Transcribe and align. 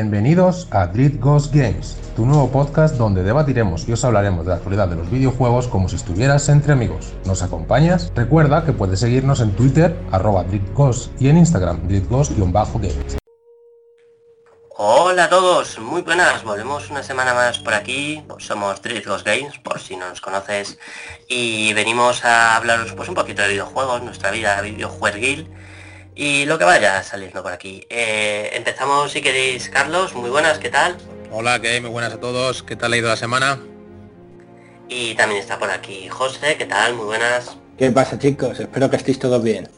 Bienvenidos 0.00 0.66
a 0.70 0.86
Dread 0.86 1.20
Ghost 1.20 1.54
Games, 1.54 1.94
tu 2.16 2.24
nuevo 2.24 2.50
podcast 2.50 2.96
donde 2.96 3.22
debatiremos 3.22 3.86
y 3.86 3.92
os 3.92 4.02
hablaremos 4.02 4.46
de 4.46 4.48
la 4.48 4.56
actualidad 4.56 4.88
de 4.88 4.96
los 4.96 5.10
videojuegos 5.10 5.68
como 5.68 5.90
si 5.90 5.96
estuvieras 5.96 6.48
entre 6.48 6.72
amigos. 6.72 7.12
¿Nos 7.26 7.42
acompañas? 7.42 8.10
Recuerda 8.14 8.64
que 8.64 8.72
puedes 8.72 9.00
seguirnos 9.00 9.42
en 9.42 9.54
Twitter, 9.54 9.94
arroba 10.10 10.46
Ghost, 10.72 11.12
y 11.20 11.28
en 11.28 11.36
Instagram, 11.36 11.86
DreadGhost-games. 11.86 13.18
Hola 14.78 15.24
a 15.24 15.28
todos, 15.28 15.78
muy 15.78 16.00
buenas, 16.00 16.44
volvemos 16.44 16.88
una 16.88 17.02
semana 17.02 17.34
más 17.34 17.58
por 17.58 17.74
aquí, 17.74 18.24
somos 18.38 18.80
Dread 18.80 19.04
Ghost 19.04 19.26
Games, 19.26 19.58
por 19.58 19.80
si 19.80 19.96
no 19.96 20.08
nos 20.08 20.22
conoces, 20.22 20.78
y 21.28 21.74
venimos 21.74 22.24
a 22.24 22.56
hablaros 22.56 22.94
pues 22.94 23.10
un 23.10 23.14
poquito 23.14 23.42
de 23.42 23.48
videojuegos, 23.48 24.02
nuestra 24.02 24.30
vida 24.30 24.62
videojueguil 24.62 25.46
y 26.20 26.44
lo 26.44 26.58
que 26.58 26.64
vaya 26.64 27.02
saliendo 27.02 27.42
por 27.42 27.50
aquí. 27.50 27.86
Eh, 27.88 28.50
empezamos 28.52 29.10
si 29.10 29.22
queréis, 29.22 29.70
Carlos, 29.70 30.14
muy 30.14 30.28
buenas, 30.28 30.58
¿qué 30.58 30.68
tal? 30.68 30.98
Hola, 31.30 31.58
¿qué 31.62 31.68
hay? 31.68 31.80
Muy 31.80 31.88
buenas 31.88 32.12
a 32.12 32.20
todos, 32.20 32.62
¿qué 32.62 32.76
tal 32.76 32.92
ha 32.92 32.98
ido 32.98 33.08
la 33.08 33.16
semana? 33.16 33.58
Y 34.86 35.14
también 35.14 35.40
está 35.40 35.58
por 35.58 35.70
aquí 35.70 36.10
José, 36.10 36.58
¿qué 36.58 36.66
tal? 36.66 36.92
Muy 36.94 37.06
buenas. 37.06 37.56
¿Qué 37.78 37.90
pasa 37.90 38.18
chicos? 38.18 38.60
Espero 38.60 38.90
que 38.90 38.96
estéis 38.96 39.18
todos 39.18 39.42
bien. 39.42 39.70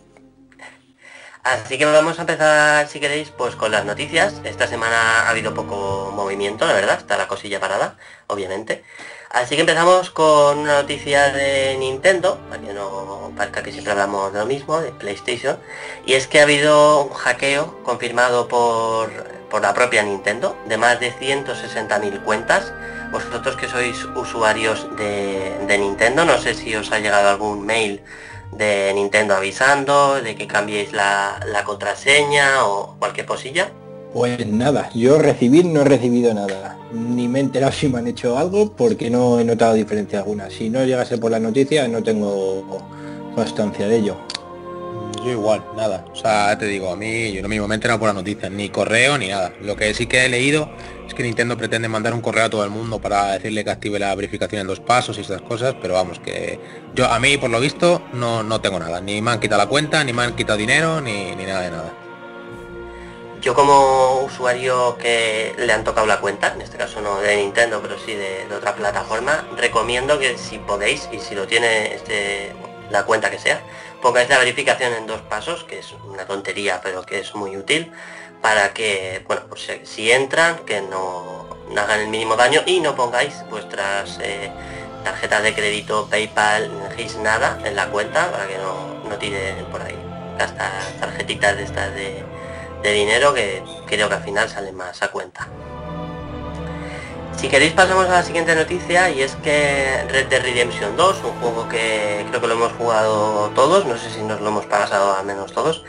Así 1.44 1.78
que 1.78 1.84
vamos 1.84 2.18
a 2.18 2.22
empezar, 2.22 2.88
si 2.88 2.98
queréis, 2.98 3.30
pues 3.30 3.54
con 3.54 3.70
las 3.70 3.84
noticias. 3.84 4.40
Esta 4.42 4.66
semana 4.66 5.22
ha 5.22 5.30
habido 5.30 5.54
poco 5.54 6.12
movimiento, 6.12 6.66
la 6.66 6.72
verdad, 6.72 6.98
está 6.98 7.16
la 7.16 7.28
cosilla 7.28 7.60
parada, 7.60 7.98
obviamente. 8.26 8.82
Así 9.32 9.54
que 9.54 9.62
empezamos 9.62 10.10
con 10.10 10.58
una 10.58 10.82
noticia 10.82 11.32
de 11.32 11.74
Nintendo, 11.78 12.38
para 12.50 12.60
que 12.60 12.74
no 12.74 13.32
que 13.64 13.72
siempre 13.72 13.92
hablamos 13.92 14.30
de 14.30 14.40
lo 14.40 14.46
mismo, 14.46 14.78
de 14.80 14.92
PlayStation, 14.92 15.58
y 16.04 16.12
es 16.12 16.26
que 16.26 16.40
ha 16.40 16.42
habido 16.42 17.04
un 17.04 17.14
hackeo 17.14 17.82
confirmado 17.82 18.46
por, 18.46 19.10
la 19.62 19.72
propia 19.72 20.02
Nintendo 20.02 20.54
de 20.66 20.76
más 20.76 21.00
de 21.00 21.12
160.000 21.12 22.22
cuentas. 22.24 22.74
Vosotros 23.10 23.56
que 23.56 23.68
sois 23.68 24.04
usuarios 24.16 24.86
de, 24.96 25.78
Nintendo, 25.78 26.26
no 26.26 26.36
sé 26.36 26.52
si 26.52 26.76
os 26.76 26.92
ha 26.92 26.98
llegado 26.98 27.30
algún 27.30 27.64
mail 27.64 28.02
de 28.52 28.92
Nintendo 28.94 29.34
avisando 29.34 30.20
de 30.20 30.34
que 30.36 30.46
cambiéis 30.46 30.92
la, 30.92 31.40
la 31.46 31.64
contraseña 31.64 32.66
o 32.66 32.96
cualquier 32.98 33.24
cosilla. 33.24 33.70
Pues 34.12 34.46
nada, 34.46 34.90
yo 34.94 35.18
recibir 35.18 35.64
no 35.64 35.80
he 35.80 35.84
recibido 35.84 36.34
nada. 36.34 36.76
Ni 36.92 37.28
me 37.28 37.38
he 37.38 37.42
enterado 37.42 37.72
si 37.72 37.88
me 37.88 37.98
han 37.98 38.06
hecho 38.06 38.36
algo 38.36 38.72
porque 38.72 39.08
no 39.08 39.40
he 39.40 39.44
notado 39.44 39.72
diferencia 39.72 40.18
alguna. 40.18 40.50
Si 40.50 40.68
no 40.68 40.84
llegase 40.84 41.16
por 41.16 41.30
la 41.30 41.40
noticia 41.40 41.88
no 41.88 42.02
tengo 42.02 42.82
constancia 43.34 43.88
de 43.88 43.96
ello. 43.96 44.16
Yo 45.24 45.30
igual, 45.30 45.64
nada. 45.76 46.04
O 46.12 46.16
sea, 46.16 46.58
te 46.58 46.66
digo, 46.66 46.90
a 46.90 46.96
mí 46.96 47.32
yo 47.32 47.42
no 47.42 47.48
me 47.48 47.56
he 47.56 47.74
enterado 47.74 47.98
por 47.98 48.08
la 48.08 48.12
noticia, 48.12 48.50
ni 48.50 48.68
correo 48.68 49.16
ni 49.16 49.28
nada. 49.28 49.52
Lo 49.62 49.76
que 49.76 49.94
sí 49.94 50.06
que 50.06 50.26
he 50.26 50.28
leído 50.28 50.68
es 51.06 51.14
que 51.14 51.22
Nintendo 51.22 51.56
pretende 51.56 51.88
mandar 51.88 52.12
un 52.12 52.20
correo 52.20 52.44
a 52.44 52.50
todo 52.50 52.64
el 52.64 52.70
mundo 52.70 52.98
para 52.98 53.32
decirle 53.32 53.64
que 53.64 53.70
active 53.70 53.98
la 53.98 54.14
verificación 54.14 54.62
en 54.62 54.66
dos 54.66 54.80
pasos 54.80 55.16
y 55.18 55.20
esas 55.20 55.40
cosas, 55.40 55.76
pero 55.80 55.94
vamos, 55.94 56.18
que 56.18 56.58
yo 56.94 57.06
a 57.06 57.18
mí 57.20 57.38
por 57.38 57.50
lo 57.50 57.60
visto 57.60 58.02
no, 58.12 58.42
no 58.42 58.60
tengo 58.60 58.78
nada. 58.78 59.00
Ni 59.00 59.22
me 59.22 59.30
han 59.30 59.40
quitado 59.40 59.62
la 59.62 59.68
cuenta, 59.68 60.02
ni 60.04 60.12
me 60.12 60.22
han 60.22 60.34
quitado 60.34 60.58
dinero, 60.58 61.00
ni, 61.00 61.34
ni 61.36 61.44
nada 61.44 61.60
de 61.62 61.70
nada. 61.70 62.01
Yo 63.42 63.54
como 63.54 64.20
usuario 64.20 64.96
que 64.98 65.52
le 65.58 65.72
han 65.72 65.82
tocado 65.82 66.06
la 66.06 66.20
cuenta, 66.20 66.52
en 66.54 66.60
este 66.60 66.78
caso 66.78 67.00
no 67.00 67.18
de 67.18 67.34
Nintendo, 67.34 67.82
pero 67.82 67.98
sí 67.98 68.14
de, 68.14 68.46
otra 68.54 68.76
plataforma, 68.76 69.44
recomiendo 69.56 70.20
que 70.20 70.38
si 70.38 70.58
podéis 70.58 71.08
y 71.10 71.18
si 71.18 71.34
lo 71.34 71.48
tiene 71.48 71.92
este, 71.92 72.52
la 72.88 73.04
cuenta 73.04 73.30
que 73.30 73.40
sea, 73.40 73.60
pongáis 74.00 74.28
la 74.28 74.38
verificación 74.38 74.92
en 74.92 75.08
dos 75.08 75.22
pasos, 75.22 75.64
que 75.64 75.80
es 75.80 75.92
una 76.06 76.24
tontería, 76.24 76.80
pero 76.84 77.02
que 77.02 77.18
es 77.18 77.34
muy 77.34 77.56
útil, 77.56 77.90
para 78.40 78.72
que, 78.72 79.24
bueno, 79.26 79.42
pues 79.48 79.68
si 79.82 80.12
entran, 80.12 80.58
que 80.64 80.80
no, 80.80 81.48
hagan 81.76 81.98
el 81.98 82.08
mínimo 82.08 82.36
daño 82.36 82.62
y 82.64 82.78
no 82.78 82.94
pongáis 82.94 83.42
vuestras 83.50 84.20
eh, 84.22 84.52
tarjetas 85.02 85.42
de 85.42 85.52
crédito, 85.52 86.06
PayPal, 86.08 86.70
dejéis 86.90 87.16
nada 87.16 87.58
en 87.64 87.74
la 87.74 87.88
cuenta 87.88 88.30
para 88.30 88.46
que 88.46 88.58
no, 88.58 89.02
no 89.08 89.16
tiren 89.16 89.64
por 89.66 89.82
ahí. 89.82 89.98
Hasta 90.38 90.70
tarjetitas 91.00 91.56
de 91.56 91.64
estas 91.64 91.92
de 91.94 92.31
de 92.82 92.92
dinero 92.92 93.34
que 93.34 93.62
creo 93.86 94.08
que 94.08 94.14
al 94.14 94.22
final 94.22 94.48
sale 94.48 94.72
más 94.72 95.02
a 95.02 95.08
cuenta. 95.08 95.48
Si 97.36 97.48
queréis 97.48 97.72
pasamos 97.72 98.06
a 98.06 98.12
la 98.12 98.22
siguiente 98.22 98.54
noticia 98.54 99.10
y 99.10 99.22
es 99.22 99.34
que 99.36 100.04
Red 100.08 100.28
Dead 100.28 100.42
Redemption 100.42 100.96
2, 100.96 101.24
un 101.24 101.40
juego 101.40 101.68
que 101.68 102.24
creo 102.28 102.40
que 102.40 102.46
lo 102.46 102.54
hemos 102.54 102.72
jugado 102.74 103.50
todos, 103.50 103.84
no 103.84 103.98
sé 103.98 104.10
si 104.10 104.22
nos 104.22 104.40
lo 104.40 104.48
hemos 104.48 104.66
pasado 104.66 105.16
al 105.16 105.26
menos 105.26 105.52
todos, 105.52 105.84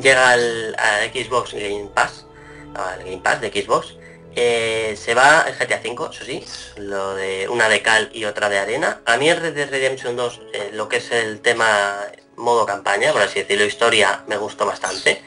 llega 0.00 0.30
al, 0.30 0.76
Xbox 1.12 1.54
Game 1.54 1.90
Pass, 1.92 2.26
al 2.74 3.00
Game 3.00 3.18
Pass 3.18 3.40
de 3.40 3.50
Xbox, 3.50 3.96
se 4.36 5.14
va 5.14 5.46
el 5.48 5.54
GTA 5.54 5.80
V, 5.82 6.10
eso 6.12 6.24
sí, 6.24 6.44
lo 6.76 7.14
de 7.16 7.48
una 7.48 7.68
de 7.68 7.82
cal 7.82 8.10
y 8.12 8.24
otra 8.24 8.48
de 8.48 8.58
arena. 8.58 9.00
A 9.06 9.16
mí 9.16 9.28
el 9.28 9.38
Red 9.38 9.54
Dead 9.54 9.70
Redemption 9.70 10.14
2, 10.14 10.40
eh, 10.52 10.70
lo 10.72 10.88
que 10.88 10.98
es 10.98 11.10
el 11.10 11.40
tema 11.40 11.96
modo 12.36 12.66
campaña, 12.66 13.12
por 13.12 13.22
así 13.22 13.40
decirlo, 13.40 13.64
historia, 13.64 14.22
me 14.28 14.36
gustó 14.36 14.66
bastante. 14.66 15.22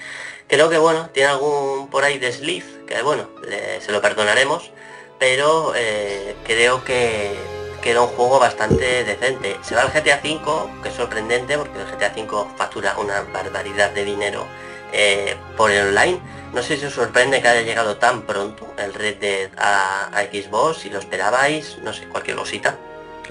Creo 0.49 0.67
que 0.67 0.79
bueno, 0.79 1.11
tiene 1.13 1.29
algún 1.29 1.89
por 1.91 2.03
ahí 2.03 2.17
desliz, 2.17 2.65
que 2.87 3.03
bueno, 3.03 3.29
se 3.79 3.91
lo 3.91 4.01
perdonaremos, 4.01 4.71
pero 5.19 5.73
eh, 5.75 6.35
creo 6.43 6.83
que, 6.83 7.35
era 7.83 8.01
un 8.01 8.07
juego 8.07 8.39
bastante 8.39 9.03
decente. 9.03 9.57
Se 9.61 9.75
va 9.75 9.81
al 9.81 9.89
GTA 9.89 10.19
V, 10.23 10.81
que 10.81 10.89
es 10.89 10.95
sorprendente 10.95 11.55
porque 11.57 11.79
el 11.79 11.85
GTA 11.85 12.13
V 12.15 12.47
factura 12.57 12.97
una 12.97 13.21
barbaridad 13.33 13.91
de 13.91 14.05
dinero 14.05 14.45
eh, 14.91 15.35
por 15.55 15.69
el 15.69 15.89
online. 15.89 16.19
No 16.53 16.63
sé 16.63 16.77
si 16.77 16.85
os 16.85 16.93
sorprende 16.93 17.41
que 17.41 17.47
haya 17.47 17.61
llegado 17.61 17.97
tan 17.97 18.23
pronto 18.23 18.73
el 18.77 18.93
Red 18.93 19.17
Dead 19.17 19.49
a, 19.57 20.09
Xbox, 20.31 20.79
si 20.79 20.89
lo 20.89 20.97
esperabais, 20.97 21.77
no 21.83 21.93
sé, 21.93 22.07
cualquier 22.07 22.37
cosita. 22.37 22.75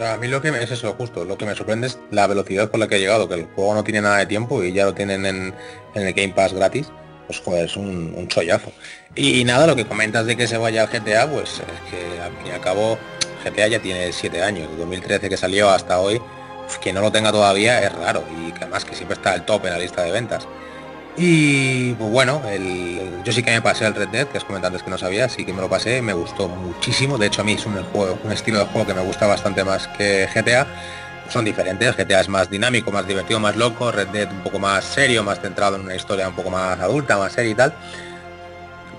a 0.01 0.17
mí 0.19 0.29
lo 0.29 0.41
que 0.41 0.53
me, 0.53 0.63
es 0.63 0.71
eso 0.71 0.93
justo, 0.95 1.25
lo 1.25 1.37
que 1.37 1.47
me 1.47 1.57
sorprende 1.57 1.89
es 1.89 1.99
la 2.13 2.29
velocidad 2.29 2.71
con 2.71 2.79
la 2.79 2.87
que 2.87 2.95
ha 2.95 2.99
llegado, 2.99 3.29
que 3.29 3.35
el 3.35 3.47
juego 3.47 3.75
no 3.75 3.83
tiene 3.83 4.03
nada 4.03 4.19
de 4.19 4.27
tiempo 4.27 4.63
y 4.63 4.73
ya 4.73 4.85
lo 4.85 4.95
tienen 4.95 5.27
en, 5.27 5.55
en 5.95 6.07
el 6.07 6.15
Game 6.15 6.33
Pass 6.33 6.53
gratis 6.53 6.89
pues 7.29 7.41
joder, 7.41 7.67
es 7.67 7.77
un, 7.77 8.15
un 8.17 8.27
chollazo. 8.27 8.73
Y, 9.15 9.45
nada, 9.45 9.67
lo 9.67 9.77
que 9.77 9.85
comentas 9.85 10.27
de 10.27 10.37
que 10.37 10.49
se 10.49 10.57
vaya 10.57 10.83
al 10.83 10.89
GTA, 10.89 11.31
pues 11.31 11.61
es 11.61 11.91
que 11.91 12.21
al 12.21 12.33
fin 12.39 12.47
y 12.47 12.51
al 12.51 12.61
cabo 12.61 12.99
GTA 13.45 13.69
ya 13.69 13.79
tiene 13.81 14.13
siete 14.13 14.43
años, 14.43 14.71
de 14.71 14.77
2013 14.79 15.29
que 15.29 15.37
salió 15.37 15.69
hasta 15.69 16.01
hoy, 16.01 16.21
que 16.81 16.93
no 16.93 17.01
lo 17.01 17.13
tenga 17.13 17.31
todavía 17.31 17.81
es 17.81 17.93
raro 17.93 18.25
y 18.37 18.53
que 18.53 18.65
además 18.65 18.85
que 18.85 18.95
siempre 18.95 19.15
está 19.15 19.33
al 19.33 19.45
top 19.45 19.67
en 19.67 19.73
la 19.73 19.79
lista 19.79 20.03
de 20.03 20.11
ventas. 20.11 20.49
Y 21.17 21.95
pues 21.95 22.11
bueno, 22.11 22.41
el, 22.49 23.23
yo 23.25 23.33
sí 23.33 23.43
que 23.43 23.51
me 23.51 23.61
pasé 23.61 23.87
el 23.87 23.95
Red 23.95 24.09
Dead, 24.09 24.27
que 24.29 24.39
es 24.39 24.45
comentantes 24.45 24.83
que 24.83 24.91
no 24.91 24.97
sabía, 24.97 25.29
sí 25.29 25.45
que 25.45 25.53
me 25.53 25.61
lo 25.61 25.69
pasé, 25.69 26.01
me 26.01 26.13
gustó 26.13 26.49
muchísimo. 26.49 27.19
De 27.19 27.27
hecho 27.27 27.43
a 27.43 27.45
mí 27.45 27.53
es 27.53 27.67
un, 27.67 27.75
juego, 27.83 28.19
un 28.23 28.33
estilo 28.33 28.61
de 28.61 28.67
juego 28.67 28.87
que 28.87 28.95
me 28.95 29.03
gusta 29.03 29.27
bastante 29.27 29.65
más 29.65 29.89
que 29.89 30.29
GTA 30.33 30.67
son 31.29 31.45
diferentes. 31.45 31.97
GTA 31.97 32.21
es 32.21 32.29
más 32.29 32.51
dinámico, 32.51 32.91
más 32.91 33.07
divertido, 33.07 33.41
más 33.41 33.57
loco. 33.57 33.91
Red 33.93 34.09
Dead 34.09 34.31
un 34.31 34.41
poco 34.41 34.59
más 34.59 34.85
serio, 34.85 35.23
más 35.23 35.41
centrado 35.41 35.77
en 35.77 35.83
una 35.83 35.95
historia 35.95 36.29
un 36.29 36.35
poco 36.35 36.51
más 36.51 36.79
adulta, 36.81 37.19
más 37.19 37.33
seria 37.33 37.53
y 37.53 37.55
tal. 37.55 37.75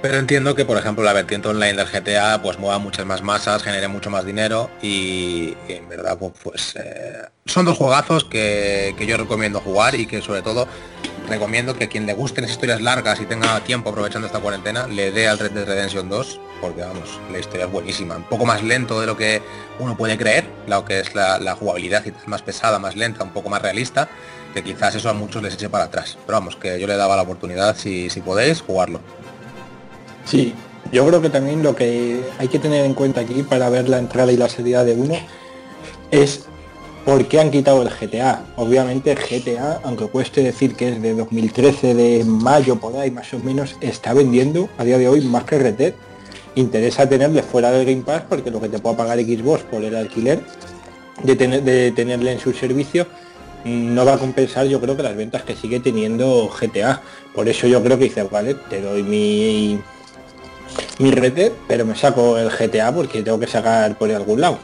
Pero 0.01 0.17
entiendo 0.17 0.55
que, 0.55 0.63
por 0.63 0.77
ejemplo, 0.77 1.03
la 1.03 1.11
vertiente 1.11 1.49
online 1.49 1.73
del 1.73 1.87
GTA 1.87 2.41
pues 2.41 2.57
mueva 2.57 2.79
muchas 2.79 3.05
más 3.05 3.21
masas, 3.21 3.63
genere 3.63 3.89
mucho 3.89 4.09
más 4.09 4.25
dinero 4.25 4.69
y, 4.81 5.57
en 5.67 5.89
verdad 5.89 6.17
pues, 6.17 6.31
pues 6.41 6.75
eh, 6.77 7.25
son 7.45 7.65
dos 7.65 7.77
juegazos 7.77 8.23
que, 8.23 8.95
que, 8.97 9.05
yo 9.05 9.17
recomiendo 9.17 9.59
jugar 9.59 9.95
y 9.95 10.05
que 10.05 10.21
sobre 10.21 10.41
todo 10.41 10.69
recomiendo 11.29 11.75
que 11.75 11.87
quien 11.87 12.05
le 12.05 12.13
gusten 12.13 12.43
esas 12.43 12.55
historias 12.55 12.81
largas 12.81 13.21
y 13.21 13.25
tenga 13.25 13.59
tiempo 13.61 13.89
aprovechando 13.89 14.27
esta 14.27 14.39
cuarentena, 14.39 14.87
le 14.87 15.11
dé 15.11 15.27
al 15.27 15.39
Red 15.39 15.51
Dead 15.51 15.65
Redemption 15.65 16.09
2 16.09 16.39
porque 16.59 16.81
vamos, 16.81 17.19
la 17.31 17.39
historia 17.39 17.65
es 17.65 17.71
buenísima. 17.71 18.17
Un 18.17 18.23
poco 18.23 18.45
más 18.45 18.63
lento 18.63 18.99
de 18.99 19.07
lo 19.07 19.15
que 19.15 19.41
uno 19.79 19.95
puede 19.95 20.17
creer, 20.17 20.45
lo 20.67 20.85
que 20.85 20.99
es 20.99 21.15
la, 21.15 21.55
jugabilidad 21.57 22.03
y 22.05 22.13
más 22.29 22.41
pesada, 22.41 22.79
más 22.79 22.95
lenta, 22.95 23.23
un 23.23 23.31
poco 23.31 23.49
más 23.49 23.61
realista, 23.61 24.09
que 24.53 24.63
quizás 24.63 24.95
eso 24.95 25.09
a 25.09 25.13
muchos 25.13 25.41
les 25.41 25.53
eche 25.53 25.69
para 25.69 25.85
atrás. 25.85 26.17
Pero 26.25 26.39
vamos, 26.39 26.55
que 26.55 26.79
yo 26.79 26.87
le 26.87 26.95
daba 26.95 27.15
la 27.15 27.21
oportunidad, 27.21 27.77
si, 27.77 28.09
si 28.09 28.21
podéis, 28.21 28.61
jugarlo. 28.61 28.99
Sí, 30.25 30.53
yo 30.91 31.05
creo 31.07 31.21
que 31.21 31.29
también 31.29 31.63
lo 31.63 31.75
que 31.75 32.21
hay 32.37 32.47
que 32.47 32.59
tener 32.59 32.85
en 32.85 32.93
cuenta 32.93 33.21
aquí 33.21 33.43
para 33.43 33.69
ver 33.69 33.89
la 33.89 33.99
entrada 33.99 34.31
y 34.31 34.37
la 34.37 34.49
salida 34.49 34.83
de 34.83 34.93
uno 34.93 35.15
es 36.11 36.45
por 37.05 37.27
qué 37.27 37.39
han 37.39 37.51
quitado 37.51 37.81
el 37.81 37.89
GTA. 37.89 38.43
Obviamente 38.55 39.15
GTA, 39.15 39.81
aunque 39.83 40.05
cueste 40.07 40.43
decir 40.43 40.75
que 40.75 40.89
es 40.89 41.01
de 41.01 41.13
2013, 41.13 41.93
de 41.93 42.23
mayo 42.25 42.75
por 42.77 42.95
ahí 42.97 43.11
más 43.11 43.33
o 43.33 43.39
menos, 43.39 43.75
está 43.81 44.13
vendiendo 44.13 44.69
a 44.77 44.83
día 44.83 44.97
de 44.97 45.07
hoy 45.07 45.21
más 45.21 45.43
que 45.43 45.57
Red 45.57 45.75
Dead 45.75 45.93
interesa 46.55 47.07
tenerle 47.07 47.43
fuera 47.43 47.71
del 47.71 47.85
Game 47.85 48.03
Pass 48.03 48.23
porque 48.27 48.51
lo 48.51 48.59
que 48.59 48.69
te 48.69 48.79
pueda 48.79 48.97
pagar 48.97 49.19
Xbox 49.19 49.63
por 49.63 49.83
el 49.83 49.95
alquiler 49.95 50.41
de, 51.23 51.35
tener, 51.35 51.63
de 51.63 51.91
tenerle 51.91 52.33
en 52.33 52.39
su 52.39 52.53
servicio 52.53 53.07
no 53.63 54.05
va 54.05 54.13
a 54.13 54.17
compensar 54.17 54.65
yo 54.67 54.79
creo 54.79 54.95
que 54.95 55.03
las 55.03 55.15
ventas 55.15 55.43
que 55.43 55.55
sigue 55.55 55.79
teniendo 55.79 56.49
GTA. 56.49 57.01
Por 57.35 57.47
eso 57.49 57.67
yo 57.67 57.83
creo 57.83 57.97
que 57.97 58.05
dice, 58.05 58.23
vale, 58.23 58.55
te 58.69 58.81
doy 58.81 59.03
mi 59.03 59.79
mi 60.99 61.11
red, 61.11 61.51
pero 61.67 61.85
me 61.85 61.95
saco 61.95 62.37
el 62.37 62.49
GTA 62.49 62.93
porque 62.93 63.21
tengo 63.21 63.39
que 63.39 63.47
sacar 63.47 63.97
por 63.97 64.11
algún 64.11 64.41
lado. 64.41 64.59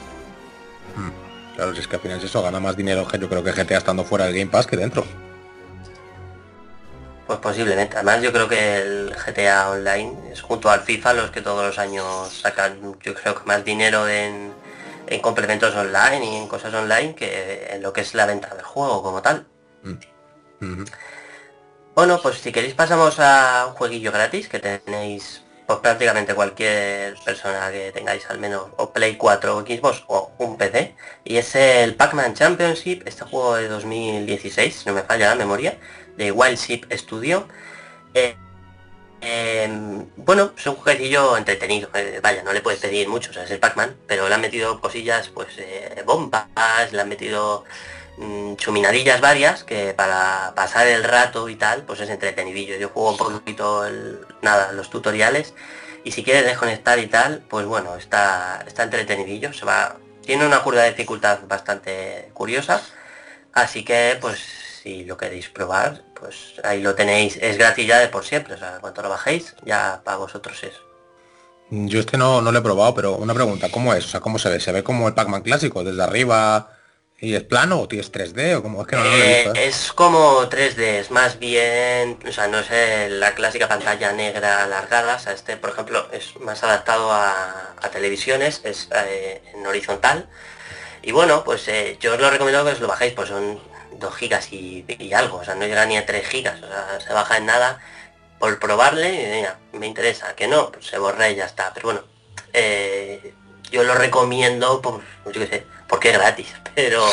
Claro, 1.56 1.74
si 1.74 1.80
es 1.80 1.88
que 1.88 1.96
al 1.96 2.02
final 2.02 2.18
es 2.18 2.26
eso, 2.26 2.42
gana 2.42 2.60
más 2.60 2.76
dinero 2.76 3.08
yo 3.20 3.30
creo 3.30 3.44
que 3.44 3.52
GTA 3.52 3.78
estando 3.78 4.04
fuera 4.04 4.26
del 4.26 4.36
Game 4.36 4.52
Pass 4.52 4.68
que 4.68 4.76
dentro. 4.76 5.06
Pues 7.28 7.40
posiblemente. 7.40 7.96
Además 7.96 8.22
yo 8.22 8.32
creo 8.32 8.48
que 8.48 8.78
el 8.78 9.16
GTA 9.16 9.72
Online 9.72 10.32
es 10.32 10.42
junto 10.42 10.70
al 10.70 10.82
FIFA 10.82 11.14
los 11.14 11.32
que 11.32 11.42
todos 11.42 11.66
los 11.66 11.80
años 11.80 12.32
sacan, 12.32 12.96
yo 13.02 13.14
creo 13.16 13.36
que 13.36 13.46
más 13.46 13.64
dinero 13.66 14.08
en, 14.08 14.54
en 15.08 15.22
complementos 15.22 15.76
online 15.76 16.24
y 16.24 16.36
en 16.36 16.48
cosas 16.48 16.74
online 16.74 17.16
que 17.16 17.68
en 17.72 17.82
lo 17.82 17.94
que 17.94 18.02
es 18.02 18.14
la 18.14 18.26
venta 18.26 18.54
del 18.54 18.66
juego 18.66 19.02
como 19.02 19.22
tal. 19.22 19.48
Mm. 19.84 20.84
Bueno, 21.96 22.20
pues 22.22 22.40
si 22.40 22.52
queréis 22.52 22.74
pasamos 22.74 23.20
a 23.20 23.68
un 23.70 23.74
jueguillo 23.74 24.12
gratis 24.12 24.50
que 24.50 24.60
tenéis 24.60 25.45
pues 25.66 25.80
prácticamente 25.80 26.36
cualquier 26.36 27.16
persona 27.24 27.72
que 27.72 27.92
tengáis 27.92 28.30
al 28.30 28.40
menos 28.40 28.68
o 28.78 28.92
Play 28.92 29.16
4 29.16 29.58
o 29.58 29.62
Xbox 29.62 30.04
o 30.08 30.32
un 30.38 30.58
PC 30.58 30.96
y 31.24 31.38
es 31.38 31.56
el 31.56 31.96
Pac-Man 31.96 32.34
Championship, 32.36 33.04
este 33.06 33.26
juego 33.26 33.56
de 33.56 33.68
2016, 33.68 34.76
si 34.76 34.86
no 34.86 34.94
me 34.94 35.02
falla 35.02 35.30
la 35.30 35.36
memoria, 35.36 35.78
de 36.18 36.32
Wild 36.32 36.58
Ship 36.58 36.86
Studio. 36.92 37.48
Eh, 38.14 38.36
em, 39.22 40.06
bueno, 40.18 40.52
es 40.58 40.68
un 40.68 40.76
jueguecillo 40.76 41.38
entretenido, 41.38 41.90
eh, 41.96 42.20
vaya, 42.22 42.44
no 42.44 42.54
le 42.54 42.62
puedes 42.62 42.80
pedir 42.80 43.08
mucho, 43.08 43.32
o 43.32 43.34
sea, 43.34 43.44
es 43.44 43.52
el 43.52 43.60
Pac-Man, 43.60 43.96
pero 44.08 44.30
le 44.30 44.36
han 44.36 44.42
metido 44.42 44.80
cosillas, 44.82 45.30
pues 45.30 45.50
eh, 45.58 46.04
bombas, 46.06 46.48
le 46.92 47.02
han 47.02 47.10
metido 47.10 47.66
mm, 48.18 48.56
chuminadillas 48.56 49.22
varias 49.22 49.64
que 49.64 49.94
para 49.94 50.54
pasar 50.56 50.88
el 50.88 51.04
rato 51.04 51.50
y 51.50 51.56
tal, 51.56 51.84
pues 51.84 52.00
es 52.02 52.10
entretenidillo. 52.10 52.78
Yo 52.78 52.90
juego 52.90 53.12
un 53.12 53.18
poquito 53.18 53.86
el, 53.86 54.20
nada, 54.42 54.72
los 54.72 54.90
tutoriales 54.90 55.54
y 56.04 56.12
si 56.12 56.24
quieres 56.24 56.46
desconectar 56.46 57.00
y 57.00 57.08
tal, 57.08 57.44
pues 57.50 57.66
bueno, 57.66 57.96
está, 57.96 58.64
está 58.68 58.84
entretenidillo, 58.84 59.52
se 59.54 59.66
va. 59.66 59.98
Tiene 60.24 60.46
una 60.46 60.62
curva 60.62 60.84
de 60.84 60.92
dificultad 60.92 61.40
bastante 61.48 62.30
curiosa, 62.34 62.82
así 63.54 63.84
que 63.84 64.18
pues 64.22 64.40
si 64.82 65.04
lo 65.04 65.18
queréis 65.18 65.50
probar, 65.50 66.04
pues 66.14 66.54
ahí 66.64 66.82
lo 66.82 66.94
tenéis, 66.94 67.38
es 67.42 67.58
gratis 67.58 67.88
ya 67.88 68.00
de 68.00 68.08
por 68.08 68.24
siempre, 68.24 68.54
o 68.54 68.58
sea, 68.58 68.78
cuando 68.82 69.02
lo 69.02 69.10
bajéis, 69.10 69.56
ya 69.66 70.02
para 70.04 70.18
vosotros 70.18 70.64
es. 70.64 70.74
Yo 71.72 72.00
este 72.00 72.18
no, 72.18 72.42
no 72.42 72.52
lo 72.52 72.60
he 72.60 72.62
probado, 72.62 72.94
pero 72.94 73.16
una 73.16 73.34
pregunta, 73.34 73.70
¿cómo 73.72 73.94
es? 73.96 74.06
O 74.06 74.08
sea, 74.08 74.20
¿cómo 74.20 74.38
se 74.38 74.50
ve? 74.50 74.60
¿Se 74.60 74.72
ve 74.72 74.84
como 74.84 75.08
el 75.08 75.16
Pac-Man 75.16 75.42
clásico, 75.42 75.84
desde 75.84 76.04
arriba 76.04 76.75
y 77.20 77.34
es 77.34 77.44
plano 77.44 77.80
o 77.80 77.88
tienes 77.88 78.12
3D 78.12 78.58
o 78.58 78.62
como 78.62 78.82
es 78.82 78.88
que 78.88 78.96
no, 78.98 79.04
no 79.04 79.10
lo 79.10 79.16
he 79.16 79.36
visto? 79.36 79.54
Eh, 79.56 79.64
¿eh? 79.64 79.68
es 79.68 79.94
como 79.94 80.50
3D, 80.50 80.80
es 80.80 81.12
más 81.12 81.40
bien, 81.40 82.20
o 82.28 82.32
sea, 82.32 82.48
no 82.48 82.60
es 82.60 82.68
eh, 82.72 83.08
la 83.10 83.34
clásica 83.34 83.68
pantalla 83.68 84.12
negra 84.12 84.64
alargada, 84.64 85.16
o 85.16 85.20
sea, 85.20 85.34
este, 85.34 85.56
por 85.56 85.70
ejemplo, 85.70 86.08
es 86.12 86.36
más 86.42 86.64
adaptado 86.64 87.12
a, 87.12 87.74
a 87.82 87.90
televisiones, 87.90 88.62
es 88.64 88.90
eh, 88.94 89.42
en 89.54 89.66
horizontal. 89.66 90.28
Y 91.02 91.12
bueno, 91.12 91.44
pues 91.44 91.70
yo 92.00 92.14
os 92.16 92.20
lo 92.20 92.30
recomiendo 92.32 92.66
que 92.66 92.72
os 92.72 92.80
lo 92.80 92.88
bajéis, 92.88 93.14
pues 93.14 93.30
son 93.30 93.60
2 93.94 94.16
gigas 94.16 94.52
y, 94.52 94.86
y 94.88 95.14
algo, 95.14 95.38
o 95.38 95.44
sea, 95.46 95.56
no 95.56 95.66
llega 95.66 95.86
ni 95.86 95.98
a 95.98 96.06
3 96.06 96.28
gigas, 96.28 96.62
o 96.62 96.68
sea, 96.68 97.00
se 97.00 97.14
baja 97.14 97.38
en 97.38 97.46
nada 97.46 97.80
por 98.40 98.60
probarle 98.60 99.14
y 99.14 99.36
mira, 99.36 99.60
me 99.74 99.88
interesa, 99.88 100.36
que 100.36 100.48
no, 100.48 100.72
pues 100.72 100.88
se 100.88 100.98
borra 100.98 101.30
y 101.30 101.36
ya 101.36 101.46
está. 101.46 101.72
Pero 101.74 101.88
bueno, 101.90 102.04
yo 103.72 103.84
lo 103.84 103.94
recomiendo 103.94 104.82
por, 104.82 105.02
yo 105.26 105.32
qué 105.34 105.48
sé, 105.48 105.68
porque 105.88 106.10
es 106.10 106.18
gratis, 106.18 106.54
pero 106.76 107.06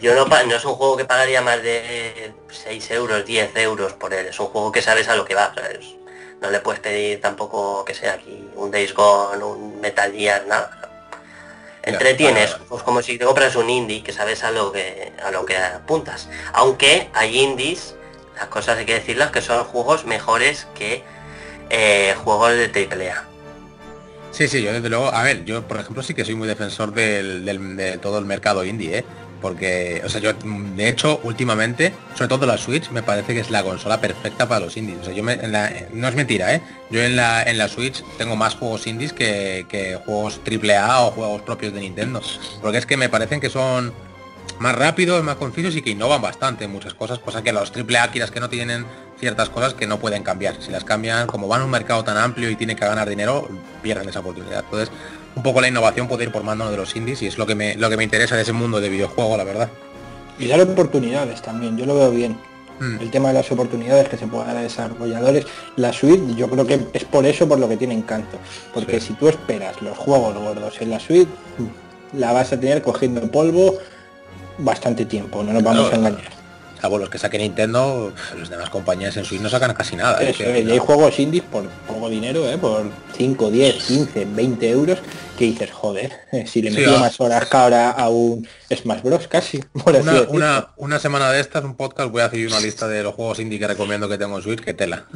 yo 0.00 0.14
no, 0.14 0.24
no 0.26 0.56
es 0.56 0.64
un 0.64 0.74
juego 0.74 0.96
que 0.96 1.04
pagaría 1.04 1.42
más 1.42 1.62
de 1.62 2.32
6 2.50 2.90
euros, 2.92 3.24
10 3.24 3.56
euros 3.56 3.92
por 3.94 4.14
él, 4.14 4.26
es 4.26 4.38
un 4.40 4.46
juego 4.46 4.72
que 4.72 4.82
sabes 4.82 5.08
a 5.08 5.16
lo 5.16 5.24
que 5.24 5.34
va, 5.34 5.52
¿sabes? 5.54 5.86
No 6.40 6.50
le 6.50 6.60
puedes 6.60 6.80
pedir 6.80 7.20
tampoco 7.20 7.84
que 7.84 7.94
sea 7.94 8.12
aquí 8.14 8.48
un 8.56 8.70
Days 8.70 8.92
Gone, 8.94 9.42
un 9.42 9.80
Metal 9.80 10.12
Gear, 10.12 10.46
nada. 10.46 10.70
Entretienes, 11.82 12.50
para- 12.52 12.64
pues 12.64 12.82
como 12.82 13.00
si 13.00 13.16
te 13.16 13.24
compras 13.24 13.54
un 13.56 13.70
indie 13.70 14.02
que 14.02 14.12
sabes 14.12 14.42
a 14.44 14.50
lo 14.50 14.72
que 14.72 15.12
a 15.24 15.30
lo 15.30 15.46
que 15.46 15.56
apuntas. 15.56 16.28
Aunque 16.52 17.08
hay 17.14 17.38
indies, 17.40 17.94
las 18.34 18.46
cosas 18.48 18.78
hay 18.78 18.84
que 18.86 18.94
decirlas 18.94 19.30
que 19.30 19.40
son 19.40 19.64
juegos 19.64 20.04
mejores 20.04 20.66
que 20.74 21.04
eh, 21.70 22.14
juegos 22.24 22.50
de 22.52 22.66
AAA. 22.90 23.24
Sí, 24.36 24.48
sí, 24.48 24.60
yo 24.62 24.70
desde 24.70 24.90
luego, 24.90 25.14
a 25.14 25.22
ver, 25.22 25.46
yo 25.46 25.66
por 25.66 25.78
ejemplo 25.80 26.02
sí 26.02 26.12
que 26.12 26.22
soy 26.22 26.34
muy 26.34 26.46
defensor 26.46 26.92
del, 26.92 27.42
de 27.76 27.96
todo 27.96 28.18
el 28.18 28.26
mercado 28.26 28.66
indie, 28.66 28.98
¿eh? 28.98 29.04
Porque, 29.40 30.02
o 30.04 30.08
sea, 30.10 30.20
yo 30.20 30.32
de 30.34 30.88
hecho 30.88 31.20
últimamente, 31.22 31.94
sobre 32.14 32.28
todo 32.28 32.44
la 32.46 32.58
Switch, 32.58 32.90
me 32.90 33.02
parece 33.02 33.32
que 33.32 33.40
es 33.40 33.50
la 33.50 33.62
consola 33.62 33.98
perfecta 33.98 34.46
para 34.46 34.60
los 34.66 34.76
indies. 34.76 34.98
O 35.00 35.04
sea, 35.04 35.14
yo 35.14 35.22
me, 35.22 35.34
en 35.34 35.52
la- 35.52 35.72
no 35.92 36.06
es 36.08 36.14
mentira, 36.14 36.54
¿eh? 36.54 36.60
Yo 36.90 37.02
en 37.02 37.16
la, 37.16 37.42
en 37.44 37.56
la 37.56 37.68
Switch 37.68 38.02
tengo 38.18 38.36
más 38.36 38.54
juegos 38.56 38.86
indies 38.86 39.12
que, 39.14 39.64
que 39.70 39.96
juegos 40.04 40.38
AAA 40.44 41.00
o 41.06 41.10
juegos 41.12 41.40
propios 41.42 41.72
de 41.72 41.80
Nintendo. 41.80 42.20
Porque 42.60 42.78
es 42.78 42.84
que 42.86 42.96
me 42.98 43.08
parecen 43.08 43.40
que 43.40 43.48
son 43.50 43.92
más 44.58 44.74
rápidos, 44.74 45.22
más 45.22 45.36
concisos 45.36 45.76
y 45.76 45.82
que 45.82 45.90
innovan 45.90 46.22
bastante 46.22 46.64
en 46.64 46.72
muchas 46.72 46.94
cosas, 46.94 47.18
cosa 47.18 47.42
que 47.42 47.52
los 47.52 47.70
AAA 47.70 48.10
quieras 48.10 48.30
que 48.30 48.40
no 48.40 48.48
tienen 48.48 48.86
ciertas 49.18 49.48
cosas 49.48 49.74
que 49.74 49.86
no 49.86 49.98
pueden 49.98 50.22
cambiar. 50.22 50.56
Si 50.60 50.70
las 50.70 50.84
cambian, 50.84 51.26
como 51.26 51.48
van 51.48 51.62
a 51.62 51.64
un 51.64 51.70
mercado 51.70 52.04
tan 52.04 52.16
amplio 52.16 52.50
y 52.50 52.56
tienen 52.56 52.76
que 52.76 52.84
ganar 52.84 53.08
dinero, 53.08 53.48
pierden 53.82 54.08
esa 54.08 54.20
oportunidad. 54.20 54.64
Entonces, 54.64 54.90
un 55.34 55.42
poco 55.42 55.60
la 55.60 55.68
innovación 55.68 56.08
puede 56.08 56.24
ir 56.24 56.32
por 56.32 56.42
mano 56.42 56.70
de 56.70 56.76
los 56.76 56.94
indies 56.96 57.22
y 57.22 57.26
es 57.26 57.38
lo 57.38 57.46
que 57.46 57.54
me, 57.54 57.74
lo 57.76 57.90
que 57.90 57.96
me 57.96 58.04
interesa 58.04 58.36
de 58.36 58.42
ese 58.42 58.52
mundo 58.52 58.80
de 58.80 58.88
videojuego, 58.88 59.36
la 59.36 59.44
verdad. 59.44 59.68
Y 60.38 60.48
dar 60.48 60.60
oportunidades 60.60 61.40
también, 61.42 61.76
yo 61.76 61.86
lo 61.86 61.94
veo 61.94 62.10
bien. 62.10 62.36
Mm. 62.78 63.00
El 63.00 63.10
tema 63.10 63.28
de 63.28 63.34
las 63.34 63.50
oportunidades 63.50 64.06
que 64.08 64.18
se 64.18 64.26
pueden 64.26 64.48
dar 64.48 64.56
a 64.58 64.62
desarrolladores. 64.62 65.46
La 65.76 65.94
suite 65.94 66.34
yo 66.34 66.48
creo 66.50 66.66
que 66.66 66.86
es 66.92 67.04
por 67.04 67.24
eso 67.24 67.48
por 67.48 67.58
lo 67.58 67.68
que 67.70 67.78
tiene 67.78 67.94
encanto. 67.94 68.36
Porque 68.74 69.00
Sí. 69.00 69.08
si 69.08 69.12
tú 69.14 69.28
esperas 69.28 69.80
los 69.80 69.96
juegos 69.96 70.34
gordos 70.36 70.74
en 70.80 70.90
la 70.90 71.00
suite, 71.00 71.30
la 72.12 72.32
vas 72.32 72.52
a 72.52 72.60
tener 72.60 72.82
cogiendo 72.82 73.22
polvo 73.30 73.78
bastante 74.58 75.04
tiempo, 75.06 75.42
no 75.42 75.52
nos 75.52 75.62
vamos 75.62 75.86
No, 75.88 75.92
a 75.92 75.94
engañar. 75.96 76.36
Salvo 76.80 76.98
los 76.98 77.08
que 77.08 77.16
saque 77.18 77.38
Nintendo, 77.38 78.12
las 78.38 78.50
demás 78.50 78.68
compañías 78.68 79.16
en 79.16 79.24
Switch 79.24 79.40
no 79.40 79.48
sacan 79.48 79.72
casi 79.72 79.96
nada. 79.96 80.22
¿eh? 80.22 80.28
Eso, 80.30 80.44
Que- 80.44 80.60
y 80.60 80.70
hay 80.70 80.78
juegos 80.78 81.18
indies 81.18 81.42
por 81.50 81.64
poco 81.88 82.10
dinero, 82.10 82.46
¿eh? 82.48 82.58
por 82.58 82.90
5, 83.16 83.50
10, 83.50 83.74
15, 83.82 84.26
20 84.26 84.68
euros, 84.70 84.98
que 85.38 85.46
dices, 85.46 85.70
joder, 85.70 86.12
si 86.46 86.60
le 86.60 86.70
Sí, 86.70 86.76
metí 86.76 86.90
ah. 86.94 86.98
más 86.98 87.18
horas 87.18 87.46
que 87.48 87.56
ahora 87.56 87.90
a 87.92 88.10
un 88.10 88.46
Smash 88.70 89.00
Bros 89.02 89.26
casi, 89.26 89.58
por 89.84 89.96
Una, 89.96 90.20
una, 90.28 90.68
una 90.76 90.98
semana 90.98 91.32
de 91.32 91.40
estas, 91.40 91.64
un 91.64 91.76
podcast, 91.76 92.10
voy 92.10 92.20
a 92.20 92.26
hacer 92.26 92.46
una 92.46 92.60
lista 92.60 92.86
de 92.86 93.02
los 93.02 93.14
juegos 93.14 93.40
indie 93.40 93.58
que 93.58 93.66
recomiendo 93.68 94.06
que 94.06 94.18
tengo 94.18 94.36
en 94.36 94.42
Switch, 94.42 94.60
que 94.60 94.74
tela. 94.74 95.06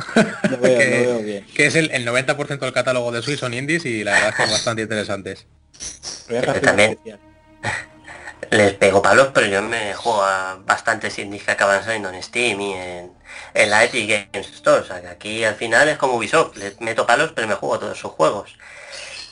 Lo 0.50 0.56
veo, 0.58 0.78
que, 0.78 0.84
lo 1.04 1.10
veo 1.12 1.19
bien. 1.22 1.46
que 1.54 1.66
es 1.66 1.75
el, 1.76 1.90
el 1.90 2.06
90% 2.06 2.58
del 2.58 2.72
catálogo 2.72 3.12
de 3.12 3.20
Switch 3.20 3.38
son 3.38 3.52
indies 3.52 3.84
y 3.84 4.02
la 4.02 4.12
verdad 4.12 4.28
es 4.31 4.34
que 4.37 4.42
son 4.44 4.50
bastante 4.52 4.82
interesantes. 4.82 5.47
Lo 6.28 6.37
voy 6.37 6.47
a 6.47 6.50
hacer 6.50 6.62
También. 6.62 6.99
Les 8.50 8.73
pego 8.75 9.02
palos, 9.02 9.28
pero 9.35 9.47
yo 9.47 9.62
me 9.62 9.94
juego 9.94 10.23
a 10.23 10.59
bastantes 10.64 11.18
indies 11.18 11.44
que 11.44 11.52
acaban 11.52 11.85
saliendo 11.85 12.09
en 12.09 12.23
Steam 12.23 12.61
y 12.61 12.73
en, 12.73 13.12
en 13.54 13.70
la 13.70 13.85
Epic 13.85 14.30
Games 14.32 14.49
Store. 14.54 14.80
O 14.80 14.85
sea 14.85 15.00
que 15.00 15.09
aquí 15.09 15.44
al 15.44 15.54
final 15.54 15.88
es 15.88 15.99
como 15.99 16.14
Ubisoft, 16.14 16.56
les 16.56 16.80
meto 16.80 17.06
palos 17.06 17.32
pero 17.35 17.47
me 17.47 17.54
juego 17.54 17.78
todos 17.78 17.99
sus 17.99 18.12
juegos. 18.12 18.56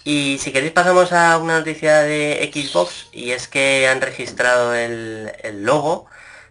Y 0.04 0.38
si 0.38 0.52
queréis 0.52 0.72
pasamos 0.72 1.12
a 1.12 1.38
una 1.38 1.58
noticia 1.58 2.00
de 2.02 2.50
Xbox 2.52 3.08
y 3.12 3.32
es 3.32 3.48
que 3.48 3.88
han 3.88 4.00
registrado 4.00 4.74
el, 4.74 5.32
el 5.42 5.64
logo 5.64 6.06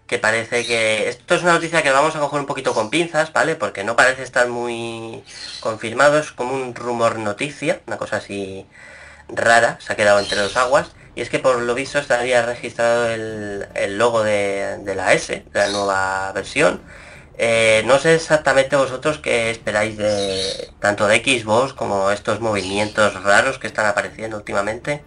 que 0.07 0.19
parece 0.19 0.65
que 0.65 1.09
esto 1.09 1.35
es 1.35 1.43
una 1.43 1.53
noticia 1.53 1.83
que 1.83 1.91
vamos 1.91 2.15
a 2.15 2.19
coger 2.19 2.39
un 2.39 2.45
poquito 2.45 2.73
con 2.73 2.89
pinzas, 2.89 3.33
¿vale? 3.33 3.55
Porque 3.55 3.83
no 3.83 3.95
parece 3.95 4.23
estar 4.23 4.47
muy 4.47 5.23
confirmado, 5.59 6.17
es 6.19 6.31
como 6.31 6.53
un 6.53 6.73
rumor 6.75 7.19
noticia, 7.19 7.81
una 7.87 7.97
cosa 7.97 8.17
así 8.17 8.65
rara, 9.27 9.77
se 9.81 9.93
ha 9.93 9.95
quedado 9.97 10.19
entre 10.19 10.39
dos 10.39 10.55
aguas, 10.57 10.91
y 11.17 11.21
es 11.21 11.31
que 11.31 11.39
por 11.39 11.59
lo 11.59 11.73
visto 11.73 11.97
estaría 11.97 12.45
registrado 12.45 13.09
el, 13.09 13.65
el 13.73 13.97
logo 13.97 14.21
de, 14.21 14.77
de 14.83 14.93
la 14.93 15.13
S, 15.13 15.43
la 15.51 15.67
nueva 15.69 16.31
versión. 16.31 16.79
Eh, 17.39 17.81
no 17.87 17.97
sé 17.97 18.13
exactamente 18.13 18.75
vosotros 18.75 19.17
qué 19.17 19.49
esperáis 19.49 19.97
de 19.97 20.69
tanto 20.79 21.07
de 21.07 21.17
Xbox 21.17 21.73
como 21.73 22.11
estos 22.11 22.39
movimientos 22.39 23.23
raros 23.23 23.57
que 23.57 23.65
están 23.65 23.87
apareciendo 23.87 24.37
últimamente. 24.37 25.01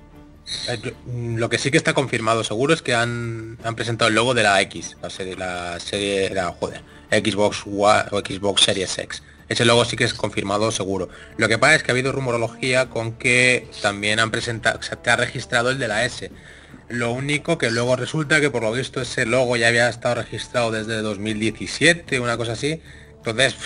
Eh, 0.68 0.94
mm, 1.06 1.36
Lo 1.36 1.48
que 1.48 1.58
sí 1.58 1.70
que 1.70 1.76
está 1.76 1.94
confirmado 1.94 2.42
seguro 2.42 2.74
es 2.74 2.82
que 2.82 2.92
han, 2.92 3.56
han 3.62 3.76
presentado 3.76 4.08
el 4.08 4.16
logo 4.16 4.34
de 4.34 4.42
la 4.42 4.60
X, 4.62 4.96
la 5.00 5.10
serie, 5.10 5.36
la 5.36 5.78
serie, 5.78 6.30
la, 6.30 6.48
joder, 6.58 6.82
Xbox 7.12 7.62
One 7.66 8.04
o 8.10 8.18
Xbox 8.18 8.62
Series 8.62 8.98
X. 8.98 9.22
Ese 9.50 9.64
logo 9.64 9.84
sí 9.84 9.96
que 9.96 10.04
es 10.04 10.14
confirmado 10.14 10.70
seguro. 10.70 11.08
Lo 11.36 11.48
que 11.48 11.58
pasa 11.58 11.74
es 11.74 11.82
que 11.82 11.90
ha 11.90 11.94
habido 11.94 12.12
rumorología 12.12 12.88
con 12.88 13.14
que 13.18 13.68
también 13.82 14.20
han 14.20 14.30
presentado, 14.30 14.78
te 14.78 15.10
ha 15.10 15.16
registrado 15.16 15.70
el 15.70 15.80
de 15.80 15.88
la 15.88 16.04
S. 16.04 16.30
Lo 16.88 17.10
único 17.10 17.58
que 17.58 17.72
luego 17.72 17.96
resulta 17.96 18.40
que 18.40 18.48
por 18.48 18.62
lo 18.62 18.70
visto 18.70 19.00
ese 19.00 19.26
logo 19.26 19.56
ya 19.56 19.66
había 19.66 19.88
estado 19.88 20.14
registrado 20.14 20.70
desde 20.70 21.02
2017, 21.02 22.20
una 22.20 22.36
cosa 22.36 22.52
así. 22.52 22.80
Entonces, 23.16 23.56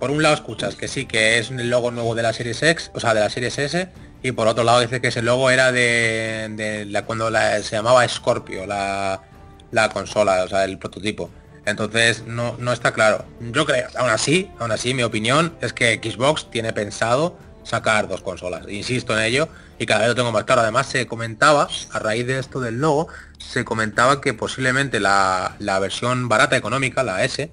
por 0.00 0.10
un 0.10 0.24
lado 0.24 0.34
escuchas 0.34 0.74
que 0.74 0.88
sí, 0.88 1.06
que 1.06 1.38
es 1.38 1.52
el 1.52 1.70
logo 1.70 1.92
nuevo 1.92 2.16
de 2.16 2.24
la 2.24 2.32
Series 2.32 2.60
X, 2.60 2.90
o 2.92 2.98
sea, 2.98 3.14
de 3.14 3.20
la 3.20 3.30
Series 3.30 3.56
S, 3.58 3.88
y 4.24 4.32
por 4.32 4.48
otro 4.48 4.64
lado 4.64 4.80
dice 4.80 5.00
que 5.00 5.08
ese 5.08 5.22
logo 5.22 5.50
era 5.50 5.70
de, 5.70 6.48
de 6.56 6.84
la, 6.86 7.04
cuando 7.06 7.30
se 7.62 7.76
llamaba 7.76 8.08
Scorpio, 8.08 8.66
la, 8.66 9.22
la 9.70 9.88
consola, 9.90 10.42
o 10.42 10.48
sea, 10.48 10.64
el 10.64 10.78
prototipo. 10.78 11.30
Entonces 11.64 12.24
no, 12.26 12.56
no 12.58 12.72
está 12.72 12.92
claro. 12.92 13.24
Yo 13.40 13.64
creo, 13.66 13.88
aún 13.96 14.10
así, 14.10 14.50
aún 14.58 14.72
así, 14.72 14.94
mi 14.94 15.02
opinión 15.02 15.56
es 15.60 15.72
que 15.72 16.00
Xbox 16.02 16.50
tiene 16.50 16.72
pensado 16.72 17.38
sacar 17.62 18.08
dos 18.08 18.22
consolas. 18.22 18.68
Insisto 18.68 19.16
en 19.16 19.24
ello 19.24 19.48
y 19.78 19.86
cada 19.86 20.00
vez 20.00 20.08
lo 20.08 20.14
tengo 20.14 20.32
más 20.32 20.44
claro. 20.44 20.62
Además 20.62 20.86
se 20.86 21.06
comentaba, 21.06 21.68
a 21.90 21.98
raíz 21.98 22.26
de 22.26 22.38
esto 22.38 22.60
del 22.60 22.80
logo, 22.80 23.08
se 23.38 23.64
comentaba 23.64 24.20
que 24.20 24.34
posiblemente 24.34 25.00
la, 25.00 25.56
la 25.58 25.78
versión 25.78 26.28
barata 26.28 26.56
económica, 26.56 27.02
la 27.02 27.24
S, 27.24 27.50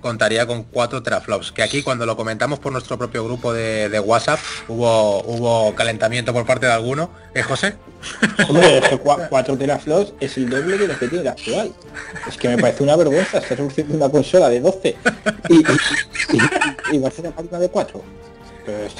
contaría 0.00 0.46
con 0.46 0.62
4 0.64 1.02
teraflops. 1.02 1.52
Que 1.52 1.62
aquí 1.62 1.82
cuando 1.82 2.06
lo 2.06 2.16
comentamos 2.16 2.58
por 2.58 2.72
nuestro 2.72 2.98
propio 2.98 3.24
grupo 3.24 3.52
de, 3.52 3.98
WhatsApp 4.00 4.38
hubo 4.68 5.22
hubo 5.22 5.74
calentamiento 5.74 6.32
por 6.32 6.46
parte 6.46 6.66
de 6.66 6.72
alguno. 6.72 7.10
¿Eh, 7.34 7.42
José? 7.42 7.74
Hombre, 8.48 8.80
4 9.28 9.58
teraflops 9.58 10.12
es 10.20 10.36
el 10.36 10.48
doble 10.48 10.78
de 10.78 10.88
lo 10.88 10.98
que 10.98 11.08
tiene 11.08 11.24
la 11.24 11.32
actual. 11.32 11.72
Es 12.28 12.36
que 12.36 12.48
me 12.48 12.58
parece 12.58 12.82
una 12.82 12.96
vergüenza 12.96 13.38
estar 13.38 13.56
produciendo 13.56 13.96
una 13.96 14.08
consola 14.08 14.48
de 14.48 14.60
12 14.60 14.96
y, 15.48 16.98
va 16.98 17.08
a 17.08 17.10
ser 17.10 17.32
una 17.36 17.58
de 17.58 17.68
4. 17.68 18.02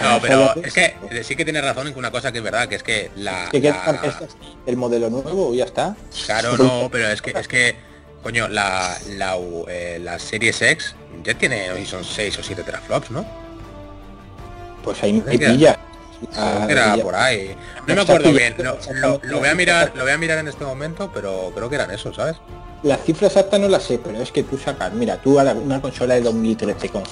no, 0.01 0.21
pero 0.21 0.55
es 0.63 0.73
que 0.73 0.95
sí 1.23 1.37
que 1.37 1.45
tiene 1.45 1.61
razón 1.61 1.87
en 1.87 1.97
una 1.97 2.11
cosa 2.11 2.33
que 2.33 2.39
es 2.39 2.45
verdad, 2.45 2.69
que 2.69 2.77
es 2.77 2.83
que 2.83 3.11
la... 3.17 3.49
el 4.67 4.77
modelo 4.77 5.11
nuevo 5.11 5.55
ya 5.55 5.65
está. 5.65 5.97
Claro, 6.27 6.57
no, 6.57 6.89
pero 6.91 7.09
es 7.09 7.23
que 7.23 7.39
es 7.39 7.49
que 7.49 7.88
coño, 8.23 8.49
la 8.49 8.97
la, 9.17 9.37
eh, 9.69 9.99
la 10.03 10.19
Series 10.19 10.61
X 10.63 10.95
ya 11.25 11.35
tiene 11.35 11.71
hoy 11.71 11.85
son 11.85 12.05
6 12.05 12.39
o 12.39 12.43
7 12.43 12.63
teraflops, 12.63 13.11
¿no? 13.11 13.25
Pues 14.83 15.03
ahí 15.03 15.13
me 15.13 15.39
pilla. 15.39 15.79
Ah, 16.35 16.67
era 16.69 16.97
por 16.97 17.15
ahí. 17.15 17.55
No 17.87 17.95
me 17.95 18.01
acuerdo 18.01 18.33
bien. 18.33 18.55
lo, 18.59 19.39
voy 19.39 19.49
a 19.49 19.55
mirar, 19.55 19.93
lo 19.95 20.03
voy 20.03 20.13
a 20.13 20.19
mirar 20.19 20.39
en 20.39 20.49
este 20.49 20.65
momento, 20.65 21.11
pero 21.13 21.53
creo 21.55 21.69
que 21.69 21.77
eran 21.77 21.91
esos, 21.91 22.17
¿sabes? 22.17 22.37
La 22.83 22.97
cifra 22.97 23.27
exacta 23.27 23.59
no 23.59 23.69
la 23.69 23.81
sé, 23.81 23.99
pero 24.03 24.21
es 24.21 24.31
que 24.31 24.43
tú 24.43 24.57
sacas, 24.57 24.93
mira, 24.93 25.17
tú 25.17 25.39
a 25.39 25.53
una 25.53 25.81
consola 25.81 26.15
de 26.15 26.23
2013 26.23 26.89
con 26.89 27.03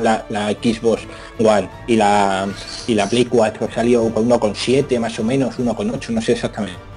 la, 0.00 0.24
la, 0.30 0.50
Xbox 0.50 1.02
One 1.38 1.68
y 1.86 1.96
la 1.96 2.48
y 2.86 2.94
la 2.94 3.06
Play 3.08 3.26
4 3.26 3.68
salió 3.74 4.12
con 4.12 4.24
uno 4.24 4.40
con 4.40 4.54
7 4.54 4.98
más 4.98 5.18
o 5.18 5.24
menos, 5.24 5.58
uno 5.58 5.76
con 5.76 5.90
8, 5.90 6.12
no 6.12 6.22
sé 6.22 6.32
exactamente. 6.32 6.91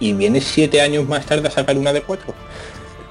Y 0.00 0.12
vienes 0.12 0.44
7 0.44 0.80
años 0.80 1.06
más 1.08 1.26
tarde 1.26 1.48
a 1.48 1.50
sacar 1.50 1.76
una 1.76 1.92
de 1.92 2.02
4. 2.02 2.34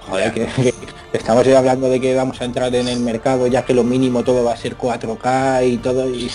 Joder, 0.08 0.34
que, 0.34 0.74
estamos 1.14 1.48
hablando 1.48 1.90
de 1.90 2.00
que 2.00 2.16
vamos 2.16 2.42
a 2.42 2.46
entrar 2.46 2.74
en 2.74 2.88
el 2.88 3.00
mercado 3.00 3.48
ya 3.48 3.66
que 3.66 3.74
lo 3.74 3.84
mínimo 3.84 4.24
todo 4.24 4.44
va 4.44 4.54
a 4.54 4.58
ser 4.58 4.78
4K 4.78 5.68
y 5.68 5.78
todo 5.78 6.10
y 6.10 6.32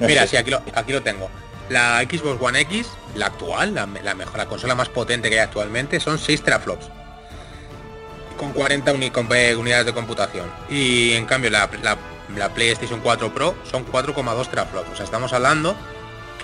Mira, 0.00 0.26
sí, 0.26 0.36
aquí 0.36 0.50
lo, 0.50 0.60
aquí 0.74 0.92
lo 0.92 1.02
tengo. 1.02 1.30
La 1.68 2.02
Xbox 2.02 2.42
One 2.42 2.60
X, 2.60 2.88
la 3.14 3.26
actual, 3.26 3.74
la, 3.74 3.86
mejor, 3.86 4.36
la 4.36 4.46
consola 4.46 4.74
más 4.74 4.88
potente 4.88 5.30
que 5.30 5.36
hay 5.36 5.44
actualmente, 5.44 5.98
son 6.00 6.18
6 6.18 6.42
teraflops. 6.42 6.86
Con 8.36 8.52
40 8.52 8.92
unidades 8.92 9.86
de 9.86 9.92
computación. 9.94 10.50
Y 10.68 11.12
en 11.12 11.24
cambio 11.24 11.50
la, 11.50 11.68
PlayStation 12.54 13.00
4 13.00 13.32
Pro 13.32 13.54
son 13.70 13.86
4,2 13.86 14.48
teraflops. 14.48 14.90
O 14.90 14.96
sea, 14.96 15.04
estamos 15.04 15.32
hablando 15.32 15.74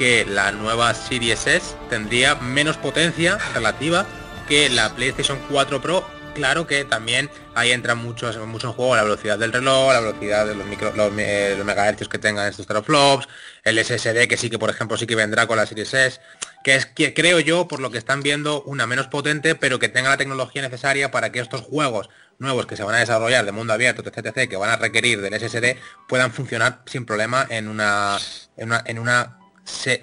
que 0.00 0.24
la 0.24 0.50
nueva 0.50 0.94
Series 0.94 1.46
S 1.46 1.76
tendría 1.90 2.34
menos 2.36 2.78
potencia 2.78 3.36
relativa 3.52 4.06
que 4.48 4.70
la 4.70 4.94
PlayStation 4.94 5.38
4 5.50 5.82
Pro. 5.82 6.08
Claro 6.34 6.66
que 6.66 6.86
también 6.86 7.28
ahí 7.54 7.70
entran 7.70 7.98
muchos 7.98 8.38
mucho 8.46 8.68
en 8.68 8.72
juego 8.72 8.96
la 8.96 9.02
velocidad 9.02 9.38
del 9.38 9.52
reloj, 9.52 9.92
la 9.92 10.00
velocidad 10.00 10.46
de 10.46 10.54
los 10.54 10.66
micro, 10.66 10.94
los, 10.96 11.12
eh, 11.18 11.60
megahercios 11.66 12.08
que 12.08 12.16
tengan 12.16 12.48
estos 12.48 12.66
teraflops, 12.66 13.28
el 13.62 13.76
SSD 13.76 14.26
que 14.26 14.38
sí 14.38 14.48
que 14.48 14.58
por 14.58 14.70
ejemplo 14.70 14.96
sí 14.96 15.06
que 15.06 15.16
vendrá 15.16 15.46
con 15.46 15.58
la 15.58 15.66
Series 15.66 15.92
S, 15.92 16.20
que 16.64 16.76
es 16.76 16.86
que 16.86 17.12
creo 17.12 17.38
yo 17.38 17.68
por 17.68 17.80
lo 17.80 17.90
que 17.90 17.98
están 17.98 18.22
viendo 18.22 18.62
una 18.62 18.86
menos 18.86 19.08
potente, 19.08 19.54
pero 19.54 19.78
que 19.78 19.90
tenga 19.90 20.08
la 20.08 20.16
tecnología 20.16 20.62
necesaria 20.62 21.10
para 21.10 21.30
que 21.30 21.40
estos 21.40 21.60
juegos 21.60 22.08
nuevos 22.38 22.64
que 22.64 22.78
se 22.78 22.84
van 22.84 22.94
a 22.94 23.00
desarrollar 23.00 23.44
de 23.44 23.52
mundo 23.52 23.74
abierto, 23.74 24.02
etc, 24.02 24.48
que 24.48 24.56
van 24.56 24.70
a 24.70 24.76
requerir 24.76 25.20
del 25.20 25.38
SSD, 25.38 25.76
puedan 26.08 26.32
funcionar 26.32 26.80
sin 26.86 27.04
problema 27.04 27.46
en 27.50 27.68
una 27.68 28.16
en 28.56 28.68
una, 28.68 28.82
en 28.86 28.98
una, 28.98 29.39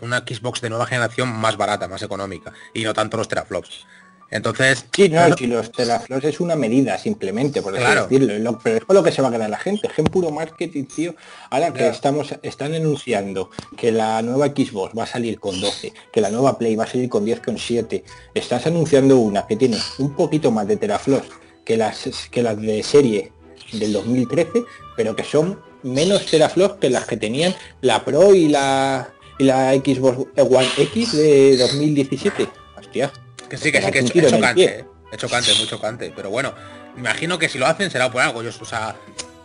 una 0.02 0.20
Xbox 0.20 0.62
de 0.62 0.70
nueva 0.70 0.86
generación 0.86 1.30
más 1.30 1.58
barata, 1.58 1.88
más 1.88 2.02
económica, 2.02 2.54
y 2.74 2.84
no 2.84 2.94
tanto 2.94 3.18
los 3.18 3.28
teraflops. 3.28 3.86
Entonces... 4.30 4.86
Sí, 4.94 5.08
no, 5.10 5.36
si 5.38 5.48
los 5.48 5.72
teraflops 5.72 6.26
es 6.26 6.40
una 6.40 6.56
medida 6.56 6.98
simplemente, 6.98 7.62
por 7.62 7.74
decirlo, 7.74 8.60
pero 8.62 8.78
es 8.78 8.86
con 8.86 8.96
lo 8.96 9.04
que 9.04 9.12
se 9.12 9.22
va 9.22 9.30
a 9.30 9.32
quedar 9.32 9.50
la 9.50 9.58
gente, 9.58 9.88
gen 9.90 10.06
puro 10.06 10.32
marketing, 10.32 10.84
tío. 10.86 11.16
Ahora 11.50 11.72
que 11.72 11.88
estamos, 11.88 12.36
están 12.42 12.74
anunciando 12.74 13.50
que 13.78 13.92
la 13.92 14.22
nueva 14.22 14.48
Xbox 14.48 14.98
va 14.98 15.04
a 15.04 15.08
salir 15.08 15.40
con 15.40 15.60
12, 15.60 15.94
que 16.12 16.22
la 16.22 16.30
nueva 16.30 16.58
Play 16.58 16.76
va 16.76 16.84
a 16.84 16.88
salir 16.88 17.10
con 17.10 17.26
10,7, 17.26 18.04
estás 18.34 18.68
anunciando 18.68 19.18
una 19.18 19.48
que 19.48 19.56
tiene 19.56 19.78
un 20.00 20.14
poquito 20.14 20.52
más 20.52 20.68
de 20.68 20.78
teraflops 20.78 21.30
que 21.64 21.78
las, 21.78 22.10
que 22.30 22.44
las 22.44 22.60
de 22.60 22.84
serie 22.84 23.32
del 23.72 23.94
2013, 23.94 24.64
pero 24.96 25.16
que 25.16 25.24
son 25.24 25.60
menos 25.84 26.26
teraflops 26.26 26.80
que 26.80 26.90
las 26.90 27.06
que 27.06 27.16
tenían 27.16 27.56
la 27.82 28.04
Pro 28.04 28.34
y 28.34 28.50
la, 28.50 29.14
y 29.38 29.44
la 29.44 29.74
Xbox 29.74 30.28
One 30.38 30.70
X 30.78 31.12
de 31.14 31.58
2017. 31.58 32.48
Hostia. 32.78 33.12
Que 33.50 33.58
sí, 33.58 33.72
que 33.72 33.82
sí, 33.82 33.92
que 33.92 34.00
es, 34.00 34.12
chocante, 34.30 34.86
es 35.12 35.18
chocante, 35.18 35.54
muy 35.56 35.68
chocante. 35.68 36.14
Pero 36.16 36.30
bueno, 36.30 36.54
imagino 36.98 37.40
que 37.40 37.48
si 37.48 37.58
lo 37.58 37.66
hacen 37.66 37.90
será 37.90 38.12
por 38.12 38.22
algo. 38.22 38.44
Yo, 38.44 38.50
o 38.50 38.66
sea, 38.66 38.96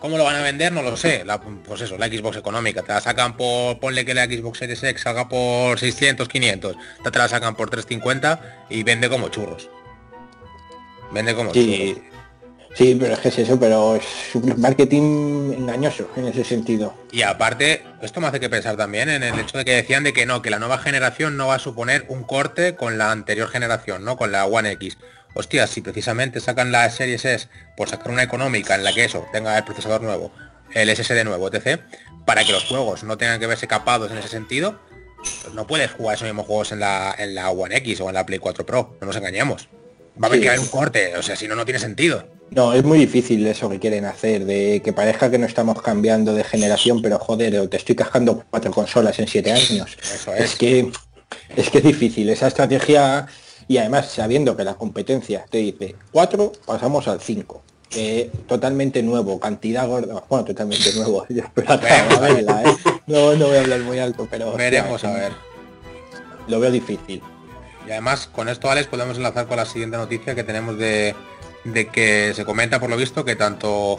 ¿cómo 0.01 0.19
lo 0.19 0.25
van 0.25 0.37
a 0.37 0.43
vender? 0.43 0.73
No 0.73 0.83
lo 0.83 0.97
sé. 0.97 1.25
pues 1.67 1.81
eso, 1.83 1.97
la 1.99 2.09
Xbox 2.09 2.37
económica. 2.37 2.83
Te 2.83 2.93
la 2.93 3.01
sacan 3.01 3.37
por, 3.37 3.79
ponle 3.79 4.05
que 4.05 4.15
la 4.15 4.25
Xbox 4.25 4.59
Series 4.59 4.83
X 4.83 5.03
salga 5.03 5.29
por 5.29 5.79
600, 5.79 6.29
500. 6.29 6.77
Te 7.11 7.19
la 7.19 7.29
sacan 7.29 7.55
por 7.55 7.71
350 7.71 8.67
y 8.71 8.83
vende 8.83 9.09
como 9.09 9.29
churros. 9.29 9.69
Vende 11.13 11.35
como 11.35 11.53
churros. 11.53 12.12
Sí, 12.75 12.97
pero 12.99 13.15
es 13.15 13.21
que 13.21 13.29
es 13.29 13.39
eso, 13.39 13.61
pero 13.61 13.97
es 13.97 14.35
un 14.35 14.59
marketing 14.59 15.53
engañoso 15.53 16.09
en 16.17 16.27
ese 16.27 16.43
sentido. 16.43 16.95
Y 17.11 17.23
aparte, 17.23 17.85
esto 18.01 18.21
me 18.21 18.29
hace 18.29 18.41
que 18.41 18.49
pensar 18.49 18.77
también 18.77 19.11
en 19.11 19.23
el 19.23 19.39
hecho 19.39 19.59
de 19.59 19.65
que 19.65 19.75
decían 19.75 20.05
de 20.05 20.15
que 20.15 20.25
no, 20.25 20.41
que 20.41 20.49
la 20.49 20.59
nueva 20.59 20.79
generación 20.79 21.37
no 21.37 21.49
va 21.49 21.57
a 21.57 21.59
suponer 21.59 22.07
un 22.09 22.25
corte 22.25 22.75
con 22.75 22.97
la 22.97 23.13
anterior 23.13 23.49
generación, 23.49 24.05
¿no? 24.05 24.17
Con 24.17 24.33
la 24.33 24.47
One 24.47 24.71
X. 24.73 24.97
Hostia, 25.35 25.67
si 25.67 25.83
precisamente 25.83 26.41
sacan 26.41 26.73
la 26.73 26.89
Series 26.89 27.25
S 27.25 27.49
por 27.77 27.89
sacar 27.89 28.11
una 28.11 28.23
económica 28.23 28.75
en 28.75 28.85
la 28.85 28.93
que 28.95 29.05
eso 29.05 29.27
tenga 29.33 29.57
el 29.57 29.65
procesador 29.65 30.03
nuevo, 30.03 30.33
el 30.73 30.95
SSD 30.95 31.25
nuevo, 31.25 31.51
etc., 31.53 31.81
para 32.25 32.45
que 32.45 32.53
los 32.53 32.65
juegos 32.65 33.05
no 33.05 33.19
tengan 33.19 33.39
que 33.39 33.47
verse 33.47 33.67
capados 33.67 34.11
en 34.11 34.19
ese 34.19 34.29
sentido, 34.29 34.81
pues 35.43 35.55
no 35.55 35.67
puedes 35.67 35.91
jugar 35.91 36.17
esos 36.17 36.27
mismos 36.27 36.47
juegos 36.47 36.73
en 36.73 36.81
la, 36.81 37.15
en 37.19 37.35
la 37.35 37.51
One 37.51 37.77
X 37.79 38.01
o 38.01 38.09
en 38.09 38.15
la 38.15 38.25
Play 38.25 38.39
4 38.39 38.65
Pro, 38.65 38.97
no 39.01 39.07
nos 39.07 39.17
engañemos. 39.17 39.69
Va 40.23 40.27
a 40.27 40.29
haber 40.29 40.41
que 40.41 40.49
haber 40.49 40.61
un 40.61 40.69
corte, 40.69 41.17
o 41.17 41.23
sea, 41.23 41.37
si 41.37 41.49
no, 41.49 41.55
no 41.55 41.65
tiene 41.65 41.81
sentido. 41.81 42.27
No, 42.55 42.75
es 42.75 42.85
muy 42.85 42.99
difícil 42.99 43.47
eso 43.47 43.69
que 43.71 43.79
quieren 43.79 44.05
hacer, 44.05 44.45
de 44.45 44.83
que 44.85 44.93
parezca 44.93 45.31
que 45.31 45.39
no 45.39 45.47
estamos 45.47 45.81
cambiando 45.81 46.35
de 46.35 46.45
generación, 46.45 47.01
pero 47.01 47.19
joder, 47.19 47.69
te 47.69 47.79
estoy 47.79 47.95
cascando 47.95 48.45
cuatro 48.51 48.71
consolas 48.71 49.19
en 49.19 49.27
siete 49.27 49.53
años. 49.53 49.97
Eso 50.03 50.35
es. 50.35 50.55
que 50.57 50.91
es 51.57 51.71
que 51.71 51.79
es 51.79 51.85
difícil 51.85 52.29
esa 52.29 52.49
estrategia 52.49 53.27
y 53.69 53.79
además 53.79 54.11
sabiendo 54.11 54.55
que 54.55 54.65
la 54.65 54.75
competencia 54.75 55.47
te 55.49 55.59
dice 55.59 55.97
cuatro, 56.11 56.53
pasamos 56.67 57.09
al 57.09 57.21
5. 57.21 57.63
totalmente 58.47 59.03
nuevo, 59.03 59.41
cantidad 59.41 59.87
gorda, 59.87 60.23
bueno, 60.29 60.45
totalmente 60.45 60.93
nuevo. 60.95 61.25
¿eh? 61.31 61.43
No, 63.07 63.35
no 63.35 63.47
voy 63.47 63.57
a 63.57 63.61
hablar 63.61 63.81
muy 63.81 63.99
alto, 63.99 64.29
pero. 64.31 64.53
Veremos 64.53 65.03
a 65.05 65.13
ver. 65.13 65.33
Lo 66.49 66.61
veo 66.61 66.71
difícil. 66.71 67.23
Y 67.87 67.91
además, 67.91 68.29
con 68.31 68.49
esto, 68.49 68.71
Alex, 68.71 68.89
podemos 68.89 69.17
enlazar 69.17 69.47
con 69.47 69.57
la 69.57 69.65
siguiente 69.65 69.97
noticia 69.97 70.35
que 70.35 70.45
tenemos 70.45 70.79
de, 70.79 71.15
de 71.65 71.89
que 71.89 72.33
se 72.35 72.45
comenta 72.45 72.81
por 72.81 72.91
lo 72.91 72.97
visto 72.97 73.25
que 73.25 73.37
tanto 73.37 73.99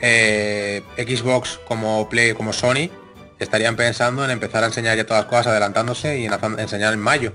eh, 0.00 0.82
Xbox 0.96 1.60
como 1.66 2.08
Play 2.08 2.32
como 2.34 2.52
Sony 2.52 2.90
estarían 3.38 3.76
pensando 3.76 4.24
en 4.24 4.30
empezar 4.30 4.62
a 4.62 4.66
enseñar 4.66 4.96
ya 4.96 5.04
todas 5.04 5.24
las 5.24 5.30
cosas 5.30 5.48
adelantándose 5.48 6.18
y 6.18 6.26
en 6.26 6.32
enseñar 6.58 6.92
en 6.92 7.00
mayo. 7.00 7.34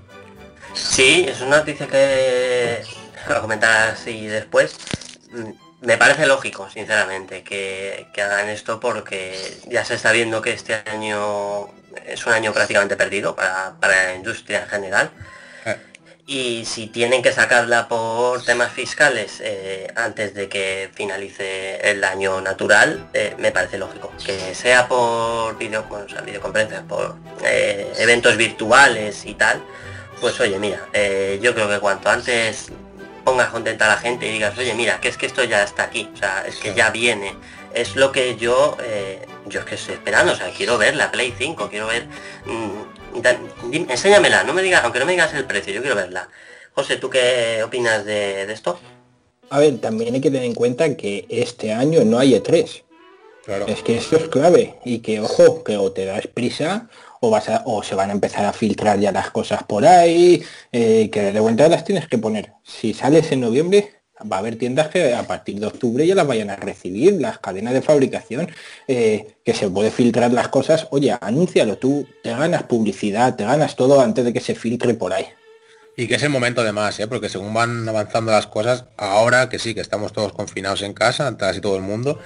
Sí, 0.74 1.26
es 1.28 1.42
una 1.42 1.58
noticia 1.58 1.88
que 1.88 2.82
lo 3.28 3.42
comentar 3.42 3.92
así 3.92 4.28
después. 4.28 4.76
Me 5.82 5.98
parece 5.98 6.26
lógico, 6.26 6.70
sinceramente, 6.70 7.44
que, 7.44 8.08
que, 8.14 8.22
hagan 8.22 8.50
esto 8.50 8.80
porque 8.80 9.60
ya 9.68 9.86
se 9.86 9.96
está 9.96 10.12
viendo 10.12 10.42
que 10.42 10.54
este 10.54 10.76
año 10.90 11.68
es 12.06 12.26
un 12.26 12.34
año 12.34 12.54
prácticamente 12.54 12.96
perdido 12.96 13.36
para, 13.36 13.76
para 13.80 14.06
la 14.06 14.16
industria 14.16 14.64
en 14.64 14.70
general 14.70 15.12
y 16.30 16.66
si 16.66 16.88
tienen 16.88 17.24
que 17.24 17.32
sacarla 17.32 17.88
por 17.88 18.44
temas 18.44 18.74
fiscales 18.74 19.40
eh, 19.42 19.88
antes 19.96 20.34
de 20.34 20.50
que 20.50 20.90
finalice 20.94 21.78
el 21.90 22.04
año 22.04 22.42
natural, 22.42 23.08
eh, 23.14 23.34
me 23.40 23.54
parece 23.54 23.78
lógico. 23.78 24.12
Que 24.26 24.54
sea 24.54 24.90
por 24.90 25.58
video, 25.58 25.88
videoconferencias, 26.26 26.84
por 26.84 27.16
eh, 27.46 27.94
eventos 27.98 28.36
virtuales 28.36 29.26
y 29.26 29.36
tal, 29.36 29.64
pues 30.20 30.38
oye, 30.42 30.60
mira, 30.60 30.80
yo 31.40 31.54
creo 31.54 31.70
que 31.70 31.80
cuanto 31.80 32.10
antes 32.10 32.72
pongas 33.28 33.50
contenta 33.50 33.84
a 33.84 33.90
la 33.90 33.98
gente 33.98 34.26
y 34.26 34.32
digas, 34.32 34.58
oye, 34.58 34.74
mira, 34.74 35.02
que 35.02 35.10
es 35.10 35.18
que 35.18 35.26
esto 35.26 35.44
ya 35.44 35.62
está 35.62 35.84
aquí, 35.84 36.10
o 36.14 36.16
sea, 36.16 36.46
es 36.48 36.56
que 36.56 36.74
ya 36.74 36.92
viene. 36.92 37.36
Es 37.74 37.98
lo 37.98 38.14
que 38.14 38.38
yo, 38.38 38.78
yo 39.48 39.60
es 39.60 39.66
que 39.66 39.76
estoy 39.76 39.96
esperando, 39.96 40.32
o 40.32 40.36
sea, 40.38 40.50
quiero 40.56 40.78
ver 40.78 40.96
la 40.96 41.12
Play 41.12 41.34
5, 41.38 41.68
quiero 41.70 41.88
ver 41.88 42.06
mm, 42.46 43.90
enséñamela, 43.90 44.46
no 44.46 44.54
me 44.54 44.62
digas, 44.62 44.82
aunque 44.86 45.00
no 45.00 45.06
me 45.06 45.12
digas 45.12 45.34
el 45.34 45.44
precio, 45.44 45.74
yo 45.74 45.82
quiero 45.82 45.98
verla. 45.98 46.30
José, 46.74 46.96
¿tú 46.96 47.10
qué 47.10 47.64
opinas 47.66 48.06
de, 48.06 48.50
esto? 48.50 48.80
A 49.50 49.60
ver, 49.60 49.78
también 49.80 50.14
hay 50.14 50.22
que 50.22 50.32
tener 50.32 50.46
en 50.46 50.56
cuenta 50.56 50.96
que 50.96 51.26
este 51.28 51.74
año 51.74 52.06
no 52.06 52.20
hay 52.20 52.34
E3. 52.34 52.84
Claro. 53.44 53.68
Es 53.68 53.84
que 53.84 53.98
esto 53.98 54.16
es 54.16 54.30
clave 54.30 54.76
y 54.86 55.00
que 55.00 55.20
ojo, 55.20 55.66
que 55.66 55.76
o 55.76 55.92
te 55.92 56.06
das 56.06 56.28
prisa 56.28 56.88
o 57.22 57.30
vas 57.30 57.50
a, 57.50 57.64
o 57.66 57.84
se 57.84 57.96
van 57.96 58.10
a 58.10 58.14
empezar 58.14 58.46
a 58.46 58.54
filtrar 58.54 59.00
ya 59.00 59.12
las 59.12 59.32
cosas 59.32 59.64
por 59.64 59.86
ahí, 59.86 60.44
eh, 60.72 61.10
que 61.12 61.32
de 61.32 61.40
vuelta 61.40 61.68
las 61.68 61.84
tienes 61.84 62.08
que 62.08 62.18
poner. 62.18 62.54
Si 62.64 62.94
sales 62.94 63.32
en 63.32 63.42
noviembre, 63.42 63.98
va 64.22 64.38
a 64.38 64.40
haber 64.40 64.58
tiendas 64.58 64.88
que 64.90 65.14
a 65.14 65.24
partir 65.24 65.60
de 65.60 65.68
octubre 65.68 66.06
ya 66.06 66.16
las 66.16 66.28
vayan 66.28 66.50
a 66.50 66.56
recibir, 66.56 67.14
las 67.14 67.40
cadenas 67.40 67.74
de 67.74 67.82
fabricación, 67.82 68.50
eh, 68.88 69.36
que 69.44 69.54
se 69.54 69.70
puede 69.70 69.92
filtrar 69.92 70.34
las 70.34 70.48
cosas, 70.48 70.88
oye, 70.92 71.16
anúncialo 71.20 71.78
tú, 71.78 72.08
te 72.24 72.32
ganas 72.32 72.64
publicidad, 72.64 73.36
te 73.36 73.46
ganas 73.46 73.76
todo 73.76 74.02
antes 74.02 74.26
de 74.26 74.34
que 74.34 74.40
se 74.40 74.56
filtre 74.56 74.94
por 74.94 75.14
ahí. 75.14 75.28
Y 76.00 76.08
que 76.08 76.16
es 76.16 76.24
el 76.24 76.30
momento 76.30 76.64
de 76.64 76.72
más, 76.72 77.00
¿eh? 77.00 77.08
porque 77.08 77.28
según 77.28 77.54
van 77.54 77.90
avanzando 77.90 78.32
las 78.32 78.46
cosas, 78.46 78.86
ahora 78.98 79.50
que 79.50 79.58
sí, 79.58 79.74
que 79.74 79.82
estamos 79.82 80.14
todos 80.14 80.32
confinados 80.32 80.84
en 80.84 80.94
casa, 80.94 81.36
casi 81.38 81.60
todo 81.60 81.76
el 81.76 81.82
mundo, 81.82 82.20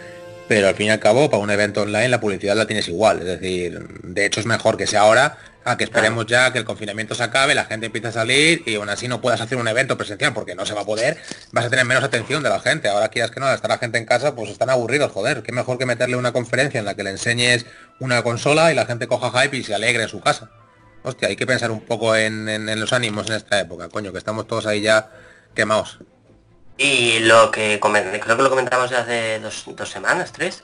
pero 0.51 0.67
al 0.67 0.75
fin 0.75 0.88
y 0.88 0.89
al 0.89 1.00
cabo, 1.00 1.29
para 1.29 1.41
un 1.41 1.50
evento 1.50 1.84
online 1.84 2.10
la 2.10 2.20
publicidad 2.20 2.58
la 2.58 2.65
tienes 2.65 2.86
igual. 2.89 3.20
Es 3.20 3.39
decir, 3.39 3.88
de 4.03 4.25
hecho 4.25 4.41
es 4.41 4.46
mejor 4.46 4.75
que 4.75 4.86
sea 4.86 5.00
ahora 5.00 5.38
a 5.63 5.77
que 5.77 5.86
esperemos 5.86 6.25
ya 6.25 6.51
que 6.51 6.60
el 6.60 6.65
confinamiento 6.65 7.15
se 7.15 7.24
acabe, 7.24 7.55
la 7.55 7.63
gente 7.63 7.86
empiece 7.86 8.10
a 8.10 8.12
salir 8.12 8.62
y 8.65 8.75
aún 8.75 8.89
así 8.89 9.08
no 9.08 9.22
puedas 9.22 9.39
hacer 9.39 9.58
un 9.58 9.70
evento 9.70 9.96
presencial 9.96 10.34
porque 10.34 10.53
no 10.53 10.65
se 10.65 10.74
va 10.74 10.81
a 10.81 10.86
poder, 10.86 11.15
vas 11.53 11.63
a 11.63 11.70
tener 11.70 11.86
menos 11.86 12.03
atención 12.03 12.43
de 12.43 12.50
la 12.50 12.60
gente. 12.60 12.89
Ahora 12.89 13.08
quieras 13.08 13.31
que 13.31 13.39
no, 13.39 13.50
estar 13.50 13.72
la 13.72 13.77
gente 13.77 13.98
en 13.98 14.03
casa, 14.03 14.36
pues 14.36 14.50
están 14.50 14.70
aburridos, 14.70 15.10
joder. 15.13 15.41
Qué 15.41 15.53
mejor 15.53 15.77
que 15.77 15.86
meterle 15.86 16.17
una 16.17 16.34
conferencia 16.34 16.79
en 16.79 16.86
la 16.86 16.96
que 16.96 17.03
le 17.03 17.12
enseñes 17.12 17.65
una 18.01 18.22
consola 18.22 18.74
y 18.74 18.75
la 18.75 18.86
gente 18.86 19.08
coja 19.08 19.31
hype 19.31 19.55
y 19.55 19.63
se 19.63 19.74
alegre 19.74 20.03
en 20.03 20.10
su 20.10 20.20
casa. 20.20 20.51
Hostia, 21.03 21.29
hay 21.29 21.38
que 21.38 21.48
pensar 21.48 21.72
un 21.72 21.79
poco 21.79 22.13
en, 22.13 22.50
en 22.50 22.77
los 22.77 22.91
ánimos 22.91 23.29
en 23.29 23.38
esta 23.38 23.58
época, 23.58 23.88
coño, 23.88 24.12
que 24.12 24.17
estamos 24.17 24.48
todos 24.48 24.65
ahí 24.65 24.81
ya 24.81 25.12
quemados. 25.55 26.00
Y 26.84 27.20
lo 27.20 27.52
que 27.52 27.80
creo 27.80 28.38
que 28.38 28.42
lo 28.42 28.50
comentamos 28.50 28.92
hace 28.92 29.40
dos, 29.40 29.68
semanas, 29.88 30.32
tres, 30.32 30.64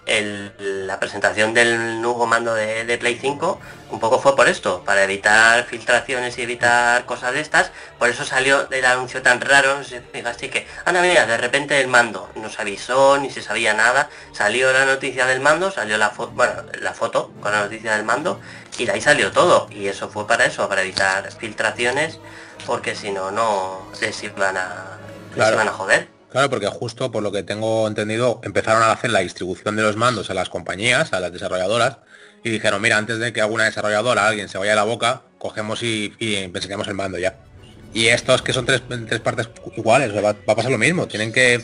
la 0.58 1.00
presentación 1.00 1.54
del 1.54 2.02
nuevo 2.02 2.26
mando 2.26 2.56
de, 2.56 2.98
Play 2.98 3.20
5 3.22 3.60
un 3.92 4.00
poco 4.00 4.20
fue 4.20 4.36
por 4.36 4.50
esto, 4.50 4.84
para 4.84 5.04
evitar 5.04 5.64
filtraciones 5.66 6.36
y 6.40 6.42
evitar 6.42 7.06
cosas 7.06 7.34
de 7.34 7.42
estas. 7.42 7.72
Por 8.00 8.10
eso 8.10 8.26
salió 8.26 8.68
el 8.72 8.86
anuncio 8.86 9.22
tan 9.22 9.40
raro, 9.42 9.78
no 9.78 9.84
sé 9.84 10.02
si 10.40 10.50
que, 10.50 10.66
anda 10.86 11.04
mira, 11.04 11.28
de 11.28 11.38
repente 11.38 11.80
el 11.80 11.88
mando, 11.88 12.32
no 12.34 12.50
se 12.50 12.64
avisó, 12.64 13.20
ni 13.20 13.30
se 13.30 13.44
sabía 13.44 13.76
nada, 13.76 14.10
salió 14.34 14.74
la 14.74 14.86
noticia 14.86 15.28
del 15.28 15.40
mando, 15.40 15.70
salió 15.70 16.00
la 16.00 16.10
foto, 16.10 16.32
bueno, 16.32 16.64
la 16.82 16.96
foto 16.96 17.32
con 17.42 17.52
la 17.52 17.62
noticia 17.62 17.96
del 17.96 18.06
mando, 18.06 18.42
y 18.80 18.86
de 18.88 18.94
ahí 18.94 19.02
salió 19.02 19.32
todo. 19.32 19.68
Y 19.70 19.86
eso 19.86 20.10
fue 20.10 20.26
para 20.26 20.46
eso, 20.46 20.68
para 20.68 20.82
evitar 20.82 21.32
filtraciones, 21.32 22.18
porque 22.66 22.96
si 22.96 23.12
no, 23.12 23.30
no 23.30 23.92
les 24.02 24.24
iban 24.24 24.58
a 24.58 24.98
claro. 25.38 25.58
van 25.58 25.68
a 25.68 25.72
joder. 25.72 26.08
Claro, 26.32 26.50
porque 26.50 26.68
justo 26.68 27.12
por 27.12 27.24
lo 27.24 27.32
que 27.32 27.44
tengo 27.44 27.88
entendido, 27.88 28.42
empezaron 28.44 28.84
a 28.84 28.92
hacer 28.92 29.12
la 29.12 29.20
distribución 29.20 29.76
de 29.76 29.84
los 29.84 29.96
mandos 29.96 30.30
a 30.30 30.34
las 30.34 30.50
compañías, 30.50 31.14
a 31.14 31.20
las 31.20 31.32
desarrolladoras, 31.32 31.98
y 32.44 32.50
dijeron, 32.50 32.82
mira, 32.82 32.98
antes 32.98 33.20
de 33.20 33.34
que 33.34 33.42
alguna 33.42 33.66
desarrolladora, 33.66 34.28
alguien 34.28 34.50
se 34.50 34.58
vaya 34.58 34.74
a 34.74 34.76
la 34.76 34.84
boca, 34.84 35.22
cogemos 35.38 35.84
y, 35.84 36.14
y 36.20 36.36
el 36.36 36.52
mando 36.94 37.18
ya. 37.18 37.38
Y 37.94 38.08
estos 38.08 38.42
que 38.42 38.54
son 38.54 38.66
tres, 38.66 38.84
tres 39.08 39.22
partes 39.22 39.50
iguales, 39.76 40.14
va, 40.24 40.30
a 40.30 40.56
pasar 40.56 40.72
lo 40.72 40.78
mismo, 40.78 41.08
tienen 41.08 41.32
que... 41.32 41.62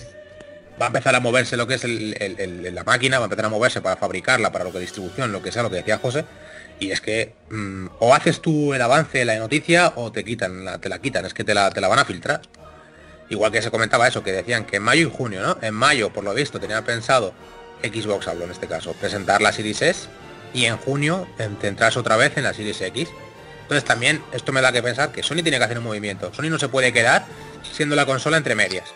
Va 0.82 0.86
a 0.86 0.88
empezar 0.88 1.14
a 1.14 1.20
moverse 1.20 1.56
lo 1.56 1.68
que 1.68 1.76
es 1.76 1.84
la 1.86 2.84
máquina, 2.84 3.20
va 3.20 3.26
a 3.26 3.28
empezar 3.28 3.46
a 3.46 3.50
moverse 3.50 3.82
para 3.82 3.96
fabricarla, 3.96 4.52
para 4.52 4.64
lo 4.64 4.72
que 4.72 4.80
distribución, 4.80 5.32
lo 5.32 5.44
que 5.44 5.52
sea, 5.52 5.62
lo 5.62 5.70
que 5.70 5.76
decía 5.76 6.00
José, 6.00 6.26
y 6.80 6.90
es 6.90 7.00
que 7.00 7.36
mm, 7.52 7.88
o 8.00 8.16
haces 8.16 8.42
tú 8.42 8.74
el 8.74 8.82
avance, 8.82 9.24
la 9.24 9.38
noticia, 9.38 9.94
o 9.96 10.12
te 10.12 10.24
quitan, 10.24 10.82
te 10.82 10.90
la 10.90 11.00
quitan, 11.00 11.26
es 11.26 11.36
que 11.36 11.44
te 11.44 11.54
la, 11.54 11.70
te 11.70 11.80
la 11.80 11.88
van 11.88 12.00
a 12.00 12.06
filtrar. 12.06 12.42
Igual 13.30 13.52
que 13.52 13.62
se 13.62 13.72
comentaba 13.72 14.08
eso, 14.08 14.24
que 14.24 14.32
decían 14.32 14.66
que 14.66 14.78
en 14.78 14.84
mayo 14.84 15.08
y 15.08 15.12
junio, 15.12 15.42
¿no? 15.42 15.58
En 15.62 15.74
mayo, 15.74 16.12
por 16.12 16.24
lo 16.24 16.34
visto, 16.34 16.60
tenía 16.60 16.84
pensado, 16.84 17.34
Xbox 17.84 18.28
hablo 18.28 18.46
en 18.46 18.52
este 18.52 18.68
caso, 18.68 18.94
presentar 18.94 19.42
la 19.42 19.52
Series 19.52 19.82
S 19.82 20.08
y 20.54 20.66
en 20.66 20.78
junio 20.78 21.28
centrarse 21.60 22.00
otra 22.00 22.16
vez 22.16 22.38
en 22.38 22.44
la 22.44 22.54
Series 22.54 22.80
X. 22.82 23.10
Entonces 23.64 23.84
también 23.86 24.22
esto 24.34 24.52
me 24.52 24.62
da 24.62 24.72
que 24.72 24.84
pensar 24.84 25.12
que 25.12 25.24
Sony 25.24 25.42
tiene 25.42 25.58
que 25.58 25.64
hacer 25.64 25.78
un 25.78 25.84
movimiento. 25.84 26.34
Sony 26.34 26.50
no 26.50 26.60
se 26.60 26.70
puede 26.70 26.94
quedar 26.94 27.26
siendo 27.72 27.96
la 27.96 28.06
consola 28.06 28.38
entre 28.38 28.56
medias. 28.56 28.94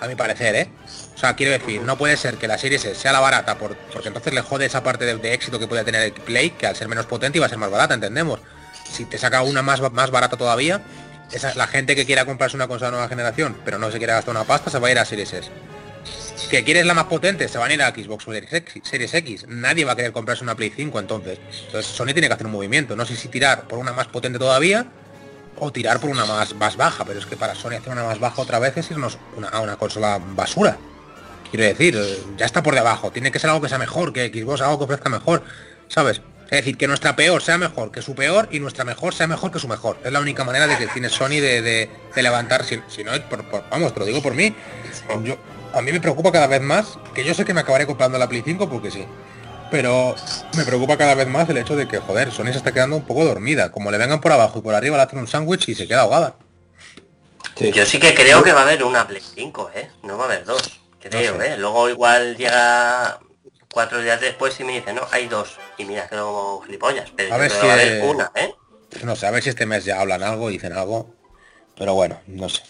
A 0.00 0.06
mi 0.06 0.14
parecer, 0.14 0.54
¿eh? 0.54 0.68
O 1.14 1.18
sea, 1.18 1.34
quiero 1.34 1.52
decir, 1.52 1.80
no 1.80 1.96
puede 1.96 2.16
ser 2.18 2.36
que 2.36 2.46
la 2.46 2.58
Series 2.58 2.84
S 2.84 3.00
sea 3.00 3.12
la 3.12 3.20
barata, 3.20 3.56
por, 3.56 3.74
porque 3.92 4.08
entonces 4.08 4.34
le 4.34 4.42
jode 4.42 4.66
esa 4.66 4.82
parte 4.82 5.06
de, 5.06 5.32
éxito 5.32 5.58
que 5.58 5.66
puede 5.66 5.84
tener 5.84 6.02
el 6.02 6.12
Play, 6.12 6.50
que 6.50 6.66
al 6.66 6.76
ser 6.76 6.88
menos 6.88 7.06
potente 7.06 7.38
iba 7.38 7.46
a 7.46 7.48
ser 7.48 7.58
más 7.58 7.70
barata, 7.70 7.94
entendemos. 7.94 8.40
Si 8.84 9.06
te 9.06 9.18
saca 9.18 9.42
una 9.42 9.62
más, 9.62 9.80
más 9.92 10.10
barata 10.10 10.36
todavía, 10.36 10.82
esa, 11.32 11.54
la 11.54 11.66
gente 11.66 11.96
que 11.96 12.06
quiera 12.06 12.24
comprarse 12.24 12.56
una 12.56 12.68
consola 12.68 12.92
nueva 12.92 13.08
generación, 13.08 13.56
pero 13.64 13.78
no 13.78 13.90
se 13.90 13.98
quiere 13.98 14.12
gastar 14.12 14.34
una 14.34 14.44
pasta, 14.44 14.70
se 14.70 14.78
va 14.78 14.88
a 14.88 14.90
ir 14.90 14.98
a 14.98 15.04
Series 15.04 15.32
S. 15.32 15.50
Que 16.50 16.62
quieres 16.62 16.86
la 16.86 16.94
más 16.94 17.06
potente, 17.06 17.48
se 17.48 17.58
van 17.58 17.70
a 17.70 17.74
ir 17.74 17.82
a 17.82 17.90
Xbox 17.90 18.24
Series 18.82 19.14
X. 19.14 19.46
Nadie 19.48 19.84
va 19.84 19.92
a 19.92 19.96
querer 19.96 20.12
comprarse 20.12 20.44
una 20.44 20.54
Play 20.54 20.72
5 20.74 21.00
entonces. 21.00 21.38
Entonces 21.66 21.86
Sony 21.86 22.06
tiene 22.06 22.28
que 22.28 22.34
hacer 22.34 22.46
un 22.46 22.52
movimiento. 22.52 22.94
No 22.94 23.04
sé 23.04 23.16
si 23.16 23.28
tirar 23.28 23.66
por 23.66 23.78
una 23.78 23.92
más 23.92 24.06
potente 24.06 24.38
todavía 24.38 24.86
o 25.58 25.72
tirar 25.72 25.98
por 25.98 26.10
una 26.10 26.24
más, 26.24 26.54
más 26.54 26.76
baja. 26.76 27.04
Pero 27.04 27.18
es 27.18 27.26
que 27.26 27.36
para 27.36 27.56
Sony 27.56 27.72
hacer 27.72 27.92
una 27.92 28.04
más 28.04 28.20
baja 28.20 28.42
otra 28.42 28.60
vez 28.60 28.76
es 28.76 28.88
irnos 28.92 29.18
a 29.50 29.60
una 29.60 29.76
consola 29.76 30.20
basura. 30.20 30.78
Quiero 31.50 31.64
decir, 31.64 31.98
ya 32.36 32.46
está 32.46 32.62
por 32.62 32.74
debajo. 32.74 33.10
Tiene 33.10 33.32
que 33.32 33.40
ser 33.40 33.50
algo 33.50 33.62
que 33.62 33.68
sea 33.68 33.78
mejor, 33.78 34.12
que 34.12 34.28
Xbox 34.28 34.60
algo 34.60 34.78
que 34.78 34.84
ofrezca 34.84 35.08
mejor. 35.08 35.42
¿Sabes? 35.88 36.20
Es 36.46 36.58
decir, 36.58 36.76
que 36.76 36.86
nuestra 36.86 37.16
peor 37.16 37.42
sea 37.42 37.58
mejor 37.58 37.90
que 37.90 38.02
su 38.02 38.14
peor 38.14 38.48
y 38.52 38.60
nuestra 38.60 38.84
mejor 38.84 39.12
sea 39.14 39.26
mejor 39.26 39.50
que 39.50 39.58
su 39.58 39.66
mejor. 39.66 39.98
Es 40.04 40.12
la 40.12 40.20
única 40.20 40.44
manera 40.44 40.68
de 40.68 40.78
que 40.78 40.86
tiene 40.86 41.08
Sony 41.08 41.40
de, 41.40 41.60
de, 42.14 42.22
levantar, 42.22 42.64
si, 42.64 42.76
no 43.04 43.14
es 43.14 43.20
por, 43.20 43.44
vamos, 43.68 43.92
te 43.92 44.00
lo 44.00 44.06
digo 44.06 44.22
por 44.22 44.34
mí. 44.34 44.54
Yo, 45.24 45.36
a 45.74 45.82
mí 45.82 45.90
me 45.90 46.00
preocupa 46.00 46.30
cada 46.30 46.46
vez 46.46 46.62
más, 46.62 46.98
que 47.14 47.24
yo 47.24 47.34
sé 47.34 47.44
que 47.44 47.52
me 47.52 47.60
acabaré 47.60 47.86
comprando 47.86 48.16
la 48.16 48.28
Play 48.28 48.42
5 48.44 48.70
porque 48.70 48.92
sí. 48.92 49.04
Pero 49.70 50.14
me 50.56 50.64
preocupa 50.64 50.96
cada 50.96 51.14
vez 51.14 51.26
más 51.26 51.48
el 51.48 51.56
hecho 51.56 51.74
de 51.74 51.88
que, 51.88 51.98
joder, 51.98 52.30
Sony 52.30 52.52
se 52.52 52.58
está 52.58 52.72
quedando 52.72 52.94
un 52.94 53.04
poco 53.04 53.24
dormida. 53.24 53.72
Como 53.72 53.90
le 53.90 53.98
vengan 53.98 54.20
por 54.20 54.30
abajo 54.30 54.60
y 54.60 54.62
por 54.62 54.74
arriba 54.74 54.96
le 54.96 55.02
hacen 55.02 55.18
un 55.18 55.26
sándwich 55.26 55.68
y 55.68 55.74
se 55.74 55.88
queda 55.88 56.02
ahogada. 56.02 56.36
Yo 57.58 57.84
sí 57.86 57.98
que 57.98 58.14
creo 58.14 58.44
que 58.44 58.52
va 58.52 58.60
a 58.60 58.62
haber 58.62 58.84
una 58.84 59.08
Play 59.08 59.22
5, 59.34 59.70
¿eh? 59.74 59.90
No 60.04 60.16
va 60.16 60.24
a 60.24 60.26
haber 60.28 60.44
dos. 60.44 60.80
Creo, 61.00 61.40
¿eh? 61.42 61.56
Luego 61.56 61.88
igual 61.88 62.36
llega 62.36 63.18
cuatro 63.76 64.00
días 64.00 64.18
después 64.22 64.58
y 64.58 64.64
me 64.64 64.72
dice, 64.72 64.94
no, 64.94 65.02
hay 65.12 65.28
dos. 65.28 65.58
Y 65.76 65.84
mira 65.84 66.08
que 66.08 66.14
luego 66.14 66.62
gilipollas, 66.62 67.12
pero 67.14 67.34
a 67.34 67.36
ver 67.36 67.50
si 67.50 67.66
una, 68.06 68.32
¿eh? 68.34 68.54
No 69.04 69.14
sé, 69.14 69.26
a 69.26 69.30
ver 69.30 69.42
si 69.42 69.50
este 69.50 69.66
mes 69.66 69.84
ya 69.84 70.00
hablan 70.00 70.22
algo, 70.22 70.48
dicen 70.48 70.72
algo. 70.72 71.10
Pero 71.76 71.92
bueno, 71.92 72.18
no 72.26 72.48
sé. 72.48 72.62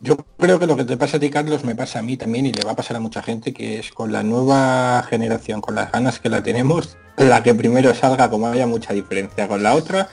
Yo 0.00 0.18
creo 0.38 0.58
que 0.58 0.66
lo 0.66 0.76
que 0.76 0.84
te 0.84 0.98
pasa 0.98 1.16
a 1.16 1.20
ti, 1.20 1.30
Carlos, 1.30 1.64
me 1.64 1.74
pasa 1.74 2.00
a 2.00 2.02
mí 2.02 2.18
también 2.18 2.44
y 2.44 2.52
le 2.52 2.62
va 2.62 2.72
a 2.72 2.76
pasar 2.76 2.98
a 2.98 3.00
mucha 3.00 3.22
gente, 3.22 3.54
que 3.54 3.78
es 3.78 3.90
con 3.90 4.12
la 4.12 4.22
nueva 4.22 5.02
generación, 5.08 5.62
con 5.62 5.76
las 5.76 5.90
ganas 5.92 6.20
que 6.20 6.28
la 6.28 6.42
tenemos, 6.42 6.98
la 7.16 7.42
que 7.42 7.54
primero 7.54 7.94
salga, 7.94 8.28
como 8.28 8.48
haya 8.48 8.66
mucha 8.66 8.92
diferencia 8.92 9.48
con 9.48 9.62
la 9.62 9.74
otra, 9.74 10.10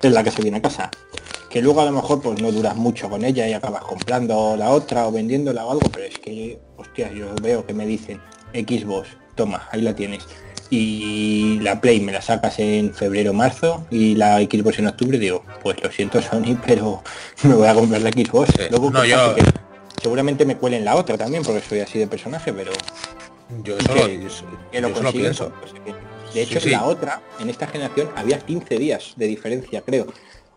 es 0.00 0.12
la 0.12 0.24
que 0.24 0.30
se 0.30 0.40
viene 0.40 0.56
a 0.56 0.62
casa. 0.62 0.90
Que 1.50 1.60
luego 1.60 1.82
a 1.82 1.84
lo 1.84 1.92
mejor 1.92 2.22
pues 2.22 2.40
no 2.40 2.50
duras 2.50 2.74
mucho 2.74 3.10
con 3.10 3.22
ella 3.22 3.46
y 3.46 3.52
acabas 3.52 3.82
comprando 3.82 4.56
la 4.56 4.70
otra 4.70 5.06
o 5.06 5.12
vendiéndola 5.12 5.66
o 5.66 5.72
algo, 5.72 5.90
pero 5.90 6.06
es 6.06 6.18
que, 6.18 6.58
hostia, 6.78 7.12
yo 7.12 7.34
veo 7.42 7.66
que 7.66 7.74
me 7.74 7.84
dicen 7.84 8.18
Xbox, 8.54 9.19
toma, 9.40 9.66
ahí 9.72 9.80
la 9.80 9.94
tienes. 9.94 10.26
Y 10.68 11.58
la 11.62 11.80
Play 11.80 12.00
me 12.00 12.12
la 12.12 12.20
sacas 12.20 12.58
en 12.58 12.92
febrero, 12.92 13.32
marzo 13.32 13.86
y 13.90 14.14
la 14.14 14.38
Xbox 14.38 14.78
en 14.78 14.86
octubre, 14.86 15.18
digo, 15.18 15.42
pues 15.62 15.82
lo 15.82 15.90
siento 15.90 16.20
Sony, 16.20 16.56
pero 16.66 17.02
me 17.42 17.54
voy 17.54 17.66
a 17.66 17.74
comprar 17.74 18.02
la 18.02 18.10
Xbox. 18.10 18.50
Luego 18.70 18.90
no, 18.90 19.04
yo... 19.04 19.34
seguramente 20.00 20.44
me 20.44 20.56
cuelen 20.56 20.84
la 20.84 20.94
otra 20.94 21.16
también, 21.16 21.42
porque 21.42 21.62
soy 21.66 21.80
así 21.80 21.98
de 21.98 22.06
personaje, 22.06 22.52
pero... 22.52 22.72
Yo 23.64 23.76
eso, 23.78 23.92
lo, 25.02 25.12
pienso. 25.12 25.52
Pues 25.60 25.72
de 26.32 26.42
hecho, 26.42 26.60
la 26.68 26.84
otra, 26.84 27.20
en 27.40 27.50
esta 27.50 27.66
generación, 27.66 28.08
había 28.14 28.38
15 28.38 28.78
días 28.78 29.14
de 29.16 29.26
diferencia, 29.26 29.80
creo 29.80 30.06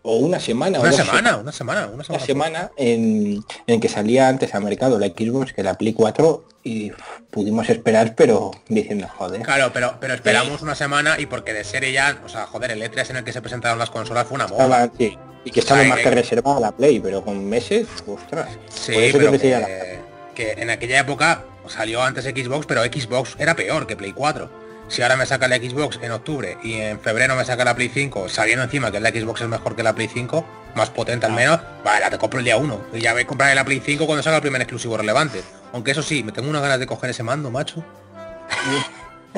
o 0.06 0.16
una 0.16 0.38
semana. 0.38 0.78
Una 0.80 0.92
semana, 0.92 1.38
una 1.38 1.50
semana, 1.50 1.88
una 1.92 2.04
semana. 2.04 2.24
semana 2.24 2.70
en, 2.76 3.42
en, 3.66 3.80
que 3.80 3.88
salía 3.88 4.28
antes 4.28 4.54
al 4.54 4.62
mercado 4.62 4.98
la 4.98 5.06
Xbox 5.06 5.54
que 5.54 5.62
la 5.62 5.74
Play 5.74 5.94
4 5.94 6.44
y 6.62 6.92
pudimos 7.30 7.68
esperar, 7.70 8.14
pero 8.14 8.50
diciendo, 8.68 9.08
joder. 9.16 9.40
Claro, 9.40 9.70
pero 9.72 9.96
pero 10.00 10.12
esperamos 10.12 10.60
una 10.60 10.74
semana 10.74 11.18
y 11.18 11.24
porque 11.24 11.54
de 11.54 11.64
serie 11.64 11.90
ya, 11.90 12.18
o 12.24 12.28
sea, 12.28 12.46
joder, 12.46 12.72
el 12.72 12.82
E3 12.82 13.10
en 13.10 13.16
el 13.16 13.24
que 13.24 13.32
se 13.32 13.40
presentaron 13.40 13.78
las 13.78 13.88
consolas 13.88 14.26
fue 14.26 14.36
una 14.36 14.46
moda. 14.46 14.90
Sí, 14.98 15.18
y 15.42 15.50
que 15.50 15.60
estaba 15.60 15.82
más 15.84 16.00
que, 16.00 16.10
reservada 16.10 16.60
la 16.60 16.72
Play, 16.72 17.00
pero 17.00 17.24
con 17.24 17.42
meses, 17.42 17.88
ostras. 18.06 18.50
Sí, 18.68 18.92
pero 19.10 19.32
que, 19.32 20.00
que 20.34 20.52
en 20.52 20.68
aquella 20.68 21.00
época 21.00 21.44
salió 21.66 22.02
antes 22.02 22.24
Xbox, 22.24 22.66
pero 22.66 22.84
Xbox 22.84 23.36
era 23.38 23.56
peor 23.56 23.86
que 23.86 23.96
Play 23.96 24.12
4 24.12 24.63
si 24.88 25.02
ahora 25.02 25.16
me 25.16 25.26
saca 25.26 25.48
la 25.48 25.56
Xbox 25.56 25.98
en 26.02 26.12
octubre 26.12 26.58
y 26.62 26.74
en 26.74 27.00
febrero 27.00 27.34
me 27.36 27.44
saca 27.44 27.64
la 27.64 27.74
Play 27.74 27.88
5, 27.88 28.28
sabiendo 28.28 28.64
encima 28.64 28.90
que 28.90 29.00
la 29.00 29.10
Xbox 29.10 29.40
es 29.42 29.48
mejor 29.48 29.74
que 29.76 29.82
la 29.82 29.94
Play 29.94 30.08
5, 30.08 30.44
más 30.74 30.90
potente 30.90 31.26
al 31.26 31.32
ah. 31.32 31.36
menos, 31.36 31.60
vale, 31.84 32.00
la 32.00 32.10
te 32.10 32.18
compro 32.18 32.38
el 32.38 32.44
día 32.44 32.56
1. 32.56 32.86
Y 32.94 33.00
ya 33.00 33.12
voy 33.12 33.22
a 33.22 33.26
comprar 33.26 33.54
la 33.54 33.64
Play 33.64 33.80
5 33.84 34.06
cuando 34.06 34.22
salga 34.22 34.36
el 34.36 34.42
primer 34.42 34.60
exclusivo 34.60 34.96
relevante. 34.96 35.42
Aunque 35.72 35.92
eso 35.92 36.02
sí, 36.02 36.22
me 36.22 36.32
tengo 36.32 36.48
unas 36.48 36.62
ganas 36.62 36.78
de 36.78 36.86
coger 36.86 37.10
ese 37.10 37.22
mando, 37.22 37.50
macho. 37.50 37.84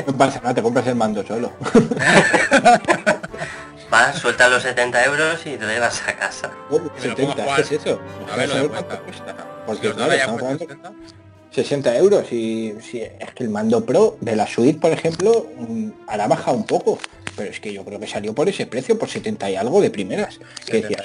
No 0.07 0.17
pasa 0.17 0.41
nada, 0.41 0.55
te 0.55 0.63
compras 0.63 0.87
el 0.87 0.95
mando 0.95 1.27
solo. 1.27 1.53
Va, 3.93 4.13
suelta 4.13 4.49
los 4.49 4.63
70 4.63 5.05
euros 5.05 5.41
y 5.47 5.57
te 5.57 5.65
lo 5.65 5.69
llevas 5.69 6.03
a 6.07 6.17
casa. 6.17 6.51
70, 7.01 7.57
es 7.59 7.73
eso? 7.73 8.01
A 8.33 8.37
ver, 8.37 8.51
Porque 9.65 9.93
claro, 9.93 10.13
60 11.51 11.97
euros 11.97 12.33
y 12.33 12.75
si 12.81 13.01
es 13.01 13.33
que 13.35 13.45
el 13.45 13.51
mando 13.51 13.85
pro 13.85 14.17
de 14.21 14.37
la 14.37 14.47
suite 14.47 14.79
por 14.79 14.93
ejemplo 14.93 15.47
mm, 15.59 15.89
hará 16.07 16.27
baja 16.27 16.53
un 16.53 16.65
poco 16.65 16.99
pero 17.37 17.51
es 17.51 17.61
que 17.61 17.73
yo 17.73 17.85
creo 17.85 18.01
que 18.01 18.07
salió 18.07 18.35
por 18.35 18.49
ese 18.49 18.67
precio 18.67 18.99
por 18.99 19.09
70 19.09 19.51
y 19.51 19.57
algo 19.57 19.81
de 19.81 19.91
primeras 19.91 20.41
que 20.65 20.83
decías, 20.83 21.03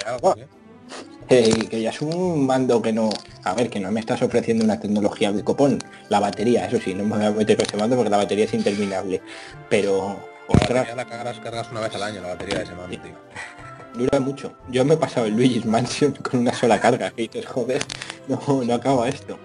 eh, 1.29 1.67
que 1.69 1.81
ya 1.81 1.91
es 1.91 2.01
un 2.01 2.45
mando 2.45 2.81
que 2.81 2.91
no, 2.91 3.09
a 3.43 3.53
ver, 3.53 3.69
que 3.69 3.79
no 3.79 3.91
me 3.91 3.99
estás 3.99 4.21
ofreciendo 4.21 4.65
una 4.65 4.79
tecnología 4.79 5.31
de 5.31 5.43
copón, 5.43 5.79
la 6.09 6.19
batería, 6.19 6.65
eso 6.65 6.77
sí, 6.83 6.93
no 6.93 7.03
me 7.05 7.17
voy 7.17 7.25
a 7.25 7.31
meter 7.31 7.55
con 7.55 7.65
ese 7.65 7.77
mando 7.77 7.95
porque 7.95 8.09
la 8.09 8.17
batería 8.17 8.45
es 8.45 8.53
interminable, 8.53 9.21
pero 9.69 10.17
ostras, 10.47 10.93
la 10.95 11.05
cargas, 11.05 11.39
cargas 11.39 11.71
una 11.71 11.81
vez 11.81 11.95
al 11.95 12.03
año 12.03 12.21
la 12.21 12.29
batería 12.29 12.57
de 12.57 12.63
ese 12.65 12.73
mando, 12.73 12.97
tío. 12.97 13.13
Dura 13.93 14.19
mucho. 14.21 14.53
Yo 14.69 14.85
me 14.85 14.93
he 14.93 14.97
pasado 14.97 15.27
el 15.27 15.35
Luigi's 15.35 15.65
Mansion 15.65 16.13
con 16.13 16.39
una 16.39 16.53
sola 16.53 16.79
carga, 16.79 17.11
que 17.11 17.23
dices, 17.23 17.45
joder, 17.45 17.81
no, 18.27 18.63
no 18.63 18.73
acaba 18.73 19.07
esto. 19.09 19.37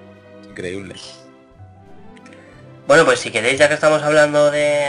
Increíble. 0.56 0.94
Bueno, 2.86 3.04
pues 3.04 3.20
si 3.20 3.30
queréis, 3.30 3.58
ya 3.58 3.68
que 3.68 3.74
estamos 3.74 4.02
hablando 4.02 4.50
de 4.50 4.84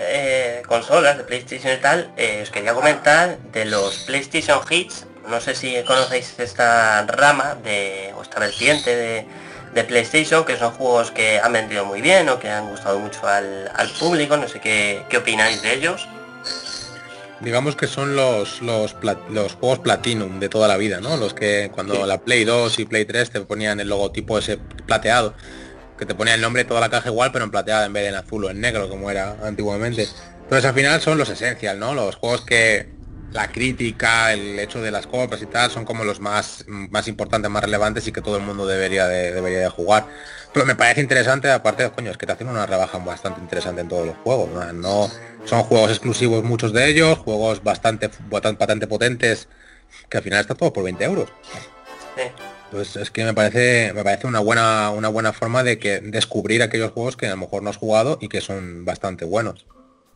eh, 0.00 0.62
consolas, 0.66 1.16
de 1.16 1.22
PlayStation 1.22 1.72
y 1.72 1.76
tal, 1.76 2.10
eh, 2.16 2.40
os 2.42 2.50
quería 2.50 2.74
comentar 2.74 3.38
de 3.52 3.64
los 3.66 3.98
PlayStation 3.98 4.60
Hits. 4.68 5.06
No 5.28 5.40
sé 5.40 5.54
si 5.54 5.80
conocéis 5.84 6.34
esta 6.40 7.06
rama 7.06 7.56
de, 7.62 8.12
o 8.16 8.22
esta 8.22 8.40
vertiente 8.40 8.96
de, 8.96 9.26
de 9.72 9.84
PlayStation, 9.84 10.44
que 10.44 10.56
son 10.56 10.72
juegos 10.72 11.12
que 11.12 11.38
han 11.38 11.52
vendido 11.52 11.84
muy 11.84 12.00
bien 12.00 12.28
o 12.28 12.40
que 12.40 12.50
han 12.50 12.68
gustado 12.68 12.98
mucho 12.98 13.24
al, 13.24 13.70
al 13.76 13.88
público. 13.90 14.36
No 14.36 14.48
sé 14.48 14.58
qué, 14.58 15.04
qué 15.08 15.18
opináis 15.18 15.62
de 15.62 15.72
ellos. 15.72 16.08
Digamos 17.42 17.74
que 17.74 17.86
son 17.86 18.14
los, 18.14 18.62
los, 18.62 18.96
los, 19.30 19.54
juegos 19.54 19.80
Platinum 19.80 20.38
de 20.38 20.48
toda 20.48 20.68
la 20.68 20.76
vida, 20.76 21.00
¿no? 21.00 21.16
Los 21.16 21.34
que 21.34 21.70
cuando 21.74 22.06
la 22.06 22.18
Play 22.18 22.44
2 22.44 22.78
y 22.78 22.84
Play 22.84 23.04
3 23.04 23.30
te 23.30 23.40
ponían 23.40 23.80
el 23.80 23.88
logotipo 23.88 24.38
ese 24.38 24.58
plateado 24.86 25.34
que 25.98 26.06
te 26.06 26.14
ponía 26.14 26.34
el 26.34 26.40
nombre 26.40 26.64
toda 26.64 26.80
la 26.80 26.90
caja 26.90 27.10
igual, 27.10 27.30
pero 27.32 27.44
en 27.44 27.50
plateada 27.50 27.86
en 27.86 27.92
vez 27.92 28.04
de 28.04 28.08
en 28.10 28.14
azul 28.16 28.44
o 28.44 28.50
en 28.50 28.60
negro, 28.60 28.88
como 28.88 29.10
era 29.10 29.36
antiguamente. 29.42 30.08
Entonces 30.42 30.64
al 30.64 30.74
final 30.74 31.00
son 31.00 31.18
los 31.18 31.28
esencial, 31.28 31.78
¿no? 31.78 31.94
Los 31.94 32.16
juegos 32.16 32.42
que 32.42 32.88
la 33.32 33.50
crítica, 33.50 34.32
el 34.32 34.58
hecho 34.58 34.80
de 34.82 34.90
las 34.90 35.06
compras 35.06 35.40
y 35.42 35.46
tal, 35.46 35.70
son 35.70 35.84
como 35.84 36.04
los 36.04 36.20
más, 36.20 36.64
más 36.66 37.08
importantes, 37.08 37.50
más 37.50 37.64
relevantes 37.64 38.06
y 38.06 38.12
que 38.12 38.20
todo 38.20 38.36
el 38.36 38.42
mundo 38.42 38.66
debería 38.66 39.06
de, 39.06 39.32
debería 39.32 39.60
de 39.60 39.68
jugar. 39.68 40.06
Pero 40.52 40.66
me 40.66 40.74
parece 40.74 41.00
interesante, 41.00 41.50
aparte, 41.50 41.88
coño, 41.90 42.10
es 42.10 42.18
que 42.18 42.26
te 42.26 42.32
hacen 42.32 42.48
una 42.48 42.66
rebaja 42.66 42.98
bastante 42.98 43.40
interesante 43.40 43.80
en 43.80 43.88
todos 43.88 44.06
los 44.06 44.16
juegos. 44.18 44.50
¿no? 44.74 45.10
son 45.44 45.62
juegos 45.64 45.90
exclusivos 45.90 46.44
muchos 46.44 46.72
de 46.72 46.88
ellos, 46.88 47.18
juegos 47.18 47.64
bastante, 47.64 48.10
bastante 48.28 48.86
potentes, 48.86 49.48
que 50.08 50.18
al 50.18 50.22
final 50.22 50.40
está 50.40 50.54
todo 50.54 50.72
por 50.72 50.84
20 50.84 51.04
euros. 51.04 51.30
Pues 52.70 52.96
es 52.96 53.10
que 53.10 53.24
me 53.24 53.34
parece, 53.34 53.92
me 53.94 54.04
parece 54.04 54.26
una 54.26 54.40
buena, 54.40 54.90
una 54.90 55.08
buena 55.08 55.32
forma 55.32 55.62
de 55.62 55.78
que 55.78 56.00
descubrir 56.00 56.62
aquellos 56.62 56.92
juegos 56.92 57.16
que 57.16 57.26
a 57.26 57.30
lo 57.30 57.36
mejor 57.36 57.62
no 57.62 57.70
has 57.70 57.76
jugado 57.76 58.18
y 58.20 58.28
que 58.28 58.40
son 58.40 58.84
bastante 58.84 59.24
buenos. 59.24 59.66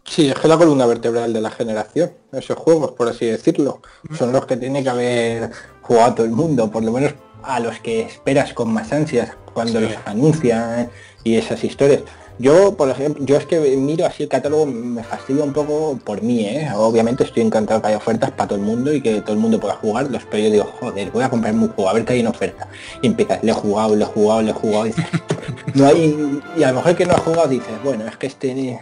Sí, 0.08 0.28
es 0.28 0.34
que 0.34 0.48
la 0.48 0.56
columna 0.56 0.86
vertebral 0.86 1.32
de 1.32 1.40
la 1.40 1.50
generación, 1.50 2.12
esos 2.32 2.56
juegos, 2.56 2.92
por 2.92 3.08
así 3.08 3.26
decirlo, 3.26 3.82
son 4.16 4.32
los 4.32 4.46
que 4.46 4.56
tiene 4.56 4.82
que 4.82 4.88
haber 4.88 5.50
jugado 5.82 6.14
todo 6.14 6.26
el 6.26 6.32
mundo, 6.32 6.70
por 6.70 6.82
lo 6.84 6.92
menos 6.92 7.14
a 7.42 7.60
los 7.60 7.78
que 7.80 8.02
esperas 8.02 8.52
con 8.52 8.72
más 8.72 8.92
ansias 8.92 9.30
cuando 9.52 9.80
los 9.80 9.92
anuncian 10.04 10.90
y 11.24 11.36
esas 11.36 11.62
historias. 11.64 12.02
Yo, 12.38 12.76
por 12.76 12.90
ejemplo, 12.90 13.24
yo 13.24 13.36
es 13.36 13.46
que 13.46 13.58
miro 13.76 14.04
así 14.04 14.24
el 14.24 14.28
catálogo, 14.28 14.66
me 14.66 15.02
fastidia 15.02 15.42
un 15.42 15.54
poco 15.54 15.98
por 16.04 16.22
mí, 16.22 16.44
¿eh? 16.44 16.68
Obviamente 16.74 17.24
estoy 17.24 17.42
encantado 17.42 17.80
que 17.80 17.88
haya 17.88 17.96
ofertas 17.96 18.30
para 18.30 18.48
todo 18.48 18.58
el 18.58 18.64
mundo 18.64 18.92
y 18.92 19.00
que 19.00 19.22
todo 19.22 19.32
el 19.32 19.38
mundo 19.38 19.58
pueda 19.58 19.74
jugar, 19.74 20.06
pero 20.30 20.42
yo 20.42 20.50
digo, 20.50 20.64
joder, 20.78 21.10
voy 21.10 21.24
a 21.24 21.30
comprar 21.30 21.54
un 21.54 21.68
juego, 21.68 21.88
a 21.88 21.94
ver 21.94 22.04
que 22.04 22.12
hay 22.12 22.20
una 22.20 22.30
oferta. 22.30 22.68
Y 23.00 23.06
empiezas, 23.06 23.42
le 23.42 23.52
he 23.52 23.54
jugado, 23.54 23.96
le 23.96 24.04
he 24.04 24.06
jugado, 24.06 24.42
le 24.42 24.50
he 24.50 24.54
jugado, 24.54 24.86
y 24.86 24.88
dices, 24.90 25.06
no 25.74 25.86
hay, 25.86 26.42
y 26.58 26.62
a 26.62 26.68
lo 26.68 26.74
mejor 26.74 26.94
que 26.94 27.06
no 27.06 27.14
ha 27.14 27.18
jugado 27.18 27.48
dices, 27.48 27.82
bueno, 27.82 28.06
es 28.06 28.16
que 28.18 28.26
este, 28.26 28.80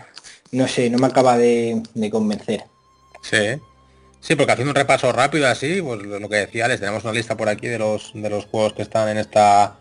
no 0.54 0.68
sé, 0.68 0.90
no 0.90 0.98
me 0.98 1.06
acaba 1.06 1.36
de, 1.36 1.82
convencer. 2.10 2.64
Sí. 3.22 3.60
Sí, 4.20 4.36
porque 4.36 4.52
haciendo 4.52 4.70
un 4.70 4.76
repaso 4.76 5.12
rápido 5.12 5.46
así, 5.46 5.82
pues 5.82 6.00
lo 6.02 6.28
que 6.28 6.36
decía, 6.36 6.66
les 6.66 6.80
tenemos 6.80 7.04
una 7.04 7.12
lista 7.12 7.36
por 7.36 7.48
aquí 7.48 7.68
de 7.68 7.78
los 7.78 8.12
de 8.14 8.30
los 8.30 8.46
juegos 8.46 8.72
que 8.72 8.80
están 8.80 9.08
en 9.10 9.18
esta 9.18 9.76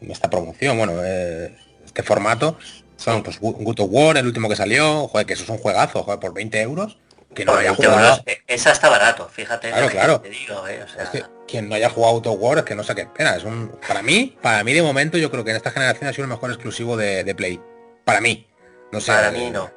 en 0.00 0.10
esta 0.10 0.30
promoción, 0.30 0.78
bueno, 0.78 0.94
eh, 1.04 1.54
este 1.84 2.02
formato, 2.02 2.56
son 2.96 3.22
pues 3.22 3.38
Good 3.40 3.80
of 3.80 3.88
War, 3.90 4.16
el 4.16 4.26
último 4.26 4.48
que 4.48 4.56
salió, 4.56 5.08
joder, 5.08 5.26
que 5.26 5.34
eso 5.34 5.42
es 5.42 5.48
un 5.50 5.58
juegazo, 5.58 6.02
joder, 6.02 6.20
por 6.20 6.32
20 6.32 6.60
euros. 6.62 6.98
Que 7.34 7.44
no 7.44 7.54
haya 7.54 7.74
jugado. 7.74 8.22
Eh, 8.26 8.42
esa 8.46 8.72
está 8.72 8.88
barato, 8.90 9.28
fíjate. 9.28 9.70
Claro, 9.70 9.88
claro. 9.88 10.20
Te 10.20 10.28
digo, 10.28 10.68
eh, 10.68 10.84
es 11.00 11.08
que 11.08 11.24
quien 11.48 11.68
no 11.68 11.74
haya 11.74 11.88
jugado 11.88 12.14
Auto 12.14 12.32
War 12.32 12.58
es 12.58 12.64
que 12.64 12.74
no 12.74 12.84
sé 12.84 12.94
qué 12.94 13.02
espera. 13.02 13.36
Es 13.36 13.44
un. 13.44 13.72
Para 13.86 14.02
mí, 14.02 14.36
para 14.42 14.62
mí 14.64 14.72
de 14.72 14.82
momento, 14.82 15.16
yo 15.16 15.30
creo 15.30 15.42
que 15.42 15.50
en 15.50 15.56
esta 15.56 15.70
generación 15.70 16.08
ha 16.08 16.12
sido 16.12 16.24
el 16.24 16.30
mejor 16.30 16.50
exclusivo 16.50 16.96
de, 16.96 17.34
Play. 17.34 17.60
Para 18.04 18.20
mí. 18.20 18.46
No 18.90 19.00
sé. 19.00 19.12
Para 19.12 19.30
mí 19.30 19.50
no. 19.50 19.70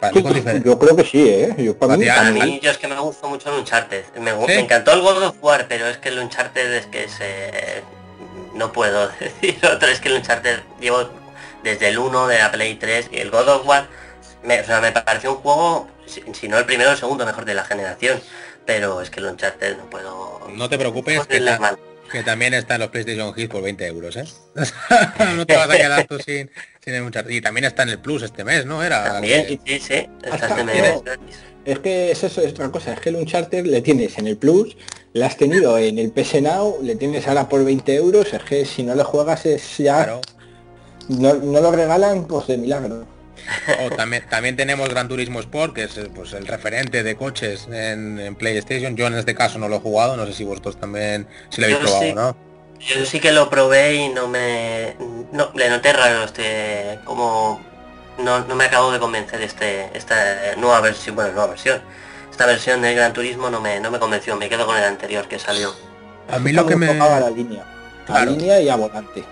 Para 0.00 0.12
mí 0.14 0.22
con 0.22 0.62
Yo 0.64 0.78
creo 0.78 0.96
que 0.96 1.04
sí, 1.04 1.28
¿eh? 1.28 1.54
Yo 1.58 1.76
para, 1.76 1.96
mí, 1.96 2.06
para 2.06 2.30
mí, 2.30 2.58
yo 2.62 2.70
es 2.70 2.78
que 2.78 2.88
me 2.88 2.98
gustó 2.98 3.28
mucho 3.28 3.52
el 3.52 3.60
Uncharted. 3.60 4.04
Me, 4.16 4.32
me, 4.34 4.58
encantó 4.58 4.92
el 4.92 5.02
God 5.02 5.22
of 5.24 5.36
War, 5.42 5.66
pero 5.68 5.86
es 5.88 5.98
que 5.98 6.08
el 6.08 6.18
Uncharted 6.18 6.72
es 6.72 6.86
que 6.86 7.08
se... 7.08 7.82
No 8.54 8.72
puedo 8.72 9.08
decir 9.20 9.58
otro, 9.64 9.88
es 9.88 10.00
que 10.00 10.08
el 10.08 10.14
Uncharted 10.14 10.60
llevo 10.80 11.10
desde 11.62 11.88
el 11.88 11.98
1 11.98 12.28
de 12.28 12.38
la 12.38 12.50
Play 12.50 12.76
3 12.76 13.10
y 13.12 13.18
el 13.18 13.30
God 13.30 13.48
of 13.48 13.66
War, 13.66 13.88
me, 14.42 14.60
o 14.60 14.64
sea, 14.64 14.80
me 14.80 14.90
pareció 14.90 15.34
un 15.34 15.38
juego, 15.38 15.88
si, 16.06 16.48
no 16.48 16.58
el 16.58 16.64
primero 16.64 16.90
el 16.90 16.96
segundo 16.96 17.26
mejor 17.26 17.44
de 17.44 17.54
la 17.54 17.64
generación, 17.64 18.20
pero 18.64 19.02
es 19.02 19.10
que 19.10 19.20
el 19.20 19.26
Uncharted 19.26 19.76
no 19.76 19.90
puedo... 19.90 20.40
No 20.54 20.68
te 20.70 20.78
preocupes, 20.78 21.26
que, 21.26 22.22
también 22.24 22.54
está 22.54 22.74
en 22.74 22.80
los 22.80 22.90
PlayStation 22.90 23.32
Hits 23.36 23.50
por 23.50 23.62
20 23.62 23.86
euros, 23.86 24.16
¿eh? 24.16 24.24
no 25.36 25.46
te 25.46 25.56
vas 25.56 25.70
a 25.70 25.76
quedar 25.76 26.06
tú 26.06 26.18
sin, 26.18 26.50
el 26.86 27.02
Uncharted. 27.02 27.30
Y 27.30 27.40
también 27.40 27.64
está 27.64 27.82
en 27.82 27.90
el 27.90 27.98
Plus 27.98 28.22
este 28.22 28.44
mes, 28.44 28.66
¿no? 28.66 28.82
Era 28.82 29.04
también, 29.04 29.60
sí, 29.64 29.80
sí, 29.80 30.08
Es 31.64 31.78
que 31.78 32.10
eso 32.10 32.26
es 32.26 32.38
otra 32.38 32.70
cosa, 32.70 32.94
es 32.94 33.00
que 33.00 33.10
el 33.10 33.16
Uncharted 33.16 33.66
le 33.66 33.82
tienes 33.82 34.18
en 34.18 34.26
el 34.26 34.36
Plus, 34.36 34.76
le 35.12 35.24
has 35.24 35.36
tenido 35.36 35.78
en 35.78 35.98
el 35.98 36.10
PS 36.10 36.40
Now, 36.42 36.78
le 36.82 36.96
tienes 36.96 37.28
ahora 37.28 37.48
por 37.48 37.64
20 37.64 37.94
euros, 37.94 38.32
es 38.32 38.42
que 38.42 38.64
si 38.64 38.82
no 38.82 38.94
le 38.94 39.04
juegas 39.04 39.46
es 39.46 39.78
ya 39.78 40.20
no, 41.08 41.34
lo 41.34 41.72
regalan 41.72 42.26
pues 42.26 42.46
de 42.46 42.56
milagro. 42.56 43.06
O 43.84 43.90
también, 43.96 44.22
también 44.28 44.56
tenemos 44.56 44.88
Gran 44.90 45.08
Turismo 45.08 45.40
Sport, 45.40 45.74
que 45.74 45.84
es 45.84 45.98
pues, 46.14 46.34
el 46.34 46.46
referente 46.46 47.02
de 47.02 47.16
coches 47.16 47.66
en, 47.72 48.34
PlayStation. 48.36 48.96
Yo 48.96 49.06
en 49.06 49.14
este 49.14 49.34
caso 49.34 49.58
no 49.58 49.68
lo 49.68 49.76
he 49.76 49.80
jugado, 49.80 50.16
no 50.16 50.26
sé 50.26 50.34
si 50.34 50.44
vosotros 50.44 50.78
también 50.78 51.26
si 51.48 51.60
lo 51.60 51.66
habéis 51.66 51.80
probado, 51.80 52.14
¿no? 52.14 52.49
Yo 52.80 53.04
sí 53.04 53.20
que 53.20 53.32
lo 53.32 53.50
probé 53.50 53.94
y 53.94 54.08
no 54.08 54.26
me... 54.26 54.96
No, 55.32 55.50
le 55.54 55.68
noté 55.68 55.92
raro 55.92 56.24
este... 56.24 56.98
como... 57.04 57.60
No, 58.18 58.40
no 58.40 58.54
me 58.54 58.64
acabo 58.64 58.90
de 58.92 58.98
convencer 58.98 59.40
este 59.40 59.96
esta 59.96 60.14
nueva 60.58 60.80
versión, 60.80 61.14
bueno, 61.14 61.32
nueva 61.32 61.48
versión. 61.48 61.80
Esta 62.30 62.44
versión 62.44 62.82
de 62.82 62.94
Gran 62.94 63.12
Turismo 63.14 63.48
no 63.48 63.60
me, 63.60 63.80
no 63.80 63.90
me 63.90 63.98
convenció, 63.98 64.36
me 64.36 64.48
quedo 64.48 64.66
con 64.66 64.76
el 64.76 64.84
anterior 64.84 65.26
que 65.26 65.38
salió. 65.38 65.74
A 66.30 66.38
mí 66.38 66.52
lo 66.52 66.66
que 66.66 66.76
me... 66.76 66.92
la 66.92 67.30
línea. 67.30 67.64
La 68.08 68.24
línea 68.24 68.60
y 68.60 68.68
a 68.68 68.76
volante. 68.76 69.24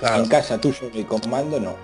En 0.00 0.26
casa 0.26 0.58
tú 0.58 0.72
solo 0.72 0.90
y 0.94 1.04
con 1.04 1.20
mando 1.28 1.60
no. 1.60 1.76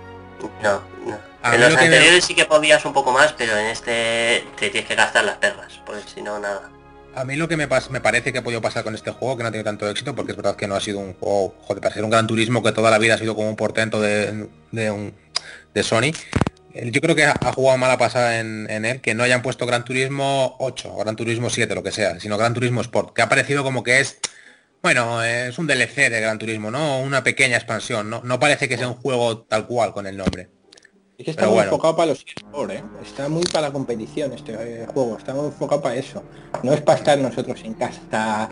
No, 0.61 0.81
no. 1.05 1.53
en 1.53 1.61
los 1.61 1.75
anteriores 1.75 2.25
sí 2.25 2.33
que 2.33 2.45
podías 2.45 2.83
un 2.85 2.93
poco 2.93 3.11
más, 3.11 3.33
pero 3.33 3.57
en 3.57 3.67
este 3.67 4.45
te 4.57 4.69
tienes 4.69 4.87
que 4.87 4.95
gastar 4.95 5.23
las 5.23 5.37
perras, 5.37 5.79
porque 5.85 6.03
si 6.13 6.21
no, 6.21 6.39
nada. 6.39 6.69
A 7.15 7.25
mí 7.25 7.35
lo 7.35 7.47
que 7.47 7.57
me, 7.57 7.67
me 7.67 8.01
parece 8.01 8.31
que 8.31 8.39
ha 8.39 8.43
podido 8.43 8.61
pasar 8.61 8.83
con 8.83 8.95
este 8.95 9.11
juego, 9.11 9.35
que 9.35 9.43
no 9.43 9.49
ha 9.49 9.51
tenido 9.51 9.65
tanto 9.65 9.89
éxito, 9.89 10.15
porque 10.15 10.31
es 10.31 10.37
verdad 10.37 10.55
que 10.55 10.67
no 10.67 10.75
ha 10.75 10.79
sido 10.79 10.99
un 10.99 11.13
juego, 11.13 11.55
joder, 11.61 11.81
para 11.81 11.93
ser 11.93 12.03
un 12.03 12.09
gran 12.09 12.27
turismo 12.27 12.63
que 12.63 12.71
toda 12.71 12.91
la 12.91 12.97
vida 12.97 13.15
ha 13.15 13.17
sido 13.17 13.35
como 13.35 13.49
un 13.49 13.55
portento 13.55 13.99
de, 13.99 14.47
un, 14.71 15.13
de 15.73 15.83
Sony. 15.83 16.11
Eh, 16.73 16.91
yo 16.91 17.01
creo 17.01 17.15
que 17.15 17.25
ha, 17.25 17.53
jugado 17.53 17.77
mala 17.77 17.97
pasada 17.97 18.39
en, 18.39 18.85
él, 18.85 19.01
que 19.01 19.15
no 19.15 19.23
hayan 19.23 19.41
puesto 19.41 19.65
Gran 19.65 19.83
Turismo 19.83 20.55
8 20.59 20.93
o 20.93 20.99
Gran 20.99 21.15
Turismo 21.15 21.49
7, 21.49 21.73
lo 21.73 21.83
que 21.83 21.91
sea, 21.91 22.19
sino 22.19 22.37
Gran 22.37 22.53
Turismo 22.53 22.81
Sport, 22.81 23.13
que 23.13 23.21
ha 23.21 23.29
parecido 23.29 23.63
como 23.63 23.83
que 23.83 23.99
es 23.99 24.19
bueno, 24.81 25.21
es 25.23 25.57
un 25.59 25.67
DLC 25.67 26.09
de 26.09 26.21
Gran 26.21 26.39
Turismo, 26.39 26.71
¿no? 26.71 27.01
Una 27.01 27.21
pequeña 27.21 27.57
expansión. 27.57 28.09
No 28.09 28.39
parece 28.39 28.69
que 28.69 28.77
sea 28.77 28.87
un 28.87 28.93
juego 28.93 29.39
tal 29.39 29.67
cual 29.67 29.91
con 29.91 30.07
el 30.07 30.15
nombre. 30.15 30.47
Es 31.19 31.25
que 31.25 31.31
está 31.31 31.49
muy 31.49 31.59
enfocado 31.59 31.97
para 31.97 32.11
los 32.11 32.25
eSports, 32.25 32.75
¿eh? 32.75 32.83
Está 33.03 33.27
muy 33.27 33.43
para 33.43 33.67
la 33.67 33.73
competición 33.73 34.31
este 34.31 34.53
eh, 34.53 34.85
juego, 34.87 35.17
está 35.17 35.33
muy 35.33 35.47
enfocado 35.47 35.81
para 35.81 35.95
eso. 35.95 36.23
No 36.63 36.73
es 36.73 36.79
para 36.79 36.97
estar 36.97 37.17
nosotros 37.19 37.61
en 37.65 37.73
casa, 37.73 38.49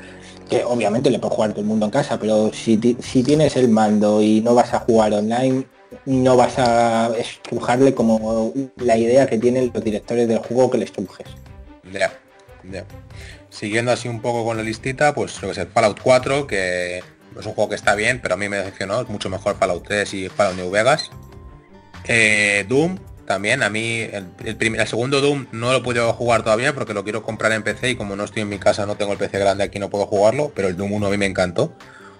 que 0.50 0.66
obviamente 0.66 1.10
le 1.10 1.18
puede 1.18 1.34
jugar 1.34 1.52
todo 1.52 1.62
el 1.62 1.68
mundo 1.68 1.86
en 1.86 1.92
casa, 1.92 2.20
pero 2.20 2.52
si, 2.52 2.98
si 3.00 3.24
tienes 3.24 3.56
el 3.56 3.70
mando 3.70 4.22
y 4.22 4.42
no 4.42 4.54
vas 4.54 4.74
a 4.74 4.80
jugar 4.82 5.14
online, 5.14 5.66
no 6.06 6.36
vas 6.36 6.60
a 6.60 7.16
estrujarle 7.18 7.96
como 7.96 8.52
la 8.76 8.98
idea 8.98 9.28
que 9.28 9.38
tienen 9.38 9.72
los 9.74 9.82
directores 9.82 10.28
del 10.28 10.40
juego 10.40 10.70
que 10.70 10.80
le 10.80 10.84
estrujes. 10.84 11.28
Ya, 11.94 12.12
ya 12.70 12.84
siguiendo 13.50 13.92
así 13.92 14.08
un 14.08 14.22
poco 14.22 14.46
con 14.46 14.58
la 14.58 14.64
listita, 14.64 15.16
pues 15.16 15.42
lo 15.42 15.52
que 15.52 15.62
es 15.62 15.68
Fallout 15.74 16.00
4, 16.02 16.46
que 16.46 16.98
es 16.98 17.46
un 17.46 17.54
juego 17.54 17.70
que 17.70 17.76
está 17.76 17.96
bien, 17.96 18.20
pero 18.22 18.36
a 18.36 18.38
mí 18.38 18.50
me 18.50 18.58
decepcionó, 18.58 19.02
es 19.02 19.10
mucho 19.10 19.30
mejor 19.30 19.58
Fallout 19.58 19.84
3 19.88 20.14
y 20.14 20.30
Fallout 20.30 20.58
New 20.58 20.70
Vegas. 20.70 21.10
Eh, 22.08 22.66
Doom, 22.68 22.98
también, 23.28 23.62
a 23.62 23.70
mí 23.70 24.08
el, 24.44 24.56
primer, 24.56 24.88
segundo 24.88 25.20
Doom 25.20 25.48
no 25.52 25.74
lo 25.74 25.84
puedo 25.84 26.14
jugar 26.14 26.44
todavía 26.44 26.74
porque 26.74 26.94
lo 26.94 27.04
quiero 27.04 27.24
comprar 27.24 27.52
en 27.52 27.62
PC 27.62 27.92
y 27.92 27.96
como 27.98 28.16
no 28.16 28.24
estoy 28.24 28.44
en 28.44 28.50
mi 28.50 28.58
casa, 28.58 28.86
no 28.86 28.96
tengo 28.96 29.12
el 29.12 29.18
PC 29.18 29.38
grande 29.38 29.66
aquí, 29.66 29.80
no 29.80 29.90
puedo 29.90 30.06
jugarlo, 30.06 30.52
pero 30.56 30.70
el 30.70 30.78
Doom 30.78 30.94
1 30.94 31.08
a 31.08 31.10
mí 31.10 31.18
me 31.18 31.26
encantó. 31.26 31.74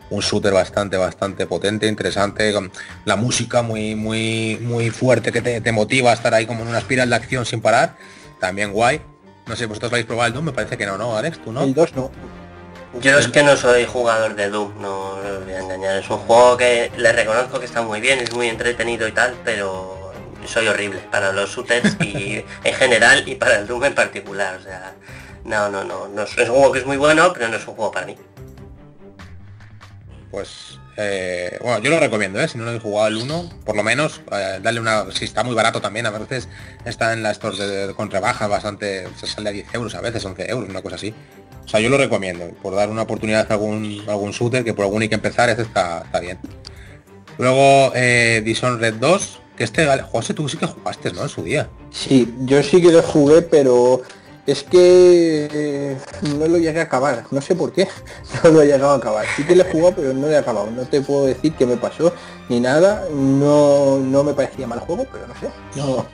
Un 0.10 0.22
shooter 0.22 0.54
bastante, 0.54 0.96
bastante 0.98 1.48
potente, 1.48 1.88
interesante, 1.88 2.54
con 2.54 2.72
la 3.06 3.16
música 3.16 3.62
muy, 3.62 3.96
muy, 3.96 4.58
muy 4.62 4.90
fuerte 4.90 5.32
que 5.32 5.42
te, 5.42 5.72
motiva 5.72 6.12
a 6.12 6.14
estar 6.14 6.34
ahí 6.34 6.46
como 6.46 6.64
en 6.64 6.70
una 6.70 6.80
espiral 6.80 7.10
de 7.10 7.16
acción 7.16 7.46
sin 7.46 7.62
parar. 7.62 7.98
También 8.40 8.72
guay. 8.72 9.02
No 9.48 9.56
sé, 9.56 9.66
vosotros 9.66 9.92
vais 9.92 10.04
a 10.04 10.08
probar 10.08 10.28
el 10.28 10.34
2, 10.34 10.44
me 10.44 10.52
parece 10.52 10.78
que 10.78 10.86
no, 10.86 10.98
¿no, 10.98 11.18
Alex? 11.18 11.40
¿Tú 11.44 11.52
no? 11.52 11.64
El 11.64 11.74
2 11.74 11.96
no. 11.96 12.12
Yo 13.02 13.20
es 13.20 13.28
que 13.28 13.44
no 13.44 13.56
soy 13.56 13.86
jugador 13.86 14.36
de 14.36 14.50
Doom, 14.50 14.82
no 14.82 15.12
os 15.12 15.44
voy 15.44 15.54
a 15.54 15.60
engañar. 15.60 15.98
Es 15.98 16.10
un 16.10 16.18
juego 16.18 16.58
que 16.58 16.92
le 16.98 17.12
reconozco 17.12 17.60
que 17.60 17.66
está 17.66 17.82
muy 17.84 18.02
bien, 18.02 18.20
es 18.20 18.34
muy 18.34 18.48
entretenido 18.48 19.08
y 19.08 19.12
tal, 19.12 19.36
pero 19.44 20.14
soy 20.46 20.68
horrible 20.68 21.00
para 21.12 21.32
los 21.32 21.50
shooters 21.50 21.98
y 22.02 22.44
en 22.64 22.74
general 22.74 23.28
y 23.28 23.36
para 23.36 23.60
el 23.60 23.68
Doom 23.68 23.86
en 23.86 23.96
particular. 23.96 24.56
O 24.56 24.64
sea, 24.64 24.94
no, 25.44 25.70
no, 25.70 25.84
no, 25.84 26.08
no 26.08 26.24
es 26.24 26.38
un 26.38 26.56
juego 26.56 26.72
que 26.72 26.80
es 26.80 26.86
muy 26.86 26.98
bueno, 26.98 27.32
pero 27.34 27.48
no 27.50 27.58
es 27.58 27.68
un 27.68 27.76
juego 27.76 27.92
para 27.92 28.08
mí. 28.08 28.18
Pues 30.32 30.80
eh, 30.98 31.60
bueno, 31.62 31.80
yo 31.80 31.92
lo 31.92 32.00
recomiendo, 32.00 32.40
¿eh? 32.42 32.48
si 32.48 32.58
no 32.58 32.66
lo 32.66 32.74
he 32.74 32.80
jugado 32.80 33.08
el 33.08 33.18
1, 33.18 33.50
por 33.64 33.76
lo 33.76 33.84
menos, 33.84 34.22
eh, 34.32 34.60
darle 34.62 34.80
una... 34.80 35.06
Si 35.12 35.26
está 35.26 35.44
muy 35.44 35.54
barato 35.54 35.80
también, 35.80 36.08
a 36.08 36.10
veces 36.10 36.50
está 36.86 37.14
en 37.14 37.22
la 37.22 37.32
store 37.32 37.58
de, 37.58 37.94
con 37.94 38.10
rebaja 38.10 38.48
bastante, 38.48 39.08
se 39.16 39.28
sale 39.28 39.50
a 39.50 39.52
10 39.52 39.76
euros, 39.76 39.94
a 39.94 40.02
veces 40.02 40.26
11 40.26 40.50
euros, 40.50 40.70
una 40.70 40.82
cosa 40.82 40.96
así. 40.96 41.14
O 41.64 41.68
sea, 41.68 41.80
yo 41.80 41.90
lo 41.90 41.98
recomiendo, 41.98 42.50
por 42.64 42.74
dar 42.74 42.90
una 42.90 43.04
oportunidad 43.04 43.46
a 43.50 43.54
algún, 43.54 44.04
algún 44.08 44.32
shooter, 44.32 44.64
que 44.64 44.74
por 44.74 44.86
algún 44.86 45.04
hay 45.04 45.10
que 45.10 45.16
empezar, 45.16 45.50
este 45.50 45.62
está, 45.62 46.02
está 46.06 46.20
bien. 46.20 46.40
Luego, 47.38 47.92
eh, 47.94 48.42
Red 48.80 48.96
2, 48.96 49.40
que 49.56 49.64
este, 49.64 49.86
José, 50.02 50.34
tú 50.34 50.50
sí 50.50 50.58
que 50.58 50.66
jugaste, 50.66 51.12
¿no? 51.12 51.24
En 51.24 51.30
su 51.30 51.44
día. 51.44 51.70
Sí, 51.92 52.34
yo 52.40 52.64
sí 52.64 52.82
que 52.82 52.92
lo 52.92 53.04
jugué, 53.04 53.44
pero 53.44 54.02
es 54.48 54.64
que 54.64 55.50
eh, 55.52 55.98
no 56.40 56.48
lo 56.48 56.58
llegué 56.58 56.80
a 56.80 56.84
acabar, 56.84 57.26
no 57.32 57.42
sé 57.42 57.54
por 57.54 57.74
qué, 57.74 57.86
no 58.44 58.50
lo 58.50 58.62
he 58.62 58.66
llegado 58.66 58.92
a 58.92 58.96
acabar. 58.96 59.26
Sí 59.36 59.44
que 59.44 59.54
le 59.54 59.64
he 59.64 59.72
jugado, 59.72 59.96
pero 59.98 60.14
no 60.14 60.22
lo 60.22 60.32
he 60.32 60.38
acabado. 60.38 60.72
No 60.72 60.84
te 60.84 61.02
puedo 61.02 61.26
decir 61.26 61.54
qué 61.54 61.66
me 61.66 61.76
pasó 61.76 62.14
ni 62.48 62.62
nada. 62.62 63.06
No, 63.14 63.98
no 63.98 64.24
me 64.24 64.34
parecía 64.34 64.66
mal 64.66 64.80
juego, 64.80 65.06
pero 65.12 65.28
no 65.28 65.36
sé. 65.36 65.50
No, 65.76 66.06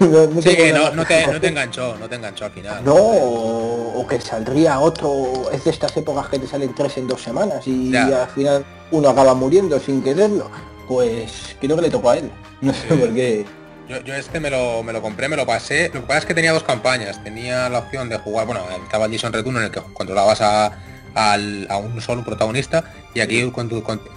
no, 0.34 0.42
sí, 0.42 0.56
que 0.56 0.72
no, 0.72 0.90
te, 1.06 1.26
no, 1.28 1.40
te, 1.40 1.46
enganchó, 1.46 1.96
no 1.96 2.08
te 2.08 2.16
enganchó 2.16 2.46
al 2.46 2.50
final. 2.50 2.84
No, 2.84 2.96
o, 2.96 4.04
que 4.08 4.20
saldría 4.20 4.80
otro, 4.80 5.48
es 5.52 5.62
de 5.62 5.70
estas 5.70 5.96
épocas 5.96 6.26
que 6.28 6.40
te 6.40 6.48
salen 6.48 6.74
tres 6.74 6.96
en 6.96 7.06
dos 7.06 7.22
semanas 7.22 7.64
y 7.68 7.94
al 7.94 8.28
final 8.28 8.64
uno 8.90 9.08
acaba 9.08 9.34
muriendo 9.34 9.78
sin 9.78 10.02
quererlo. 10.02 10.50
Pues 10.88 11.54
creo 11.60 11.76
que 11.76 11.82
le 11.82 11.90
tocó 11.90 12.10
a 12.10 12.16
él. 12.16 12.30
No 12.60 12.72
sé 12.74 12.88
por 12.88 13.14
qué. 13.14 13.57
Yo, 13.88 14.14
este 14.14 14.38
me 14.38 14.50
lo, 14.50 14.82
me 14.82 14.92
lo 14.92 15.00
compré, 15.00 15.28
me 15.28 15.36
lo 15.36 15.46
pasé. 15.46 15.90
Lo 15.94 16.00
que 16.02 16.06
pasa 16.06 16.18
es 16.20 16.24
que 16.26 16.34
tenía 16.34 16.52
dos 16.52 16.62
campañas. 16.62 17.22
Tenía 17.24 17.68
la 17.68 17.78
opción 17.78 18.08
de 18.08 18.18
jugar, 18.18 18.46
bueno, 18.46 18.62
estaba 18.84 19.06
el 19.06 19.12
Jason 19.12 19.32
Return 19.32 19.56
en 19.56 19.62
el 19.64 19.70
que 19.70 19.80
controlabas 19.94 20.40
a, 20.42 20.78
a 21.14 21.76
un 21.78 22.00
solo 22.00 22.24
protagonista 22.24 22.84
y 23.14 23.20
aquí 23.20 23.50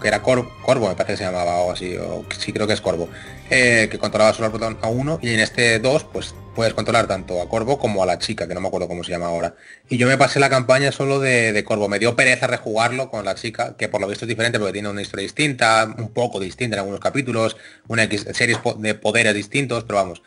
que 0.01 0.07
era 0.07 0.21
Corvo, 0.21 0.51
me 0.87 0.95
parece 0.95 1.13
que 1.13 1.17
se 1.17 1.23
llamaba 1.23 1.57
o 1.61 1.71
así, 1.71 1.95
o 1.97 2.23
sí 2.37 2.53
creo 2.53 2.67
que 2.67 2.73
es 2.73 2.81
Corvo, 2.81 3.09
eh, 3.49 3.87
que 3.89 3.97
controlaba 3.97 4.33
solo 4.33 4.77
a 4.81 4.87
uno 4.87 5.19
y 5.21 5.33
en 5.33 5.39
este 5.39 5.79
2 5.79 6.03
pues 6.05 6.35
puedes 6.55 6.73
controlar 6.73 7.07
tanto 7.07 7.41
a 7.41 7.49
Corvo 7.49 7.77
como 7.79 8.03
a 8.03 8.05
la 8.05 8.19
chica, 8.19 8.47
que 8.47 8.53
no 8.53 8.61
me 8.61 8.67
acuerdo 8.67 8.87
cómo 8.87 9.03
se 9.03 9.11
llama 9.11 9.27
ahora. 9.27 9.55
Y 9.89 9.97
yo 9.97 10.07
me 10.07 10.17
pasé 10.17 10.39
la 10.39 10.49
campaña 10.49 10.91
solo 10.91 11.19
de, 11.19 11.53
de 11.53 11.63
Corvo, 11.63 11.87
me 11.87 11.99
dio 11.99 12.15
pereza 12.15 12.47
rejugarlo 12.47 13.09
con 13.09 13.25
la 13.25 13.35
chica, 13.35 13.75
que 13.77 13.89
por 13.89 14.01
lo 14.01 14.07
visto 14.07 14.25
es 14.25 14.29
diferente 14.29 14.59
porque 14.59 14.73
tiene 14.73 14.89
una 14.89 15.01
historia 15.01 15.23
distinta, 15.23 15.93
un 15.97 16.09
poco 16.09 16.39
distinta 16.39 16.75
en 16.75 16.79
algunos 16.79 16.99
capítulos, 16.99 17.57
una 17.87 18.07
series 18.09 18.59
de 18.77 18.93
poderes 18.95 19.33
distintos, 19.33 19.83
pero 19.83 19.97
vamos, 19.97 20.21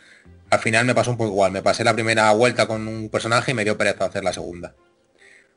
al 0.50 0.58
final 0.58 0.86
me 0.86 0.94
pasó 0.94 1.10
un 1.10 1.16
poco 1.16 1.30
igual, 1.30 1.52
me 1.52 1.62
pasé 1.62 1.84
la 1.84 1.94
primera 1.94 2.30
vuelta 2.32 2.66
con 2.66 2.86
un 2.86 3.08
personaje 3.08 3.50
y 3.50 3.54
me 3.54 3.64
dio 3.64 3.76
pereza 3.76 4.04
hacer 4.04 4.24
la 4.24 4.32
segunda. 4.32 4.74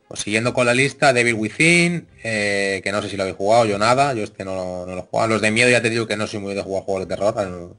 Pues 0.07 0.21
siguiendo 0.21 0.53
con 0.53 0.65
la 0.65 0.73
lista, 0.73 1.11
Devil 1.11 1.33
Within, 1.33 2.07
eh, 2.23 2.79
que 2.81 2.91
no 2.93 3.01
sé 3.01 3.09
si 3.09 3.17
lo 3.17 3.23
habéis 3.23 3.35
jugado, 3.35 3.65
yo 3.65 3.77
nada, 3.77 4.13
yo 4.13 4.23
este 4.23 4.45
no, 4.45 4.85
no 4.85 4.95
lo 4.95 4.99
he 4.99 5.05
jugado. 5.05 5.29
Los 5.29 5.41
de 5.41 5.51
miedo 5.51 5.69
ya 5.69 5.81
te 5.81 5.89
digo 5.89 6.07
que 6.07 6.15
no 6.15 6.27
soy 6.27 6.39
muy 6.39 6.53
de 6.53 6.61
jugar 6.61 6.83
juegos 6.83 7.07
de 7.07 7.15
terror. 7.15 7.75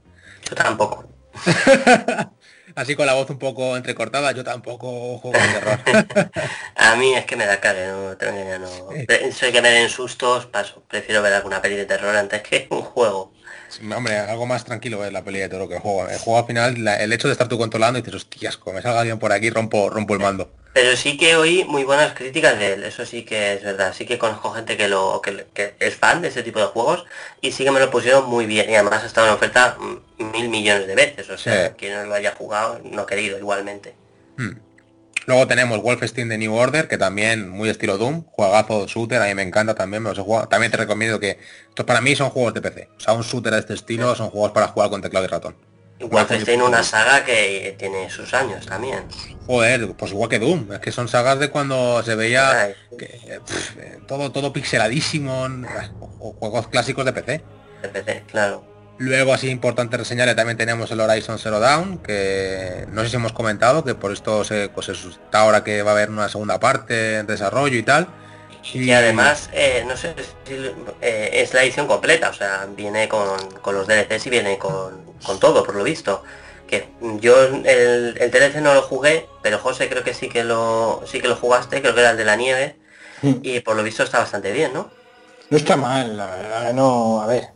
Yo 0.47 0.55
tampoco. 0.55 1.07
Así 2.79 2.95
con 2.95 3.05
la 3.05 3.13
voz 3.13 3.29
un 3.29 3.37
poco 3.37 3.75
entrecortada, 3.75 4.31
yo 4.31 4.41
tampoco 4.41 5.17
juego 5.17 5.37
de 5.37 5.47
terror. 5.49 6.31
a 6.77 6.95
mí 6.95 7.13
es 7.13 7.25
que 7.25 7.35
me 7.35 7.45
da 7.45 7.59
cague, 7.59 7.87
no 7.87 8.15
no. 8.59 9.31
Soy 9.33 9.51
que 9.51 9.61
me 9.61 9.69
den 9.69 9.89
sustos, 9.89 10.45
paso. 10.45 10.81
Prefiero 10.87 11.21
ver 11.21 11.33
alguna 11.33 11.61
peli 11.61 11.75
de 11.75 11.85
terror 11.85 12.15
antes 12.15 12.41
que 12.41 12.67
un 12.69 12.81
juego. 12.81 13.33
hombre, 13.93 14.17
algo 14.19 14.45
más 14.45 14.63
tranquilo 14.63 15.03
es 15.03 15.11
la 15.11 15.25
peli 15.25 15.39
de 15.39 15.49
terror 15.49 15.67
que 15.67 15.75
el 15.75 15.81
juego. 15.81 16.07
El 16.07 16.19
juego 16.19 16.39
al 16.39 16.45
final, 16.45 16.87
el 16.87 17.11
hecho 17.11 17.27
de 17.27 17.33
estar 17.33 17.49
tú 17.49 17.57
controlando 17.57 17.99
y 17.99 18.01
dices, 18.01 18.15
hostias, 18.15 18.55
como 18.55 18.77
me 18.77 18.81
salga 18.81 19.01
alguien 19.01 19.19
por 19.19 19.33
aquí, 19.33 19.49
rompo, 19.49 19.89
rompo 19.89 20.13
el 20.13 20.21
mando. 20.21 20.49
Pero 20.73 20.95
sí 20.95 21.17
que 21.17 21.35
oí 21.35 21.63
muy 21.65 21.83
buenas 21.83 22.13
críticas 22.13 22.57
de 22.59 22.73
él, 22.73 22.83
eso 22.83 23.05
sí 23.05 23.23
que 23.23 23.53
es 23.53 23.63
verdad. 23.63 23.93
Sí 23.93 24.05
que 24.05 24.19
conozco 24.19 24.51
gente 24.51 24.77
que 24.77 24.87
lo 24.87 25.21
que, 25.21 25.75
es 25.79 25.95
fan 25.95 26.21
de 26.21 26.27
ese 26.27 26.43
tipo 26.43 26.59
de 26.59 26.67
juegos 26.67 27.05
y 27.41 27.51
sí 27.51 27.63
que 27.63 27.71
me 27.71 27.79
lo 27.79 27.89
pusieron 27.89 28.29
muy 28.29 28.45
bien. 28.45 28.69
Y 28.69 28.75
además 28.75 29.03
ha 29.03 29.07
estado 29.07 29.27
en 29.27 29.33
oferta 29.33 29.77
mil 30.17 30.49
millones 30.49 30.87
de 30.87 30.95
veces. 30.95 31.29
O 31.29 31.37
sea, 31.37 31.73
quien 31.73 31.93
no 31.93 32.05
lo 32.05 32.13
haya 32.13 32.35
jugado, 32.35 32.79
no 32.83 33.05
querido 33.05 33.37
igualmente. 33.37 33.95
Hmm. 34.37 34.57
Luego 35.25 35.47
tenemos 35.47 35.81
Wolfenstein 35.81 36.29
de 36.29 36.37
New 36.37 36.55
Order, 36.55 36.87
que 36.87 36.97
también 36.97 37.49
muy 37.49 37.69
estilo 37.69 37.97
Doom, 37.97 38.23
juegazo 38.31 38.87
shooter, 38.87 39.21
a 39.21 39.27
mí 39.27 39.35
me 39.35 39.43
encanta 39.43 39.75
también, 39.75 40.01
me 40.01 40.09
los 40.09 40.17
he 40.17 40.21
jugado. 40.21 40.47
También 40.47 40.71
te 40.71 40.77
recomiendo 40.77 41.19
que 41.19 41.37
estos 41.67 41.85
para 41.85 42.01
mí 42.01 42.15
son 42.15 42.29
juegos 42.29 42.53
de 42.53 42.61
PC. 42.61 42.89
O 42.97 42.99
sea, 42.99 43.13
un 43.13 43.21
shooter 43.21 43.53
de 43.53 43.59
este 43.59 43.73
estilo 43.73 44.15
son 44.15 44.29
juegos 44.29 44.51
para 44.51 44.67
jugar 44.67 44.89
con 44.89 45.01
teclado 45.01 45.25
y 45.25 45.29
ratón. 45.29 45.68
Wolfenstein 46.01 46.61
una 46.61 46.83
saga 46.83 47.25
que 47.25 47.75
tiene 47.77 48.09
sus 48.09 48.33
años 48.33 48.65
también. 48.65 49.03
Joder, 49.47 49.93
pues 49.97 50.11
igual 50.11 50.29
que 50.29 50.39
Doom, 50.39 50.73
es 50.73 50.79
que 50.79 50.91
son 50.91 51.07
sagas 51.07 51.39
de 51.39 51.49
cuando 51.49 52.01
se 52.03 52.15
veía 52.15 52.73
todo 54.07 54.31
todo 54.31 54.53
pixeladísimo, 54.53 55.47
o 56.19 56.33
juegos 56.33 56.67
clásicos 56.67 57.05
de 57.05 57.13
PC. 57.13 57.43
De 57.81 57.89
PC, 57.89 58.23
claro. 58.31 58.63
Luego 58.99 59.33
así 59.33 59.49
importante 59.49 59.95
reseñarle 59.95 60.35
también 60.35 60.57
tenemos 60.57 60.91
el 60.91 60.99
Horizon 60.99 61.39
Zero 61.39 61.61
Dawn, 61.61 61.99
que 61.99 62.85
no 62.91 63.01
sé 63.03 63.09
si 63.09 63.15
hemos 63.15 63.31
comentado 63.31 63.85
que 63.85 63.95
por 63.95 64.11
esto 64.11 64.43
se, 64.43 64.67
pues 64.67 64.89
está 64.89 65.39
ahora 65.39 65.63
que 65.63 65.81
va 65.83 65.91
a 65.91 65.93
haber 65.93 66.09
una 66.09 66.27
segunda 66.27 66.59
parte 66.59 67.19
en 67.19 67.25
desarrollo 67.25 67.77
y 67.77 67.83
tal. 67.83 68.09
Y 68.73 68.91
además, 68.91 69.49
eh, 69.53 69.83
no 69.87 69.95
sé 69.95 70.13
si 70.45 70.53
eh, 71.01 71.29
es 71.33 71.53
la 71.53 71.63
edición 71.63 71.87
completa, 71.87 72.29
o 72.29 72.33
sea, 72.33 72.67
viene 72.75 73.07
con, 73.07 73.37
los 73.73 73.87
DLCs 73.87 74.27
y 74.27 74.29
viene 74.29 74.57
con, 74.57 75.03
todo, 75.39 75.63
por 75.63 75.75
lo 75.75 75.83
visto. 75.83 76.23
Que 76.67 76.89
yo 77.19 77.43
el, 77.45 78.15
el, 78.19 78.31
DLC 78.31 78.57
no 78.61 78.75
lo 78.75 78.83
jugué, 78.83 79.27
pero 79.41 79.57
José 79.57 79.89
creo 79.89 80.03
que 80.03 80.13
sí 80.13 80.29
que 80.29 80.43
lo 80.43 81.01
sí 81.07 81.19
que 81.19 81.27
lo 81.27 81.35
jugaste, 81.35 81.81
creo 81.81 81.95
que 81.95 82.01
era 82.01 82.11
el 82.11 82.17
de 82.17 82.25
la 82.25 82.35
nieve, 82.35 82.75
y 83.41 83.59
por 83.61 83.75
lo 83.75 83.83
visto 83.83 84.03
está 84.03 84.19
bastante 84.19 84.51
bien, 84.51 84.73
¿no? 84.73 84.91
No 85.49 85.57
está 85.57 85.75
mal, 85.77 86.15
la 86.15 86.27
verdad, 86.27 86.73
no, 86.73 87.21
a 87.21 87.25
ver. 87.25 87.47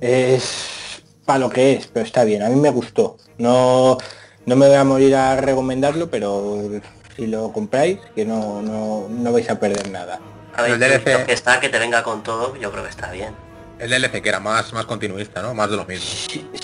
Es 0.00 1.02
para 1.24 1.38
lo 1.38 1.50
que 1.50 1.74
es, 1.74 1.86
pero 1.86 2.04
está 2.04 2.24
bien, 2.24 2.42
a 2.42 2.48
mí 2.48 2.56
me 2.56 2.70
gustó. 2.70 3.16
No, 3.38 3.96
no 4.44 4.56
me 4.56 4.66
voy 4.66 4.76
a 4.76 4.84
morir 4.84 5.14
a 5.14 5.36
recomendarlo, 5.36 6.10
pero 6.10 6.68
si 7.16 7.26
lo 7.26 7.52
compráis, 7.52 7.98
que 8.14 8.24
no, 8.24 8.62
no, 8.62 9.08
no 9.08 9.32
vais 9.32 9.48
a 9.50 9.58
perder 9.58 9.90
nada. 9.90 10.20
A 10.54 10.62
ver, 10.62 10.72
el 10.72 10.78
DLC 10.78 11.26
que 11.26 11.32
está, 11.32 11.60
que 11.60 11.68
te 11.68 11.78
venga 11.78 12.02
con 12.02 12.22
todo, 12.22 12.56
yo 12.56 12.70
creo 12.70 12.84
que 12.84 12.90
está 12.90 13.10
bien. 13.10 13.34
El 13.78 13.90
DLC 13.90 14.22
que 14.22 14.28
era 14.28 14.40
más, 14.40 14.72
más 14.72 14.86
continuista, 14.86 15.42
¿no? 15.42 15.54
Más 15.54 15.70
de 15.70 15.76
lo 15.76 15.84
mismo. 15.84 16.06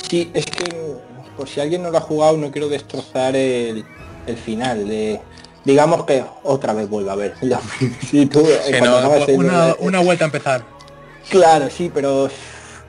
Sí, 0.08 0.30
es 0.34 0.46
que 0.46 0.96
por 1.36 1.48
si 1.48 1.60
alguien 1.60 1.82
no 1.82 1.90
lo 1.90 1.98
ha 1.98 2.02
jugado, 2.02 2.36
no 2.36 2.50
quiero 2.50 2.68
destrozar 2.68 3.36
el, 3.36 3.84
el 4.26 4.36
final 4.36 4.88
de 4.88 5.20
digamos 5.64 6.04
que 6.04 6.24
otra 6.42 6.72
vez 6.72 6.88
vuelva 6.88 7.12
a 7.12 7.16
ver 7.16 7.34
si 8.10 8.26
tú, 8.26 8.46
una, 9.34 9.74
una, 9.78 10.00
vuelta 10.00 10.24
a 10.24 10.26
empezar 10.26 10.64
claro 11.28 11.70
sí 11.70 11.90
pero 11.92 12.28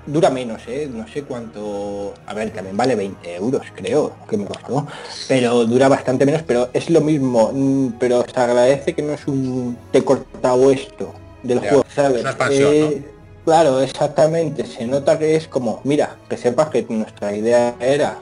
dura 0.06 0.30
menos, 0.30 0.62
¿eh? 0.68 0.90
no 0.92 1.08
sé 1.08 1.24
cuánto, 1.24 2.14
a 2.26 2.34
ver, 2.34 2.52
también 2.52 2.76
vale 2.76 2.96
20 2.96 3.36
euros, 3.36 3.66
creo, 3.76 4.14
que 4.30 4.38
me 4.38 4.46
costó, 4.46 4.88
pero 5.28 5.66
dura 5.66 5.88
bastante 5.88 6.26
menos, 6.26 6.44
pero 6.44 6.70
es 6.74 6.90
lo 6.90 7.02
mismo, 7.02 7.52
mm, 7.54 7.94
pero 8.00 8.26
se 8.32 8.40
agradece 8.40 8.94
que 8.94 9.02
no 9.02 9.14
es 9.14 9.26
un 9.28 9.78
te 9.92 10.04
cortado 10.04 10.72
esto 10.72 11.14
del 11.42 11.60
juego, 11.60 11.86
¿sabes? 11.94 12.26
Eh, 12.52 13.04
claro, 13.46 13.82
exactamente, 13.82 14.66
se 14.66 14.86
nota 14.86 15.18
que 15.18 15.36
es 15.36 15.48
como, 15.48 15.82
mira, 15.84 16.18
que 16.30 16.38
sepas 16.38 16.70
que 16.70 16.86
nuestra 16.90 17.36
idea 17.36 17.76
era 17.80 18.18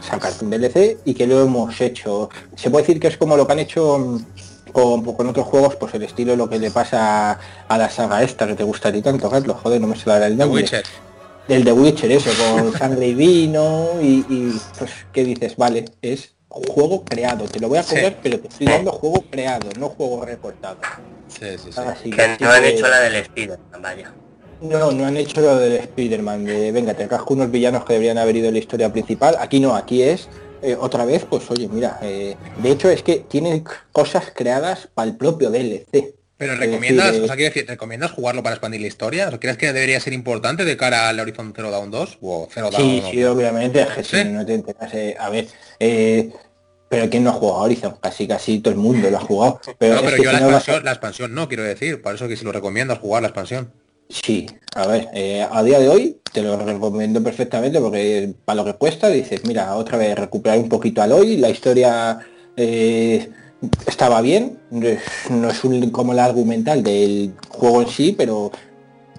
sacar 0.00 0.32
un 0.40 0.50
DLC 0.50 0.98
y 1.04 1.14
que 1.14 1.26
lo 1.26 1.42
hemos 1.42 1.80
hecho. 1.80 2.28
Se 2.54 2.70
puede 2.70 2.84
decir 2.84 3.00
que 3.00 3.08
es 3.08 3.16
como 3.16 3.36
lo 3.36 3.46
que 3.46 3.52
han 3.52 3.58
hecho 3.60 3.98
mm, 3.98 4.72
con, 4.72 5.04
con, 5.04 5.28
otros 5.28 5.46
juegos, 5.46 5.76
pues 5.76 5.94
el 5.94 6.02
estilo 6.02 6.36
lo 6.36 6.48
que 6.48 6.58
le 6.58 6.70
pasa 6.70 7.38
a 7.68 7.78
la 7.78 7.88
saga 7.88 8.22
esta 8.22 8.46
que 8.46 8.54
te 8.54 8.64
gusta 8.64 8.88
a 8.88 8.92
ti 8.92 9.02
tanto, 9.02 9.30
Carlos, 9.30 9.56
joder, 9.62 9.80
no 9.80 9.86
me 9.86 9.96
se 9.96 10.08
la 10.08 10.26
el 10.26 10.36
nombre. 10.36 10.62
Witcher. 10.62 10.84
Del 11.48 11.64
The 11.64 11.72
Witcher, 11.72 12.10
eso, 12.12 12.30
con 12.42 12.72
sangre 12.78 13.08
y 13.08 13.14
vino 13.14 13.88
y, 14.00 14.52
pues, 14.78 14.90
¿qué 15.12 15.24
dices? 15.24 15.56
Vale, 15.56 15.84
es 16.00 16.34
juego 16.48 17.04
creado, 17.04 17.46
te 17.46 17.58
lo 17.58 17.68
voy 17.68 17.78
a 17.78 17.82
cobrar, 17.82 18.16
pero 18.22 18.38
te 18.38 18.48
estoy 18.48 18.66
dando 18.66 18.92
juego 18.92 19.24
creado, 19.28 19.68
no 19.78 19.88
juego 19.88 20.24
recortado. 20.24 20.78
Sí, 21.28 21.46
sí, 21.58 21.70
sí. 22.02 22.10
que 22.10 22.36
no 22.40 22.50
han 22.50 22.64
hecho 22.64 22.86
la 22.86 23.00
del 23.00 23.16
Spider-Man, 23.16 23.82
vaya. 23.82 24.12
No, 24.60 24.92
no 24.92 25.04
han 25.04 25.16
hecho 25.16 25.40
lo 25.40 25.56
del 25.56 25.72
Spider-Man, 25.74 26.44
de 26.44 26.72
venga, 26.72 26.94
te 26.94 27.08
casco 27.08 27.34
unos 27.34 27.50
villanos 27.50 27.84
que 27.84 27.94
deberían 27.94 28.18
haber 28.18 28.36
ido 28.36 28.48
en 28.48 28.54
la 28.54 28.60
historia 28.60 28.92
principal. 28.92 29.36
Aquí 29.40 29.58
no, 29.58 29.74
aquí 29.74 30.02
es 30.02 30.28
eh, 30.62 30.76
otra 30.80 31.04
vez, 31.04 31.26
pues 31.28 31.50
oye, 31.50 31.68
mira, 31.68 31.98
eh, 32.02 32.36
de 32.62 32.70
hecho 32.70 32.88
es 32.88 33.02
que 33.02 33.16
tienen 33.16 33.64
cosas 33.92 34.32
creadas 34.34 34.88
para 34.94 35.10
el 35.10 35.16
propio 35.16 35.50
DLC. 35.50 36.14
Pero 36.48 36.60
recomiendas, 36.60 37.16
o 37.16 37.26
sea, 37.26 37.36
quiero 37.36 37.52
decir, 37.52 37.66
¿recomiendas 37.68 38.10
jugarlo 38.12 38.42
para 38.42 38.54
expandir 38.56 38.80
la 38.80 38.86
historia? 38.86 39.28
¿O 39.32 39.40
crees 39.40 39.56
que 39.56 39.72
debería 39.72 39.98
ser 40.00 40.12
importante 40.12 40.64
de 40.64 40.76
cara 40.76 41.08
al 41.08 41.18
Horizon 41.18 41.52
Zero 41.54 41.70
Dawn 41.70 41.90
2 41.90 42.18
o 42.20 42.48
Zero 42.52 42.70
Dawn? 42.70 42.82
Sí, 42.82 43.02
sí, 43.10 43.24
obviamente, 43.24 43.86
no 44.26 44.44
te 44.44 45.16
a 45.18 45.30
ver, 45.30 45.48
Pero 46.88 47.10
¿quién 47.10 47.24
no 47.24 47.30
ha 47.30 47.32
jugado 47.32 47.60
Horizon? 47.60 47.96
Casi 48.00 48.28
casi 48.28 48.60
todo 48.60 48.72
el 48.72 48.78
mundo 48.80 49.10
lo 49.10 49.16
ha 49.16 49.20
jugado. 49.20 49.60
Pero, 49.78 49.94
no, 49.96 50.02
pero 50.02 50.16
yo 50.16 50.30
si 50.30 50.36
la 50.36 50.40
no 50.40 50.46
a- 50.46 50.58
expansión, 50.58 50.84
la 50.84 50.90
expansión 50.92 51.34
no, 51.34 51.48
quiero 51.48 51.64
decir. 51.64 52.00
Por 52.00 52.14
eso 52.14 52.28
que 52.28 52.36
si 52.36 52.44
lo 52.44 52.52
recomiendas 52.52 52.98
jugar 52.98 53.22
la 53.22 53.28
expansión. 53.28 53.72
Sí, 54.08 54.46
a 54.76 54.86
ver, 54.86 55.08
eh, 55.14 55.46
a 55.50 55.62
día 55.62 55.78
de 55.78 55.88
hoy 55.88 56.20
te 56.32 56.42
lo 56.42 56.56
recomiendo 56.58 57.22
perfectamente 57.22 57.80
porque 57.80 58.34
para 58.44 58.56
lo 58.56 58.64
que 58.64 58.74
cuesta 58.74 59.08
dices, 59.08 59.44
mira, 59.44 59.74
otra 59.74 59.96
vez 59.96 60.14
recuperar 60.14 60.58
un 60.58 60.68
poquito 60.68 61.00
al 61.02 61.12
hoy, 61.12 61.38
la 61.38 61.48
historia 61.48 62.18
eh, 62.56 63.28
estaba 63.86 64.20
bien, 64.20 64.58
no 64.70 64.86
es, 65.48 65.64
un, 65.64 65.90
como 65.90 66.14
la 66.14 66.24
argumental 66.24 66.82
del 66.82 67.34
juego 67.48 67.82
en 67.82 67.88
sí, 67.88 68.14
pero 68.16 68.50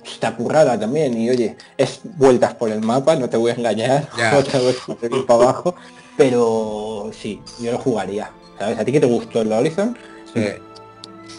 está 0.06 0.36
currada 0.36 0.80
también 0.80 1.20
y 1.20 1.30
oye, 1.30 1.56
es 1.78 2.02
vueltas 2.18 2.54
por 2.56 2.70
el 2.70 2.82
mapa, 2.82 3.16
no 3.16 3.30
te 3.30 3.38
voy 3.38 3.52
a 3.52 3.56
engañar, 3.56 4.08
otra 4.38 4.60
vez 4.60 4.78
para 5.26 5.42
abajo, 5.42 5.76
pero 6.18 7.12
sí, 7.14 7.42
yo 7.60 7.72
lo 7.72 7.78
jugaría, 7.80 8.32
¿sabes? 8.60 8.80
¿A 8.80 8.86
ti 8.86 8.92
que 8.92 9.00
te 9.00 9.08
gustó 9.08 9.42
el 9.42 9.52
Horizon? 9.52 9.98
Sí, 10.34 10.42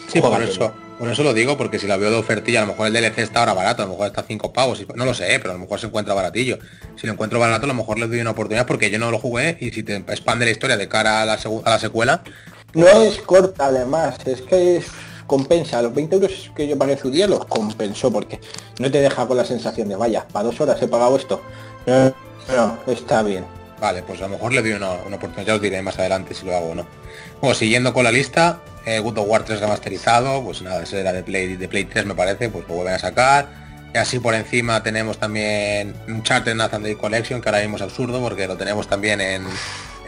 Sí, 0.08 0.20
por 0.20 0.42
eso. 0.42 0.72
Por 0.98 1.10
eso 1.10 1.22
lo 1.22 1.34
digo, 1.34 1.58
porque 1.58 1.78
si 1.78 1.86
la 1.86 1.98
veo 1.98 2.10
de 2.10 2.16
ofertilla, 2.16 2.60
a 2.60 2.62
lo 2.62 2.68
mejor 2.68 2.86
el 2.86 2.92
DLC 2.94 3.18
está 3.18 3.40
ahora 3.40 3.52
barato, 3.52 3.82
a 3.82 3.84
lo 3.84 3.92
mejor 3.92 4.06
está 4.06 4.22
a 4.22 4.24
5 4.24 4.52
pavos, 4.54 4.82
no 4.94 5.04
lo 5.04 5.12
sé, 5.12 5.26
pero 5.38 5.50
a 5.50 5.52
lo 5.52 5.58
mejor 5.58 5.78
se 5.78 5.88
encuentra 5.88 6.14
baratillo. 6.14 6.58
Si 6.96 7.06
lo 7.06 7.12
encuentro 7.12 7.38
barato, 7.38 7.64
a 7.64 7.66
lo 7.66 7.74
mejor 7.74 7.98
le 7.98 8.06
doy 8.06 8.20
una 8.20 8.30
oportunidad 8.30 8.66
porque 8.66 8.90
yo 8.90 8.98
no 8.98 9.10
lo 9.10 9.18
jugué 9.18 9.58
y 9.60 9.72
si 9.72 9.82
te 9.82 9.96
expande 9.96 10.46
la 10.46 10.52
historia 10.52 10.78
de 10.78 10.88
cara 10.88 11.20
a 11.20 11.26
la, 11.26 11.34
a 11.34 11.70
la 11.70 11.78
secuela, 11.78 12.22
No 12.76 12.86
es 12.88 13.18
corta 13.22 13.66
además, 13.66 14.16
es 14.26 14.42
que 14.42 14.76
es- 14.76 14.86
compensa. 15.26 15.82
Los 15.82 15.92
20 15.92 16.14
euros 16.14 16.52
que 16.54 16.68
yo 16.68 16.78
pagué 16.78 16.96
su 16.96 17.10
día 17.10 17.26
los 17.26 17.44
compensó 17.46 18.12
porque 18.12 18.40
no 18.78 18.88
te 18.90 19.00
deja 19.00 19.26
con 19.26 19.36
la 19.36 19.44
sensación 19.44 19.88
de 19.88 19.96
vaya, 19.96 20.24
para 20.32 20.44
dos 20.44 20.60
horas 20.60 20.80
he 20.80 20.86
pagado 20.86 21.16
esto. 21.16 21.42
No, 21.86 22.78
está 22.86 23.22
bien. 23.24 23.44
vale, 23.80 24.02
pues 24.04 24.20
a 24.20 24.22
lo 24.24 24.28
mejor 24.30 24.52
le 24.52 24.62
doy 24.62 24.72
una, 24.72 24.92
una 25.06 25.16
oportunidad, 25.16 25.56
os 25.56 25.60
diré 25.62 25.82
más 25.82 25.98
adelante 25.98 26.32
si 26.32 26.46
lo 26.46 26.56
hago 26.56 26.70
o 26.70 26.74
no. 26.76 26.86
Bueno, 27.40 27.54
siguiendo 27.56 27.92
con 27.92 28.04
la 28.04 28.12
lista, 28.12 28.60
eh, 28.86 29.00
God 29.00 29.18
of 29.18 29.26
War 29.28 29.44
3 29.44 29.60
remasterizado, 29.60 30.42
pues 30.44 30.62
nada, 30.62 30.82
ese 30.84 31.00
era 31.00 31.12
de 31.12 31.22
Play, 31.24 31.56
de 31.56 31.68
Play 31.68 31.84
3 31.86 32.06
me 32.06 32.14
parece, 32.14 32.48
pues 32.48 32.66
lo 32.68 32.74
vuelven 32.74 32.94
a 32.94 32.98
sacar. 32.98 33.48
Y 33.94 33.98
así 33.98 34.18
por 34.20 34.34
encima 34.34 34.82
tenemos 34.82 35.18
también 35.18 35.94
Uncharted 36.08 36.54
Nathan 36.54 36.82
Day 36.84 36.94
Collection, 36.94 37.40
que 37.42 37.48
ahora 37.48 37.60
mismo 37.62 37.76
es 37.76 37.82
absurdo 37.82 38.20
porque 38.20 38.46
lo 38.46 38.56
tenemos 38.56 38.86
también 38.88 39.20
en, 39.20 39.44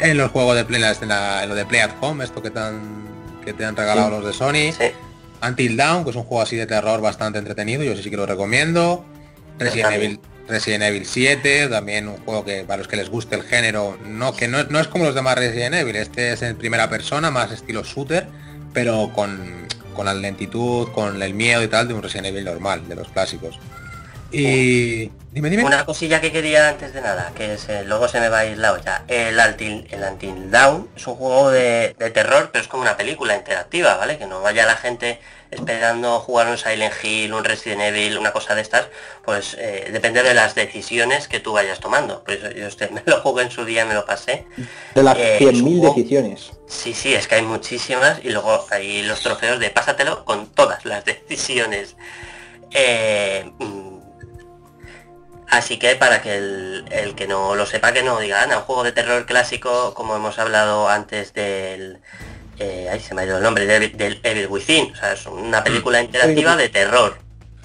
en 0.01 0.17
los 0.17 0.31
juegos 0.31 0.57
de 0.57 0.65
Play, 0.65 0.83
en, 1.01 1.09
la- 1.09 1.43
en 1.43 1.49
lo 1.49 1.55
de 1.55 1.65
Play 1.67 1.81
at 1.81 1.93
Home, 2.01 2.25
esto 2.25 2.43
que 2.43 2.51
te 2.51 2.59
han, 2.59 3.07
que 3.45 3.53
te 3.53 3.65
han 3.65 3.77
regalado 3.77 4.09
Sí. 4.09 4.15
los 4.17 4.25
de 4.27 4.33
Sony. 4.33 4.73
Sí. 4.73 4.93
Until 5.47 5.77
Dawn, 5.77 6.05
que 6.05 6.11
es 6.11 6.17
un 6.17 6.25
juego 6.25 6.43
así 6.43 6.57
de 6.57 6.67
terror 6.67 7.01
bastante 7.01 7.39
entretenido, 7.39 7.83
yo 7.85 7.97
sí 7.97 8.11
que 8.11 8.17
lo 8.17 8.27
recomiendo. 8.27 9.05
Resident. 9.59 9.93
Evil, 9.93 10.21
Resident 10.49 10.83
Evil 10.85 11.05
7, 11.07 11.69
también 11.69 12.09
un 12.09 12.17
juego 12.19 12.45
que 12.45 12.63
para 12.65 12.79
los 12.79 12.89
que 12.89 12.97
les 12.97 13.09
guste 13.11 13.35
el 13.37 13.43
género, 13.43 13.99
no 14.07 14.35
que 14.35 14.49
no, 14.49 14.65
no 14.65 14.81
es 14.81 14.89
como 14.89 15.05
los 15.05 15.15
demás 15.15 15.37
Resident 15.37 15.75
Evil, 15.75 15.97
este 15.97 16.33
es 16.33 16.43
en 16.43 16.57
primera 16.57 16.89
persona, 16.89 17.31
más 17.31 17.53
estilo 17.53 17.83
shooter, 17.83 18.27
pero 18.73 19.11
con, 19.15 19.67
con 19.95 20.07
la 20.07 20.15
lentitud, 20.15 20.89
con 20.93 21.21
el 21.23 21.35
miedo 21.35 21.63
y 21.63 21.69
tal 21.69 21.87
de 21.89 21.95
un 21.95 22.03
Resident 22.03 22.29
Evil 22.29 22.45
normal, 22.45 22.89
de 22.89 22.95
los 22.95 23.09
clásicos. 23.09 23.59
Y 24.31 25.11
dime, 25.33 25.49
dime. 25.49 25.65
Una 25.65 25.87
cosilla 25.87 26.21
que 26.21 26.31
quería 26.31 26.69
antes 26.69 26.93
de 26.93 27.01
nada, 27.01 27.33
que 27.35 27.55
es, 27.55 27.69
eh, 27.69 27.83
luego 27.85 28.09
se 28.09 28.21
me 28.21 28.29
va 28.29 28.41
a 28.41 28.47
ir 28.47 28.59
la 28.59 28.73
olla. 28.73 29.05
El 29.09 29.39
Until, 29.39 29.87
el 29.91 30.03
Until 30.03 30.51
Dawn 30.51 30.89
es 30.97 31.07
un 31.07 31.15
juego 31.17 31.51
de, 31.51 31.95
de 31.99 32.11
terror, 32.11 32.51
pero 32.53 32.63
es 32.63 32.69
como 32.69 32.83
una 32.83 32.97
película 32.97 33.35
interactiva, 33.35 33.97
¿vale? 33.97 34.19
Que 34.19 34.27
no 34.27 34.43
vaya 34.43 34.67
la 34.67 34.77
gente 34.77 35.19
esperando 35.51 36.21
jugar 36.21 36.49
un 36.49 36.59
Silent 36.59 36.93
Hill, 37.03 37.33
un 37.33 37.43
Resident 37.43 37.81
Evil, 37.81 38.19
una 38.19 38.33
cosa 38.33 38.55
de 38.55 38.61
estas, 38.61 38.89
pues 39.25 39.57
eh, 39.59 39.89
depende 39.91 40.23
de 40.23 40.35
las 40.35 40.55
decisiones 40.55 41.27
que 41.27 41.41
tú 41.41 41.55
vayas 41.55 41.81
tomando. 41.81 42.23
Por 42.23 42.35
eso 42.35 42.51
yo 42.51 42.67
este, 42.67 42.89
me 42.91 43.03
lo 43.07 43.23
jugué 43.23 43.45
en 43.45 43.51
su 43.51 43.65
día, 43.65 43.87
me 43.87 43.95
lo 43.95 44.05
pasé. 44.05 44.45
De 44.95 45.03
las 45.03 45.17
Eh, 45.17 45.39
100.000 45.41 45.57
supongo- 45.81 45.95
decisiones. 45.95 46.51
Sí, 46.67 46.93
sí, 46.93 47.15
es 47.15 47.27
que 47.29 47.37
hay 47.37 47.43
muchísimas 47.43 48.23
y 48.23 48.29
luego 48.29 48.67
hay 48.71 49.03
los 49.05 49.23
trofeos 49.23 49.59
de 49.59 49.71
pásatelo 49.71 50.27
con 50.27 50.49
todas 50.49 50.85
las 50.85 51.03
decisiones. 51.29 51.97
Eh, 52.73 53.51
mm, 53.59 53.98
así 55.51 55.79
que 55.79 55.97
para 55.97 56.21
que 56.23 56.37
el, 56.37 56.85
el 56.91 57.15
que 57.15 57.27
no 57.27 57.55
lo 57.55 57.67
sepa, 57.67 57.93
que 57.93 58.03
no 58.03 58.19
diga, 58.21 58.43
"Anda, 58.43 58.59
un 58.59 58.65
juego 58.65 58.85
de 58.85 58.93
terror 58.93 59.27
clásico, 59.27 59.95
como 59.95 60.17
hemos 60.17 60.39
hablado 60.39 60.89
antes 60.89 61.33
del... 61.35 61.99
Eh, 62.61 62.89
ahí 62.91 62.99
se 63.01 63.15
me 63.15 63.23
ha 63.23 63.25
ido 63.25 63.37
el 63.37 63.43
nombre, 63.43 63.67
del, 63.67 63.97
del 63.97 64.21
Evil 64.25 64.49
Within. 64.49 64.93
O 64.93 64.97
sea, 64.97 65.13
es 65.13 65.27
una 65.27 65.63
película 65.63 66.01
interactiva 66.03 66.57
de 66.57 66.69
terror. 66.69 67.19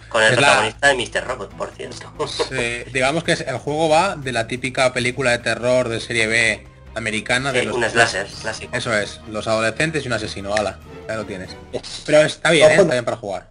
Con 0.10 0.22
el 0.22 0.34
Es 0.34 0.40
la- 0.40 0.48
protagonista 0.60 0.88
de 0.90 0.96
Mr. 0.96 1.28
Robot, 1.28 1.50
por 1.56 1.72
cierto. 1.72 2.14
Sí, 2.28 2.84
digamos 2.94 3.24
que 3.24 3.32
el 3.34 3.58
juego 3.58 3.90
va 3.90 4.16
de 4.16 4.32
la 4.32 4.46
típica 4.48 4.94
película 4.94 5.32
de 5.32 5.40
terror 5.40 5.90
de 5.90 6.00
serie 6.00 6.28
B 6.28 6.68
americana 6.94 7.52
de 7.52 7.62
Sí, 7.62 7.66
los 7.66 7.76
un 7.76 7.90
slasher 7.90 8.28
clásico. 8.28 8.78
Eso 8.78 8.96
es, 8.96 9.20
los 9.28 9.48
adolescentes 9.48 10.04
y 10.04 10.08
un 10.08 10.14
asesino, 10.14 10.54
ala, 10.54 10.78
ya 11.08 11.16
lo 11.16 11.26
tienes. 11.26 11.50
Es- 11.72 12.04
Pero 12.06 12.22
está 12.22 12.52
bien, 12.52 12.70
¿eh? 12.70 12.76
Está 12.76 12.92
bien 12.94 13.04
para 13.06 13.18
jugar. 13.18 13.50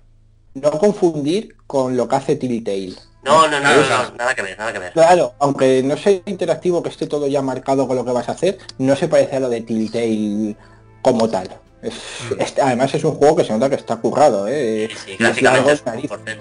no 0.55 0.71
confundir 0.71 1.57
con 1.67 1.97
lo 1.97 2.07
que 2.07 2.15
hace 2.15 2.37
Telltale. 2.37 2.95
No, 2.95 3.12
no, 3.23 3.49
no, 3.49 3.61
no, 3.61 3.69
no, 3.71 4.11
nada 4.17 4.35
que 4.35 4.43
ver, 4.43 4.59
nada 4.59 4.73
que 4.73 4.79
ver. 4.79 4.93
Claro, 4.93 5.35
aunque 5.39 5.83
no 5.83 5.97
sea 5.97 6.21
interactivo, 6.27 6.83
que 6.83 6.89
esté 6.89 7.07
todo 7.07 7.27
ya 7.27 7.43
marcado 7.43 7.87
con 7.87 7.97
lo 7.97 8.05
que 8.05 8.13
vas 8.13 8.29
a 8.29 8.33
hacer, 8.33 8.59
no 8.79 8.97
se 8.97 9.09
parece 9.09 9.37
a 9.37 9.41
lo 9.41 9.49
de 9.49 9.61
Telltale 9.61 10.57
como 11.03 11.29
tal. 11.29 11.49
Es- 11.83 11.95
Mm. 12.31 12.41
es- 12.41 12.55
además 12.63 12.95
es 12.95 13.03
un 13.05 13.13
juego 13.17 13.37
que 13.37 13.45
se 13.45 13.53
nota 13.53 13.69
que 13.69 13.75
está 13.75 13.97
currado, 13.97 14.47
¿eh? 14.49 14.89
Sí, 14.91 14.97
sí, 14.97 15.11
Y 15.19 15.25
es 15.25 15.37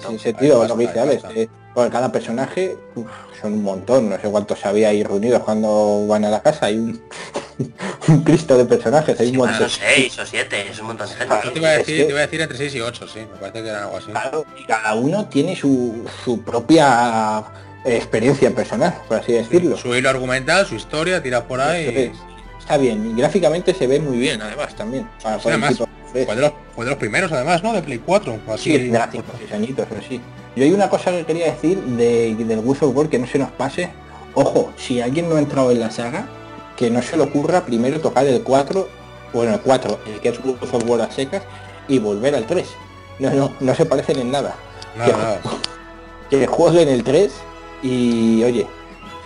sin 0.08 0.20
sentido 0.20 0.68
lo 0.68 0.78
que 0.78 0.88
dice 0.88 1.00
Alex. 1.00 1.24
eh, 1.36 1.50
porque 1.74 1.90
cada 1.90 2.12
personaje 2.12 2.76
uf, 2.96 3.08
son 3.42 3.54
un 3.54 3.64
montón, 3.64 4.10
no 4.10 4.20
sé 4.20 4.30
cuántos 4.30 4.64
había 4.66 4.90
ahí 4.90 5.04
reunidos 5.04 5.42
cuando 5.44 6.06
van 6.08 6.26
a 6.26 6.30
la 6.30 6.42
casa, 6.42 6.68
hay 6.68 6.78
un, 6.78 7.02
un 8.08 8.24
cristo 8.24 8.58
de 8.58 8.66
personajes, 8.66 9.20
hay 9.20 9.30
un 9.32 9.38
Bueno, 9.38 9.54
montón. 9.54 9.70
seis 9.70 10.18
o 10.20 10.26
siete, 10.26 10.70
es 10.70 10.80
un 10.80 10.88
montón 10.88 11.08
de 11.10 11.16
gente. 11.16 11.36
Yo 11.44 11.52
te 11.52 11.60
iba 11.60 11.70
a 11.70 11.72
decir, 11.78 11.98
que- 11.98 12.04
te 12.04 12.10
iba 12.12 12.20
a 12.20 12.24
decir 12.24 12.42
entre 12.42 12.58
6 12.58 12.76
y 12.76 12.82
8, 12.82 13.08
sí, 13.08 13.20
me 13.20 13.38
parece 13.40 13.64
que 13.64 13.70
era 13.70 13.84
algo 13.86 13.98
así. 13.98 14.12
Claro, 14.12 14.46
y 14.62 14.66
cada 14.66 14.94
uno 14.96 15.26
tiene 15.28 15.56
su, 15.56 16.06
su 16.24 16.42
propia 16.44 17.44
eh, 17.86 17.96
experiencia 17.96 18.52
personal, 18.52 18.94
por 19.08 19.18
así 19.18 19.34
decirlo. 19.34 19.76
Su 19.78 19.96
hilo 19.96 20.10
argumental, 20.10 20.66
su 20.68 20.76
historia, 20.76 21.24
tiras 21.24 21.44
por 21.44 21.62
ahí. 21.62 22.12
Está 22.62 22.78
bien, 22.78 23.12
y 23.12 23.20
gráficamente 23.20 23.74
se 23.74 23.88
ve 23.88 24.00
muy 24.00 24.18
bien, 24.18 24.42
además, 24.42 24.74
también. 24.76 25.08
Para 25.22 25.40
Sí, 25.40 25.50
además, 25.50 25.78
Fue 26.12 26.26
de, 26.26 26.42
los, 26.42 26.52
fue 26.76 26.86
de 26.86 26.92
los 26.92 27.00
primeros 27.00 27.32
además, 27.32 27.64
¿no? 27.64 27.74
De 27.74 27.82
Play 27.82 28.00
4. 28.06 28.40
o 28.48 28.54
así. 28.54 28.78
Sí, 28.78 28.92
seis 28.92 29.52
añitos, 29.52 29.88
pero 29.90 30.02
sí. 30.02 30.22
Yo 30.56 30.64
hay 30.64 30.72
una 30.72 30.90
cosa 30.90 31.12
que 31.12 31.26
quería 31.26 31.46
decir 31.46 31.80
de, 31.80 32.36
del 32.36 32.60
Wii 32.60 32.78
of 32.82 32.96
War 32.96 33.10
que 33.10 33.18
no 33.20 33.28
se 33.28 33.40
nos 33.40 33.52
pase. 33.52 33.90
Ojo, 34.34 34.72
si 34.78 35.02
alguien 35.02 35.30
no 35.30 35.36
ha 35.36 35.40
entrado 35.40 35.72
en 35.72 35.80
la 35.80 35.92
saga, 35.92 36.28
que 36.78 36.90
no 36.90 37.02
se 37.02 37.18
le 37.18 37.24
ocurra 37.24 37.66
primero 37.66 38.00
tocar 38.00 38.26
el 38.26 38.42
4, 38.44 38.88
bueno, 39.34 39.54
el 39.54 39.60
4, 39.62 40.00
el 40.08 40.20
que 40.20 40.30
es 40.30 40.40
Wii 40.44 40.58
of 40.62 40.90
War 40.90 41.02
a 41.02 41.12
secas, 41.12 41.44
y 41.88 42.00
volver 42.00 42.36
al 42.36 42.46
3. 42.46 42.68
No, 43.20 43.30
no, 43.32 43.54
no 43.60 43.76
se 43.76 43.86
parecen 43.86 44.20
en 44.20 44.32
nada. 44.32 44.56
Nada, 44.98 45.18
nada. 45.18 45.42
Que 46.30 46.48
jueguen 46.48 46.90
el 46.90 47.04
3 47.04 47.32
y 47.84 48.44
oye, 48.44 48.68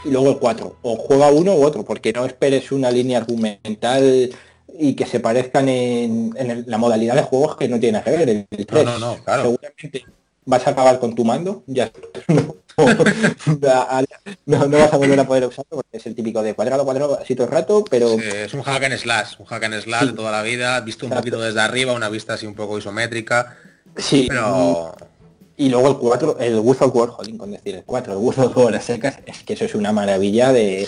y 0.06 0.12
luego 0.12 0.30
el 0.30 0.38
4. 0.38 0.78
O 0.84 0.96
juega 0.98 1.30
uno 1.30 1.56
u 1.56 1.64
otro, 1.66 1.84
porque 1.84 2.14
no 2.14 2.26
esperes 2.26 2.72
una 2.72 2.92
línea 2.92 3.18
argumental 3.18 4.30
y 4.78 4.94
que 4.94 5.06
se 5.06 5.20
parezcan 5.20 5.68
en, 5.70 6.34
en 6.38 6.64
la 6.68 6.78
modalidad 6.78 7.16
de 7.16 7.24
juegos 7.24 7.56
que 7.58 7.68
no 7.68 7.80
tiene 7.80 8.02
que 8.04 8.12
ver. 8.12 8.30
El, 8.30 8.48
el 8.50 8.66
3, 8.66 8.86
no, 8.86 9.00
no, 9.00 9.24
claro. 9.24 9.44
Seguramente 9.44 10.06
vas 10.46 10.68
a 10.68 10.70
acabar 10.72 11.00
con 11.00 11.16
tu 11.16 11.26
mando, 11.26 11.64
ya 11.66 11.92
no, 12.28 12.56
no, 14.46 14.68
no 14.68 14.78
vas 14.78 14.94
a 14.94 14.98
volver 14.98 15.20
a 15.20 15.26
poder 15.26 15.46
usarlo 15.46 15.78
porque 15.78 15.98
es 15.98 16.06
el 16.06 16.14
típico 16.16 16.44
de 16.44 16.54
cuadrado, 16.54 16.84
cuadrado, 16.86 17.18
así 17.20 17.36
todo 17.36 17.48
el 17.48 17.54
rato, 17.54 17.84
pero 17.90 18.10
Sí, 18.10 18.22
es 18.32 18.54
un 18.54 18.62
hack 18.62 18.84
and 18.84 18.98
slash, 18.98 19.36
un 19.40 19.46
hack 19.46 19.64
and 19.64 19.82
slash 19.82 20.02
Sí. 20.02 20.08
de 20.08 20.14
toda 20.14 20.32
la 20.32 20.42
vida, 20.44 20.80
visto 20.82 21.06
un 21.06 21.12
Exacto. 21.14 21.22
poquito 21.32 21.42
desde 21.42 21.62
arriba, 21.62 21.94
una 21.94 22.10
vista 22.10 22.34
así 22.34 22.46
un 22.46 22.54
poco 22.54 22.78
isométrica, 22.78 23.56
sí. 23.98 24.26
pero 24.28 24.94
Y 25.58 25.70
luego 25.70 25.88
el 25.90 25.98
4, 25.98 26.38
el 26.40 26.56
of 26.58 26.96
War, 26.96 27.10
jolín, 27.10 27.38
con 27.38 27.52
decir 27.52 27.76
el 27.76 27.84
4, 27.86 28.14
el 28.14 28.20
of 28.20 28.58
War 28.58 28.76
a 28.76 28.82
secas, 28.82 29.20
es 29.26 29.44
que 29.44 29.54
eso 29.54 29.64
es 29.66 29.74
una 29.76 29.94
maravilla 29.94 30.52
de, 30.52 30.88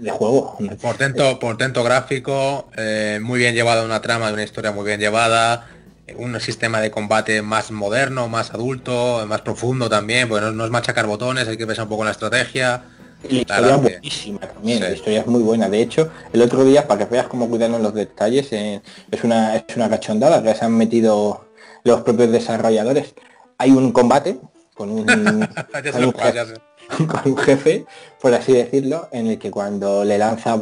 de 0.00 0.10
juego. 0.10 0.56
portento, 0.80 1.38
portento 1.38 1.84
gráfico, 1.84 2.68
eh, 2.76 3.18
muy 3.22 3.38
bien 3.38 3.54
llevada 3.54 3.84
una 3.84 4.00
trama 4.00 4.28
de 4.28 4.34
una 4.34 4.42
historia 4.44 4.72
muy 4.72 4.86
bien 4.86 5.00
llevada, 5.00 5.68
un 6.16 6.40
sistema 6.40 6.80
de 6.80 6.90
combate 6.90 7.42
más 7.42 7.70
moderno, 7.70 8.28
más 8.28 8.52
adulto, 8.54 9.24
más 9.28 9.42
profundo 9.42 9.88
también, 9.90 10.28
porque 10.28 10.46
no, 10.46 10.52
no 10.52 10.64
es 10.64 10.70
machacar 10.70 11.06
botones, 11.06 11.46
hay 11.46 11.56
que 11.58 11.66
pensar 11.66 11.84
un 11.84 11.90
poco 11.90 12.02
en 12.02 12.06
la 12.06 12.12
estrategia. 12.12 12.82
Y 13.28 13.34
la 13.34 13.40
historia 13.42 13.62
Claro, 13.66 13.74
es 13.76 13.82
que- 13.86 13.92
buenísima 13.98 14.38
también, 14.40 14.78
Sí. 14.78 14.84
la 14.84 14.90
historia 14.92 15.20
es 15.20 15.26
muy 15.26 15.42
buena. 15.42 15.68
De 15.68 15.82
hecho, 15.82 16.08
el 16.32 16.40
otro 16.40 16.64
día, 16.64 16.88
para 16.88 17.06
que 17.06 17.12
veas 17.12 17.26
cómo 17.26 17.50
cuidan 17.50 17.80
los 17.82 17.92
detalles, 17.92 18.50
eh, 18.52 18.80
es, 19.10 19.24
una, 19.24 19.56
es 19.56 19.76
una 19.76 19.90
cachondada 19.90 20.42
que 20.42 20.54
se 20.54 20.64
han 20.64 20.72
metido 20.72 21.44
los 21.84 22.00
propios 22.00 22.32
desarrolladores. 22.32 23.14
Hay 23.60 23.72
un 23.72 23.92
combate 23.92 24.38
con 24.74 24.90
un, 24.90 25.04
con 25.92 26.04
un 26.04 26.14
jefe, 26.14 26.54
con 27.06 27.20
un 27.26 27.36
jefe, 27.36 27.84
por 28.18 28.32
así 28.32 28.54
decirlo, 28.54 29.08
en 29.12 29.26
el 29.26 29.38
que 29.38 29.50
cuando 29.50 30.02
le 30.02 30.16
lanza, 30.16 30.58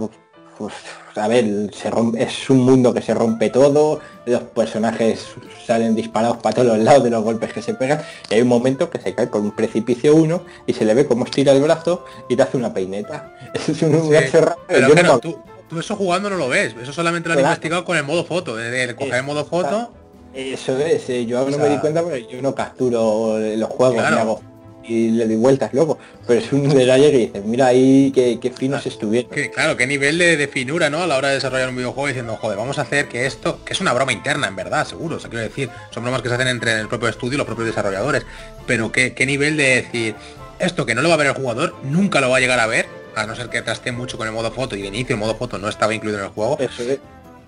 pues, 0.58 0.74
a 1.14 1.28
ver, 1.28 1.72
se 1.72 1.90
rompe, 1.92 2.24
es 2.24 2.50
un 2.50 2.58
mundo 2.58 2.92
que 2.92 3.00
se 3.00 3.14
rompe 3.14 3.50
todo, 3.50 4.00
los 4.26 4.42
personajes 4.42 5.28
salen 5.64 5.94
disparados 5.94 6.38
para 6.38 6.56
todos 6.56 6.66
los 6.66 6.78
lados 6.78 7.04
de 7.04 7.10
los 7.10 7.22
golpes 7.22 7.52
que 7.52 7.62
se 7.62 7.74
pegan, 7.74 8.02
y 8.28 8.34
hay 8.34 8.42
un 8.42 8.48
momento 8.48 8.90
que 8.90 8.98
se 8.98 9.14
cae 9.14 9.28
por 9.28 9.42
un 9.42 9.52
precipicio 9.52 10.16
uno 10.16 10.42
y 10.66 10.72
se 10.72 10.84
le 10.84 10.94
ve 10.94 11.06
cómo 11.06 11.24
estira 11.24 11.52
el 11.52 11.62
brazo 11.62 12.04
y 12.28 12.34
te 12.34 12.42
hace 12.42 12.56
una 12.56 12.74
peineta. 12.74 13.32
Eso 13.54 13.70
es 13.72 13.82
un 13.82 14.10
Sí, 14.10 14.38
pero 14.66 14.88
no 15.04 15.20
tú, 15.20 15.38
tú 15.68 15.78
eso 15.78 15.94
jugando 15.94 16.28
no 16.30 16.36
lo 16.36 16.48
ves, 16.48 16.74
eso 16.82 16.92
solamente 16.92 17.28
lo 17.28 17.34
han 17.34 17.40
investigado 17.42 17.84
con 17.84 17.96
el 17.96 18.02
modo 18.02 18.24
foto, 18.24 18.56
de, 18.56 18.70
de 18.70 18.96
coger 18.96 19.14
el 19.14 19.22
modo 19.22 19.44
foto. 19.44 19.92
Eso 20.38 20.78
es, 20.78 21.08
eh, 21.10 21.26
yo 21.26 21.42
O 21.42 21.50
no 21.50 21.56
sea- 21.56 21.64
me 21.64 21.70
di 21.70 21.78
cuenta 21.78 22.00
porque 22.00 22.26
yo 22.30 22.40
no 22.40 22.54
capturo 22.54 23.38
los 23.40 23.68
juegos 23.70 23.96
Claro. 23.96 24.18
hago 24.20 24.42
y 24.84 25.10
le 25.10 25.26
doy 25.26 25.34
vueltas 25.36 25.74
loco. 25.74 25.98
Pero 26.28 26.38
es 26.40 26.52
un 26.52 26.68
detalle 26.68 27.10
que 27.10 27.18
dices, 27.18 27.44
mira 27.44 27.66
ahí 27.66 28.12
qué, 28.14 28.38
qué 28.40 28.50
finos 28.50 28.86
estuvieron. 28.86 29.30
Que, 29.32 29.50
claro, 29.50 29.76
qué 29.76 29.86
nivel 29.88 30.16
de, 30.16 30.36
de 30.36 30.46
finura, 30.46 30.90
¿no? 30.90 31.02
A 31.02 31.08
la 31.08 31.16
hora 31.16 31.28
de 31.28 31.34
desarrollar 31.34 31.68
un 31.70 31.76
videojuego 31.76 32.06
diciendo, 32.06 32.38
joder, 32.40 32.56
vamos 32.56 32.78
a 32.78 32.82
hacer 32.82 33.08
que 33.08 33.26
esto, 33.26 33.58
que 33.64 33.72
es 33.72 33.80
una 33.80 33.92
broma 33.92 34.12
interna, 34.12 34.46
en 34.46 34.54
verdad, 34.54 34.86
seguro, 34.86 35.16
o 35.16 35.20
sea, 35.20 35.28
quiero 35.28 35.42
decir, 35.44 35.68
son 35.90 36.04
bromas 36.04 36.22
que 36.22 36.28
se 36.28 36.34
hacen 36.36 36.46
entre 36.48 36.78
el 36.78 36.86
propio 36.88 37.08
estudio 37.08 37.34
y 37.34 37.38
los 37.38 37.46
propios 37.46 37.66
desarrolladores, 37.66 38.24
pero 38.66 38.92
qué, 38.92 39.14
qué 39.14 39.26
nivel 39.26 39.56
de 39.56 39.82
decir, 39.82 40.14
esto 40.60 40.86
que 40.86 40.94
no 40.94 41.02
lo 41.02 41.08
va 41.08 41.14
a 41.16 41.18
ver 41.18 41.26
el 41.26 41.34
jugador, 41.34 41.74
nunca 41.82 42.20
lo 42.20 42.30
va 42.30 42.36
a 42.36 42.40
llegar 42.40 42.60
a 42.60 42.66
ver, 42.68 42.86
a 43.16 43.26
no 43.26 43.34
ser 43.34 43.48
que 43.48 43.60
traste 43.62 43.90
mucho 43.90 44.16
con 44.16 44.28
el 44.28 44.32
modo 44.32 44.52
foto 44.52 44.76
y 44.76 44.82
de 44.82 44.88
inicio 44.88 45.14
el 45.16 45.20
modo 45.20 45.34
foto 45.34 45.58
no 45.58 45.68
estaba 45.68 45.92
incluido 45.92 46.18
en 46.20 46.26
el 46.26 46.30
juego, 46.30 46.56
Eso 46.60 46.82
es. 46.84 46.98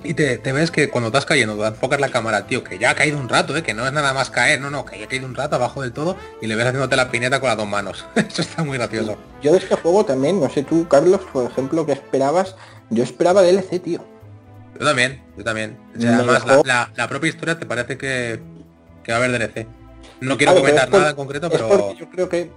Y 0.03 0.15
te, 0.15 0.39
te 0.39 0.53
ves 0.53 0.71
que 0.71 0.89
cuando 0.91 1.09
estás 1.09 1.27
cayendo, 1.27 1.57
te 1.57 1.67
enfocas 1.67 2.01
la 2.01 2.09
cámara, 2.09 2.47
tío, 2.47 2.65
que 2.65 2.79
ya 2.79 2.91
ha 2.91 2.95
caído 2.95 3.19
un 3.19 3.29
rato, 3.29 3.57
¿eh? 3.57 3.63
que 3.63 3.75
no 3.75 3.87
es 3.87 3.93
nada 3.93 4.13
más 4.15 4.31
caer, 4.31 4.61
no, 4.61 4.71
no, 4.71 4.85
que 4.85 4.99
ya 4.99 5.05
ha 5.05 5.09
caído 5.09 5.27
un 5.27 5.35
rato 5.35 5.57
abajo 5.57 5.83
del 5.83 5.93
todo 5.93 6.17
y 6.41 6.47
le 6.47 6.57
ves 6.57 6.67
haciéndote 6.67 6.97
la 6.97 7.11
pineta 7.11 7.41
con 7.41 7.49
las 7.49 7.57
dos 7.59 7.69
manos. 7.69 8.07
Eso 8.15 8.43
está 8.43 8.65
muy 8.65 8.79
gracioso. 8.79 9.17
Yo 9.43 9.53
de 9.53 9.59
este 9.59 9.77
juego 9.77 10.05
también, 10.05 10.41
no 10.41 10.49
sé 10.49 10.63
tú, 10.63 10.89
Carlos, 10.89 11.21
por 11.33 11.51
ejemplo, 11.51 11.85
¿qué 11.87 11.93
esperabas? 11.93 12.57
Yo 12.89 13.03
esperaba 13.05 13.43
DLC, 13.43 13.81
tío. 13.83 14.05
Yo 14.79 14.87
también, 14.87 15.23
yo 15.37 15.45
también. 15.45 15.79
O 15.97 16.01
sea, 16.01 16.11
Me 16.13 16.17
además, 16.17 16.45
la, 16.47 16.53
dejó- 16.55 16.63
la- 16.67 16.91
la 16.97 17.09
propia 17.09 17.29
historia 17.29 17.59
te 17.59 17.67
parece 17.67 17.99
que, 17.99 18.41
que 19.05 19.13
va 19.13 19.19
a 19.19 19.25
haber 19.25 19.39
DLC. 19.39 19.67
No 20.21 20.37
quiero 20.39 20.55
comentar 20.55 20.85
es 20.85 20.91
por- 20.91 20.99
nada 21.01 21.11
en 21.11 21.17
concreto, 21.17 21.47
Es 21.49 21.53
pero... 21.53 21.95
yo 21.95 22.09
creo 22.11 22.29
que 22.29 22.51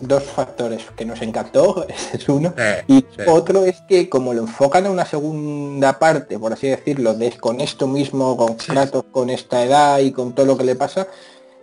dos 0.00 0.22
factores 0.24 0.82
que 0.96 1.04
nos 1.04 1.20
encantó, 1.22 1.86
ese 1.88 2.16
es 2.16 2.28
uno, 2.28 2.52
Eh, 2.56 2.82
y 2.86 2.98
sí. 3.00 3.22
otro 3.26 3.64
es 3.64 3.80
que 3.88 4.08
como 4.08 4.32
lo 4.34 4.42
enfocan 4.42 4.86
a 4.86 4.90
una 4.90 5.04
segunda 5.06 5.98
parte, 5.98 6.38
por 6.38 6.52
así 6.52 6.68
decirlo, 6.68 7.14
de 7.14 7.30
con 7.32 7.60
esto 7.60 7.86
mismo, 7.86 8.36
con 8.36 8.58
Sí. 8.58 8.70
Kratos, 8.72 9.04
con 9.10 9.30
esta 9.30 9.64
edad 9.64 9.98
y 10.00 10.12
con 10.12 10.32
todo 10.34 10.46
lo 10.46 10.56
que 10.56 10.64
le 10.64 10.74
pasa, 10.76 11.06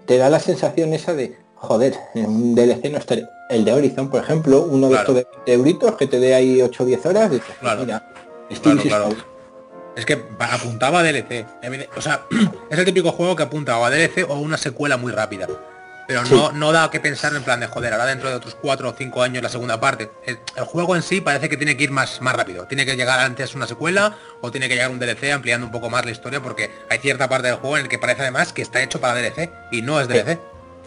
te 0.05 0.17
da 0.17 0.29
la 0.29 0.39
sensación 0.39 0.93
esa 0.93 1.13
de, 1.13 1.37
joder, 1.55 1.95
en 2.15 2.25
un 2.27 2.55
DLC 2.55 2.89
no 2.91 2.97
estaría... 2.97 3.29
El 3.49 3.63
de 3.63 3.71
Horizon, 3.71 4.09
por 4.09 4.21
ejemplo, 4.21 4.67
uno 4.69 4.89
de 4.89 4.95
estos 4.95 5.15
de 5.15 5.25
20 5.45 5.53
euritos 5.53 5.95
que 5.95 6.05
te 6.07 6.19
dé 6.19 6.33
ahí 6.35 6.61
8 6.61 6.83
o 6.83 6.85
10 6.85 7.05
horas, 7.05 7.31
dices, 7.31 7.47
Claro. 7.61 7.81
mira, 7.85 8.11
Steam 8.51 8.77
Claro. 8.79 9.09
Es 9.95 10.05
que 10.05 10.21
apuntaba 10.39 10.99
a 10.99 11.03
DLC. 11.03 11.45
O 11.97 12.01
sea, 12.01 12.21
es 12.69 12.77
el 12.77 12.85
típico 12.85 13.11
juego 13.13 13.35
que 13.35 13.43
apunta 13.43 13.77
o 13.79 13.85
a 13.85 13.89
DLC 13.89 14.25
o 14.29 14.33
a 14.33 14.39
una 14.39 14.57
secuela 14.57 14.97
muy 14.97 15.11
rápida. 15.13 15.47
Pero 16.07 16.25
Sí. 16.25 16.33
no, 16.33 16.51
no 16.53 16.71
da 16.71 16.89
que 16.89 16.99
pensar 17.01 17.35
en 17.35 17.43
plan 17.43 17.59
de 17.59 17.67
joder, 17.67 17.91
ahora 17.93 18.05
dentro 18.05 18.29
de 18.29 18.35
otros 18.35 18.55
4 18.61 18.89
o 18.89 18.93
5 18.97 19.21
años 19.23 19.43
la 19.43 19.49
segunda 19.49 19.79
parte. 19.79 20.09
El, 20.25 20.39
el 20.55 20.63
juego 20.63 20.95
en 20.95 21.01
sí 21.03 21.19
parece 21.21 21.49
que 21.49 21.57
tiene 21.57 21.75
que 21.75 21.83
ir 21.83 21.91
más, 21.91 22.21
más 22.21 22.33
rápido. 22.35 22.65
Tiene 22.65 22.85
que 22.85 22.95
llegar 22.95 23.19
antes 23.19 23.53
una 23.55 23.67
secuela 23.67 24.15
o 24.41 24.49
tiene 24.49 24.69
que 24.69 24.75
llegar 24.75 24.89
un 24.89 24.99
DLC 24.99 25.31
ampliando 25.33 25.65
un 25.67 25.71
poco 25.71 25.89
más 25.89 26.05
la 26.05 26.11
historia 26.11 26.41
porque 26.41 26.71
hay 26.89 26.99
cierta 26.99 27.27
parte 27.27 27.47
del 27.47 27.57
juego 27.57 27.77
en 27.77 27.83
el 27.83 27.89
que 27.89 27.99
parece 27.99 28.21
además 28.21 28.53
que 28.53 28.61
está 28.61 28.81
hecho 28.81 29.01
para 29.01 29.15
DLC 29.19 29.51
y 29.71 29.81
no 29.81 29.99
es 29.99 30.07
DLC. 30.07 30.39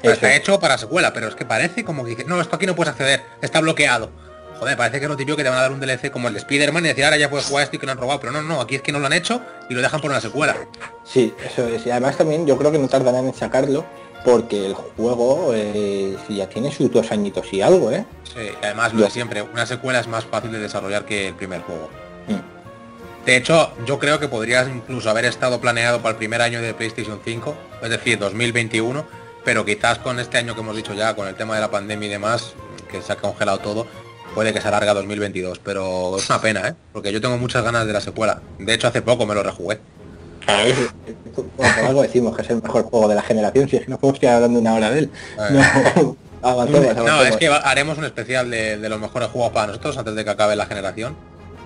Eso 0.03 0.13
está 0.13 0.33
es. 0.33 0.41
hecho 0.41 0.59
para 0.59 0.79
secuela, 0.79 1.13
pero 1.13 1.29
es 1.29 1.35
que 1.35 1.45
parece 1.45 1.85
como 1.85 2.03
que 2.05 2.11
dice, 2.11 2.25
no, 2.25 2.41
esto 2.41 2.57
aquí 2.57 2.65
no 2.65 2.75
puedes 2.75 2.91
acceder, 2.93 3.23
está 3.43 3.61
bloqueado. 3.61 4.11
Joder, 4.59 4.77
parece 4.77 4.99
que 4.99 5.05
es 5.05 5.11
lo 5.11 5.17
típico 5.17 5.37
que 5.37 5.43
te 5.43 5.49
van 5.51 5.59
a 5.59 5.63
dar 5.63 5.73
un 5.73 5.81
DLC 5.81 6.11
como 6.11 6.29
el 6.29 6.35
de 6.35 6.41
Spider-Man 6.41 6.85
y 6.85 6.89
decir, 6.89 7.05
ahora 7.05 7.17
ya 7.19 7.29
puedes 7.29 7.47
jugar 7.47 7.65
esto 7.65 7.77
y 7.77 7.79
que 7.79 7.85
lo 7.87 7.93
han 7.93 7.99
robado, 7.99 8.21
pero 8.21 8.33
no, 8.33 8.43
no, 8.43 8.61
aquí 8.63 8.75
es 8.77 8.83
que 8.83 8.93
no 8.93 8.99
lo 8.99 9.07
han 9.07 9.13
hecho 9.15 9.43
y 9.69 9.75
lo 9.75 9.83
dejan 9.83 10.01
por 10.01 10.11
una 10.11 10.21
secuela. 10.23 10.57
Sí, 11.05 11.35
eso 11.45 11.67
es. 11.67 11.85
Y 11.87 11.91
además 11.91 12.17
también 12.17 12.47
yo 12.47 12.57
creo 12.59 12.73
que 12.73 12.79
no 12.79 12.89
tardarán 12.89 13.27
en 13.27 13.35
sacarlo 13.35 13.85
porque 14.25 14.67
el 14.67 14.75
juego 14.75 15.53
eh, 15.55 16.17
si 16.27 16.37
ya 16.37 16.49
tiene 16.49 16.71
sus 16.73 16.93
dos 16.93 17.11
añitos 17.11 17.53
y 17.53 17.61
algo, 17.61 17.91
¿eh? 17.91 18.05
Sí, 18.25 18.51
además 18.63 18.93
lo 18.95 19.05
de 19.05 19.11
siempre, 19.11 19.43
una 19.43 19.67
secuela 19.67 20.01
es 20.01 20.09
más 20.09 20.25
fácil 20.25 20.53
de 20.53 20.59
desarrollar 20.59 21.05
que 21.05 21.29
el 21.29 21.35
primer 21.35 21.63
juego. 21.63 21.89
Mm. 22.29 23.25
De 23.27 23.37
hecho, 23.37 23.73
yo 23.87 23.99
creo 23.99 24.19
que 24.19 24.29
podrías 24.29 24.69
incluso 24.69 25.11
haber 25.11 25.25
estado 25.25 25.61
planeado 25.61 25.99
para 26.01 26.13
el 26.13 26.17
primer 26.17 26.41
año 26.43 26.63
de 26.63 26.75
PlayStation 26.75 27.21
5, 27.25 27.55
es 27.83 27.91
decir, 27.91 28.19
2021, 28.19 29.05
pero 29.45 29.65
quizás 29.65 29.99
con 29.99 30.19
este 30.19 30.39
año 30.39 30.55
que 30.55 30.61
hemos 30.61 30.77
dicho 30.77 30.95
ya, 30.95 31.15
con 31.15 31.29
el 31.29 31.35
tema 31.35 31.55
de 31.55 31.61
la 31.61 31.71
pandemia 31.71 32.07
y 32.09 32.11
demás, 32.11 32.55
que 32.91 33.03
se 33.03 33.13
ha 33.13 33.17
congelado 33.17 33.59
todo, 33.59 33.87
puede 34.35 34.53
que 34.53 34.61
se 34.61 34.69
alarga 34.69 34.93
a 34.93 34.95
2022, 34.95 35.59
pero 35.59 36.17
es 36.17 36.29
una 36.29 36.41
pena, 36.41 36.69
¿eh? 36.69 36.75
Porque 36.93 37.13
yo 37.13 37.21
tengo 37.21 37.37
muchas 37.39 37.63
ganas 37.63 37.87
de 37.87 37.93
la 37.93 38.01
secuela. 38.01 38.41
De 38.59 38.75
hecho, 38.75 38.89
hace 38.89 39.03
poco 39.03 39.27
me 39.27 39.35
lo 39.35 39.43
rejugué. 39.43 39.81
Bueno, 40.47 41.51
por 41.57 41.67
algo 41.85 42.03
decimos 42.03 42.37
que 42.37 42.43
es 42.43 42.51
el 42.51 42.63
mejor 42.63 42.83
juego 42.85 43.09
de 43.09 43.15
la 43.15 43.23
generación, 43.23 43.69
si 43.69 43.77
es 43.77 43.85
que 43.85 43.91
no 43.91 43.99
podemos 43.99 44.17
estar 44.21 44.35
hablando 44.37 44.59
una 44.59 44.75
hora 44.75 44.91
de 44.91 44.99
él. 45.01 45.11
Eh. 45.39 45.61
No, 45.97 46.17
avancemos, 46.43 46.95
No, 46.97 47.03
avancemos. 47.03 47.27
es 47.31 47.37
que 47.37 47.49
haremos 47.49 47.99
un 47.99 48.05
especial 48.05 48.51
de, 48.51 48.77
de 48.79 48.89
los 48.89 49.01
mejores 49.01 49.29
juegos 49.29 49.53
para 49.53 49.69
nosotros 49.69 49.97
antes 49.99 50.15
de 50.15 50.25
que 50.25 50.31
acabe 50.31 50.57
la 50.57 50.67
generación. 50.67 51.17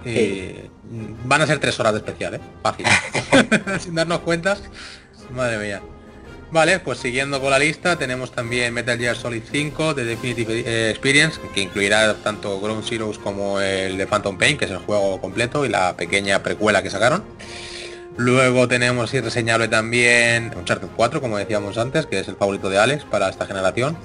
Y 0.04 0.10
Sí. 0.10 0.70
van 1.24 1.40
a 1.40 1.46
ser 1.46 1.58
tres 1.60 1.78
horas 1.80 1.92
de 1.94 1.98
especial, 2.00 2.34
¿eh? 2.34 2.40
Fácil. 2.62 2.86
Sin 3.80 3.94
darnos 3.94 4.20
cuentas. 4.20 4.62
Madre 5.30 5.56
mía. 5.58 5.80
Vale, 6.50 6.78
pues 6.78 6.98
siguiendo 6.98 7.40
con 7.40 7.50
la 7.50 7.58
lista 7.58 7.96
tenemos 7.96 8.30
también 8.30 8.72
Metal 8.74 8.96
Gear 8.96 9.16
Solid 9.16 9.42
5 9.50 9.94
de 9.94 10.04
Definitive 10.04 10.60
eh, 10.64 10.90
Experience, 10.90 11.40
que 11.52 11.62
incluirá 11.62 12.14
tanto 12.22 12.60
Ground 12.60 12.84
Zeroes 12.84 13.18
como 13.18 13.60
el 13.60 13.96
de 13.96 14.06
Phantom 14.06 14.38
Pain, 14.38 14.56
que 14.56 14.66
es 14.66 14.70
el 14.70 14.76
juego 14.78 15.20
completo, 15.20 15.64
y 15.64 15.68
la 15.68 15.96
pequeña 15.96 16.42
precuela 16.44 16.80
que 16.82 16.90
sacaron. 16.90 17.24
Luego 18.16 18.68
tenemos 18.68 19.12
y 19.12 19.20
reseñable 19.20 19.66
también 19.66 20.52
Uncharted 20.56 20.88
4, 20.94 21.20
como 21.20 21.36
decíamos 21.36 21.76
antes, 21.78 22.06
que 22.06 22.20
es 22.20 22.28
el 22.28 22.36
favorito 22.36 22.70
de 22.70 22.78
Alex 22.78 23.04
para 23.04 23.28
esta 23.28 23.44
generación. 23.44 23.96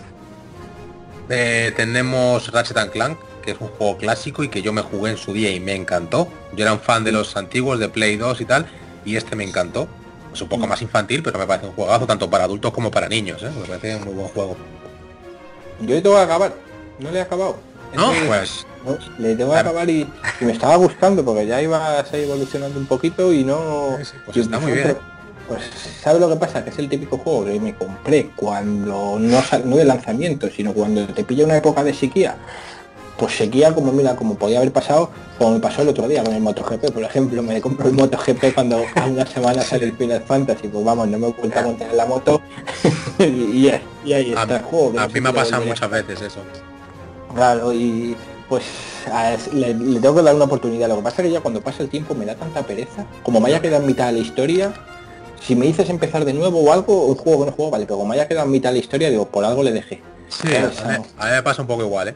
Eh, 1.29 1.71
tenemos 1.75 2.51
Ratchet 2.51 2.89
Clank, 2.89 3.19
que 3.43 3.51
es 3.51 3.61
un 3.61 3.67
juego 3.67 3.97
clásico 3.97 4.43
y 4.43 4.49
que 4.49 4.63
yo 4.63 4.73
me 4.73 4.81
jugué 4.81 5.11
en 5.11 5.17
su 5.17 5.33
día 5.33 5.51
y 5.51 5.59
me 5.59 5.75
encantó. 5.75 6.27
Yo 6.55 6.63
era 6.63 6.73
un 6.73 6.79
fan 6.79 7.03
de 7.03 7.11
los 7.11 7.37
antiguos, 7.37 7.79
de 7.79 7.87
Play 7.87 8.17
2 8.17 8.41
y 8.41 8.45
tal, 8.45 8.65
y 9.05 9.15
este 9.15 9.35
me 9.35 9.43
encantó. 9.43 9.87
Es 10.33 10.41
un 10.41 10.49
poco 10.49 10.65
más 10.65 10.81
infantil, 10.81 11.21
pero 11.21 11.37
me 11.37 11.45
parece 11.45 11.67
un 11.67 11.73
juegazo 11.73 12.07
tanto 12.07 12.29
para 12.31 12.45
adultos 12.45 12.73
como 12.73 12.89
para 12.89 13.07
niños, 13.07 13.43
¿eh? 13.43 13.51
Me 13.61 13.67
parece 13.67 13.95
un 13.95 14.05
muy 14.05 14.13
buen 14.15 14.27
juego. 14.29 14.57
Yo 15.81 16.01
tengo 16.01 16.15
que 16.15 16.21
acabar, 16.21 16.53
no 16.97 17.11
le 17.11 17.19
he 17.19 17.21
acabado. 17.21 17.68
¿No? 17.95 18.11
Pues 18.27 18.65
no, 18.85 18.97
le 19.17 19.35
tengo 19.35 19.51
que 19.51 19.57
acabar 19.59 19.89
y, 19.89 20.07
y 20.39 20.45
me 20.45 20.51
estaba 20.53 20.75
gustando 20.77 21.23
porque 21.25 21.45
ya 21.47 21.61
iba 21.61 21.99
a 21.99 22.05
seguir 22.05 22.27
evolucionando 22.27 22.79
un 22.79 22.85
poquito 22.85 23.33
y 23.33 23.43
no... 23.43 23.97
Sí, 24.03 24.13
pues 24.25 24.37
y 24.37 24.39
está 24.41 24.59
muy 24.59 24.71
otro- 24.71 24.83
bien. 24.83 24.97
Pues 25.47 25.63
¿sabes 26.03 26.21
lo 26.21 26.29
que 26.29 26.35
pasa? 26.35 26.63
Que 26.63 26.69
es 26.69 26.77
el 26.77 26.87
típico 26.87 27.17
juego 27.17 27.45
que 27.45 27.59
me 27.59 27.73
compré 27.73 28.29
cuando 28.35 29.17
no, 29.19 29.41
no 29.65 29.75
de 29.77 29.83
lanzamiento, 29.85 30.47
sino 30.49 30.73
cuando 30.73 31.07
te 31.07 31.23
pilla 31.23 31.43
una 31.45 31.57
época 31.57 31.83
de 31.83 31.91
sequía. 31.93 32.35
Pues 33.17 33.35
sequía 33.35 33.73
como 33.73 33.91
mira, 33.91 34.15
como 34.15 34.35
podía 34.35 34.59
haber 34.59 34.71
pasado, 34.71 35.09
como 35.39 35.53
me 35.53 35.59
pasó 35.59 35.81
el 35.81 35.89
otro 35.89 36.07
día 36.07 36.23
con 36.23 36.33
el 36.35 36.41
MotoGP, 36.41 36.91
por 36.91 37.03
ejemplo, 37.03 37.41
me 37.41 37.59
compro 37.59 37.87
el 37.87 37.93
MotoGP 37.95 38.53
cuando 38.53 38.79
a 38.95 39.05
una 39.07 39.25
semana 39.25 39.61
sale 39.63 39.85
el 39.85 39.97
Final 39.97 40.21
Fantasy, 40.21 40.67
pues 40.67 40.85
vamos, 40.85 41.07
no 41.07 41.17
me 41.17 41.27
he 41.27 41.31
vuelto 41.31 41.59
a 41.59 41.63
montar 41.63 41.89
en 41.89 41.97
la 41.97 42.05
moto 42.05 42.41
y, 43.19 43.23
y 44.05 44.13
ahí- 44.13 44.33
a, 44.37 44.43
está 44.43 44.57
el 44.57 44.61
juego. 44.63 44.99
a 44.99 45.07
mí 45.07 45.19
me 45.19 45.29
ha 45.29 45.33
pasado 45.33 45.65
muchas 45.65 45.89
veces 45.89 46.21
eso. 46.21 46.39
Claro, 47.33 47.73
y 47.73 48.15
pues 48.47 48.63
a- 49.11 49.37
le, 49.53 49.73
le 49.73 49.99
tengo 49.99 50.15
que 50.15 50.21
dar 50.23 50.35
una 50.35 50.45
oportunidad. 50.45 50.87
Lo 50.89 50.97
que 50.97 51.01
pasa 51.03 51.21
es 51.21 51.27
que 51.27 51.33
ya 51.33 51.41
cuando 51.41 51.61
pasa 51.61 51.83
el 51.83 51.89
tiempo 51.89 52.15
me 52.15 52.25
da 52.25 52.35
tanta 52.35 52.63
pereza. 52.63 53.05
Como 53.23 53.39
me 53.39 53.49
haya 53.49 53.61
quedado 53.61 53.81
en 53.83 53.87
mitad 53.87 54.07
de 54.07 54.13
la 54.13 54.19
historia, 54.19 54.73
si 55.41 55.55
me 55.55 55.65
dices 55.67 55.89
empezar 55.89 56.25
de 56.25 56.33
nuevo 56.33 56.59
o 56.59 56.73
algo, 56.73 57.05
un 57.05 57.15
juego 57.15 57.41
que 57.45 57.51
no 57.51 57.55
juego, 57.55 57.71
vale, 57.71 57.85
pero 57.85 57.97
como 57.97 58.09
me 58.09 58.15
haya 58.15 58.27
quedado 58.27 58.45
en 58.45 58.51
mitad 58.51 58.69
de 58.69 58.73
la 58.73 58.79
historia, 58.79 59.09
digo, 59.09 59.25
por 59.27 59.45
algo 59.45 59.63
le 59.63 59.71
dejé. 59.71 60.01
Sí, 60.29 60.47
Claro, 60.47 60.71
a 60.83 60.87
mí, 60.87 60.95
a 61.17 61.25
mí 61.25 61.31
me 61.31 61.43
pasa 61.43 61.61
un 61.61 61.67
poco 61.67 61.83
igual, 61.83 62.09
¿eh? 62.09 62.15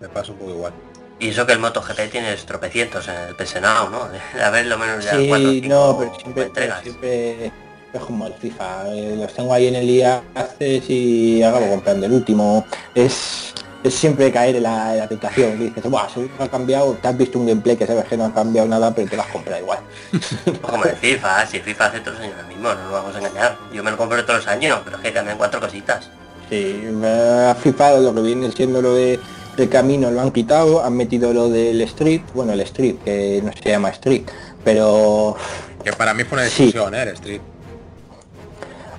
Me 0.00 0.08
pasa 0.08 0.32
un 0.32 0.38
poco 0.38 0.50
igual. 0.52 0.72
Y 1.18 1.28
eso 1.28 1.46
que 1.46 1.52
el 1.52 1.58
MotoGP 1.60 2.10
tiene 2.10 2.34
tropecientos 2.46 3.06
en 3.08 3.14
el 3.14 3.62
Now, 3.62 3.88
¿no? 3.90 4.08
De 4.34 4.42
haber 4.42 4.66
lo 4.66 4.76
menos 4.78 5.04
ya 5.04 5.16
Sí, 5.16 5.28
cuatro 5.28 5.48
o 5.48 5.52
cinco 5.52 5.68
no, 5.68 5.96
pero 5.98 6.10
siempre, 6.14 6.32
pero 6.34 6.46
entregas. 6.46 6.82
siempre 6.82 7.46
es 7.92 8.00
como 8.06 8.26
el 8.26 8.34
FIFA. 8.34 8.88
eh, 8.94 9.16
los 9.16 9.32
tengo 9.32 9.52
ahí 9.54 9.68
en 9.68 9.76
el 9.76 9.86
día 9.86 10.22
haces 10.34 10.88
y 10.88 11.42
acabo 11.42 11.68
comprando 11.68 12.06
el 12.06 12.12
último. 12.12 12.64
Es, 12.94 13.54
es 13.84 13.94
siempre 13.94 14.30
caer 14.32 14.56
en 14.56 14.62
la, 14.64 14.92
en 14.92 14.98
la 14.98 15.08
tentación. 15.08 15.58
Dices, 15.58 15.82
Buah, 15.84 16.08
seguro 16.08 16.36
que 16.36 16.42
ha 16.44 16.48
cambiado, 16.48 16.92
te 17.00 17.08
has 17.08 17.16
visto 17.16 17.38
un 17.38 17.46
gameplay 17.46 17.76
que 17.76 17.86
sabes 17.86 18.04
que 18.04 18.16
no 18.16 18.26
ha 18.26 18.32
cambiado 18.34 18.68
nada, 18.68 18.94
pero 18.94 19.08
te 19.10 19.16
lo 19.16 19.22
has 19.22 19.28
comprado 19.28 19.60
igual. 19.60 19.78
Como 20.62 20.84
el 20.84 20.96
FIFA, 20.96 21.46
si 21.46 21.56
el 21.58 21.62
FIFA 21.62 21.86
hace 21.86 22.00
todos 22.00 22.18
los 22.18 22.26
años 22.26 22.36
lo 22.40 22.48
mismo, 22.48 22.68
no 22.68 22.74
nos 22.82 22.92
vamos 22.92 23.14
a 23.14 23.18
engañar. 23.18 23.56
Yo 23.72 23.82
me 23.82 23.90
lo 23.90 23.96
compro 23.96 24.24
todos 24.24 24.40
los 24.40 24.48
años, 24.48 24.80
pero 24.84 24.96
es 24.96 25.02
que 25.02 25.12
cambian 25.12 25.36
cuatro 25.38 25.60
cositas. 25.60 26.10
Sí, 26.48 26.86
me 26.92 27.08
ha 27.08 27.54
flipado 27.54 28.00
lo 28.00 28.14
que 28.14 28.20
viene 28.20 28.50
siendo 28.52 28.82
lo 28.82 28.94
de 28.94 29.18
el 29.58 29.68
camino 29.68 30.10
lo 30.10 30.20
han 30.20 30.30
quitado, 30.30 30.82
han 30.82 30.96
metido 30.96 31.32
lo 31.34 31.48
del 31.50 31.80
street, 31.82 32.22
bueno 32.34 32.52
el 32.54 32.60
street, 32.60 32.96
que 33.04 33.42
no 33.44 33.52
se 33.52 33.68
llama 33.70 33.90
street, 33.90 34.22
pero 34.64 35.36
Que 35.84 35.92
para 35.92 36.14
mí 36.14 36.24
fue 36.24 36.38
una 36.38 36.48
Sí. 36.48 36.64
discusión, 36.64 36.94
¿eh? 36.94 37.02
El 37.02 37.08
Street. 37.10 37.40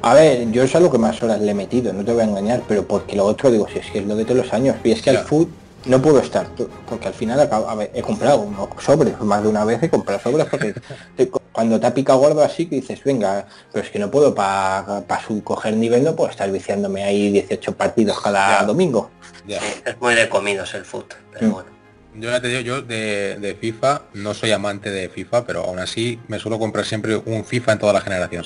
A 0.04 0.14
ver, 0.14 0.52
yo 0.52 0.64
es 0.64 0.76
a 0.76 0.80
lo 0.80 0.92
que 0.92 0.98
más 0.98 1.22
horas 1.24 1.40
le 1.42 1.52
he 1.52 1.54
metido, 1.54 1.92
no 1.94 2.04
te 2.06 2.12
voy 2.12 2.22
a 2.22 2.26
engañar, 2.26 2.62
pero 2.68 2.86
porque 2.88 3.16
lo 3.16 3.26
otro 3.26 3.50
digo, 3.50 3.68
si 3.72 3.80
es 3.80 3.90
que 3.90 4.00
es 4.00 4.06
lo 4.06 4.16
de 4.16 4.26
todos 4.26 4.38
los 4.46 4.54
años, 4.54 4.76
y 4.84 4.92
es 4.92 5.02
que 5.02 5.10
al 5.10 5.20
food 5.20 5.48
no 5.86 6.02
puedo 6.02 6.20
estar, 6.20 6.48
porque 6.88 7.08
al 7.08 7.14
final 7.14 7.40
acabo- 7.40 7.68
a 7.68 7.76
ver, 7.76 7.92
he 7.94 8.02
comprado 8.02 8.40
unos 8.42 8.70
sobres, 8.80 9.20
más 9.22 9.42
de 9.44 9.50
una 9.50 9.66
vez 9.66 9.82
he 9.84 9.90
comprado 9.90 10.20
sobres 10.22 10.48
porque 10.48 10.74
te- 11.18 11.30
cuando 11.52 11.80
te 11.80 11.88
ha 11.88 11.94
picado 11.94 12.20
gordo 12.20 12.42
así 12.44 12.66
que 12.68 12.76
dices, 12.76 13.04
venga, 13.04 13.46
pero 13.72 13.86
es 13.86 13.92
que 13.92 14.00
no 14.00 14.10
puedo 14.12 14.34
para 14.36 15.04
coger 15.44 15.76
nivel, 15.78 16.04
no 16.04 16.16
puedo 16.16 16.30
estar 16.30 16.52
viciándome 16.52 17.04
ahí 17.04 17.32
18 17.32 17.74
partidos 17.76 18.20
cada 18.22 18.60
Ya. 18.60 18.66
domingo. 18.66 19.10
Ya. 19.48 19.60
Es 19.86 20.00
muy 20.02 20.16
de 20.16 20.28
comidos 20.30 20.74
el 20.74 20.84
foot, 20.86 21.14
pero 21.32 21.48
Mm. 21.48 21.52
bueno. 21.52 21.70
Yo 22.16 22.30
ya 22.30 22.40
te 22.42 22.48
digo, 22.48 22.62
yo 22.62 22.82
de, 22.84 23.38
de 23.40 23.56
FIFA 23.56 24.04
no 24.14 24.34
soy 24.36 24.52
amante 24.52 24.92
de 24.92 25.10
FIFA, 25.10 25.46
pero 25.46 25.64
aún 25.64 25.80
así 25.80 26.20
me 26.28 26.38
suelo 26.40 26.60
comprar 26.60 26.86
siempre 26.86 27.16
un 27.16 27.44
FIFA 27.44 27.72
en 27.74 27.80
toda 27.80 27.92
la 27.94 28.02
generación. 28.02 28.44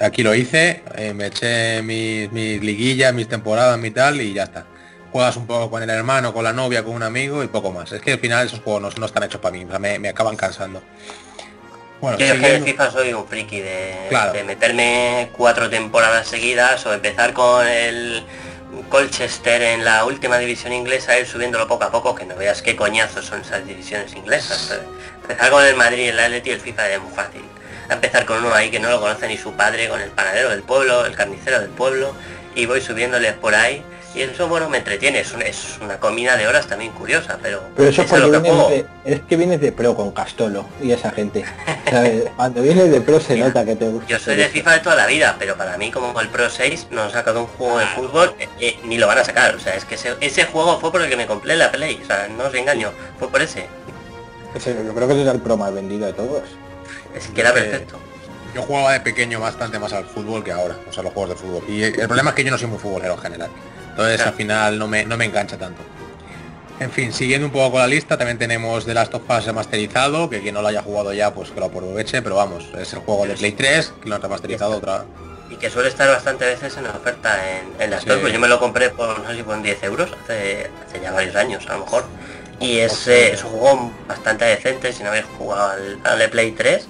Aquí 0.00 0.22
lo 0.22 0.34
hice, 0.34 0.82
eh, 0.96 1.12
me 1.12 1.26
eché 1.26 1.82
mis, 1.82 2.30
mis 2.30 2.60
liguillas, 2.62 3.12
mis 3.12 3.28
temporadas, 3.28 3.78
mi 3.78 3.90
tal, 3.90 4.20
y 4.20 4.32
ya 4.32 4.44
está. 4.44 4.64
Juegas 5.10 5.36
un 5.36 5.46
poco 5.46 5.70
con 5.70 5.82
el 5.82 5.90
hermano, 5.90 6.32
con 6.32 6.44
la 6.44 6.52
novia, 6.52 6.84
con 6.84 6.94
un 6.94 7.02
amigo 7.02 7.42
y 7.42 7.48
poco 7.48 7.72
más. 7.72 7.90
Es 7.92 8.00
que 8.00 8.12
al 8.12 8.18
final 8.20 8.46
esos 8.46 8.60
juegos 8.60 8.82
no, 8.82 8.90
no 9.00 9.06
están 9.06 9.22
hechos 9.24 9.40
para 9.40 9.56
mí, 9.56 9.64
o 9.64 9.68
sea, 9.68 9.78
me, 9.78 9.98
me 9.98 10.08
acaban 10.10 10.36
cansando. 10.36 10.82
Bueno, 12.00 12.16
Yo 12.18 12.38
que 12.38 12.54
en 12.54 12.64
FIFA 12.64 12.90
soy 12.92 13.12
un 13.12 13.26
friki 13.26 13.60
de, 13.60 14.06
Claro. 14.08 14.32
de 14.32 14.44
meterme 14.44 15.30
cuatro 15.36 15.68
temporadas 15.68 16.28
seguidas 16.28 16.86
o 16.86 16.92
empezar 16.94 17.32
con 17.32 17.66
el 17.66 18.22
Colchester 18.88 19.60
en 19.62 19.84
la 19.84 20.04
última 20.04 20.38
división 20.38 20.72
inglesa, 20.72 21.18
ir 21.18 21.26
subiéndolo 21.26 21.66
poco 21.66 21.84
a 21.84 21.90
poco, 21.90 22.14
que 22.14 22.24
no 22.24 22.36
veas 22.36 22.62
qué 22.62 22.76
coñazos 22.76 23.24
son 23.24 23.40
esas 23.40 23.66
divisiones 23.66 24.14
inglesas. 24.14 24.78
Empezar 25.22 25.50
con 25.50 25.64
el 25.64 25.74
Madrid, 25.74 26.10
el 26.10 26.20
Atleti 26.20 26.50
y 26.50 26.52
el 26.52 26.60
FIFA 26.60 26.90
es 26.92 27.00
muy 27.00 27.12
fácil. 27.12 27.42
A 27.88 27.94
empezar 27.94 28.24
con 28.26 28.38
uno 28.44 28.52
ahí 28.54 28.70
que 28.70 28.78
no 28.80 28.90
lo 28.90 29.00
conoce 29.00 29.26
ni 29.28 29.36
su 29.38 29.52
padre, 29.52 29.88
con 29.88 30.00
el 30.00 30.10
panadero 30.10 30.50
del 30.50 30.62
pueblo, 30.62 31.06
el 31.06 31.14
carnicero 31.14 31.58
del 31.60 31.70
pueblo, 31.70 32.12
y 32.54 32.66
voy 32.66 32.80
subiéndoles 32.80 33.32
por 33.34 33.54
ahí. 33.54 33.82
Y 34.14 34.22
eso, 34.22 34.48
bueno, 34.48 34.68
me 34.70 34.78
entretiene, 34.78 35.20
es, 35.20 35.32
un- 35.32 35.42
es 35.42 35.76
una 35.82 35.98
comida 36.00 36.36
de 36.36 36.46
horas 36.48 36.66
también 36.66 36.92
curiosa, 36.92 37.38
pero, 37.42 37.62
Pero 37.76 37.88
eso 37.90 38.02
es 38.02 38.06
eso 38.06 38.16
es 38.16 38.20
porque 38.22 38.26
lo 38.36 38.42
que 38.42 38.48
vienes 38.48 38.64
juego. 38.66 38.84
de, 39.04 39.12
es 39.14 39.20
que 39.20 39.36
vienes 39.36 39.60
de 39.60 39.70
pro 39.70 39.94
con 39.94 40.10
Castolo 40.12 40.66
y 40.82 40.90
esa 40.92 41.10
gente. 41.12 41.44
¿sabes? 41.90 42.24
Cuando 42.34 42.62
vienes 42.62 42.90
de 42.90 43.00
pro 43.02 43.20
se 43.20 43.34
Mira, 43.34 43.48
nota 43.48 43.64
que 43.66 43.76
te 43.76 43.86
gusta. 43.86 44.08
Yo 44.08 44.18
soy 44.18 44.36
de. 44.36 44.48
FIFA 44.48 44.72
de 44.72 44.78
toda 44.80 44.96
la 44.96 45.06
vida, 45.06 45.36
pero 45.38 45.56
para 45.56 45.76
mí 45.76 45.90
como 45.90 46.18
el 46.20 46.28
Pro 46.30 46.48
6 46.50 46.88
no 46.90 47.02
han 47.02 47.10
sacado 47.12 47.40
un 47.42 47.46
juego 47.48 47.78
de 47.78 47.86
fútbol, 47.86 48.34
eh, 48.38 48.48
eh, 48.60 48.78
ni 48.84 48.96
lo 48.98 49.06
van 49.06 49.18
a 49.18 49.24
sacar. 49.24 49.54
O 49.54 49.60
sea, 49.60 49.74
es 49.74 49.84
que 49.84 49.94
ese, 49.94 50.14
ese 50.20 50.44
juego 50.46 50.80
fue 50.80 50.90
por 50.90 51.02
el 51.02 51.08
que 51.10 51.16
me 51.16 51.26
compré 51.26 51.54
la 51.56 51.70
Play. 51.70 52.00
O 52.02 52.06
sea, 52.06 52.28
no 52.28 52.44
os 52.44 52.54
engaño, 52.54 52.90
fue 53.18 53.28
por 53.30 53.40
ese. 53.42 53.66
Ese- 54.54 54.74
Yo 54.84 54.94
creo 54.94 55.06
que 55.06 55.12
ese 55.14 55.22
es 55.22 55.28
el 55.28 55.40
pro 55.40 55.56
más 55.58 55.72
vendido 55.72 56.06
de 56.06 56.14
todos. 56.14 56.42
Es 57.18 57.28
que 57.28 57.40
era 57.40 57.52
perfecto. 57.52 57.98
Yo 58.54 58.62
jugaba 58.62 58.92
de 58.92 59.00
pequeño 59.00 59.40
bastante 59.40 59.78
más 59.78 59.92
al 59.92 60.06
fútbol 60.06 60.42
que 60.42 60.52
ahora, 60.52 60.76
o 60.88 60.92
sea, 60.92 61.02
los 61.02 61.12
juegos 61.12 61.30
de 61.30 61.36
fútbol. 61.36 61.64
Y 61.68 61.82
el 61.82 61.92
problema 62.06 62.30
es 62.30 62.36
que 62.36 62.44
yo 62.44 62.50
no 62.50 62.58
soy 62.58 62.68
muy 62.68 62.78
futbolero 62.78 63.14
en 63.14 63.20
general. 63.20 63.50
Entonces 63.90 64.16
Claro. 64.16 64.30
al 64.30 64.36
final 64.36 64.78
no 64.78 64.88
me, 64.88 65.04
no 65.04 65.16
me 65.16 65.24
engancha 65.26 65.58
tanto. 65.58 65.82
En 66.80 66.90
fin, 66.92 67.12
siguiendo 67.12 67.46
un 67.48 67.52
poco 67.52 67.72
con 67.72 67.80
la 67.80 67.88
lista, 67.88 68.16
también 68.16 68.38
tenemos 68.38 68.86
The 68.86 68.94
Last 68.94 69.12
of 69.14 69.22
Us 69.28 69.44
remasterizado, 69.46 70.30
que 70.30 70.40
quien 70.40 70.54
no 70.54 70.62
lo 70.62 70.68
haya 70.68 70.80
jugado 70.82 71.12
ya, 71.12 71.34
pues 71.34 71.50
que 71.50 71.58
lo 71.58 71.66
aproveche, 71.66 72.22
pero 72.22 72.36
vamos, 72.36 72.68
es 72.78 72.92
el 72.92 73.00
juego 73.00 73.26
de 73.26 73.34
Play 73.34 73.52
3, 73.52 73.92
que 74.00 74.08
lo 74.08 74.14
han 74.14 74.22
remasterizado 74.22 74.76
otra... 74.76 75.04
Y 75.50 75.56
que 75.56 75.70
suele 75.70 75.88
estar 75.88 76.08
bastante 76.08 76.44
veces 76.44 76.76
en 76.76 76.86
oferta 76.86 77.36
en, 77.58 77.82
en 77.82 77.90
las 77.90 78.02
Sí. 78.02 78.10
pues 78.20 78.32
yo 78.32 78.38
me 78.38 78.48
lo 78.48 78.60
compré 78.60 78.90
por, 78.90 79.18
no 79.18 79.28
sé 79.28 79.36
si 79.36 79.42
fueron 79.42 79.62
10 79.62 79.82
euros, 79.82 80.10
hace, 80.22 80.70
hace 80.86 81.00
ya 81.00 81.10
varios 81.10 81.34
años 81.36 81.66
a 81.68 81.72
lo 81.72 81.80
mejor. 81.84 82.04
Y 82.60 82.78
es, 82.78 83.08
eh, 83.08 83.32
es 83.32 83.42
un 83.44 83.50
juego 83.50 83.90
bastante 84.06 84.44
decente, 84.44 84.92
si 84.92 85.02
no 85.02 85.08
habéis 85.08 85.24
jugado 85.36 85.70
al, 85.70 85.98
al 86.04 86.30
Play 86.30 86.52
3, 86.52 86.86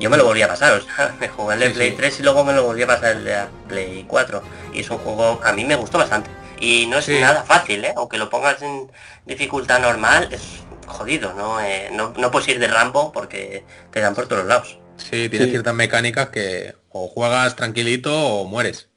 yo 0.00 0.10
me 0.10 0.16
lo 0.16 0.24
volví 0.24 0.42
a 0.42 0.48
pasar, 0.48 0.72
o 0.72 0.80
sea, 0.82 1.14
me 1.20 1.28
jugué 1.28 1.54
el 1.54 1.60
de 1.60 1.66
Sí, 1.68 1.72
Play 1.74 1.90
sí. 1.90 1.96
3 1.96 2.20
y 2.20 2.22
luego 2.24 2.42
me 2.44 2.52
lo 2.52 2.64
volví 2.64 2.82
a 2.82 2.86
pasar 2.88 3.16
el 3.16 3.24
de 3.24 3.30
la 3.30 3.48
Play 3.68 4.04
4. 4.08 4.42
Y 4.74 4.80
es 4.80 4.90
un 4.90 4.98
juego, 4.98 5.40
a 5.44 5.52
mí 5.52 5.64
me 5.64 5.76
gustó 5.76 5.98
bastante. 5.98 6.30
Y 6.60 6.86
no 6.86 6.98
es 6.98 7.04
Sí. 7.04 7.18
nada 7.20 7.42
fácil, 7.44 7.84
¿eh? 7.84 7.94
aunque 7.96 8.18
lo 8.18 8.28
pongas 8.28 8.60
en 8.62 8.90
dificultad 9.26 9.78
normal, 9.80 10.28
es 10.32 10.42
jodido, 10.86 11.32
¿no? 11.34 11.60
Eh, 11.60 11.88
no, 11.92 12.12
no 12.18 12.30
puedes 12.30 12.48
ir 12.48 12.58
de 12.58 12.66
Rambo 12.68 13.12
porque 13.12 13.64
te 13.92 14.00
dan 14.00 14.14
por 14.14 14.26
todos 14.26 14.44
lados. 14.46 14.78
Sí, 14.96 15.28
tiene 15.28 15.44
Sí. 15.46 15.52
ciertas 15.52 15.74
mecánicas 15.74 16.28
que 16.30 16.74
o 16.90 17.06
juegas 17.08 17.54
tranquilito 17.56 18.12
o 18.14 18.44
mueres. 18.44 18.88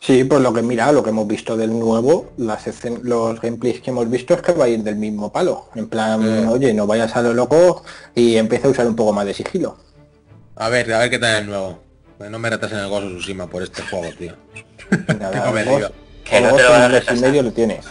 Sí, 0.00 0.24
por 0.24 0.40
lo 0.40 0.52
que 0.52 0.62
mira, 0.62 0.90
lo 0.90 1.02
que 1.04 1.10
hemos 1.10 1.28
visto 1.28 1.56
del 1.56 1.78
nuevo, 1.78 2.32
las 2.36 2.66
escen- 2.66 3.00
los 3.02 3.40
gameplays 3.40 3.80
que 3.80 3.90
hemos 3.90 4.10
visto 4.10 4.34
es 4.34 4.42
que 4.42 4.52
va 4.52 4.64
a 4.64 4.68
ir 4.68 4.82
del 4.82 4.96
mismo 4.96 5.32
palo. 5.32 5.68
En 5.76 5.88
plan, 5.88 6.48
oye, 6.48 6.74
no 6.74 6.88
vayas 6.88 7.14
a 7.14 7.22
lo 7.22 7.32
loco 7.34 7.84
y 8.14 8.36
empieza 8.36 8.66
a 8.66 8.70
usar 8.72 8.86
un 8.88 8.96
poco 8.96 9.12
más 9.12 9.24
de 9.26 9.34
sigilo. 9.34 9.76
A 10.64 10.68
ver, 10.68 10.92
a 10.92 10.98
ver 10.98 11.10
qué 11.10 11.18
tal 11.18 11.42
el 11.42 11.46
nuevo. 11.46 11.82
No 12.18 12.38
me 12.38 12.48
retrasen 12.50 12.78
el 12.78 12.88
Ghost 12.88 13.06
of 13.06 13.12
Tsushima 13.14 13.48
por 13.48 13.62
este 13.62 13.82
juego, 13.82 14.08
tío. 14.16 14.36
Nada, 15.18 15.48
el. 15.60 15.66
Ghost- 15.68 15.92
Que 16.24 16.38
el 16.38 16.44
no 16.44 16.54
te 16.54 16.62
lo 16.62 16.74
a 16.74 16.88
mes 16.88 17.04
y 17.12 17.20
medio 17.20 17.42
lo 17.42 17.52
tienes. 17.52 17.84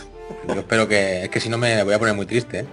Yo 0.48 0.54
espero 0.54 0.88
que... 0.88 1.24
Es 1.26 1.30
que 1.30 1.40
si 1.42 1.50
no 1.50 1.58
me 1.58 1.84
voy 1.84 1.94
a 1.94 2.00
poner 2.00 2.16
muy 2.16 2.26
triste, 2.26 2.60
¿eh? 2.62 2.66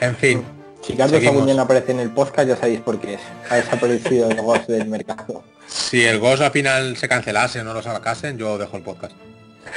En 0.00 0.16
fin. 0.16 0.44
Si 0.82 0.94
Carlos. 0.94 1.24
Aguñán 1.24 1.58
aparece 1.60 1.92
en 1.92 2.00
el 2.00 2.10
podcast 2.10 2.48
ya 2.48 2.56
sabéis 2.56 2.80
por 2.80 3.00
qué 3.00 3.14
es. 3.14 3.20
Ha 3.48 3.56
desaparecido 3.56 4.28
el 4.30 4.40
Ghost 4.42 4.68
del 4.68 4.86
mercado. 4.88 5.42
Si 5.68 6.04
el 6.04 6.18
Ghost 6.18 6.42
al 6.42 6.50
final 6.50 6.96
se 6.96 7.08
cancelase 7.08 7.60
o 7.60 7.64
no 7.64 7.74
lo 7.74 7.82
sacasen, 7.82 8.38
yo 8.38 8.58
dejo 8.58 8.76
el 8.76 8.82
podcast. 8.82 9.14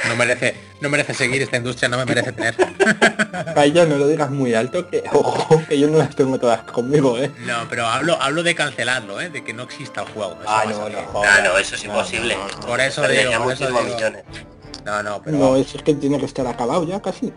No 0.08 0.16
merece, 0.16 0.54
no 0.80 0.88
merece 0.88 1.14
seguir 1.14 1.42
esta 1.42 1.56
industria, 1.56 1.88
no 1.88 1.98
me 1.98 2.04
merece 2.06 2.32
tener. 2.32 2.54
Vaya, 3.54 3.84
no 3.86 3.96
lo 3.96 4.06
digas 4.08 4.30
muy 4.30 4.54
alto, 4.54 4.88
que 4.88 5.02
ojo, 5.12 5.62
que 5.68 5.78
yo 5.78 5.88
no 5.88 5.98
las 5.98 6.14
tengo 6.16 6.38
todas 6.38 6.62
conmigo, 6.62 7.18
¿eh? 7.18 7.30
No, 7.40 7.66
pero 7.68 7.86
hablo, 7.86 8.16
hablo 8.20 8.42
de 8.42 8.54
cancelarlo, 8.54 9.20
¿eh? 9.20 9.28
De 9.30 9.44
que 9.44 9.52
no 9.52 9.64
exista 9.64 10.02
el 10.02 10.08
juego. 10.08 10.32
Eso 10.40 10.44
Ah, 10.48 10.64
no, 10.68 10.88
no, 10.88 11.02
joder. 11.06 11.30
Ah, 11.30 11.40
no, 11.44 11.58
eso 11.58 11.74
es 11.74 11.84
imposible. 11.84 12.34
no, 12.36 12.48
no, 12.48 12.66
Por 12.66 12.80
eso 12.80 13.02
digo, 13.08 13.22
por 13.42 13.52
eso 13.52 13.64
muchísimos 13.70 13.84
digo. 13.84 13.94
millones. 13.96 14.24
No, 14.84 15.02
no, 15.02 15.22
pero 15.22 15.36
No, 15.36 15.56
es, 15.56 15.74
es 15.74 15.82
que 15.82 15.94
tiene 15.94 16.18
que 16.18 16.24
estar 16.26 16.46
acabado 16.46 16.86
ya 16.86 17.00
casi. 17.02 17.32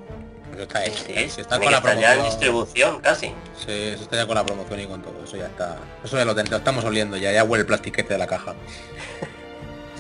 eso 0.54 0.62
está 0.64 0.86
hecho. 0.86 1.04
Sí, 1.06 1.14
Si 1.30 1.42
está 1.42 1.60
tiene 1.60 1.66
con 1.66 1.72
la 1.74 1.78
estar 1.80 2.00
ya 2.00 2.14
en 2.14 2.20
promoción. 2.20 2.26
distribución 2.40 3.02
casi. 3.02 3.28
Sí, 3.66 3.72
eso 3.94 4.04
está 4.04 4.16
ya 4.16 4.26
con 4.26 4.36
la 4.36 4.46
promoción 4.46 4.80
y 4.80 4.86
con 4.88 5.02
todo. 5.02 5.24
Eso 5.26 5.36
ya 5.38 5.48
está. 5.48 5.78
Eso 6.04 6.18
ya 6.18 6.24
lo, 6.26 6.34
lo 6.34 6.42
estamos 6.58 6.86
oliendo, 6.86 7.18
ya, 7.18 7.32
ya 7.32 7.44
huele 7.44 7.62
el 7.62 7.68
plastiquete 7.68 8.14
de 8.14 8.18
la 8.20 8.28
caja. 8.28 8.54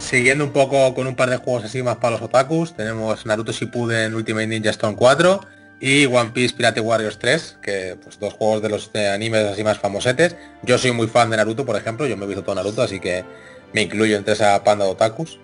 Siguiendo 0.03 0.43
un 0.43 0.51
poco 0.51 0.93
con 0.93 1.07
un 1.07 1.15
par 1.15 1.29
de 1.29 1.37
juegos 1.37 1.63
así 1.63 1.81
más 1.81 1.95
para 1.95 2.11
los 2.11 2.21
otakus, 2.21 2.75
tenemos 2.75 3.25
Naruto 3.25 3.53
Shippuden 3.53 4.13
Ultimate 4.13 4.47
Ninja 4.47 4.69
Storm 4.69 4.95
4 4.95 5.39
y 5.79 6.05
One 6.05 6.31
Piece 6.31 6.53
Pirate 6.53 6.81
Warriors 6.81 7.17
3, 7.17 7.57
que 7.61 7.97
pues 8.03 8.19
dos 8.19 8.33
juegos 8.33 8.61
de 8.61 8.69
los 8.69 8.91
animes 8.93 9.45
así 9.45 9.63
más 9.63 9.79
famosetes. 9.79 10.35
Yo 10.61 10.77
soy 10.77 10.91
muy 10.91 11.07
fan 11.07 11.29
de 11.29 11.37
Naruto, 11.37 11.65
por 11.65 11.77
ejemplo, 11.77 12.05
yo 12.05 12.17
me 12.17 12.25
he 12.25 12.27
visto 12.27 12.43
todo 12.43 12.53
Naruto, 12.53 12.81
así 12.83 12.99
que 12.99 13.23
me 13.71 13.81
incluyo 13.81 14.17
entre 14.17 14.33
esa 14.33 14.61
panda 14.63 14.83
de 14.83 14.91
otakus. 14.91 15.39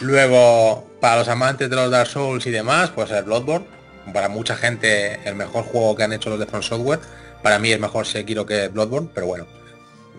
Luego, 0.00 0.86
para 1.00 1.16
los 1.16 1.28
amantes 1.28 1.70
de 1.70 1.74
los 1.74 1.90
Dark 1.90 2.08
Souls 2.08 2.46
y 2.46 2.50
demás, 2.50 2.90
pues 2.90 3.10
el 3.10 3.24
Bloodborne. 3.24 3.66
Para 4.12 4.28
mucha 4.28 4.54
gente 4.54 5.18
el 5.26 5.34
mejor 5.34 5.64
juego 5.64 5.96
que 5.96 6.02
han 6.02 6.12
hecho 6.12 6.28
los 6.28 6.38
de 6.38 6.46
From 6.46 6.62
Software. 6.62 7.00
Para 7.42 7.58
mí 7.58 7.72
es 7.72 7.80
mejor 7.80 8.06
Sekiro 8.06 8.44
que 8.44 8.68
Bloodborne, 8.68 9.08
pero 9.14 9.26
bueno. 9.26 9.57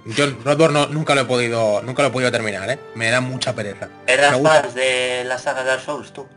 Yo 0.06 0.34
Bloodborne 0.44 0.74
no- 0.80 0.88
nunca 0.88 1.16
lo 1.16 1.22
he 1.22 1.26
podido, 1.26 1.82
nunca 1.82 2.02
lo 2.04 2.10
he 2.10 2.12
podido 2.12 2.32
terminar, 2.32 2.70
¿eh? 2.70 2.80
Me 2.96 3.10
da 3.12 3.22
mucha 3.22 3.54
pereza. 3.54 3.90
¿Eras 4.08 4.40
fans 4.42 4.74
de 4.74 5.24
la 5.26 5.38
saga 5.38 5.64
Dark 5.64 5.82
Souls 5.82 6.12
tú? 6.14 6.28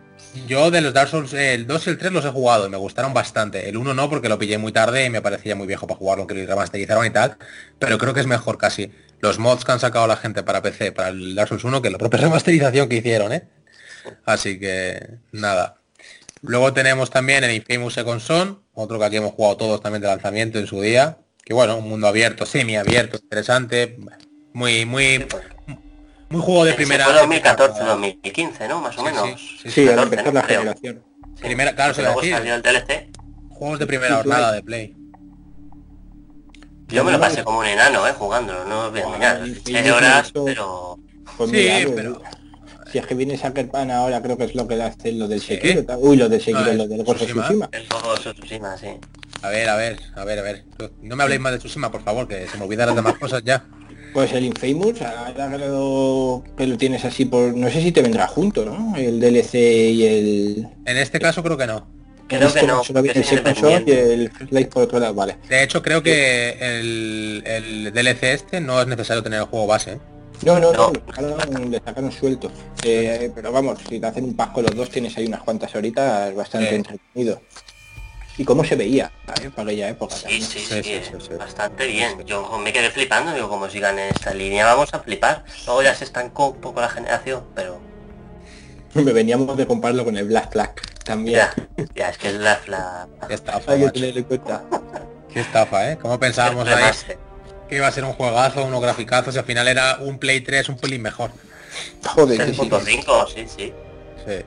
Yo 0.47 0.71
de 0.71 0.81
los 0.81 0.95
Dark 0.95 1.11
Souls, 1.11 1.33
el 1.35 1.67
2 1.67 1.87
y 1.87 1.91
el 1.91 1.99
3 1.99 2.11
los 2.13 2.25
he 2.25 2.31
jugado 2.31 2.67
y 2.67 2.71
me 2.71 2.77
gustaron 2.79 3.13
bastante. 3.13 3.69
El 3.69 3.77
1 3.77 3.93
no 3.95 4.09
porque 4.09 4.29
lo 4.31 4.39
pillé 4.39 4.57
muy 4.59 4.73
tarde 4.73 5.05
y 5.05 5.11
me 5.11 5.21
parecía 5.21 5.55
muy 5.55 5.67
viejo 5.67 5.87
para 5.87 5.99
jugarlo, 5.99 6.27
que 6.27 6.35
lo 6.35 6.47
remasterizaron 6.47 7.05
y 7.05 7.11
tal. 7.11 7.37
Pero 7.79 7.99
creo 7.99 8.15
que 8.15 8.21
es 8.21 8.27
mejor 8.27 8.57
casi 8.57 8.91
los 9.21 9.39
mods 9.39 9.65
que 9.65 9.73
han 9.73 9.81
sacado 9.81 10.07
la 10.07 10.17
gente 10.17 10.43
para 10.43 10.63
PC, 10.63 10.93
para 10.93 11.09
el 11.11 11.35
Dark 11.35 11.49
Souls 11.49 11.65
1, 11.65 11.83
que 11.83 11.91
la 11.91 11.99
propia 11.99 12.21
remasterización 12.23 12.89
que 12.89 12.97
hicieron, 12.97 13.33
¿eh? 13.33 13.45
Así 14.25 14.59
que 14.59 15.19
nada. 15.33 15.77
Luego 16.41 16.73
tenemos 16.73 17.11
también 17.11 17.45
el 17.45 17.53
Infamous 17.55 17.95
Second 17.95 18.21
Son, 18.21 18.63
otro 18.75 18.99
que 18.99 19.05
aquí 19.05 19.17
hemos 19.17 19.33
jugado 19.33 19.57
todos 19.59 19.81
también 19.81 20.03
de 20.03 20.09
lanzamiento 20.09 20.59
en 20.59 20.67
su 20.67 20.81
día. 20.81 21.19
Que 21.45 21.55
bueno, 21.55 21.77
un 21.77 21.89
mundo 21.89 22.07
abierto, 22.07 22.47
semi-abierto, 22.47 23.17
interesante. 23.21 23.97
Muy, 24.53 24.85
muy, 24.85 25.27
muy 26.29 26.41
juego 26.41 26.65
de 26.65 26.75
primera. 26.75 27.05
fue 27.05 27.15
de 27.15 27.21
2014, 27.21 27.73
primera- 27.75 27.93
2015, 27.95 28.69
¿no? 28.69 28.81
Más 28.81 28.97
o 28.97 29.01
Sí, 29.01 29.05
menos. 29.07 29.27
sí, 29.41 29.57
sí, 29.63 29.71
Sí, 29.71 29.81
al 29.89 29.97
14, 29.97 30.15
empezar 30.15 30.35
la 30.35 30.43
creo. 30.43 30.59
generación. 30.61 31.03
Sí. 31.37 31.43
Primera- 31.43 31.75
claro, 31.75 31.95
se 31.95 32.03
luego 32.03 32.21
decir. 32.21 32.37
salió 32.37 32.55
el 32.55 32.63
DLC. 32.63 33.09
Juegos 33.49 33.79
de 33.79 33.87
primera 33.87 34.17
jornada 34.17 34.53
de 34.53 34.63
Play. 34.63 34.95
Yo 36.89 37.05
me 37.05 37.13
lo 37.13 37.19
pasé 37.21 37.43
como 37.43 37.61
un 37.61 37.67
enano, 37.67 38.07
¿eh? 38.07 38.13
Jugándolo, 38.13 38.65
no 38.67 38.87
os 38.87 38.91
voy 38.91 39.01
a 39.01 39.05
engañar. 39.05 39.45
Yo 39.47 39.97
horas, 39.97 40.31
pero... 40.45 40.99
Pues 41.39 41.51
Sí, 41.51 41.57
mira, 41.57 41.91
pero- 41.97 42.23
Si 42.93 42.99
es 42.99 43.07
que 43.07 43.15
viene 43.15 43.39
Sucker 43.39 43.71
Pan 43.71 43.91
ahora, 43.91 44.21
creo 44.21 44.37
que 44.37 44.45
es 44.45 44.55
lo 44.55 44.69
que 44.69 44.77
le 44.77 44.83
hace 44.85 45.13
lo 45.13 45.27
del. 45.27 45.41
Sekiro. 45.41 45.83
Uy, 45.99 46.19
lo 46.19 46.29
del 46.29 46.41
Sekiro, 46.41 46.59
Ah, 46.61 46.73
lo 46.75 46.87
del 46.87 47.01
of 47.01 47.17
Tsushima. 47.17 47.69
El 47.73 47.87
juego 47.89 48.15
de 48.17 48.35
Tsushima, 48.35 48.77
sí. 48.77 48.89
A 49.43 49.49
ver, 49.51 49.69
a 49.69 49.77
ver, 49.77 49.99
a 50.15 50.25
ver, 50.25 50.39
a 50.39 50.43
ver. 50.43 50.65
No 51.03 51.17
me 51.17 51.23
habléis 51.25 51.41
más 51.41 51.53
de 51.53 51.59
Tsushima, 51.59 51.91
por 51.91 52.03
favor, 52.03 52.29
que 52.29 52.47
se 52.47 52.57
me 52.59 52.65
olvidan 52.65 52.87
las 52.87 52.97
demás 52.97 53.19
cosas 53.19 53.43
ya. 53.45 53.65
Pues 54.13 54.33
el 54.33 54.45
Infamous, 54.45 55.01
ahora 55.03 55.51
creo 55.57 56.45
que 56.57 56.67
lo 56.67 56.77
tienes 56.77 57.05
así 57.05 57.25
por... 57.25 57.55
No 57.57 57.71
sé 57.71 57.81
si 57.81 57.93
te 57.93 58.03
vendrá 58.03 58.29
junto, 58.29 58.65
¿no? 58.65 58.95
El 58.97 59.19
DLC 59.21 59.55
y 59.55 60.07
el... 60.07 60.69
En 60.85 60.97
este 60.99 61.19
caso 61.19 61.43
creo 61.43 61.57
que 61.57 61.67
no. 61.67 61.87
Creo 62.29 62.49
este 62.49 62.61
que 62.61 62.67
no, 62.67 62.83
el 62.83 63.89
y 63.89 63.91
el 63.91 64.31
Light 64.51 64.69
por 64.69 64.85
otro 64.85 64.99
lado, 64.99 65.15
vale. 65.15 65.39
De 65.49 65.63
hecho, 65.63 65.83
creo 65.83 66.03
que 66.03 66.57
el, 66.61 67.43
el 67.47 67.93
DLC 67.93 68.23
este 68.35 68.61
no 68.61 68.81
es 68.81 68.87
necesario 68.87 69.23
tener 69.23 69.41
el 69.41 69.47
juego 69.47 69.67
base. 69.67 69.93
¿eh? 69.93 69.99
No, 70.45 70.59
no, 70.59 70.73
no, 70.73 70.93
No. 71.51 71.59
le 71.69 71.79
sacaron, 71.79 72.11
suelto. 72.13 72.51
Eh, 72.85 73.31
pero 73.35 73.53
vamos, 73.53 73.79
si 73.89 73.99
te 73.99 74.07
hacen 74.07 74.25
un 74.25 74.35
pasco 74.35 74.61
los 74.63 74.75
dos 74.75 74.91
tienes 74.91 75.17
ahí 75.17 75.27
unas 75.27 75.43
cuantas 75.43 75.75
horitas 75.75 76.35
bastante 76.35 76.75
entretenido. 76.75 77.41
Y 78.39 78.45
cómo 78.45 78.65
se 78.65 78.77
veía, 78.77 79.13
¿eh? 79.43 79.51
para 79.55 79.69
aquella 79.69 79.91
época 79.91 80.17
Sí, 80.17 80.41
sí, 80.41 80.59
Sí, 80.61 80.61
sí, 80.61 80.83
sí, 80.83 81.01
sí, 81.05 81.17
sí. 81.21 81.35
bastante 81.39 81.87
bien. 81.87 82.25
Yo 82.25 82.59
me 82.59 82.73
quedé 82.73 82.91
flipando, 82.91 83.35
digo, 83.35 83.49
como 83.49 83.69
sigan 83.69 83.99
en 83.99 84.09
esta 84.09 84.33
línea 84.33 84.65
vamos 84.65 84.93
a 84.95 85.01
flipar. 85.01 85.45
Luego 85.67 85.83
ya 85.83 85.95
se 85.95 86.05
estancó 86.05 86.49
un 86.49 86.61
poco 86.61 86.81
la 86.81 86.89
generación, 86.89 87.45
pero 87.55 87.79
Me 88.95 89.13
veníamos 89.13 89.57
de 89.57 89.67
compararlo 89.67 90.05
con 90.05 90.17
el 90.17 90.27
Black 90.27 90.53
Flag. 90.53 90.75
También. 91.05 91.37
Ya, 91.39 91.55
ya, 91.95 92.09
es 92.11 92.19
que 92.19 92.29
es 92.29 92.35
la... 92.35 92.61
la... 92.69 93.09
Qué 93.27 93.35
estafa, 93.35 93.73
Hay 93.73 93.79
que 93.81 93.85
macho. 93.87 94.01
tener 94.01 94.19
en 94.19 94.25
cuenta. 94.25 94.65
Qué 95.33 95.41
estafa, 95.41 95.91
¿eh? 95.93 95.99
¿Cómo 96.01 96.19
pensábamos 96.21 96.69
ahí 96.69 96.85
que 97.69 97.77
iba 97.77 97.87
a 97.87 97.93
ser 97.93 98.05
un 98.05 98.13
juegazo, 98.13 98.65
unos 98.65 98.81
graficazos 98.83 99.35
y 99.35 99.39
al 99.39 99.45
final 99.45 99.67
era 99.67 99.97
un 100.01 100.19
Play 100.19 100.43
3 100.43 100.69
un 100.69 100.77
pelín 100.77 101.03
mejor? 101.03 101.31
Joder, 102.05 102.39
que 102.47 102.55
sí. 102.55 102.61
3.5, 102.61 103.29
sí, 103.35 103.47
sí. 103.49 103.73
Sí. 104.27 104.45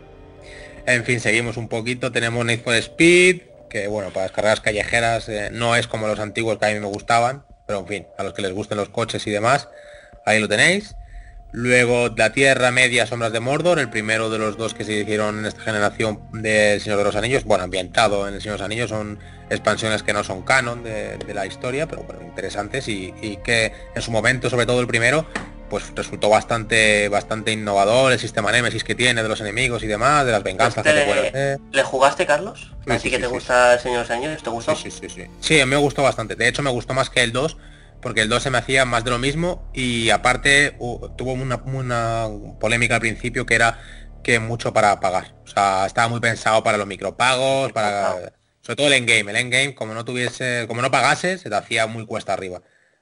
En 0.86 1.03
fin, 1.03 1.19
seguimos 1.19 1.57
un 1.57 1.67
poquito. 1.67 2.11
Tenemos 2.11 2.45
Need 2.45 2.61
for 2.63 2.75
Speed, 2.75 3.41
que 3.70 3.88
bueno, 3.88 4.11
para 4.11 4.26
las 4.26 4.32
carreras 4.32 4.61
callejeras 4.61 5.30
eh, 5.30 5.49
no 5.51 5.76
es 5.76 5.88
como 5.88 6.07
los 6.07 6.20
antiguos 6.20 6.57
que 6.57 6.66
a 6.66 6.74
mí 6.74 6.80
me 6.80 6.88
gustaban, 6.88 7.45
pero 7.68 7.80
en 7.80 7.88
fin, 7.88 8.07
a 8.18 8.24
los 8.24 8.34
que 8.34 8.41
les 8.41 8.53
gusten 8.53 8.78
los 8.78 8.89
coches 8.89 9.26
y 9.28 9.32
demás, 9.32 9.70
ahí 10.26 10.39
lo 10.39 10.47
tenéis. 10.47 10.95
Luego 11.51 12.09
La 12.18 12.34
Tierra 12.34 12.72
Media 12.72 13.07
Sombras 13.07 13.32
de 13.32 13.39
Mordor, 13.39 13.80
el 13.80 13.89
primero 13.89 14.30
de 14.30 14.38
los 14.38 14.57
dos 14.57 14.74
que 14.74 14.84
se 14.84 14.91
hicieron 14.93 15.39
en 15.39 15.45
esta 15.45 15.61
generación 15.61 16.20
de 16.34 16.80
Señor 16.82 16.97
de 16.97 17.05
los 17.05 17.16
Anillos, 17.16 17.45
bueno, 17.45 17.63
ambientado 17.63 18.28
en 18.28 18.34
el 18.34 18.41
Señor 18.41 18.57
de 18.57 18.59
los 18.59 18.66
Anillos, 18.66 18.89
son 18.89 19.20
expansiones 19.49 20.03
que 20.03 20.11
no 20.11 20.24
son 20.26 20.41
canon 20.41 20.84
de, 20.84 21.18
la 21.34 21.45
historia, 21.45 21.88
pero 21.88 22.03
bueno, 22.03 22.24
interesantes 22.24 22.89
y 22.89 23.39
que 23.43 23.72
en 23.95 24.01
su 24.01 24.11
momento, 24.11 24.49
sobre 24.49 24.66
todo 24.66 24.82
el 24.82 24.88
primero, 24.88 25.26
pues 25.70 25.91
resultó 25.95 26.30
bastante 26.30 27.09
bastante 27.09 27.51
innovador 27.51 28.11
el 28.11 28.20
sistema 28.20 28.51
Nemesis 28.51 28.84
que 28.84 28.95
tiene 28.95 29.24
de 29.24 29.30
los 29.30 29.41
enemigos 29.41 29.84
y 29.84 29.88
demás, 29.88 30.26
de 30.26 30.32
las 30.32 30.43
venganzas 30.43 30.84
que 30.84 30.91
te 30.93 30.99
Este- 30.99 31.28
hacer. 31.28 31.59
¿Le 31.72 31.84
jugaste, 31.84 32.26
Carlos? 32.26 32.72
Sí, 32.86 32.91
Así 32.91 32.99
sí, 33.03 33.09
que 33.11 33.20
te 33.20 33.26
sí. 33.28 33.32
gusta 33.32 33.74
el 33.74 33.80
Señor 33.80 34.07
de 34.07 34.28
los 34.34 34.43
¿te 34.43 34.49
gustó? 34.49 34.76
Sí, 34.76 34.91
sí, 34.91 35.07
sí, 35.09 35.16
sí. 35.22 35.28
Sí, 35.39 35.59
a 35.59 35.66
mí 35.66 35.72
me 35.72 35.78
gustó 35.78 36.03
bastante. 36.03 36.36
De 36.36 36.47
hecho, 36.47 36.61
me 36.61 36.70
gustó 36.70 36.93
más 36.93 37.09
que 37.09 37.24
el 37.24 37.32
2, 37.32 37.57
porque 38.01 38.22
el 38.22 38.30
2 38.30 38.43
se 38.43 38.51
me 38.51 38.57
hacía 38.57 38.86
más 38.86 39.03
de 39.03 39.11
lo 39.11 39.18
mismo 39.18 39.70
y 39.74 40.09
aparte 40.11 40.78
hu- 40.80 41.16
tuvo 41.16 41.34
una, 41.34 41.57
una 41.66 42.28
polémica 42.59 42.95
al 42.95 43.01
principio 43.01 43.45
que 43.45 43.55
era 43.55 43.80
que 44.24 44.39
mucho 44.39 44.74
para 44.74 44.99
pagar. 44.99 45.36
O 45.45 45.47
sea, 45.47 45.86
estaba 45.86 46.07
muy 46.07 46.20
pensado 46.20 46.63
para 46.63 46.78
los 46.78 46.88
micropagos, 46.88 47.72
para 47.72 48.34
sobre 48.61 48.76
todo 48.76 48.88
el 48.88 48.93
endgame. 48.93 49.32
El 49.32 49.38
endgame, 49.38 49.76
como 49.76 49.93
no 49.93 50.03
tuviese, 50.05 50.66
como 50.68 50.82
no 50.82 50.89
pagase, 50.89 51.38
se 51.38 51.49
te 51.49 51.55
hacía 51.55 51.86
muy 51.88 52.05
cuesta 52.05 52.34
arriba. 52.34 52.61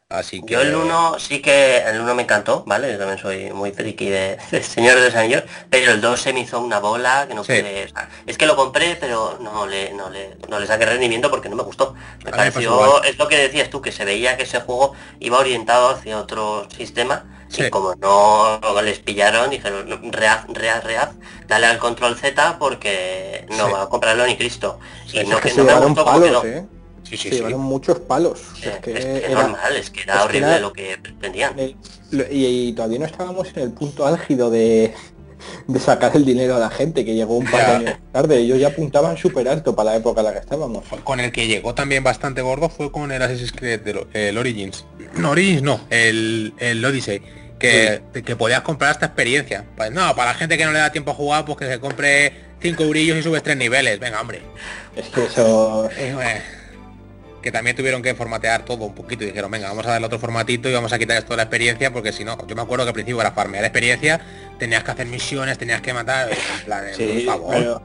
Así 0.10 0.44
que 0.44 0.54
Yo 0.54 0.62
el 0.62 0.76
1 0.76 1.18
sí 1.18 1.42
que 1.42 1.78
el 1.78 2.00
1 2.00 2.14
me 2.14 2.24
encantó, 2.24 2.64
¿vale? 2.68 2.92
Yo 2.92 3.00
también 3.00 3.18
soy 3.18 3.52
muy 3.52 3.72
friki 3.72 4.10
de, 4.10 4.38
de 4.52 4.62
Señor 4.62 4.96
de 5.00 5.06
los 5.06 5.16
Anillos, 5.16 5.44
pero 5.72 5.92
el 5.92 6.02
2 6.02 6.22
se 6.22 6.34
me 6.34 6.42
hizo 6.42 6.60
una 6.60 6.80
bola 6.80 7.26
que 7.28 7.34
no 7.34 7.44
Sí. 7.44 7.54
pude. 7.54 7.92
es 8.28 8.38
que 8.38 8.46
lo 8.46 8.56
compré, 8.56 8.96
pero 9.00 9.38
no 9.42 9.66
le, 9.66 9.92
no 9.94 10.10
le, 10.10 10.38
no 10.50 10.60
le 10.60 10.68
saqué 10.68 10.86
rendimiento 10.86 11.32
porque 11.32 11.50
no 11.50 11.56
me 11.56 11.64
gustó. 11.64 11.96
Me 12.24 12.30
A 12.30 12.34
pasó 12.34 12.52
pareció, 12.52 13.04
es 13.04 13.18
lo 13.18 13.28
que 13.28 13.38
decías 13.38 13.70
tú, 13.72 13.82
que 13.82 13.92
se 13.92 14.06
veía 14.06 14.38
que 14.38 14.44
ese 14.44 14.62
juego 14.62 14.94
iba 15.20 15.40
orientado 15.40 15.90
hacia 15.90 16.20
otro 16.20 16.68
sistema. 16.76 17.26
Sí. 17.50 17.66
Y 17.66 17.70
como 17.70 17.94
no 17.96 18.60
les 18.84 19.00
pillaron, 19.00 19.50
dijeron, 19.52 20.12
reaz, 20.12 20.46
reaz, 20.50 20.84
reaz, 20.84 21.10
dale 21.48 21.68
al 21.68 21.78
control 21.78 22.16
Z 22.18 22.58
porque 22.60 23.46
no 23.50 23.68
Sí. 23.68 23.72
va 23.74 23.82
a 23.84 23.90
comprarlo 23.90 24.26
ni 24.28 24.36
Cristo. 24.38 24.80
Y 25.12 25.24
no, 25.26 25.40
que 25.40 25.54
me 25.54 25.74
gustó 25.76 26.06
palos. 26.06 26.46
¿eh? 26.46 26.66
Sí, 27.04 27.18
sí, 27.18 27.24
se 27.24 27.30
sí. 27.30 27.36
llevaron 27.36 27.62
muchos 27.62 28.00
palos. 28.00 28.40
Eh, 28.64 28.72
es 28.76 28.80
que 28.80 28.92
es 28.94 29.06
que 29.06 29.26
era- 29.32 29.42
normal, 29.44 29.76
es 29.76 29.90
que 29.90 30.02
era 30.02 30.14
es 30.14 30.20
que 30.20 30.26
horrible 30.26 30.48
era- 30.48 30.60
lo 30.60 30.74
que 30.74 30.98
pretendían. 31.02 31.60
Eh, 31.60 31.76
y, 32.32 32.46
y 32.70 32.74
todavía 32.74 33.00
no 33.00 33.06
estábamos 33.06 33.48
en 33.56 33.64
el 33.64 33.72
punto 33.72 34.06
álgido 34.06 34.50
de, 34.52 34.94
de 35.68 35.80
sacar 35.80 36.12
el 36.16 36.26
dinero 36.26 36.56
a 36.56 36.60
la 36.60 36.70
gente, 36.70 37.04
que 37.06 37.16
llegó 37.16 37.36
un 37.38 37.46
par 37.50 37.66
de 37.82 37.88
años 37.90 38.00
tarde. 38.12 38.38
Ellos 38.38 38.60
ya 38.60 38.68
apuntaban 38.68 39.18
súper 39.18 39.48
alto 39.48 39.76
para 39.76 39.92
la 39.92 39.98
época 39.98 40.22
en 40.22 40.26
la 40.28 40.34
que 40.34 40.40
estábamos. 40.40 40.84
Con 41.04 41.20
el 41.20 41.32
que 41.32 41.48
llegó 41.48 41.74
también 41.74 42.04
bastante 42.04 42.42
gordo 42.42 42.70
fue 42.70 42.92
con 42.92 43.12
el 43.12 43.22
Assassin's 43.22 43.52
Creed, 43.52 43.82
de 43.82 43.94
lo- 43.94 44.08
el 44.14 44.38
Origins. 44.38 44.86
No, 45.16 45.32
Origins 45.32 45.62
no, 45.64 45.82
el, 45.90 46.54
el 46.60 46.84
Odyssey. 46.86 47.22
Que, 47.60 48.02
que 48.26 48.36
podías 48.36 48.60
comprar 48.62 48.92
esta 48.92 49.06
experiencia. 49.06 49.64
Pues 49.78 49.90
no, 49.90 50.14
para 50.18 50.32
la 50.32 50.38
gente 50.38 50.58
que 50.58 50.66
no 50.66 50.74
le 50.74 50.80
da 50.80 50.92
tiempo 50.92 51.12
a 51.12 51.14
jugar, 51.14 51.46
pues 51.46 51.58
que 51.58 51.66
se 51.66 51.80
compre 51.80 52.34
5 52.62 52.84
eurillos 52.84 53.18
y 53.18 53.24
subes 53.24 53.42
tres 53.42 53.56
niveles. 53.56 54.00
Venga, 54.02 54.20
hombre. 54.20 54.42
Es 54.98 55.08
que 55.08 55.24
eso... 55.24 55.90
Eh, 55.98 56.14
eh, 56.22 56.42
que 57.44 57.52
también 57.52 57.76
tuvieron 57.76 58.02
que 58.02 58.16
formatear 58.16 58.64
todo 58.66 58.86
un 58.86 58.96
poquito 58.96 59.24
y 59.24 59.28
dijeron, 59.28 59.52
venga, 59.52 59.68
vamos 59.68 59.86
a 59.86 59.92
darle 59.92 60.08
otro 60.08 60.18
formatito 60.18 60.70
y 60.70 60.74
vamos 60.74 60.94
a 60.94 60.98
quitar 60.98 61.18
esto 61.18 61.34
de 61.34 61.38
la 61.38 61.44
experiencia 61.44 61.92
porque 61.94 62.12
si 62.14 62.24
no, 62.24 62.38
yo 62.48 62.56
me 62.56 62.62
acuerdo 62.64 62.86
que 62.86 62.90
al 62.90 62.94
principio 62.94 63.18
para 63.18 63.32
farmear 63.34 63.64
experiencia 63.66 64.22
tenías 64.58 64.84
que 64.84 64.92
hacer 64.92 65.06
misiones, 65.08 65.58
tenías 65.58 65.82
que 65.82 65.94
matar, 65.94 66.30
en 66.32 66.66
plan, 66.66 66.86
Sí, 66.96 67.24
por 67.26 67.36
favor. 67.36 67.54
pero, 67.56 67.82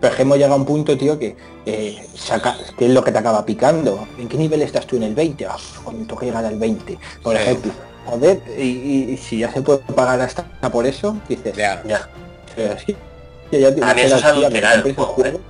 pero 0.00 0.10
es 0.10 0.16
que 0.16 0.22
hemos 0.22 0.36
llegado 0.38 0.54
a 0.54 0.56
un 0.56 0.64
punto, 0.64 0.96
tío, 0.96 1.18
que 1.18 1.36
eh, 1.66 2.06
saca, 2.16 2.56
que 2.78 2.86
es 2.86 2.90
lo 2.90 3.04
que 3.04 3.12
te 3.12 3.18
acaba 3.18 3.44
picando. 3.44 4.08
¿En 4.18 4.26
qué 4.28 4.36
nivel 4.38 4.62
estás 4.62 4.86
tú 4.86 4.96
en 4.96 5.02
el 5.04 5.14
20? 5.14 5.46
Ah, 5.46 5.56
cuando 5.84 6.06
toque 6.06 6.26
llegar 6.26 6.44
al 6.44 6.58
20, 6.58 6.98
por 7.22 7.36
Sí. 7.36 7.42
ejemplo. 7.42 7.72
Joder, 8.06 8.42
y, 8.58 8.62
y- 8.62 9.10
y 9.12 9.16
si 9.18 9.38
ya 9.38 9.52
se 9.52 9.62
puede 9.62 9.78
pagar 9.94 10.20
hasta 10.20 10.44
por 10.72 10.86
eso, 10.86 11.16
dices, 11.28 11.54
Ya. 11.56 11.82
Ya. 11.86 12.08
eh, 12.56 12.76
sí, 12.84 12.96
ya, 13.52 13.58
ya 13.60 13.68
A 13.68 13.70
mí 13.70 13.78
tienes 14.00 14.12
eso 14.12 14.16
es 14.16 14.22
que. 14.82 15.40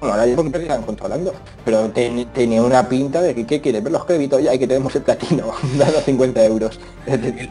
Bueno, 0.00 0.14
ahora 0.14 0.26
ya 0.26 0.34
porque 0.36 0.58
están 0.58 0.82
controlando, 0.82 1.34
pero 1.64 1.88
ten- 1.90 2.26
tenía 2.32 2.62
una 2.62 2.88
pinta 2.88 3.20
de 3.20 3.34
que 3.34 3.46
¿qué 3.46 3.60
quieres 3.60 3.82
ver 3.82 3.92
los 3.92 4.04
créditos 4.06 4.42
ya 4.42 4.54
y 4.54 4.58
que 4.58 4.66
tenemos 4.66 4.94
el 4.96 5.02
platino, 5.02 5.52
dando 5.76 6.00
50 6.00 6.44
euros. 6.44 6.80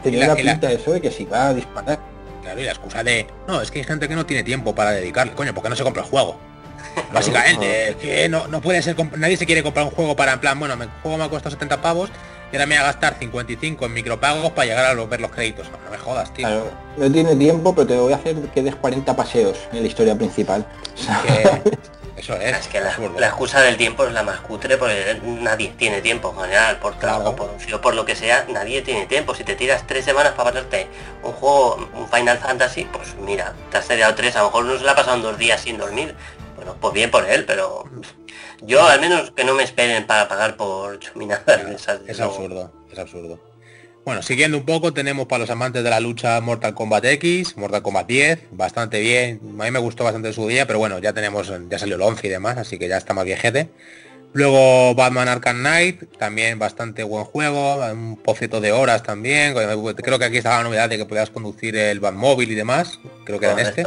Tenía 0.02 0.26
la- 0.26 0.34
una 0.34 0.42
la- 0.42 0.52
pinta 0.52 0.68
de 0.68 0.74
eso 0.74 0.90
de 0.92 1.00
que 1.00 1.10
si 1.10 1.24
va 1.24 1.48
a 1.48 1.54
disparar. 1.54 1.98
Claro, 2.42 2.60
y 2.60 2.64
la 2.64 2.70
excusa 2.72 3.04
de, 3.04 3.26
no, 3.46 3.60
es 3.62 3.70
que 3.70 3.78
hay 3.80 3.84
gente 3.84 4.08
que 4.08 4.14
no 4.16 4.26
tiene 4.26 4.42
tiempo 4.42 4.74
para 4.74 4.90
dedicarle, 4.92 5.32
coño, 5.34 5.54
¿por 5.54 5.62
qué 5.62 5.68
no 5.68 5.76
se 5.76 5.84
compra 5.84 6.02
el 6.02 6.08
juego? 6.08 6.36
Básicamente, 7.12 7.88
es 7.90 7.96
que 7.96 8.28
no, 8.28 8.48
no 8.48 8.60
puede 8.60 8.82
ser, 8.82 8.96
nadie 9.16 9.36
se 9.36 9.46
quiere 9.46 9.62
comprar 9.62 9.84
un 9.84 9.92
juego 9.92 10.16
para 10.16 10.32
en 10.32 10.40
plan, 10.40 10.58
bueno, 10.58 10.74
el 10.74 10.88
juego 11.02 11.18
me 11.18 11.24
ha 11.24 11.28
costado 11.28 11.50
70 11.52 11.80
pavos 11.82 12.10
y 12.52 12.56
ahora 12.56 12.66
me 12.66 12.74
voy 12.74 12.82
a 12.82 12.86
gastar 12.86 13.16
55 13.20 13.86
en 13.86 13.92
micropagos 13.92 14.50
para 14.52 14.66
llegar 14.66 14.84
a 14.86 14.94
los- 14.94 15.08
ver 15.08 15.20
los 15.20 15.30
créditos. 15.30 15.68
No, 15.84 15.90
me 15.90 15.98
jodas, 15.98 16.32
tío. 16.34 16.46
Claro, 16.48 16.70
no 16.96 17.12
tiene 17.12 17.36
tiempo, 17.36 17.72
pero 17.74 17.86
te 17.86 17.96
voy 17.96 18.12
a 18.12 18.16
hacer 18.16 18.34
que 18.52 18.62
des 18.62 18.74
40 18.74 19.14
paseos 19.14 19.56
en 19.72 19.82
la 19.82 19.86
historia 19.86 20.16
principal. 20.16 20.66
Que- 21.26 21.78
eso 22.20 22.34
es, 22.36 22.56
Es 22.56 22.68
que 22.68 22.80
la, 22.80 22.90
excusa 23.26 23.60
del 23.62 23.76
tiempo 23.76 24.04
es 24.06 24.12
la 24.12 24.22
más 24.22 24.40
cutre 24.40 24.76
porque 24.76 25.20
nadie 25.24 25.72
tiene 25.76 26.00
tiempo 26.00 26.30
en 26.34 26.40
general, 26.42 26.78
por 26.78 26.98
trabajo, 26.98 27.34
Claro. 27.34 27.36
por 27.36 27.50
ocio, 27.56 27.80
por 27.80 27.94
lo 27.94 28.04
que 28.04 28.14
sea, 28.14 28.46
nadie 28.48 28.82
tiene 28.82 29.06
tiempo. 29.06 29.34
Si 29.34 29.42
te 29.44 29.56
tiras 29.56 29.86
tres 29.86 30.04
semanas 30.04 30.32
para 30.32 30.50
pasarte 30.52 30.86
un 31.22 31.32
juego, 31.32 31.88
un 31.94 32.08
Final 32.08 32.38
Fantasy, 32.38 32.84
pues 32.84 33.14
mira, 33.16 33.54
te 33.70 33.78
has 33.78 33.88
tirado 33.88 34.14
tres, 34.14 34.36
a 34.36 34.40
lo 34.40 34.46
mejor 34.46 34.64
uno 34.64 34.78
se 34.78 34.84
la 34.84 34.92
ha 34.92 34.96
pasado 34.96 35.16
en 35.16 35.22
dos 35.22 35.38
días 35.38 35.60
sin 35.60 35.78
dormir. 35.78 36.14
Bueno, 36.56 36.76
pues 36.80 36.92
bien 36.92 37.10
por 37.10 37.24
él, 37.24 37.44
pero 37.46 37.84
yo 38.60 38.86
al 38.86 39.00
menos 39.00 39.30
que 39.30 39.44
no 39.44 39.54
me 39.54 39.62
esperen 39.62 40.06
para 40.06 40.28
pagar 40.28 40.56
por 40.56 40.98
chuminadas 40.98 41.60
esas. 41.70 42.00
Es 42.06 42.18
no. 42.18 42.26
absurdo, 42.26 42.72
es 42.92 42.98
absurdo. 42.98 43.49
Bueno, 44.04 44.22
siguiendo 44.22 44.56
un 44.56 44.64
poco, 44.64 44.92
tenemos 44.92 45.26
para 45.26 45.40
los 45.40 45.50
amantes 45.50 45.84
de 45.84 45.90
la 45.90 46.00
lucha 46.00 46.40
Mortal 46.40 46.74
Kombat 46.74 47.04
X, 47.04 47.56
Mortal 47.56 47.82
Kombat 47.82 48.06
10, 48.06 48.48
bastante 48.50 48.98
bien. 49.00 49.40
A 49.60 49.64
mí 49.64 49.70
me 49.70 49.78
gustó 49.78 50.04
bastante 50.04 50.32
su 50.32 50.48
día, 50.48 50.66
pero 50.66 50.78
bueno, 50.78 50.98
ya 50.98 51.12
tenemos, 51.12 51.52
ya 51.68 51.78
salió 51.78 51.96
el 51.96 52.02
11 52.02 52.26
y 52.26 52.30
demás, 52.30 52.56
así 52.56 52.78
que 52.78 52.88
ya 52.88 52.96
está 52.96 53.12
más 53.12 53.24
viejete. 53.24 53.68
Luego 54.32 54.94
Batman 54.94 55.28
Arkham 55.28 55.58
Knight, 55.58 56.16
también 56.16 56.58
bastante 56.58 57.02
buen 57.02 57.24
juego, 57.24 57.84
un 57.92 58.16
pocito 58.16 58.60
de 58.60 58.72
horas 58.72 59.02
también. 59.02 59.54
Creo 59.54 60.18
que 60.18 60.24
aquí 60.24 60.38
estaba 60.38 60.58
la 60.58 60.64
novedad 60.64 60.88
de 60.88 60.96
que 60.96 61.04
podías 61.04 61.30
conducir 61.30 61.76
el 61.76 62.00
Batmóvil 62.00 62.50
y 62.50 62.54
demás, 62.54 63.00
creo 63.24 63.38
que 63.38 63.46
era 63.46 63.60
en 63.60 63.66
este. 63.66 63.84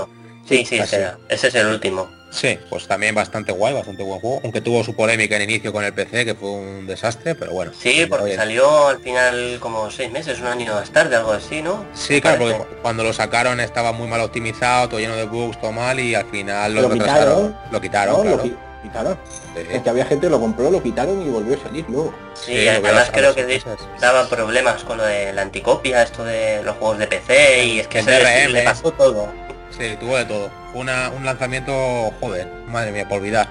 Sí, 0.48 0.66
sí, 0.66 0.78
ese, 0.78 0.98
era. 0.98 1.18
ese 1.30 1.48
es 1.48 1.56
el 1.56 1.68
último. 1.68 2.10
Sí, 2.32 2.58
pues 2.70 2.88
también 2.88 3.14
bastante 3.14 3.52
guay, 3.52 3.76
bastante 3.76 4.02
buen 4.02 4.20
juego, 4.20 4.42
aunque 4.44 4.60
tuvo 4.60 4.84
su 4.84 4.96
polémica 4.96 5.36
en 5.36 5.44
inicio 5.44 5.72
con 5.72 5.84
el 5.84 5.94
PC, 5.94 6.26
que 6.26 6.34
fue 6.34 6.50
un 6.50 6.88
desastre, 6.88 7.36
pero 7.36 7.52
bueno. 7.52 7.72
Sí, 7.80 8.08
porque 8.10 8.36
salió 8.36 8.88
al 8.88 9.00
final 9.00 9.58
como 9.60 9.92
seis 9.92 10.12
meses, 10.12 10.40
un 10.40 10.48
año 10.48 10.74
más 10.74 10.90
tarde, 10.90 11.16
algo 11.16 11.32
así, 11.32 11.62
¿no? 11.62 11.86
Sí, 11.94 12.20
claro, 12.22 12.40
Parece. 12.40 12.58
porque 12.58 12.76
cuando 12.82 13.04
lo 13.04 13.14
sacaron 13.14 13.60
estaba 13.60 13.92
muy 13.92 14.08
mal 14.08 14.20
optimizado, 14.22 14.90
todo 14.90 15.00
lleno 15.00 15.16
de 15.16 15.26
bugs, 15.26 15.62
todo 15.62 15.72
mal 15.72 16.00
y 16.00 16.16
al 16.16 16.26
final 16.26 16.74
lo, 16.74 16.82
Lo 16.82 16.90
retrasaron. 16.90 17.36
quitaron. 17.50 17.58
Lo 17.72 17.82
quitaron, 17.82 18.26
¿no? 18.26 18.32
Lo 18.38 18.44
qui- 18.44 18.58
quitaron. 18.82 19.20
Sí, 19.56 19.62
Es 19.72 19.82
que 19.84 19.90
había 19.92 20.06
gente 20.06 20.26
que 20.26 20.32
lo 20.32 20.40
compró, 20.40 20.72
lo 20.72 20.82
quitaron 20.82 21.22
y 21.22 21.30
volvió 21.30 21.56
a 21.56 21.62
salir 21.62 21.86
luego. 21.88 22.16
Sí, 22.34 22.68
además 22.68 23.12
creo 23.14 23.36
que 23.36 23.44
meses. 23.46 23.66
daba 24.02 24.28
problemas 24.28 24.84
con 24.84 24.98
lo 24.98 25.06
de 25.06 25.32
la 25.34 25.44
anticopia, 25.44 26.02
esto 26.02 26.26
de 26.26 26.64
los 26.64 26.76
juegos 26.78 26.98
de 26.98 27.06
PC 27.08 27.66
y 27.66 27.80
es 27.80 27.88
que 27.88 28.02
se 28.02 28.50
le 28.50 28.64
pasó 28.64 28.92
todo. 28.92 29.32
Sí, 29.78 29.96
tuvo 30.00 30.18
de 30.18 30.26
todo. 30.26 30.52
Fue 30.72 30.82
una, 30.82 31.10
un 31.10 31.26
lanzamiento, 31.26 32.12
joder, 32.20 32.48
madre 32.68 32.92
mía, 32.92 33.08
por 33.08 33.20
olvidar. 33.20 33.48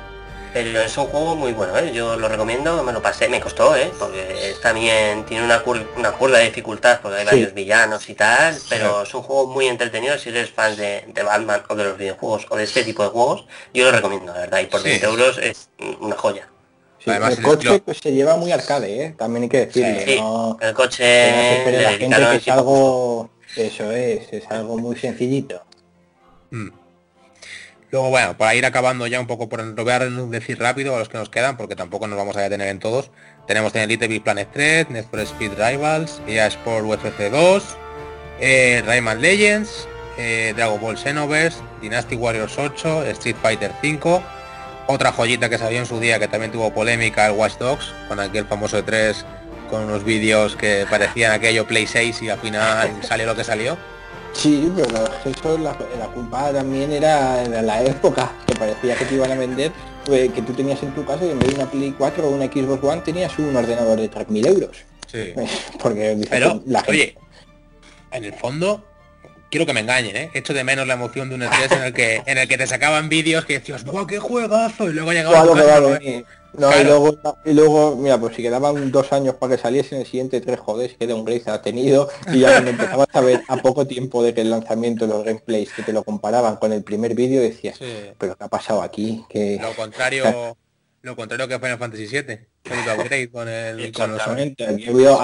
Pero 0.52 0.82
es 0.82 0.96
un 0.98 1.06
juego 1.06 1.34
muy 1.34 1.52
bueno, 1.52 1.78
¿eh? 1.78 1.92
yo 1.94 2.14
lo 2.16 2.28
recomiendo, 2.28 2.82
me 2.82 2.92
lo 2.92 3.00
pasé, 3.00 3.26
me 3.26 3.40
costó, 3.40 3.74
¿eh? 3.74 3.90
porque 3.98 4.50
es 4.50 4.60
también 4.60 5.24
tiene 5.24 5.44
una, 5.46 5.64
cur- 5.64 5.86
una 5.96 6.12
curva 6.12 6.38
de 6.38 6.44
dificultad, 6.44 7.00
porque 7.00 7.16
hay 7.16 7.22
Sí. 7.24 7.30
varios 7.30 7.54
villanos 7.54 8.06
y 8.10 8.14
tal, 8.14 8.54
pero 8.68 9.02
es 9.02 9.14
un 9.14 9.22
juego 9.22 9.46
muy 9.46 9.66
entretenido 9.66 10.18
si 10.18 10.28
eres 10.28 10.50
fan 10.50 10.76
de, 10.76 11.04
de 11.06 11.22
Batman 11.22 11.62
o 11.70 11.74
de 11.74 11.84
los 11.84 11.96
videojuegos 11.96 12.46
o 12.50 12.56
de 12.56 12.64
este 12.64 12.84
tipo 12.84 13.02
de 13.02 13.08
juegos, 13.08 13.46
yo 13.72 13.84
lo 13.86 13.92
recomiendo, 13.92 14.34
la 14.34 14.40
verdad, 14.40 14.60
y 14.60 14.66
por 14.66 14.80
Sí. 14.82 14.90
20 14.90 15.06
euros 15.06 15.38
es 15.38 15.70
una 16.00 16.16
joya. 16.16 16.46
Sí, 17.02 17.08
Además, 17.10 17.38
el 17.38 17.42
coche 17.44 17.80
pues, 17.82 17.98
se 17.98 18.12
lleva 18.12 18.36
muy 18.36 18.52
arcade, 18.52 19.04
¿eh? 19.06 19.14
también 19.18 19.44
hay 19.44 19.48
que. 19.48 19.70
Sí, 19.72 19.80
no- 19.80 19.86
el 19.88 20.04
que 20.04 20.16
no 20.18 20.68
se 20.68 20.74
coche 20.74 21.82
la 21.82 21.90
gente 21.92 22.16
que 22.30 22.36
es 22.36 22.48
algo... 22.48 23.30
Eso 23.56 23.90
es, 23.90 24.30
es 24.32 24.44
algo 24.50 24.76
muy 24.78 24.96
sencillito. 24.96 25.62
Mm. 26.52 26.68
Luego, 27.90 28.08
bueno, 28.08 28.38
para 28.38 28.54
ir 28.54 28.64
acabando 28.64 29.06
ya 29.06 29.20
un 29.20 29.26
poco, 29.26 29.48
por 29.50 29.62
lo 29.62 29.84
voy 29.84 29.92
a 29.92 29.98
decir 29.98 30.58
rápido 30.58 30.94
a 30.94 30.98
los 30.98 31.10
que 31.10 31.18
nos 31.18 31.28
quedan, 31.28 31.58
porque 31.58 31.76
tampoco 31.76 32.06
nos 32.06 32.16
vamos 32.16 32.36
a 32.36 32.40
detener 32.40 32.68
en 32.68 32.78
todos. 32.78 33.10
Tenemos 33.46 33.72
también 33.72 33.90
Little 33.90 34.08
Big 34.08 34.22
Planet 34.22 34.48
3, 34.50 34.90
Need 34.90 35.04
for 35.10 35.20
Speed 35.20 35.52
Rivals, 35.58 36.22
EA 36.26 36.46
Sport 36.46 36.86
UFC 36.86 37.30
2, 37.30 37.76
eh, 38.40 38.82
Rayman 38.86 39.20
Legends, 39.20 39.86
eh, 40.16 40.54
Dragon 40.56 40.80
Ball 40.80 40.96
Xenoverse, 40.96 41.58
Dynasty 41.82 42.16
Warriors 42.16 42.56
8, 42.56 43.04
Street 43.08 43.36
Fighter 43.42 43.72
5, 43.82 44.22
otra 44.86 45.12
joyita 45.12 45.50
que 45.50 45.58
salió 45.58 45.78
en 45.78 45.86
su 45.86 46.00
día 46.00 46.18
que 46.18 46.28
también 46.28 46.50
tuvo 46.50 46.72
polémica, 46.72 47.26
el 47.26 47.32
Watch 47.32 47.58
Dogs, 47.58 47.92
con 48.08 48.20
aquel 48.20 48.46
famoso 48.46 48.76
de 48.76 48.84
3 48.84 49.26
con 49.68 49.84
unos 49.84 50.04
vídeos 50.04 50.54
que 50.54 50.86
parecían 50.88 51.32
aquello 51.32 51.66
Play 51.66 51.86
6 51.86 52.22
y 52.22 52.28
al 52.28 52.38
final 52.38 52.90
salió 53.02 53.26
lo 53.26 53.34
que 53.34 53.44
salió. 53.44 53.76
Sí, 54.32 54.72
pero 54.74 55.04
eso 55.24 55.58
la, 55.58 55.76
la 55.98 56.06
culpa 56.08 56.52
también 56.52 56.90
era 56.92 57.48
de 57.48 57.62
la 57.62 57.82
época, 57.82 58.32
que 58.46 58.54
parecía 58.54 58.96
que 58.96 59.04
te 59.04 59.14
iban 59.14 59.30
a 59.30 59.34
vender, 59.36 59.72
pues, 60.04 60.32
que 60.32 60.42
tú 60.42 60.52
tenías 60.52 60.82
en 60.82 60.94
tu 60.94 61.04
casa 61.04 61.24
y 61.24 61.30
en 61.30 61.38
vez 61.38 61.50
de 61.50 61.54
una 61.56 61.70
Play 61.70 61.94
4 61.96 62.26
o 62.26 62.30
una 62.30 62.46
Xbox 62.46 62.82
One 62.82 63.02
tenías 63.02 63.38
un 63.38 63.54
ordenador 63.54 64.00
de 64.00 64.10
3.000 64.10 64.46
euros. 64.46 64.76
Sí. 65.06 65.34
Porque 65.82 66.18
Pero, 66.28 66.62
la 66.66 66.82
gente... 66.82 66.90
oye, 66.90 67.16
en 68.10 68.24
el 68.24 68.32
fondo, 68.32 68.84
quiero 69.52 69.66
que 69.66 69.74
me 69.74 69.80
engañen, 69.80 70.16
¿eh? 70.16 70.30
Echo 70.32 70.54
de 70.54 70.64
menos 70.64 70.86
la 70.86 70.94
emoción 70.94 71.28
de 71.28 71.36
un 71.36 71.42
E3 71.42 71.76
en 71.76 71.82
el 71.84 71.92
que 71.92 72.22
en 72.26 72.38
el 72.38 72.48
que 72.48 72.56
te 72.58 72.66
sacaban 72.66 73.08
vídeos 73.10 73.44
que 73.44 73.60
decías, 73.60 73.84
¡guau, 73.84 74.06
qué 74.06 74.18
juegazo! 74.18 74.88
Y 74.88 74.94
luego 74.94 75.12
llegaba 75.12 75.40
a 75.40 75.42
Claro 75.44 75.54
va 75.68 75.76
a 75.76 75.80
¿no? 75.80 75.98
Claro. 76.54 76.80
y, 76.80 76.84
luego, 76.84 77.18
y 77.46 77.52
luego, 77.52 77.96
mira, 77.96 78.18
pues 78.18 78.36
si 78.36 78.42
quedaban 78.42 78.90
dos 78.90 79.12
años 79.12 79.36
para 79.36 79.56
que 79.56 79.62
saliese 79.62 79.94
en 79.94 80.02
el 80.02 80.06
siguiente 80.06 80.40
tres, 80.40 80.58
joder, 80.58 80.94
que 80.96 81.06
de 81.06 81.14
un 81.14 81.24
Grace 81.24 81.50
ha 81.50 81.62
tenido, 81.62 82.10
y 82.32 82.40
ya 82.40 82.50
cuando 82.52 82.70
empezabas 82.70 83.08
a 83.12 83.20
ver 83.20 83.42
a 83.48 83.56
poco 83.58 83.86
tiempo 83.86 84.22
de 84.22 84.34
que 84.34 84.40
el 84.42 84.50
lanzamiento 84.50 85.06
de 85.06 85.14
los 85.14 85.24
gameplays 85.24 85.72
que 85.72 85.82
te 85.82 85.92
lo 85.94 86.02
comparaban 86.02 86.56
con 86.56 86.72
el 86.72 86.82
primer 86.82 87.14
vídeo, 87.14 87.40
decías, 87.40 87.78
Sí. 87.78 87.86
pero 88.18 88.36
¿qué 88.36 88.44
ha 88.44 88.48
pasado 88.48 88.82
aquí? 88.82 89.24
Que 89.30 89.58
Lo 89.62 89.74
contrario, 89.74 90.56
lo 91.02 91.16
contrario 91.16 91.48
que 91.48 91.58
Final 91.58 91.78
Fantasy 91.78 92.06
VII. 92.06 92.38
El 92.64 93.00
upgrade 93.00 93.30
con 93.30 93.48
el 93.48 93.92
con 93.96 94.12
los 94.12 94.22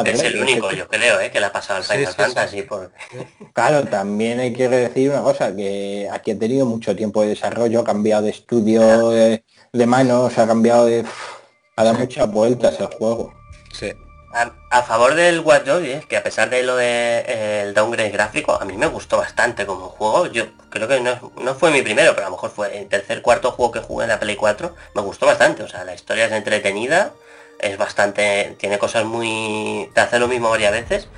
Es 0.05 0.22
el 0.22 0.43
único, 0.43 0.72
yo 0.72 0.89
creo, 0.89 1.20
¿eh? 1.20 1.31
que 1.31 1.39
le 1.39 1.47
ha 1.47 1.53
pasado 1.53 1.79
al 1.79 1.85
Sí, 1.85 1.93
Final 1.93 2.07
sí, 2.07 2.12
sí. 2.12 2.22
Fantasy. 2.22 2.62
Por... 2.62 2.93
Claro, 3.55 3.85
también 3.85 4.41
hay 4.41 4.53
que 4.53 4.68
decir 4.68 5.11
una 5.11 5.22
cosa, 5.22 5.55
que 5.55 6.09
aquí 6.11 6.33
ha 6.33 6.39
tenido 6.39 6.66
mucho 6.66 6.95
tiempo 6.97 7.22
de 7.22 7.29
desarrollo, 7.29 7.81
ha 7.81 7.85
cambiado 7.85 8.24
de 8.24 8.31
estudio 8.31 9.11
de, 9.11 9.45
de 9.72 9.87
manos, 9.87 10.37
ha 10.37 10.47
cambiado 10.47 10.87
de... 10.87 11.05
ha 11.76 11.85
dado 11.85 11.99
muchas 11.99 12.31
vueltas 12.31 12.79
el 12.81 12.87
juego. 12.87 13.33
Sí. 13.72 13.93
A, 14.33 14.53
a 14.70 14.83
favor 14.83 15.14
del 15.14 15.41
Watch 15.41 15.64
Dogs, 15.64 15.87
¿eh? 15.87 16.05
que 16.07 16.16
a 16.16 16.22
pesar 16.22 16.51
de 16.51 16.62
lo 16.62 16.76
del 16.76 17.72
downgrade 17.72 18.11
gráfico, 18.11 18.59
a 18.61 18.64
mí 18.64 18.76
me 18.76 18.87
gustó 18.87 19.16
bastante 19.16 19.64
como 19.64 19.89
juego. 19.89 20.26
Yo 20.26 20.45
creo 20.68 20.87
que 20.87 21.01
no, 21.01 21.33
no 21.41 21.55
fue 21.55 21.70
mi 21.70 21.81
primero, 21.83 22.12
pero 22.14 22.26
a 22.26 22.31
lo 22.31 22.37
mejor 22.37 22.51
fue 22.51 22.79
el 22.79 22.89
tercer, 22.89 23.22
cuarto 23.22 23.53
juego 23.53 23.72
que 23.72 23.81
jugué 23.81 24.05
en 24.05 24.11
la 24.11 24.20
Play 24.20 24.37
4. 24.37 24.74
Me 24.95 25.03
gustó 25.03 25.26
bastante. 25.26 25.62
O 25.62 25.68
sea, 25.68 25.85
la 25.85 25.95
historia 25.95 26.26
es 26.26 26.33
entretenida, 26.33 27.12
es 27.59 27.79
bastante. 27.79 28.57
tiene 28.59 28.79
cosas 28.79 29.05
muy. 29.05 29.91
te 29.95 30.01
hace 30.01 30.18
lo 30.18 30.29
mismo 30.29 30.51
varias 30.51 30.72
veces. 30.72 31.09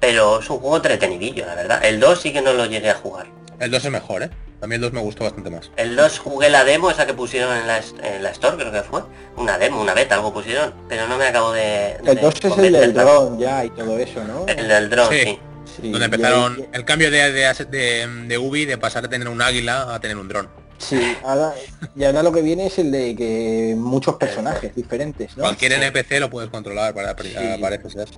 Pero 0.00 0.40
es 0.40 0.48
un 0.50 0.58
juego 0.58 0.76
entretenidillo, 0.76 1.46
la 1.46 1.54
verdad. 1.54 1.84
El 1.84 1.98
2 1.98 2.20
sí 2.20 2.32
que 2.32 2.42
no 2.42 2.52
lo 2.52 2.66
llegué 2.66 2.90
a 2.90 2.94
jugar. 2.94 3.26
El 3.58 3.70
2 3.70 3.86
es 3.86 3.90
mejor, 3.90 4.22
¿eh? 4.22 4.30
A 4.60 4.66
mí 4.66 4.74
el 4.74 4.80
2 4.80 4.92
me 4.92 5.00
gustó 5.00 5.24
bastante 5.24 5.50
más. 5.50 5.70
El 5.76 5.94
2 5.94 6.18
jugué 6.18 6.50
la 6.50 6.64
demo, 6.64 6.90
esa 6.90 7.06
que 7.06 7.14
pusieron 7.14 7.56
en 7.56 7.66
la, 7.66 7.80
en 8.02 8.22
la 8.22 8.30
Store, 8.30 8.56
creo 8.56 8.72
que 8.72 8.82
fue. 8.82 9.02
Una 9.36 9.56
demo, 9.58 9.80
una 9.80 9.94
beta, 9.94 10.16
algo 10.16 10.32
pusieron, 10.34 10.74
pero 10.88 11.06
no 11.06 11.16
me 11.16 11.26
acabo 11.26 11.52
de... 11.52 11.92
El 11.92 12.04
de 12.04 12.14
2 12.16 12.34
es 12.42 12.58
el 12.58 12.72
del 12.72 12.92
dron 12.94 13.38
ya 13.38 13.64
y 13.64 13.70
todo 13.70 13.96
eso, 13.98 14.24
¿no? 14.24 14.46
El 14.48 14.66
del 14.68 14.90
dron, 14.90 15.08
Sí. 15.10 15.18
sí. 15.24 15.38
Sí, 15.80 15.90
Donde 15.92 16.06
empezaron 16.06 16.66
el 16.72 16.84
cambio 16.84 17.08
de, 17.10 17.30
de, 17.30 17.54
de, 17.70 18.06
de 18.26 18.38
Ubi 18.38 18.64
de 18.64 18.78
pasar 18.78 19.02
de 19.02 19.08
tener 19.08 19.28
un 19.28 19.40
águila 19.40 19.94
a 19.94 20.00
tener 20.00 20.16
un 20.16 20.26
dron. 20.26 20.48
Sí, 20.78 21.16
ahora, 21.22 21.54
y 21.94 22.02
ahora 22.04 22.22
lo 22.24 22.32
que 22.32 22.40
viene 22.42 22.66
es 22.66 22.78
el 22.80 22.90
de 22.90 23.14
que 23.14 23.74
muchos 23.76 24.16
personajes 24.16 24.74
diferentes, 24.74 25.36
¿no? 25.36 25.42
Cualquier 25.44 25.74
NPC 25.74 26.18
lo 26.18 26.30
puedes 26.30 26.50
controlar 26.50 26.94
para 26.94 27.14
Sí. 27.22 27.32
parece 27.60 27.90
ser. 27.90 28.08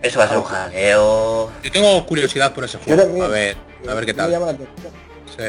Eso 0.00 0.18
va 0.18 0.24
a 0.24 0.28
ser 0.28 0.38
un 0.38 0.44
jaleo. 0.44 1.50
Yo 1.62 1.72
tengo 1.72 2.06
curiosidad 2.06 2.54
por 2.54 2.64
ese 2.64 2.78
juego. 2.78 3.02
también. 3.02 3.24
A 3.24 3.28
ver, 3.28 3.56
a 3.88 3.94
ver 3.94 4.06
qué 4.06 4.14
Me 4.14 4.16
tal. 4.18 4.58
Sí. 5.36 5.44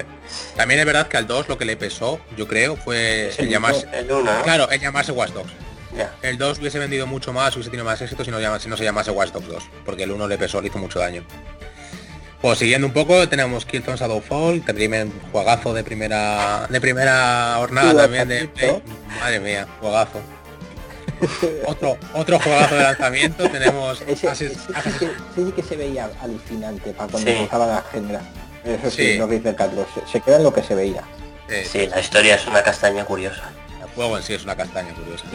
También 0.56 0.80
es 0.80 0.86
verdad 0.86 1.08
que 1.08 1.18
al 1.18 1.28
2 1.28 1.48
lo 1.50 1.58
que 1.58 1.66
le 1.66 1.76
pesó, 1.78 2.20
yo 2.38 2.48
creo, 2.48 2.76
fue 2.78 3.30
el 3.30 3.46
el 3.46 3.50
llamarse. 3.50 3.88
El 3.94 4.12
1, 4.12 4.24
¿no? 4.38 4.44
Claro, 4.44 4.70
el 4.70 4.80
llamarse 4.80 5.12
Watch 5.12 5.32
Dogs. 5.32 5.52
El 6.22 6.38
2 6.38 6.60
hubiese 6.60 6.80
vendido 6.80 7.06
mucho 7.06 7.34
más, 7.34 7.54
hubiese 7.56 7.70
tenido 7.70 7.84
más 7.86 8.02
éxito 8.02 8.24
si 8.24 8.32
no, 8.32 8.40
llama- 8.40 8.60
si 8.60 8.70
no 8.70 8.78
se 8.78 8.84
llamase 8.84 9.12
Watch 9.12 9.32
Dogs 9.32 9.48
2, 9.48 9.64
porque 9.86 10.04
el 10.04 10.12
1 10.12 10.28
le 10.28 10.38
pesó, 10.38 10.62
le 10.62 10.68
hizo 10.70 10.78
mucho 10.80 11.00
daño. 11.00 11.24
Pues 12.42 12.58
siguiendo 12.60 12.88
un 12.88 12.94
poco, 12.94 13.28
tenemos 13.30 13.66
Killzone 13.66 13.98
Shadowfall, 13.98 14.62
también 14.64 15.12
juegazo 15.32 15.74
de 15.74 15.84
primera 15.84 16.66
de 16.70 16.82
primera 16.82 17.56
jornada 17.58 17.94
también 18.04 18.28
de 18.28 18.48
Play. 18.48 18.82
Madre 19.20 19.40
mía, 19.42 19.68
juegazo. 19.80 20.22
otro 21.68 21.98
otro 22.16 22.40
juegazo 22.40 22.76
de 22.76 22.84
lanzamiento, 22.84 23.48
tenemos 23.50 24.02
Ese, 24.08 24.28
Assassin's- 24.28 24.58
ese 24.76 24.92
sí 24.92 24.98
que, 25.00 25.06
ese 25.06 25.46
sí 25.46 25.52
que 25.56 25.62
se 25.62 25.76
veía 25.78 26.10
alucinante 26.22 26.94
para 26.94 27.12
cuando 27.12 27.30
Sí. 27.30 27.38
empezaba 27.38 27.68
la 27.68 27.78
agenda. 27.78 28.22
Eso 28.64 28.92
sí, 28.92 29.14
Sí. 29.14 29.18
lo 29.18 29.28
que 29.28 29.36
dice 29.40 29.56
Carlos. 29.56 29.88
Se, 29.94 30.12
se 30.12 30.22
queda 30.22 30.38
en 30.38 30.44
lo 30.44 30.54
que 30.54 30.64
se 30.64 30.76
veía. 30.76 31.04
eh, 31.50 31.66
Sí, 31.70 31.88
la 31.88 32.00
historia 32.00 32.36
es 32.36 32.46
una 32.48 32.62
castaña 32.64 33.06
curiosa. 33.06 33.52
el 33.82 33.90
juego 33.90 34.18
en 34.18 34.24
sí 34.24 34.34
es 34.34 34.44
una 34.44 34.56
castaña 34.56 34.94
curiosa. 34.94 35.26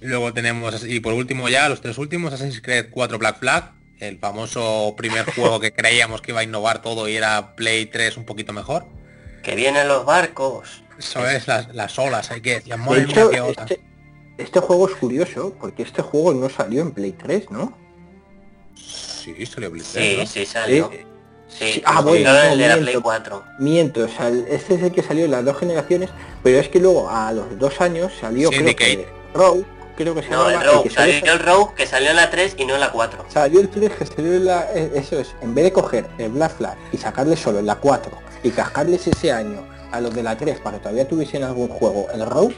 Luego 0.00 0.32
tenemos, 0.32 0.84
y 0.84 1.00
por 1.00 1.12
último 1.12 1.48
ya, 1.48 1.68
los 1.68 1.80
tres 1.82 1.98
últimos, 1.98 2.32
Assassin's 2.32 2.62
Creed 2.62 2.86
4 2.90 3.18
Black 3.18 3.38
Flag, 3.38 3.72
el 3.98 4.18
famoso 4.18 4.94
primer 4.96 5.24
juego 5.34 5.60
que 5.60 5.72
creíamos 5.72 6.22
que 6.22 6.30
iba 6.32 6.40
a 6.40 6.44
innovar 6.44 6.80
todo 6.80 7.06
y 7.08 7.16
era 7.16 7.54
Play 7.54 7.86
3 7.86 8.16
un 8.16 8.24
poquito 8.24 8.52
mejor. 8.54 8.86
Que 9.42 9.54
vienen 9.54 9.88
los 9.88 10.06
barcos. 10.06 10.82
Eso 10.98 11.26
es, 11.28 11.46
las, 11.46 11.74
las 11.74 11.98
olas, 11.98 12.30
hay 12.30 12.40
que 12.40 12.54
decir, 12.60 12.74
De 12.76 13.02
hecho, 13.02 13.30
este, 13.30 13.80
este 14.38 14.60
juego 14.60 14.88
es 14.88 14.94
curioso 14.96 15.54
porque 15.60 15.82
este 15.82 16.02
juego 16.02 16.32
no 16.34 16.48
salió 16.50 16.80
en 16.82 16.92
Play 16.92 17.12
3, 17.12 17.50
¿no? 17.50 17.76
Sí, 18.86 19.46
salió 19.46 19.70
Play 19.70 19.82
3, 19.92 20.04
Sí, 20.04 20.16
¿no? 20.18 20.26
sí 20.26 20.46
salió. 20.46 20.90
Eh, 20.92 21.06
Sí, 21.48 21.72
sí, 21.72 21.82
ah, 21.84 22.00
bueno, 22.00 22.30
el 22.30 22.58
de 22.58 22.68
la 22.68 22.76
no, 22.76 22.80
Play 22.82 22.94
miento. 22.94 23.02
4. 23.02 23.44
Miento, 23.58 24.04
o 24.04 24.08
sea, 24.08 24.28
el- 24.28 24.46
este 24.48 24.74
es 24.76 24.82
el 24.84 24.92
que 24.92 25.02
salió 25.02 25.24
en 25.24 25.32
las 25.32 25.44
dos 25.44 25.58
generaciones, 25.58 26.08
pero 26.44 26.60
es 26.60 26.68
que 26.68 26.78
luego 26.78 27.10
a 27.10 27.32
los 27.32 27.58
dos 27.58 27.80
años 27.80 28.12
salió 28.20 28.50
creo 28.50 28.76
que 28.76 29.08
Rogue, 29.34 29.64
creo 29.96 30.14
que 30.14 30.22
se 30.22 30.28
No, 30.30 30.48
el 30.48 30.62
Rogue. 30.64 30.84
que 30.84 30.90
salió- 30.90 31.18
Salió 31.18 31.32
el 31.32 31.38
Rogue 31.40 31.74
que 31.76 31.86
salió 31.88 32.10
en 32.10 32.16
la 32.16 32.30
3 32.30 32.54
y 32.56 32.64
no 32.66 32.74
en 32.74 32.80
la 32.80 32.92
4. 32.92 33.24
Salió 33.28 33.58
el 33.60 33.68
3 33.68 33.90
que 33.90 34.06
salió 34.06 34.32
en 34.34 34.44
la... 34.44 34.68
eh, 34.76 34.92
Eso 34.94 35.18
es, 35.18 35.34
en 35.42 35.52
vez 35.52 35.64
de 35.64 35.72
coger 35.72 36.06
el 36.18 36.30
Black 36.30 36.56
Flag 36.56 36.76
y 36.92 36.96
sacarle 36.98 37.36
solo 37.36 37.58
en 37.58 37.66
la 37.66 37.74
4 37.74 38.16
y 38.44 38.50
cascarles 38.50 39.08
ese 39.08 39.32
año 39.32 39.66
a 39.90 40.00
los 40.00 40.14
de 40.14 40.22
la 40.22 40.36
3 40.38 40.60
para 40.60 40.76
que 40.76 40.84
todavía 40.84 41.08
tuviesen 41.08 41.42
algún 41.42 41.66
juego 41.68 42.06
el 42.14 42.24
Rogue, 42.26 42.54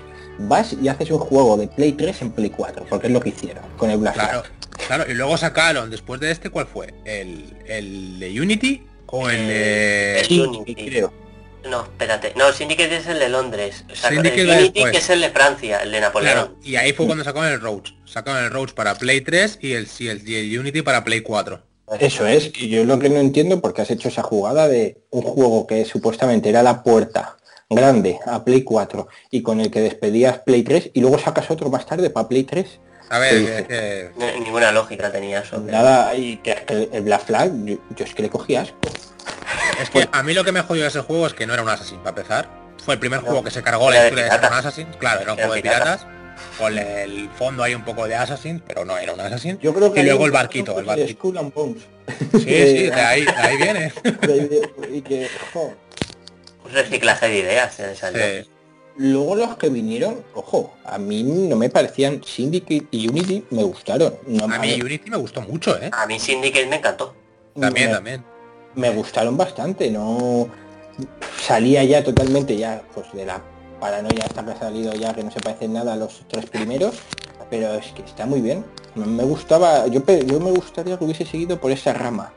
vas 0.49 0.75
y 0.81 0.89
haces 0.89 1.11
un 1.11 1.19
juego 1.19 1.57
de 1.57 1.69
Play 1.69 1.93
3 1.93 2.23
en 2.23 2.31
Play 2.33 2.51
4, 2.51 2.87
porque 2.89 3.07
es 3.09 3.13
lo 3.13 3.21
que 3.21 3.31
hicieron 3.31 3.65
con 3.77 3.91
el 3.91 3.99
Black 3.99 4.15
Claro, 4.15 4.43
claro, 4.87 5.05
y 5.11 5.15
luego 5.15 5.37
sacaron, 5.37 5.91
después 5.91 6.21
de 6.21 6.31
este, 6.31 6.51
¿cuál 6.51 6.67
fue? 6.67 6.95
¿El, 7.05 7.57
el 7.67 8.19
de 8.21 8.41
Unity 8.41 8.87
o 9.07 9.29
el 9.31 9.47
de... 9.47 10.21
el 10.21 10.27
Sí, 10.27 10.41
Unity. 10.41 10.75
creo. 10.75 11.13
No, 11.69 11.83
espérate. 11.83 12.33
No, 12.37 12.53
Syndicate 12.53 12.97
es 12.97 13.07
el 13.07 13.21
de 13.21 13.29
Londres. 13.29 13.85
O 13.91 13.95
sea, 13.95 14.11
Syndicate 14.11 14.41
el 14.41 14.51
va 14.51 14.55
Unity 14.55 14.73
después. 14.73 14.93
que 14.93 14.99
es 14.99 15.11
el 15.11 15.21
de 15.21 15.31
Francia, 15.31 15.79
el 15.83 15.93
de 15.93 16.01
Napoleón. 16.01 16.33
Claro, 16.35 16.57
y 16.63 16.75
ahí 16.75 16.93
fue 16.93 17.07
cuando 17.07 17.23
sacaron 17.23 17.53
el 17.53 17.61
Roach. 17.61 17.91
Sacaron 18.05 18.43
el 18.43 18.51
Roach 18.51 18.73
para 18.73 18.97
Play 18.97 19.21
3 19.21 19.59
y 19.63 19.73
el, 19.75 19.87
y 19.99 20.09
el, 20.09 20.29
y 20.29 20.35
el 20.55 20.59
Unity 20.59 20.83
para 20.83 21.05
Play 21.05 21.21
4. 21.21 21.63
Eso 22.01 22.27
es, 22.27 22.51
y 22.57 22.69
yo 22.71 22.85
lo 22.85 22.99
que 22.99 23.11
no 23.11 23.21
entiendo 23.21 23.61
porque 23.61 23.83
has 23.83 23.91
hecho 23.91 24.09
esa 24.09 24.23
jugada 24.23 24.67
de 24.67 25.03
un 25.11 25.23
juego 25.23 25.67
que 25.67 25.85
supuestamente 25.85 26.49
era 26.49 26.63
la 26.63 26.83
puerta 26.83 27.37
grande 27.75 28.19
a 28.27 28.45
Play 28.45 28.63
4 28.63 29.09
y 29.31 29.43
con 29.43 29.61
el 29.61 29.71
que 29.71 29.81
despedías 29.81 30.39
Play 30.41 30.63
3 30.63 30.91
y 30.95 31.01
luego 31.01 31.19
sacas 31.19 31.51
otro 31.51 31.69
más 31.71 31.87
tarde 31.87 32.11
para 32.11 32.29
Play 32.29 32.45
3. 32.45 32.81
A 33.11 33.19
ver, 33.19 33.35
Sí, 33.39 33.45
que- 33.47 33.59
sí. 33.59 33.65
que- 33.65 34.11
No- 34.17 34.45
ninguna 34.45 34.73
lógica 34.73 35.13
tenía 35.13 35.41
eso. 35.41 35.59
Nada, 35.59 36.15
y 36.15 36.39
que, 36.39 36.53
es 36.53 36.61
que 36.63 36.89
el 36.93 37.03
Black 37.03 37.25
Flag, 37.27 37.53
yo, 37.65 37.77
yo 37.97 38.05
es 38.05 38.15
que 38.15 38.23
le 38.23 38.31
cogí 38.31 38.57
asco. 38.57 38.77
es 39.83 39.91
que 39.91 40.09
a 40.11 40.23
mí 40.23 40.33
lo 40.33 40.45
que 40.45 40.53
me 40.53 40.63
jodió 40.63 40.83
de 40.83 40.89
ese 40.89 41.01
juego 41.01 41.27
es 41.27 41.35
que 41.35 41.47
no 41.47 41.53
era 41.53 41.63
un 41.63 41.69
Assassin, 41.69 41.99
para 41.99 42.11
empezar. 42.11 42.49
Fue 42.85 42.95
el 42.95 43.01
primer 43.01 43.21
juego 43.21 43.45
que 43.45 43.51
se 43.51 43.63
cargó 43.63 43.91
la 43.91 44.05
historia 44.05 44.25
de 44.25 44.31
ser 44.31 44.41
un. 44.41 44.53
Assassin. 44.55 44.87
Claro, 44.99 45.21
era 45.21 45.33
un 45.35 45.39
Era 45.39 45.47
juego 45.49 45.55
de 45.55 45.63
piratas. 45.63 46.01
piratas. 46.05 46.23
Con 46.59 46.77
el 46.79 47.29
fondo 47.39 47.63
hay 47.63 47.75
un 47.75 47.85
poco 47.85 48.09
de 48.09 48.15
Assassin, 48.17 48.63
pero 48.67 48.85
no 48.85 48.97
era 48.99 49.13
un 49.13 49.21
Assassin. 49.21 49.59
Yo 49.63 49.73
creo 49.75 49.93
que 49.93 50.01
y 50.01 50.05
luego 50.05 50.25
el 50.27 50.33
barquito, 50.33 50.73
el 50.73 50.79
de 50.79 50.83
barquito. 50.89 51.13
Skull 51.21 51.39
and 51.39 51.53
Bones. 51.55 51.83
Sí, 52.33 52.41
sí, 52.41 52.83
de 52.89 52.93
ahí, 52.95 53.25
de 53.25 53.31
ahí 53.33 53.57
viene. 53.59 53.93
De- 54.23 54.49
de- 54.49 54.71
y 54.97 55.03
que, 55.03 55.29
jo. 55.53 55.73
Reciclaje 56.73 57.29
de 57.29 57.39
ideas 57.39 57.79
en 57.81 57.91
esa 57.91 58.11
Sí. 58.13 58.49
Luego 58.97 59.37
los 59.37 59.57
que 59.57 59.71
vinieron, 59.71 60.23
ojo, 60.35 60.75
a 60.85 60.99
mí 60.99 61.23
no 61.23 61.57
me 61.57 61.71
parecían 61.71 62.23
Syndicate 62.23 62.87
y 62.91 63.09
Unity, 63.09 63.45
me 63.51 63.63
gustaron. 63.63 64.15
No, 64.27 64.45
A 64.45 64.59
mí 64.59 64.79
Unity 64.81 65.11
me 65.11 65.17
gustó 65.17 65.41
mucho, 65.41 65.81
¿eh? 65.81 65.89
A 65.93 66.07
mí 66.07 66.19
Syndicate 66.21 66.67
me 66.67 66.77
encantó. 66.77 67.15
También, 67.59 67.89
me- 67.89 67.95
también. 67.95 68.25
me 68.75 68.91
gustaron 68.91 69.37
bastante, 69.37 69.91
no 69.91 70.47
salía 71.41 71.85
ya 71.85 72.05
totalmente 72.05 72.57
ya 72.57 72.83
pues 72.95 73.07
de 73.13 73.25
la 73.25 73.41
paranoia 73.81 74.25
esta 74.27 74.45
que 74.45 74.51
ha 74.53 74.59
salido 74.59 74.93
ya 74.95 75.15
que 75.15 75.25
no 75.25 75.31
se 75.31 75.41
parecen 75.41 75.73
nada 75.73 75.95
a 75.95 75.97
los 75.97 76.25
tres 76.29 76.47
primeros, 76.47 76.97
pero 77.51 77.73
es 77.75 77.87
que 77.93 78.03
está 78.03 78.27
muy 78.27 78.41
bien. 78.43 78.65
Me 78.95 79.25
gustaba, 79.25 79.87
yo, 79.87 80.03
yo 80.27 80.39
me 80.39 80.51
gustaría 80.51 80.99
que 80.99 81.05
hubiese 81.05 81.25
seguido 81.25 81.59
por 81.59 81.71
esa 81.73 81.93
rama. 81.95 82.33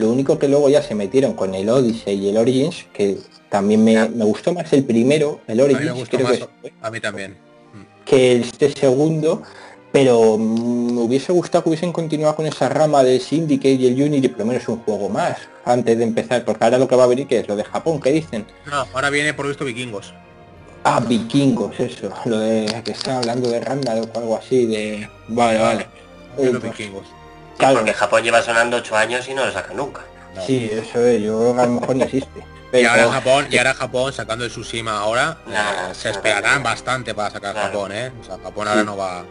Lo 0.00 0.10
único 0.10 0.38
que 0.38 0.48
luego 0.48 0.68
ya 0.70 0.82
se 0.82 0.94
metieron 0.94 1.34
con 1.34 1.54
el 1.54 1.68
Odyssey 1.68 2.16
y 2.18 2.28
el 2.30 2.38
Origins, 2.38 2.86
que 2.92 3.18
también 3.50 3.84
me, 3.84 4.08
me 4.08 4.24
gustó 4.24 4.54
más 4.54 4.72
el 4.72 4.84
primero, 4.84 5.40
el 5.46 5.60
A 5.60 5.66
mí 5.66 5.74
Origins, 5.74 6.08
creo 6.08 6.26
más. 6.26 6.38
que, 6.38 6.72
A 6.80 6.90
mí 6.90 7.00
también. 7.00 7.36
que 8.06 8.36
este 8.36 8.70
segundo, 8.70 9.42
pero 9.92 10.38
mm, 10.38 10.94
me 10.94 11.00
hubiese 11.02 11.32
gustado 11.32 11.64
que 11.64 11.68
hubiesen 11.70 11.92
continuado 11.92 12.34
con 12.36 12.46
esa 12.46 12.68
rama 12.70 13.02
de 13.02 13.20
Syndicate 13.20 13.74
y 13.74 13.86
el 13.88 14.02
Unity, 14.02 14.28
por 14.28 14.38
lo 14.40 14.46
menos 14.46 14.66
un 14.68 14.78
juego 14.78 15.08
más, 15.10 15.36
antes 15.66 15.98
de 15.98 16.04
empezar, 16.04 16.44
porque 16.46 16.64
ahora 16.64 16.78
lo 16.78 16.88
que 16.88 16.96
va 16.96 17.04
a 17.04 17.08
venir 17.08 17.26
que 17.26 17.40
es 17.40 17.48
lo 17.48 17.56
de 17.56 17.64
Japón, 17.64 18.00
¿qué 18.00 18.10
dicen? 18.12 18.46
No, 18.66 18.86
ahora 18.94 19.10
viene 19.10 19.34
por 19.34 19.46
visto 19.46 19.64
vikingos. 19.66 20.14
Ah, 20.82 21.00
vikingos, 21.00 21.78
eso, 21.78 22.08
lo 22.24 22.38
de 22.38 22.80
que 22.82 22.92
están 22.92 23.16
hablando 23.16 23.50
de 23.50 23.60
Randall 23.60 24.08
o 24.14 24.18
algo 24.18 24.36
así, 24.36 24.64
de... 24.64 25.06
Vale, 25.28 25.58
vale. 25.58 25.86
De 26.38 26.52
los 26.52 26.62
vikingos. 26.62 27.04
Claro. 27.60 27.76
Porque 27.76 27.94
Japón 27.94 28.22
lleva 28.22 28.42
sonando 28.42 28.78
8 28.78 28.96
años 28.96 29.28
y 29.28 29.34
no 29.34 29.44
lo 29.44 29.52
saca 29.52 29.72
nunca. 29.74 30.00
Sí, 30.46 30.70
eso 30.72 31.04
es, 31.04 31.22
yo 31.22 31.58
a 31.58 31.66
lo 31.66 31.80
mejor 31.80 31.96
no 31.96 32.04
existe. 32.04 32.44
Y 32.72 32.84
ahora 32.84 33.10
Japón, 33.10 33.46
y 33.50 33.58
ahora 33.58 33.74
Japón 33.74 34.12
sacando 34.12 34.44
el 34.44 34.50
Tsushima 34.50 34.98
ahora, 34.98 35.38
eh, 35.48 35.92
se 35.92 36.10
esperarán 36.10 36.62
bastante 36.62 37.14
para 37.14 37.30
sacar 37.30 37.54
Japón, 37.54 37.92
¿eh? 37.92 38.12
O 38.20 38.24
sea, 38.24 38.38
Japón 38.38 38.68
ahora 38.68 38.84
no 38.84 38.96
va. 38.96 39.24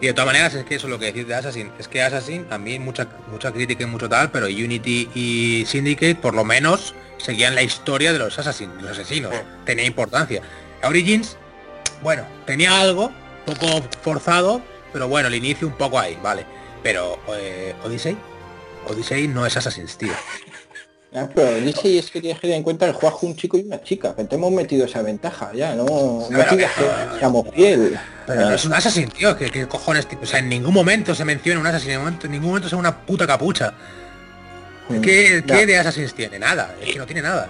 Y 0.00 0.06
de 0.06 0.12
todas 0.14 0.26
maneras 0.26 0.54
es 0.54 0.64
que 0.64 0.76
eso 0.76 0.86
es 0.86 0.90
lo 0.90 0.98
que 0.98 1.06
decís 1.06 1.28
de 1.28 1.34
Assassin, 1.34 1.70
es 1.78 1.86
que 1.86 2.02
Assassin 2.02 2.46
también 2.46 2.82
mucha 2.82 3.06
mucha 3.30 3.52
crítica 3.52 3.84
y 3.84 3.86
mucho 3.86 4.08
tal, 4.08 4.30
pero 4.30 4.46
Unity 4.46 5.10
y 5.14 5.64
Syndicate 5.66 6.16
por 6.16 6.34
lo 6.34 6.42
menos 6.42 6.94
seguían 7.18 7.54
la 7.54 7.62
historia 7.62 8.12
de 8.12 8.18
los 8.18 8.38
Assassin, 8.38 8.70
los 8.80 8.92
asesinos, 8.92 9.32
tenía 9.64 9.84
importancia. 9.84 10.42
Origins, 10.82 11.36
bueno, 12.02 12.24
tenía 12.46 12.80
algo, 12.80 13.12
poco 13.44 13.82
forzado, 14.02 14.62
pero 14.92 15.06
bueno, 15.06 15.28
el 15.28 15.34
inicio 15.34 15.68
un 15.68 15.74
poco 15.74 15.98
ahí, 15.98 16.18
vale. 16.22 16.46
Pero 16.82 17.18
eh, 17.36 17.74
Odyssey, 17.84 18.16
Odyssey 18.86 19.28
no 19.28 19.46
es 19.46 19.56
Assassin's, 19.56 19.96
tío. 19.96 20.12
Ah, 21.12 21.28
pero 21.34 21.48
Odyssey 21.48 21.98
es 21.98 22.08
que 22.08 22.20
tienes 22.20 22.38
que 22.38 22.42
tener 22.42 22.58
en 22.58 22.62
cuenta 22.62 22.86
el 22.86 22.92
juego 22.92 23.18
un 23.22 23.34
chico 23.34 23.58
y 23.58 23.62
una 23.62 23.82
chica, 23.82 24.14
que 24.14 24.22
te 24.22 24.36
hemos 24.36 24.52
metido 24.52 24.84
esa 24.84 25.02
ventaja, 25.02 25.50
ya, 25.52 25.74
no, 25.74 25.84
no 26.30 26.46
que 26.46 26.68
seamos 27.18 27.48
fiel. 27.52 27.98
Pero 28.28 28.50
es 28.50 28.64
un 28.64 28.72
Assassin, 28.74 29.08
tío, 29.08 29.36
que, 29.36 29.66
cojones, 29.66 30.06
tío? 30.06 30.20
o 30.22 30.26
sea, 30.26 30.38
en 30.38 30.48
ningún 30.48 30.72
momento 30.72 31.12
se 31.12 31.24
menciona 31.24 31.58
un 31.58 31.66
Assassin, 31.66 31.94
en, 31.94 32.30
ningún 32.30 32.50
momento 32.50 32.68
es 32.68 32.72
una 32.74 33.04
puta 33.04 33.26
capucha. 33.26 33.74
Mm, 34.88 35.00
¿Qué, 35.00 35.42
¿Qué, 35.44 35.66
de 35.66 35.78
Assassins 35.78 36.14
tiene? 36.14 36.38
Nada, 36.38 36.76
es 36.80 36.92
que 36.92 36.98
no 37.00 37.06
tiene 37.06 37.22
nada. 37.22 37.48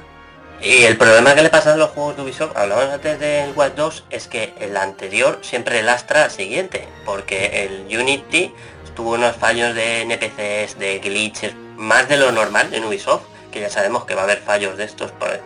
Y 0.62 0.85
el 0.85 0.99
problema 0.99 1.35
que 1.35 1.43
le 1.43 1.49
pasa 1.49 1.72
a 1.72 1.76
los 1.76 1.91
juegos 1.91 2.16
de 2.16 2.22
Ubisoft, 2.22 2.55
hablamos 2.55 2.85
antes 2.85 3.18
del 3.18 3.53
Watch 3.53 3.74
2, 3.76 4.05
es 4.11 4.28
que 4.28 4.53
el 4.61 4.76
anterior 4.76 5.39
siempre 5.41 5.83
lastra 5.83 6.24
al 6.24 6.31
siguiente, 6.31 6.87
porque 7.07 7.64
el 7.64 7.99
Unity 7.99 8.53
tuvo 8.95 9.12
unos 9.12 9.36
fallos 9.36 9.74
de 9.74 10.03
NPCs, 10.03 10.78
de 10.78 10.99
glitches, 10.99 11.55
más 11.76 12.09
de 12.09 12.16
lo 12.16 12.32
normal 12.32 12.72
en 12.72 12.84
Ubisoft, 12.84 13.24
que 13.51 13.61
ya 13.61 13.70
sabemos 13.70 14.05
que 14.05 14.14
va 14.14 14.22
a 14.22 14.24
haber 14.24 14.38
fallos 14.38 14.76
de 14.76 14.84
estos, 14.84 15.11
por, 15.12 15.41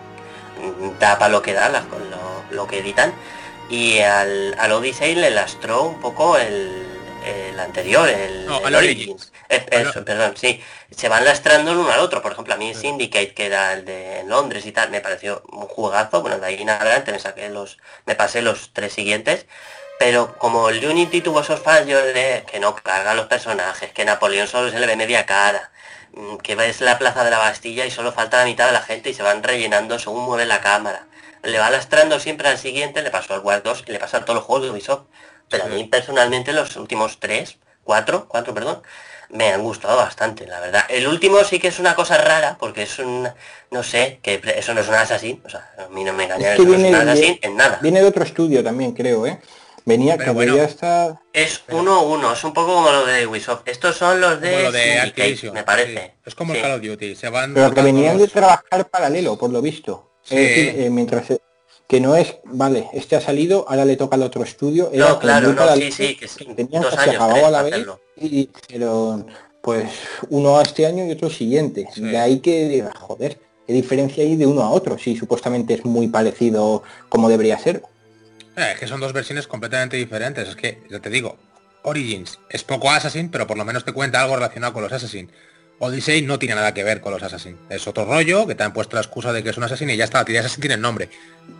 da 0.98 1.18
para 1.18 1.30
lo 1.30 1.42
que 1.42 1.52
da, 1.52 1.68
lo, 1.68 1.80
lo, 2.50 2.66
que 2.66 2.78
editan, 2.78 3.12
y 3.68 3.98
al, 4.00 4.54
al 4.58 4.72
Odyssey 4.72 5.14
le 5.14 5.30
lastró 5.30 5.84
un 5.84 6.00
poco 6.00 6.36
el, 6.36 6.84
el 7.24 7.58
anterior, 7.58 8.08
el, 8.08 8.48
Origins. 8.48 9.32
Eh, 9.48 9.66
eso, 9.70 10.04
perdón, 10.04 10.34
sí. 10.36 10.60
Se 10.90 11.08
van 11.08 11.24
lastrando 11.24 11.72
el 11.72 11.78
uno 11.78 11.90
al 11.90 12.00
otro. 12.00 12.22
Por 12.22 12.32
ejemplo, 12.32 12.54
a 12.54 12.56
mí 12.56 12.74
Syndicate, 12.74 13.34
que 13.34 13.46
era 13.46 13.72
el 13.72 13.84
de 13.84 14.24
Londres 14.26 14.66
y 14.66 14.72
tal, 14.72 14.90
me 14.90 15.00
pareció 15.00 15.42
un 15.50 15.66
juegazo. 15.66 16.22
Bueno, 16.22 16.38
de 16.38 16.46
ahí 16.46 16.60
en 16.60 16.70
adelante 16.70 17.12
me 17.12 17.18
saqué 17.18 17.48
los. 17.48 17.78
me 18.06 18.14
pasé 18.14 18.42
los 18.42 18.72
tres 18.72 18.92
siguientes. 18.92 19.46
Pero 19.98 20.36
como 20.38 20.68
el 20.68 20.84
Unity 20.84 21.20
tuvo 21.20 21.40
esos 21.40 21.60
fallos 21.60 22.02
de 22.02 22.44
que 22.50 22.60
no 22.60 22.74
carga 22.74 23.14
los 23.14 23.26
personajes, 23.26 23.92
que 23.92 24.04
Napoleón 24.04 24.48
solo 24.48 24.70
se 24.70 24.80
le 24.80 24.86
ve 24.86 24.96
media 24.96 25.24
cara, 25.24 25.70
mm, 26.12 26.36
que 26.38 26.56
ves 26.56 26.80
la 26.80 26.98
plaza 26.98 27.24
de 27.24 27.30
la 27.30 27.38
Bastilla 27.38 27.86
y 27.86 27.90
solo 27.90 28.12
falta 28.12 28.38
la 28.38 28.44
mitad 28.44 28.66
de 28.66 28.72
la 28.72 28.82
gente 28.82 29.10
y 29.10 29.14
se 29.14 29.22
van 29.22 29.42
rellenando 29.42 29.98
según 29.98 30.24
mueve 30.24 30.46
la 30.46 30.60
cámara. 30.60 31.06
Le 31.42 31.58
va 31.58 31.70
lastrando 31.70 32.18
siempre 32.18 32.48
al 32.48 32.58
siguiente, 32.58 33.02
le 33.02 33.10
pasó 33.10 33.34
al 33.34 33.40
War 33.40 33.62
2 33.62 33.84
y 33.86 33.92
le 33.92 33.98
pasa 33.98 34.18
a 34.18 34.20
todos 34.24 34.36
los 34.36 34.44
juegos 34.44 34.64
de 34.64 34.70
Ubisoft. 34.70 35.04
Pero 35.48 35.64
a 35.64 35.68
mí 35.68 35.84
personalmente 35.84 36.52
los 36.52 36.74
últimos 36.76 37.20
tres, 37.20 37.58
cuatro, 37.84 38.26
cuatro, 38.28 38.54
perdón, 38.54 38.82
me 39.28 39.52
han 39.52 39.62
gustado 39.62 39.96
bastante, 39.96 40.46
la 40.46 40.60
verdad. 40.60 40.84
El 40.88 41.06
último 41.06 41.42
sí 41.44 41.58
que 41.58 41.68
es 41.68 41.78
una 41.78 41.94
cosa 41.94 42.16
rara, 42.18 42.56
porque 42.58 42.82
es 42.82 42.98
un, 42.98 43.28
no 43.70 43.82
sé, 43.82 44.20
que 44.22 44.40
eso 44.56 44.74
no 44.74 44.80
es 44.80 44.88
un 44.88 44.94
Assassin, 44.94 45.42
o 45.44 45.48
sea, 45.48 45.70
a 45.78 45.88
mí 45.88 46.04
no 46.04 46.12
me 46.12 46.24
engañan, 46.24 46.52
es 46.52 46.56
que 46.56 46.64
no 46.64 47.12
es 47.12 47.38
en 47.42 47.56
nada. 47.56 47.78
Viene 47.82 48.00
de 48.00 48.06
otro 48.06 48.24
estudio 48.24 48.62
también, 48.62 48.92
creo, 48.92 49.26
¿eh? 49.26 49.40
Venía 49.86 50.16
que 50.16 50.30
bueno, 50.30 50.56
estar... 50.56 51.20
Es 51.32 51.62
uno 51.70 52.02
uno, 52.04 52.32
es 52.32 52.42
un 52.42 52.54
poco 52.54 52.74
como 52.74 52.90
lo 52.90 53.04
de 53.04 53.26
Ubisoft. 53.26 53.62
Estos 53.66 53.96
son 53.96 54.20
los 54.20 54.40
de, 54.40 54.62
lo 54.62 54.72
de 54.72 54.98
Activision, 54.98 55.52
me 55.52 55.62
parece. 55.62 56.14
Es 56.24 56.34
como 56.34 56.54
el 56.54 56.62
Call 56.62 56.72
of 56.72 56.82
Duty, 56.82 57.14
se 57.14 57.28
van... 57.28 57.52
Pero 57.52 57.72
que 57.72 57.82
venían 57.82 58.16
de 58.16 58.28
trabajar 58.28 58.88
paralelo, 58.88 59.36
por 59.36 59.50
lo 59.50 59.60
visto. 59.60 60.10
Es 60.24 60.30
decir, 60.30 60.74
eh, 60.78 60.90
mientras 60.90 61.26
que 61.86 62.00
no 62.00 62.16
es, 62.16 62.36
vale, 62.44 62.88
este 62.94 63.16
ha 63.16 63.20
salido, 63.20 63.66
ahora 63.68 63.84
le 63.84 63.96
toca 63.96 64.16
al 64.16 64.22
otro 64.22 64.42
estudio. 64.42 64.90
no, 64.94 65.18
claro, 65.18 65.52
no, 65.52 65.74
sí, 65.76 65.92
sí, 65.92 66.16
que 66.16 66.28
sí. 66.28 66.46
Tenían 66.56 66.82
dos 66.82 66.96
años, 66.96 67.20
a 67.20 67.50
la 67.50 67.62
vez 67.62 67.86
y 68.16 68.48
dijeron, 68.68 69.26
pues 69.60 69.90
uno 70.30 70.58
a 70.58 70.62
este 70.62 70.86
año 70.86 71.04
y 71.04 71.12
otro 71.12 71.28
siguiente. 71.28 71.86
De 71.96 72.16
ahí 72.16 72.40
que, 72.40 72.84
joder, 73.00 73.38
qué 73.66 73.72
diferencia 73.72 74.24
hay 74.24 74.36
de 74.36 74.46
uno 74.46 74.62
a 74.62 74.70
otro, 74.70 74.96
si 74.98 75.16
supuestamente 75.16 75.74
es 75.74 75.84
muy 75.84 76.08
parecido 76.08 76.82
como 77.08 77.28
debería 77.28 77.58
ser. 77.58 77.82
Eh, 78.56 78.72
es 78.72 78.78
que 78.78 78.86
son 78.86 79.00
dos 79.00 79.12
versiones 79.12 79.46
completamente 79.46 79.96
diferentes, 79.96 80.48
es 80.48 80.56
que, 80.56 80.82
yo 80.90 81.00
te 81.00 81.10
digo, 81.10 81.38
Origins 81.82 82.38
es 82.48 82.64
poco 82.64 82.90
Assassin, 82.90 83.28
pero 83.30 83.46
por 83.46 83.58
lo 83.58 83.64
menos 83.64 83.84
te 83.84 83.92
cuenta 83.92 84.20
algo 84.20 84.36
relacionado 84.36 84.72
con 84.72 84.82
los 84.82 84.92
Assassin. 84.92 85.30
Odyssey 85.78 86.22
no 86.22 86.38
tiene 86.38 86.54
nada 86.54 86.72
que 86.72 86.84
ver 86.84 87.00
con 87.00 87.12
los 87.12 87.22
Assassin. 87.22 87.58
Es 87.68 87.86
otro 87.86 88.04
rollo 88.04 88.46
que 88.46 88.54
te 88.54 88.62
han 88.62 88.72
puesto 88.72 88.96
la 88.96 89.02
excusa 89.02 89.32
de 89.32 89.42
que 89.42 89.50
es 89.50 89.56
un 89.56 89.64
Assassin 89.64 89.90
y 89.90 89.96
ya 89.96 90.04
está, 90.04 90.24
la 90.26 90.40
Assassin 90.40 90.60
tiene 90.60 90.76
nombre. 90.76 91.10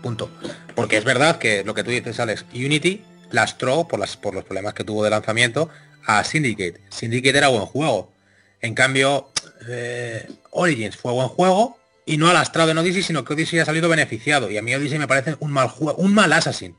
Punto. 0.03 0.31
Porque 0.75 0.97
es 0.97 1.05
verdad 1.05 1.39
que 1.39 1.65
lo 1.65 1.75
que 1.75 1.85
tú 1.85 1.91
dices, 1.91 2.21
Alex, 2.21 2.45
Unity 2.55 3.03
lastró 3.31 3.89
por, 3.89 3.99
las, 3.99 4.17
por 4.17 4.35
los 4.35 4.45
problemas 4.45 4.75
que 4.75 4.85
tuvo 4.85 5.05
de 5.05 5.11
lanzamiento 5.11 5.69
a 6.07 6.23
Syndicate. 6.25 6.81
Syndicate 6.91 7.37
era 7.37 7.49
buen 7.49 7.67
juego. 7.67 8.13
En 8.61 8.75
cambio, 8.75 9.31
eh, 9.69 10.29
Origins 10.53 10.97
fue 10.97 11.13
buen 11.13 11.29
juego 11.29 11.77
y 12.07 12.17
no 12.17 12.29
ha 12.29 12.33
lastrado 12.33 12.71
en 12.71 12.79
Odyssey, 12.79 13.03
sino 13.03 13.25
que 13.25 13.35
Odyssey 13.35 13.59
ha 13.59 13.65
salido 13.65 13.89
beneficiado. 13.89 14.51
Y 14.51 14.57
a 14.57 14.63
mí 14.63 14.75
Odyssey 14.75 14.99
me 14.99 15.09
parece 15.09 15.37
un 15.41 15.51
mal 15.51 15.69
juego, 15.69 15.99
un 15.99 16.15
mal 16.15 16.33
Assassin. 16.33 16.77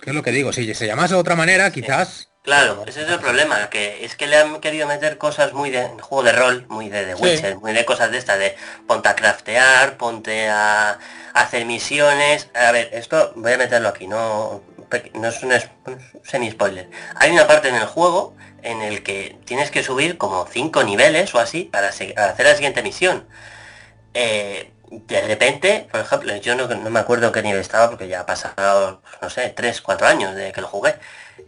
¿Qué 0.00 0.10
es 0.10 0.14
lo 0.14 0.22
que 0.22 0.32
digo? 0.32 0.52
Si 0.52 0.74
se 0.74 0.86
llamase 0.86 1.14
de 1.14 1.20
otra 1.20 1.36
manera, 1.36 1.70
quizás 1.70 2.32
Claro, 2.42 2.82
ese 2.88 3.02
es 3.02 3.08
el 3.08 3.20
problema, 3.20 3.70
que 3.70 4.04
es 4.04 4.16
que 4.16 4.26
le 4.26 4.36
han 4.36 4.60
querido 4.60 4.88
meter 4.88 5.16
cosas 5.16 5.52
muy 5.52 5.70
de 5.70 5.86
juego 6.00 6.24
de 6.24 6.32
rol, 6.32 6.66
muy 6.68 6.88
de 6.88 7.04
The 7.04 7.14
Witcher, 7.14 7.56
muy 7.58 7.72
de 7.72 7.84
cosas 7.84 8.10
de 8.10 8.18
estas, 8.18 8.36
de 8.40 8.56
ponte 8.88 9.08
a 9.08 9.14
craftear, 9.14 9.96
ponte 9.96 10.48
a, 10.48 10.98
hacer 11.34 11.64
misiones. 11.66 12.48
A 12.54 12.72
ver, 12.72 12.90
esto 12.94 13.32
voy 13.36 13.52
a 13.52 13.58
meterlo 13.58 13.88
aquí, 13.88 14.08
no, 14.08 14.60
no 15.14 15.28
es 15.28 15.42
un, 15.44 15.52
semi-spoiler. 16.24 16.90
Hay 17.14 17.30
una 17.30 17.46
parte 17.46 17.68
en 17.68 17.76
el 17.76 17.86
juego 17.86 18.34
en 18.62 18.82
el 18.82 19.04
que 19.04 19.38
tienes 19.44 19.70
que 19.70 19.84
subir 19.84 20.18
como 20.18 20.44
cinco 20.50 20.82
niveles 20.82 21.32
o 21.36 21.38
así 21.38 21.64
para, 21.64 21.88
hacer 21.90 22.14
la 22.16 22.54
siguiente 22.56 22.82
misión. 22.82 23.24
Eh, 24.14 24.71
de 24.92 25.22
repente, 25.22 25.88
por 25.90 26.00
ejemplo, 26.00 26.36
yo 26.36 26.54
no, 26.54 26.68
me 26.90 27.00
acuerdo 27.00 27.32
qué 27.32 27.42
nivel 27.42 27.60
estaba 27.60 27.88
porque 27.88 28.08
ya 28.08 28.20
ha 28.20 28.26
pasado, 28.26 29.00
no 29.22 29.30
sé, 29.30 29.48
3, 29.48 29.80
4 29.80 30.06
años 30.06 30.34
de 30.34 30.52
que 30.52 30.60
lo 30.60 30.68
jugué. 30.68 30.96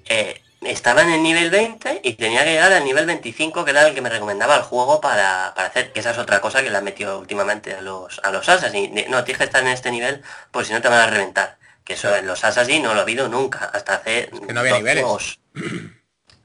Eh, 0.07 0.41
estaba 0.63 1.03
en 1.03 1.11
el 1.11 1.23
nivel 1.23 1.51
20 1.51 2.01
y 2.03 2.15
tenía 2.15 2.43
que 2.43 2.53
llegar 2.53 2.73
al 2.73 2.85
nivel 2.85 3.05
25, 3.05 3.67
que 3.67 3.71
era 3.71 3.87
el 3.87 3.95
que 3.95 4.01
me 4.01 4.09
recomendaba 4.09 4.57
el 4.57 4.63
juego 4.63 4.99
para, 5.03 5.49
hacer, 5.49 5.93
que 5.93 6.01
esa 6.01 6.13
es 6.13 6.19
otra 6.19 6.41
cosa 6.41 6.63
que 6.63 6.71
le 6.71 6.79
han 6.79 6.85
metido 6.85 7.19
últimamente 7.19 7.75
a 7.75 7.83
los, 7.83 8.19
a 8.25 8.31
los 8.31 8.49
Assassin. 8.49 8.95
No, 9.11 9.25
tienes 9.25 9.39
que 9.39 9.45
estar 9.45 9.63
en 9.63 9.69
este 9.69 9.91
nivel, 9.91 10.23
pues 10.51 10.69
si 10.69 10.73
no 10.73 10.81
te 10.81 10.89
van 10.89 11.01
a 11.01 11.07
reventar. 11.07 11.59
Que 11.85 11.95
eso 11.95 12.17
en 12.17 12.27
los 12.27 12.45
Assassin 12.45 12.83
no 12.83 12.95
lo 12.95 13.01
ha 13.01 13.03
habido 13.03 13.29
nunca, 13.29 13.67
hasta 13.67 13.97
hace 13.97 14.31
que 14.47 14.55
no 14.55 14.61
había 14.61 14.79
niveles. 14.79 15.05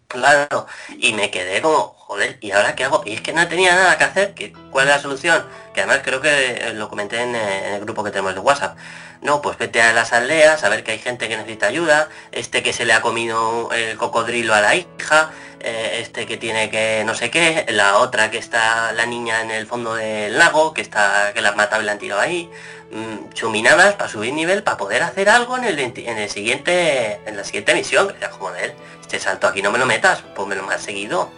Claro, 0.10 0.66
y 0.98 1.14
me 1.14 1.30
quedé 1.30 1.62
como, 1.62 1.94
joder, 1.94 2.40
¿y 2.42 2.50
ahora 2.52 2.74
qué 2.76 2.84
hago? 2.84 3.04
Y 3.06 3.14
es 3.14 3.22
que 3.22 3.32
no 3.32 3.48
tenía 3.48 3.76
nada 3.76 3.96
que 3.96 4.06
hacer, 4.06 4.34
¿cuál 4.72 4.88
es 4.88 4.96
la 4.96 5.00
solución? 5.02 5.46
Que 5.72 5.82
además 5.82 6.02
creo 6.04 6.20
que 6.20 6.72
lo 6.74 6.90
comenté 6.90 7.22
en, 7.22 7.36
en 7.36 7.74
el 7.76 7.82
grupo 7.82 8.04
que 8.04 8.10
tenemos 8.10 8.34
de 8.34 8.40
WhatsApp 8.40 8.76
no, 9.22 9.42
pues 9.42 9.58
vete 9.58 9.82
a 9.82 9.92
las 9.92 10.14
aldeas 10.14 10.64
a 10.64 10.70
ver 10.70 10.84
que 10.84 10.92
hay 10.92 11.00
gente 11.00 11.28
que 11.28 11.36
necesita 11.36 11.68
ayuda, 11.68 12.10
este 12.32 12.64
que 12.64 12.72
se 12.72 12.86
le 12.86 12.94
ha 12.94 13.02
comido 13.02 13.70
el 13.74 13.98
cocodrilo 13.98 14.54
a 14.54 14.62
la 14.62 14.76
hija, 14.76 15.32
eh, 15.60 15.98
este 16.02 16.26
que 16.26 16.38
tiene 16.38 16.70
que 16.70 17.04
no 17.06 17.14
sé 17.14 17.30
qué, 17.30 17.66
la 17.70 17.98
otra 17.98 18.32
que 18.32 18.38
está 18.38 18.94
la 18.94 19.06
niña 19.06 19.42
en 19.42 19.52
el 19.52 19.68
fondo 19.68 19.96
del 19.96 20.38
lago, 20.38 20.74
que 20.74 20.82
está 20.82 21.34
que 21.34 21.42
la 21.42 21.52
matado 21.52 21.82
y 21.82 21.86
la 21.86 21.94
han 21.94 22.00
tirado 22.00 22.22
ahí, 22.22 22.50
mm, 22.92 23.34
chuminadas 23.34 23.96
para 23.96 24.10
subir 24.10 24.34
nivel, 24.34 24.64
para 24.64 24.78
poder 24.78 25.04
hacer 25.04 25.30
algo 25.30 25.58
en 25.58 25.66
el, 25.66 25.80
en 25.80 26.18
el 26.18 26.30
siguiente, 26.30 27.20
en 27.26 27.36
la 27.36 27.44
siguiente 27.44 27.76
misión, 27.76 28.08
que 28.08 28.20
sea 28.20 28.30
como 28.30 28.52
de 28.52 28.66
él, 28.66 28.74
este 29.02 29.20
salto 29.20 29.48
aquí 29.48 29.62
no 29.62 29.72
me 29.72 29.80
lo 29.80 29.86
metas, 29.86 30.24
pues 30.34 30.48
me 30.48 30.56
lo 30.56 30.70
has 30.70 30.82
seguido. 30.82 31.30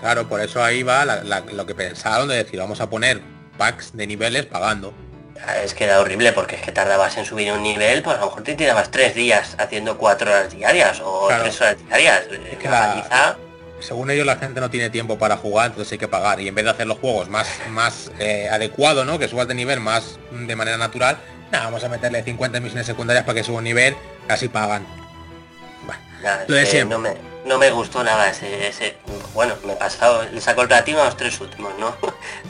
Claro, 0.00 0.26
por 0.26 0.40
eso 0.40 0.62
ahí 0.62 0.82
va 0.82 1.04
lo 1.04 1.66
que 1.66 1.74
pensaron 1.74 2.28
de 2.28 2.36
decir, 2.36 2.58
vamos 2.58 2.80
a 2.80 2.88
poner 2.88 3.20
packs 3.58 3.94
de 3.94 4.06
niveles 4.06 4.46
pagando. 4.46 4.94
Es 5.62 5.74
que 5.74 5.84
era 5.84 6.00
horrible 6.00 6.32
porque 6.32 6.56
es 6.56 6.62
que 6.62 6.72
tardabas 6.72 7.16
en 7.16 7.24
subir 7.24 7.52
un 7.52 7.62
nivel, 7.62 8.02
pues 8.02 8.16
a 8.16 8.20
lo 8.20 8.26
mejor 8.26 8.42
te 8.42 8.54
tirabas 8.54 8.90
tres 8.90 9.14
días 9.14 9.54
haciendo 9.58 9.98
cuatro 9.98 10.30
horas 10.30 10.50
diarias 10.50 11.00
o 11.04 11.28
tres 11.40 11.60
horas 11.60 11.76
diarias. 11.86 12.24
Es 12.50 12.58
que 12.58 12.68
según 13.80 14.10
ellos 14.10 14.26
la 14.26 14.36
gente 14.36 14.60
no 14.60 14.70
tiene 14.70 14.90
tiempo 14.90 15.18
para 15.18 15.36
jugar, 15.36 15.66
entonces 15.66 15.92
hay 15.92 15.98
que 15.98 16.08
pagar. 16.08 16.40
Y 16.40 16.48
en 16.48 16.54
vez 16.54 16.64
de 16.64 16.70
hacer 16.70 16.86
los 16.86 16.98
juegos 16.98 17.28
más, 17.28 17.48
más 17.70 18.10
eh, 18.18 18.48
adecuado, 18.50 19.04
¿no? 19.04 19.18
Que 19.18 19.28
subas 19.28 19.48
de 19.48 19.54
nivel 19.54 19.80
más 19.80 20.18
de 20.30 20.56
manera 20.56 20.78
natural, 20.78 21.18
nada, 21.52 21.66
vamos 21.66 21.84
a 21.84 21.88
meterle 21.88 22.22
50 22.22 22.60
misiones 22.60 22.86
secundarias 22.86 23.24
para 23.24 23.36
que 23.36 23.44
suba 23.44 23.58
un 23.58 23.64
nivel, 23.64 23.96
casi 24.26 24.48
pagan. 24.48 24.86
no, 26.48 27.14
no 27.46 27.58
me 27.58 27.70
gustó 27.70 28.02
nada 28.02 28.28
ese, 28.28 28.68
ese 28.68 28.96
bueno, 29.32 29.54
me 29.64 29.74
he 29.74 29.76
pasado, 29.76 30.24
le 30.32 30.40
saco 30.40 30.62
el 30.62 30.68
platino 30.68 31.00
a 31.00 31.06
los 31.06 31.16
tres 31.16 31.40
últimos, 31.40 31.72
¿no? 31.78 31.96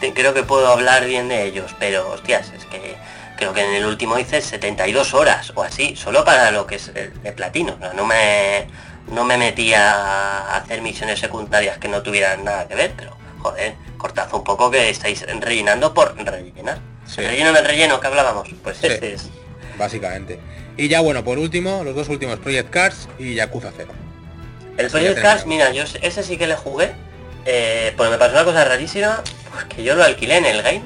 Creo 0.15 0.33
que 0.35 0.43
puedo 0.43 0.69
hablar 0.69 1.05
bien 1.05 1.29
de 1.29 1.45
ellos, 1.45 1.75
pero 1.79 2.11
hostias, 2.11 2.53
es 2.57 2.65
que 2.65 2.97
creo 3.37 3.53
que 3.53 3.63
en 3.63 3.75
el 3.75 3.85
último 3.85 4.19
hice 4.19 4.41
72 4.41 5.13
horas 5.13 5.53
o 5.55 5.63
así, 5.63 5.95
solo 5.95 6.25
para 6.25 6.51
lo 6.51 6.67
que 6.67 6.77
es 6.77 6.91
el, 6.95 7.11
platino, 7.35 7.77
no, 7.95 8.07
me 8.07 8.67
no 9.13 9.25
me 9.25 9.37
metí 9.37 9.75
a 9.75 10.57
hacer 10.57 10.81
misiones 10.81 11.21
secundarias 11.21 11.77
que 11.77 11.89
no 11.89 12.03
tuvieran 12.03 12.45
nada 12.45 12.67
que 12.67 12.75
ver, 12.75 12.93
pero 12.97 13.15
joder, 13.41 13.75
cortazo 13.99 14.39
un 14.39 14.45
poco 14.45 14.71
que 14.71 14.89
estáis 14.89 15.27
rellenando 15.41 15.93
por 15.93 16.17
rellenar. 16.17 16.79
Relleno 17.17 17.53
del 17.53 17.65
relleno 17.65 18.01
que 18.01 18.07
hablábamos, 18.07 18.49
pues 18.65 18.83
este 18.83 19.13
es. 19.13 19.29
Básicamente. 19.79 20.41
Y 20.77 20.89
ya 20.89 21.01
bueno, 21.01 21.23
por 21.23 21.39
último, 21.39 21.85
los 21.85 21.95
dos 21.95 22.09
últimos 22.09 22.39
Project 22.39 22.71
Cars 22.71 23.09
y 23.19 23.35
Yakuza 23.35 23.71
0. 23.77 24.06
El 24.77 24.89
Project 24.89 25.21
Cars, 25.21 25.47
mira, 25.47 25.71
yo 25.73 25.85
ese 26.03 26.23
sí 26.23 26.37
que 26.37 26.47
le 26.47 26.57
jugué, 26.57 26.95
eh, 27.45 27.95
pues 27.97 28.11
me 28.11 28.19
pasó 28.19 28.33
una 28.33 28.45
cosa 28.45 28.65
rarísima, 28.65 29.23
porque 29.53 29.83
yo 29.83 29.95
lo 29.95 30.05
alquilé 30.05 30.37
en 30.37 30.45
el 30.45 30.63
game, 30.63 30.83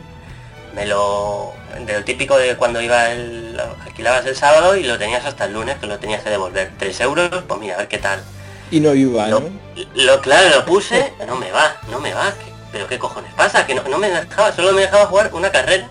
me 0.74 0.86
lo... 0.86 1.52
de 1.84 1.92
lo 1.94 2.04
típico 2.04 2.36
de 2.36 2.56
cuando 2.56 2.80
iba 2.80 3.10
el... 3.10 3.60
alquilabas 3.84 4.24
el 4.26 4.36
sábado 4.36 4.76
y 4.76 4.84
lo 4.84 4.98
tenías 4.98 5.24
hasta 5.24 5.46
el 5.46 5.54
lunes, 5.54 5.78
que 5.78 5.86
lo 5.86 5.98
tenías 5.98 6.22
que 6.22 6.30
devolver. 6.30 6.70
3 6.78 7.00
euros, 7.00 7.30
pues 7.46 7.60
mira, 7.60 7.74
a 7.74 7.78
ver 7.78 7.88
qué 7.88 7.98
tal. 7.98 8.22
Y 8.70 8.78
no 8.78 8.94
iba, 8.94 9.26
lo, 9.26 9.42
Lo, 9.94 10.20
claro, 10.20 10.48
lo 10.54 10.64
puse, 10.64 11.12
no 11.26 11.36
me 11.36 11.50
va, 11.50 11.76
no 11.90 11.98
me 11.98 12.14
va. 12.14 12.32
Pero 12.70 12.86
qué 12.86 13.00
cojones 13.00 13.34
pasa, 13.34 13.66
que 13.66 13.74
no, 13.74 13.82
no 13.88 13.98
me 13.98 14.08
dejaba, 14.08 14.52
solo 14.52 14.72
me 14.72 14.82
dejaba 14.82 15.06
jugar 15.06 15.30
una 15.34 15.50
carrera. 15.50 15.88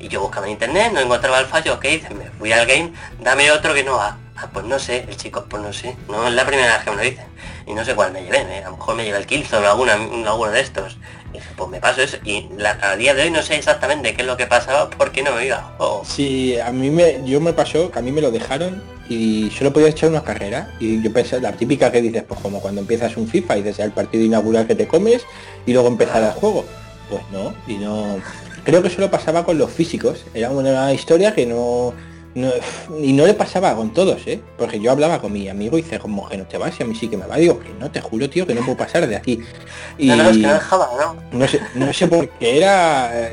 Y 0.00 0.08
yo 0.08 0.20
buscaba 0.20 0.46
en 0.46 0.52
internet, 0.52 0.92
no 0.92 1.00
encontraba 1.00 1.38
el 1.38 1.46
fallo, 1.46 1.74
ok, 1.74 1.84
me 2.14 2.30
fui 2.38 2.50
al 2.52 2.66
game, 2.66 2.92
dame 3.20 3.50
otro 3.52 3.74
que 3.74 3.84
no 3.84 3.96
va. 3.96 4.16
Ah, 4.42 4.48
pues 4.52 4.66
no 4.66 4.76
sé, 4.78 5.04
el 5.08 5.16
chico, 5.16 5.44
pues 5.48 5.62
no 5.62 5.72
sé, 5.72 5.94
no 6.08 6.26
es 6.26 6.34
la 6.34 6.44
primera 6.44 6.74
vez 6.74 6.84
que 6.84 6.90
me 6.90 6.96
lo 6.96 7.02
dicen. 7.02 7.26
Y 7.64 7.74
no 7.74 7.84
sé 7.84 7.94
cuál 7.94 8.12
me 8.12 8.24
llevé, 8.24 8.38
a 8.38 8.70
lo 8.70 8.76
mejor 8.76 8.96
me 8.96 9.04
llevé 9.04 9.18
el 9.18 9.26
Killzone 9.26 9.66
o 9.66 9.70
alguna, 9.70 9.92
alguno 9.92 10.50
de 10.50 10.60
estos. 10.60 10.98
Y 11.30 11.34
dije, 11.34 11.50
pues 11.56 11.70
me 11.70 11.78
paso 11.78 12.02
eso. 12.02 12.16
Y 12.24 12.48
a 12.82 12.96
día 12.96 13.14
de 13.14 13.22
hoy 13.22 13.30
no 13.30 13.40
sé 13.40 13.54
exactamente 13.54 14.14
qué 14.14 14.22
es 14.22 14.26
lo 14.26 14.36
que 14.36 14.46
pasaba, 14.46 14.90
porque 14.90 15.22
no 15.22 15.32
me 15.32 15.46
iba. 15.46 15.76
Oh. 15.78 16.02
Sí, 16.04 16.58
a 16.58 16.72
mí 16.72 16.90
me, 16.90 17.20
yo 17.24 17.40
me 17.40 17.52
pasó 17.52 17.92
que 17.92 18.00
a 18.00 18.02
mí 18.02 18.10
me 18.10 18.20
lo 18.20 18.32
dejaron 18.32 18.82
y 19.08 19.48
solo 19.56 19.72
podía 19.72 19.88
echar 19.88 20.10
una 20.10 20.24
carrera. 20.24 20.72
Y 20.80 21.00
yo 21.00 21.12
pensé, 21.12 21.40
la 21.40 21.52
típica 21.52 21.92
que 21.92 22.02
dices, 22.02 22.24
pues 22.26 22.40
como 22.40 22.60
cuando 22.60 22.80
empiezas 22.80 23.16
un 23.16 23.28
FIFA 23.28 23.58
y 23.58 23.62
desde 23.62 23.84
el 23.84 23.92
partido 23.92 24.24
inaugural 24.24 24.66
que 24.66 24.74
te 24.74 24.88
comes 24.88 25.22
y 25.66 25.72
luego 25.72 25.86
empezar 25.86 26.20
el 26.24 26.32
juego. 26.32 26.64
Pues 27.08 27.22
no, 27.30 27.54
y 27.68 27.74
no, 27.76 28.18
creo 28.64 28.82
que 28.82 28.90
solo 28.90 29.08
pasaba 29.08 29.44
con 29.44 29.56
los 29.56 29.70
físicos. 29.70 30.24
Era 30.34 30.50
una 30.50 30.92
historia 30.92 31.32
que 31.32 31.46
no, 31.46 31.94
y 32.34 33.12
no 33.12 33.26
le 33.26 33.34
pasaba 33.34 33.74
con 33.76 33.92
todos, 33.92 34.26
¿eh? 34.26 34.40
Porque 34.56 34.80
yo 34.80 34.90
hablaba 34.90 35.20
con 35.20 35.32
mi 35.32 35.48
amigo 35.48 35.76
y 35.76 35.82
dice, 35.82 35.98
como 35.98 36.26
que 36.28 36.38
no 36.38 36.44
te 36.46 36.56
vas 36.56 36.78
y 36.80 36.82
a 36.82 36.86
mí 36.86 36.94
sí 36.94 37.08
que 37.08 37.16
me 37.18 37.26
va. 37.26 37.36
Digo, 37.36 37.60
que 37.60 37.68
no, 37.78 37.90
te 37.90 38.00
juro, 38.00 38.28
tío, 38.30 38.46
que 38.46 38.54
no 38.54 38.62
puedo 38.62 38.78
pasar 38.78 39.06
de 39.06 39.16
aquí. 39.16 39.40
Y 39.98 40.08
no, 40.08 40.16
no, 40.16 41.48
sé, 41.48 41.60
no 41.74 41.92
sé 41.92 42.08
por 42.08 42.28
qué 42.30 42.58
era, 42.58 43.30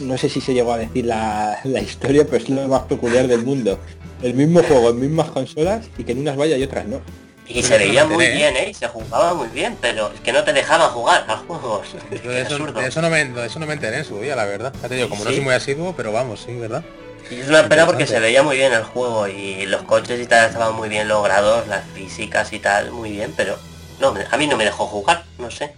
no 0.00 0.18
sé 0.18 0.28
si 0.28 0.40
se 0.40 0.52
llegó 0.52 0.74
a 0.74 0.78
decir 0.78 1.06
la, 1.06 1.58
historia, 1.80 2.24
pero 2.24 2.36
es 2.36 2.48
lo 2.50 2.68
más 2.68 2.82
peculiar 2.82 3.26
del 3.26 3.44
mundo. 3.44 3.78
El 4.22 4.34
mismo 4.34 4.62
juego, 4.62 4.90
en 4.90 5.00
mismas 5.00 5.30
consolas 5.30 5.86
y 5.96 6.04
que 6.04 6.12
en 6.12 6.18
unas 6.18 6.36
vaya 6.36 6.56
y 6.56 6.62
otras 6.62 6.86
no. 6.86 7.00
Y 7.46 7.62
se 7.62 7.78
veía 7.78 8.04
muy 8.04 8.26
bien, 8.26 8.54
¿eh? 8.56 8.74
Se 8.74 8.88
jugaba 8.88 9.32
muy 9.32 9.48
bien, 9.48 9.74
pero 9.80 10.12
es 10.12 10.20
que 10.20 10.32
no 10.32 10.44
te 10.44 10.52
dejaban 10.52 10.90
jugar 10.90 11.24
a 11.28 11.36
juegos. 11.38 11.94
eso, 12.10 12.58
no 13.00 13.08
me, 13.08 13.46
eso 13.46 13.58
no 13.58 13.66
me 13.66 13.72
enteré 13.72 13.98
en 13.98 14.04
su 14.04 14.20
día, 14.20 14.36
la 14.36 14.44
verdad. 14.44 14.74
Ya 14.82 14.88
te 14.88 14.96
digo, 14.96 15.08
como 15.08 15.24
no 15.24 15.30
soy 15.30 15.40
muy 15.40 15.54
asiduo, 15.54 15.94
pero 15.96 16.12
vamos, 16.12 16.44
sí, 16.44 16.52
¿verdad? 16.54 16.84
Es 17.30 17.48
una 17.48 17.68
pena 17.68 17.84
porque 17.84 18.06
se 18.06 18.20
veía 18.20 18.42
muy 18.42 18.56
bien 18.56 18.72
el 18.72 18.84
juego 18.84 19.28
y 19.28 19.66
los 19.66 19.82
coches 19.82 20.20
y 20.20 20.26
tal 20.26 20.48
estaban 20.48 20.74
muy 20.74 20.88
bien 20.88 21.08
logrados, 21.08 21.66
las 21.68 21.84
físicas 21.94 22.52
y 22.52 22.58
tal, 22.58 22.90
muy 22.90 23.10
bien, 23.12 23.34
pero 23.36 23.58
no, 24.00 24.14
a 24.30 24.36
mí 24.36 24.46
no 24.46 24.56
me 24.56 24.64
dejó 24.64 24.86
jugar, 24.86 25.24
no 25.38 25.50
sé. 25.50 25.74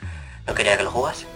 No 0.46 0.54
quería 0.54 0.76
que 0.76 0.84
lo 0.84 0.90
jugase. 0.90 1.26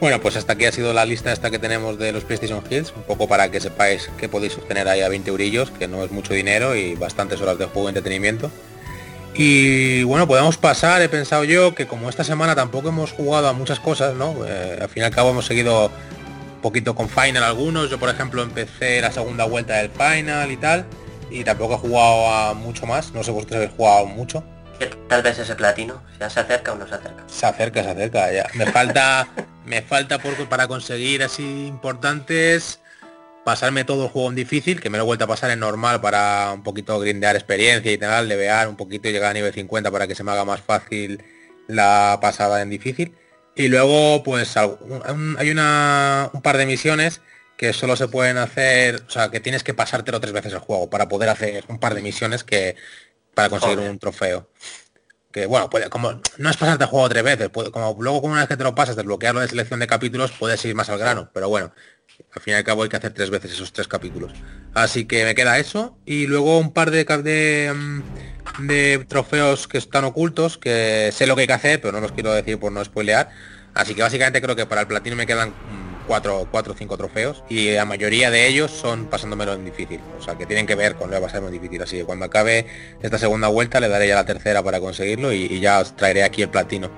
Bueno, 0.00 0.20
pues 0.20 0.36
hasta 0.36 0.52
aquí 0.52 0.64
ha 0.64 0.72
sido 0.72 0.92
la 0.92 1.04
lista 1.04 1.32
esta 1.32 1.50
que 1.50 1.58
tenemos 1.58 1.98
de 1.98 2.12
los 2.12 2.22
PlayStation 2.24 2.62
Hits, 2.70 2.92
un 2.94 3.02
poco 3.02 3.26
para 3.26 3.50
que 3.50 3.58
sepáis 3.58 4.08
que 4.16 4.28
podéis 4.28 4.56
obtener 4.56 4.88
ahí 4.88 5.00
a 5.00 5.08
20 5.08 5.30
eurillos, 5.30 5.70
que 5.72 5.88
no 5.88 6.04
es 6.04 6.12
mucho 6.12 6.34
dinero 6.34 6.76
y 6.76 6.94
bastantes 6.94 7.40
horas 7.40 7.58
de 7.58 7.64
juego 7.64 7.88
y 7.88 7.90
entretenimiento. 7.90 8.50
Y 9.34 10.04
bueno, 10.04 10.26
podemos 10.26 10.56
pasar, 10.56 11.02
he 11.02 11.08
pensado 11.08 11.44
yo, 11.44 11.74
que 11.74 11.86
como 11.86 12.08
esta 12.08 12.24
semana 12.24 12.54
tampoco 12.54 12.88
hemos 12.88 13.12
jugado 13.12 13.48
a 13.48 13.52
muchas 13.52 13.80
cosas, 13.80 14.14
¿no? 14.14 14.36
Eh, 14.46 14.78
al 14.80 14.88
fin 14.88 15.02
y 15.02 15.06
al 15.06 15.12
cabo 15.12 15.30
hemos 15.30 15.46
seguido 15.46 15.90
poquito 16.58 16.94
con 16.94 17.08
Final 17.08 17.42
algunos, 17.42 17.90
yo 17.90 17.98
por 17.98 18.08
ejemplo 18.08 18.42
empecé 18.42 19.00
la 19.00 19.10
segunda 19.12 19.44
vuelta 19.44 19.76
del 19.76 19.90
Final 19.90 20.50
y 20.50 20.56
tal, 20.56 20.86
y 21.30 21.44
tampoco 21.44 21.74
he 21.74 21.78
jugado 21.78 22.28
a 22.28 22.54
mucho 22.54 22.86
más, 22.86 23.12
no 23.12 23.22
sé 23.22 23.30
vosotros 23.30 23.56
habéis 23.56 23.72
jugado 23.72 24.06
mucho. 24.06 24.44
Tal 25.08 25.22
vez 25.22 25.38
ese 25.38 25.54
platino, 25.56 26.02
ya 26.20 26.30
se 26.30 26.40
acerca 26.40 26.72
o 26.72 26.76
no 26.76 26.86
se 26.86 26.94
acerca. 26.94 27.24
Se 27.26 27.46
acerca, 27.46 27.82
se 27.82 27.90
acerca, 27.90 28.32
ya. 28.32 28.46
Me 28.54 28.66
falta, 28.66 29.26
me 29.64 29.82
falta 29.82 30.18
por, 30.18 30.48
para 30.48 30.68
conseguir 30.68 31.22
así 31.22 31.66
importantes 31.66 32.80
pasarme 33.44 33.84
todo 33.84 34.04
el 34.04 34.10
juego 34.10 34.28
en 34.28 34.34
difícil, 34.34 34.80
que 34.80 34.90
me 34.90 34.98
lo 34.98 35.04
he 35.04 35.06
vuelto 35.06 35.24
a 35.24 35.26
pasar 35.26 35.50
en 35.50 35.60
normal 35.60 36.00
para 36.00 36.52
un 36.52 36.62
poquito 36.62 37.00
grindear 37.00 37.34
experiencia 37.34 37.90
y 37.90 37.96
tal, 37.96 38.28
levear 38.28 38.68
un 38.68 38.76
poquito 38.76 39.08
y 39.08 39.12
llegar 39.12 39.30
a 39.30 39.34
nivel 39.34 39.52
50 39.52 39.90
para 39.90 40.06
que 40.06 40.14
se 40.14 40.22
me 40.22 40.32
haga 40.32 40.44
más 40.44 40.60
fácil 40.60 41.24
la 41.66 42.18
pasada 42.20 42.60
en 42.60 42.70
difícil. 42.70 43.14
Y 43.58 43.66
luego 43.66 44.22
pues 44.22 44.56
hay 44.56 45.50
una, 45.50 46.30
un 46.32 46.42
par 46.42 46.56
de 46.56 46.64
misiones 46.64 47.20
que 47.56 47.72
solo 47.72 47.96
se 47.96 48.06
pueden 48.06 48.38
hacer, 48.38 49.02
o 49.08 49.10
sea, 49.10 49.32
que 49.32 49.40
tienes 49.40 49.64
que 49.64 49.74
pasártelo 49.74 50.20
tres 50.20 50.32
veces 50.32 50.52
el 50.52 50.60
juego 50.60 50.88
para 50.88 51.08
poder 51.08 51.28
hacer 51.28 51.64
un 51.66 51.80
par 51.80 51.96
de 51.96 52.00
misiones 52.00 52.44
que 52.44 52.76
para 53.34 53.48
conseguir 53.50 53.80
un 53.80 53.98
trofeo. 53.98 54.48
Que 55.32 55.46
bueno, 55.46 55.68
puede, 55.68 55.90
como 55.90 56.22
no 56.38 56.50
es 56.50 56.56
pasarte 56.56 56.84
el 56.84 56.90
juego 56.90 57.08
tres 57.08 57.24
veces, 57.24 57.48
como 57.48 57.96
luego 58.00 58.22
con 58.22 58.30
una 58.30 58.40
vez 58.40 58.48
que 58.48 58.56
te 58.56 58.62
lo 58.62 58.76
pasas, 58.76 58.94
desbloquearlo 58.94 59.40
de 59.40 59.48
selección 59.48 59.80
de 59.80 59.88
capítulos, 59.88 60.30
puedes 60.38 60.64
ir 60.64 60.76
más 60.76 60.88
al 60.88 60.98
grano, 60.98 61.28
pero 61.34 61.48
bueno, 61.48 61.72
al 62.32 62.42
fin 62.42 62.54
y 62.54 62.56
al 62.56 62.64
cabo 62.64 62.84
hay 62.84 62.88
que 62.88 62.96
hacer 62.96 63.12
tres 63.12 63.30
veces 63.30 63.50
esos 63.50 63.72
tres 63.72 63.88
capítulos. 63.88 64.32
Así 64.72 65.06
que 65.06 65.24
me 65.24 65.34
queda 65.34 65.58
eso. 65.58 65.98
Y 66.06 66.28
luego 66.28 66.58
un 66.58 66.72
par 66.72 66.92
de, 66.92 67.04
de, 67.04 67.72
mm, 67.74 68.02
de 68.58 69.04
trofeos 69.08 69.68
que 69.68 69.78
están 69.78 70.04
ocultos, 70.04 70.58
que 70.58 71.10
sé 71.12 71.26
lo 71.26 71.34
que 71.34 71.42
hay 71.42 71.46
que 71.46 71.52
hacer, 71.52 71.80
pero 71.80 71.92
no 71.92 72.00
los 72.00 72.12
quiero 72.12 72.32
decir 72.32 72.58
por 72.58 72.72
no 72.72 72.84
spoilear. 72.84 73.30
Así 73.74 73.94
que 73.94 74.02
básicamente 74.02 74.40
creo 74.40 74.56
que 74.56 74.66
para 74.66 74.82
el 74.82 74.86
platino 74.86 75.14
me 75.16 75.26
quedan 75.26 75.52
cuatro, 76.08 76.48
cuatro 76.50 76.72
o 76.72 76.76
cinco 76.76 76.96
trofeos 76.96 77.44
y 77.48 77.70
la 77.72 77.84
mayoría 77.84 78.30
de 78.30 78.48
ellos 78.48 78.70
son 78.72 79.04
pasándomelo 79.04 79.52
en 79.52 79.64
difícil. 79.64 80.00
O 80.18 80.22
sea 80.22 80.36
que 80.36 80.46
tienen 80.46 80.66
que 80.66 80.74
ver 80.74 80.96
con 80.96 81.10
lo 81.10 81.16
de 81.16 81.22
pasarme 81.22 81.48
en 81.48 81.52
difícil. 81.52 81.80
Así 81.82 81.98
que 81.98 82.04
cuando 82.04 82.24
acabe 82.24 82.66
esta 83.02 83.18
segunda 83.18 83.48
vuelta 83.48 83.78
le 83.78 83.88
daré 83.88 84.08
ya 84.08 84.16
la 84.16 84.24
tercera 84.24 84.62
para 84.62 84.80
conseguirlo 84.80 85.32
y, 85.32 85.60
ya 85.60 85.80
os 85.80 85.94
traeré 85.94 86.24
aquí 86.24 86.42
el 86.42 86.48
platino. 86.48 86.90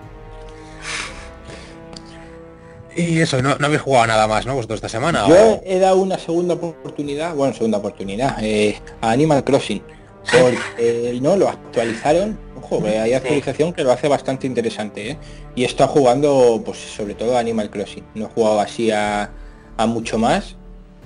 Y 2.97 3.21
eso, 3.21 3.41
no, 3.43 3.57
no 3.57 3.67
habéis 3.67 3.83
jugado 3.83 4.07
nada 4.07 4.27
más, 4.27 4.47
¿no? 4.47 4.55
Vosotros 4.55 4.79
esta 4.79 4.89
semana. 4.89 5.27
Yo 5.29 5.61
he 5.65 5.79
dado 5.79 5.97
una 5.97 6.19
segunda 6.19 6.55
oportunidad, 6.55 7.35
bueno, 7.35 7.55
segunda 7.55 7.79
oportunidad, 7.79 8.37
eh, 8.43 8.81
a 9.01 9.11
Animal 9.11 9.45
Crossing. 9.45 9.83
Porque 10.31 11.19
no 11.21 11.37
lo 11.37 11.49
actualizaron, 11.49 12.39
ojo, 12.57 12.83
hay 12.85 13.13
actualización 13.13 13.73
que 13.73 13.83
lo 13.83 13.93
hace 13.93 14.09
bastante 14.09 14.47
interesante, 14.47 15.11
¿eh? 15.13 15.19
Y 15.55 15.65
está 15.65 15.87
jugando, 15.87 16.63
pues 16.65 16.79
sobre 16.79 17.15
todo 17.15 17.37
a 17.37 17.41
Animal 17.41 17.71
Crossing. 17.71 18.05
No 18.15 18.27
he 18.27 18.29
jugado 18.29 18.61
así 18.61 18.91
a, 18.91 19.31
a 19.77 19.87
mucho 19.87 20.19
más. 20.19 20.57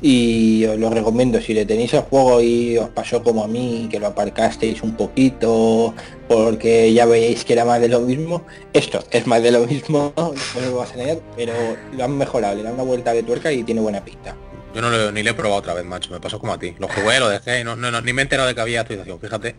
Y 0.03 0.67
os 0.67 0.79
lo 0.79 0.91
recomiendo, 0.91 1.41
si 1.41 1.55
le 1.55 1.65
tenéis 1.65 1.95
el 1.95 2.03
juego 2.03 2.43
y 2.43 2.77
os 2.77 2.91
pasó 2.91 3.23
como 3.23 3.45
a 3.45 3.49
mí, 3.49 3.89
que 3.91 3.99
lo 3.99 4.09
aparcasteis 4.09 4.83
un 4.83 4.97
poquito, 4.97 5.95
porque 6.29 6.93
ya 6.93 7.07
veis 7.07 7.45
que 7.45 7.55
era 7.55 7.65
más 7.65 7.81
de 7.81 7.89
lo 7.89 8.01
mismo, 8.01 8.43
esto 8.75 9.03
es 9.11 9.27
más 9.27 9.43
de 9.43 9.53
lo 9.53 9.61
mismo, 9.61 10.13
no 10.17 10.35
lo 10.61 10.77
vas 10.77 10.91
a 10.93 11.17
pero 11.37 11.55
lo 11.97 12.05
han 12.05 12.19
mejorado, 12.19 12.57
le 12.57 12.65
dan 12.65 12.75
una 12.75 12.83
vuelta 12.83 13.13
de 13.15 13.23
tuerca 13.23 13.51
y 13.51 13.63
tiene 13.63 13.81
buena 13.81 14.05
pista. 14.05 14.37
Yo 14.75 14.83
no 14.83 14.91
lo, 14.91 15.13
ni 15.13 15.23
le 15.23 15.31
he 15.31 15.35
probado 15.35 15.61
otra 15.61 15.75
vez, 15.75 15.85
macho. 15.85 16.11
Me 16.11 16.21
pasó 16.21 16.39
como 16.39 16.53
a 16.53 16.59
ti. 16.59 16.75
Lo 16.79 16.89
jugué, 16.89 17.21
lo 17.21 17.29
dejé 17.29 17.61
y 17.61 17.65
no, 17.65 17.77
no, 17.77 18.01
ni 18.01 18.13
me 18.13 18.23
he 18.23 18.25
enterado 18.25 18.49
de 18.49 18.55
que 18.55 18.61
había 18.61 18.81
actualización, 18.81 19.21
fíjate. 19.21 19.57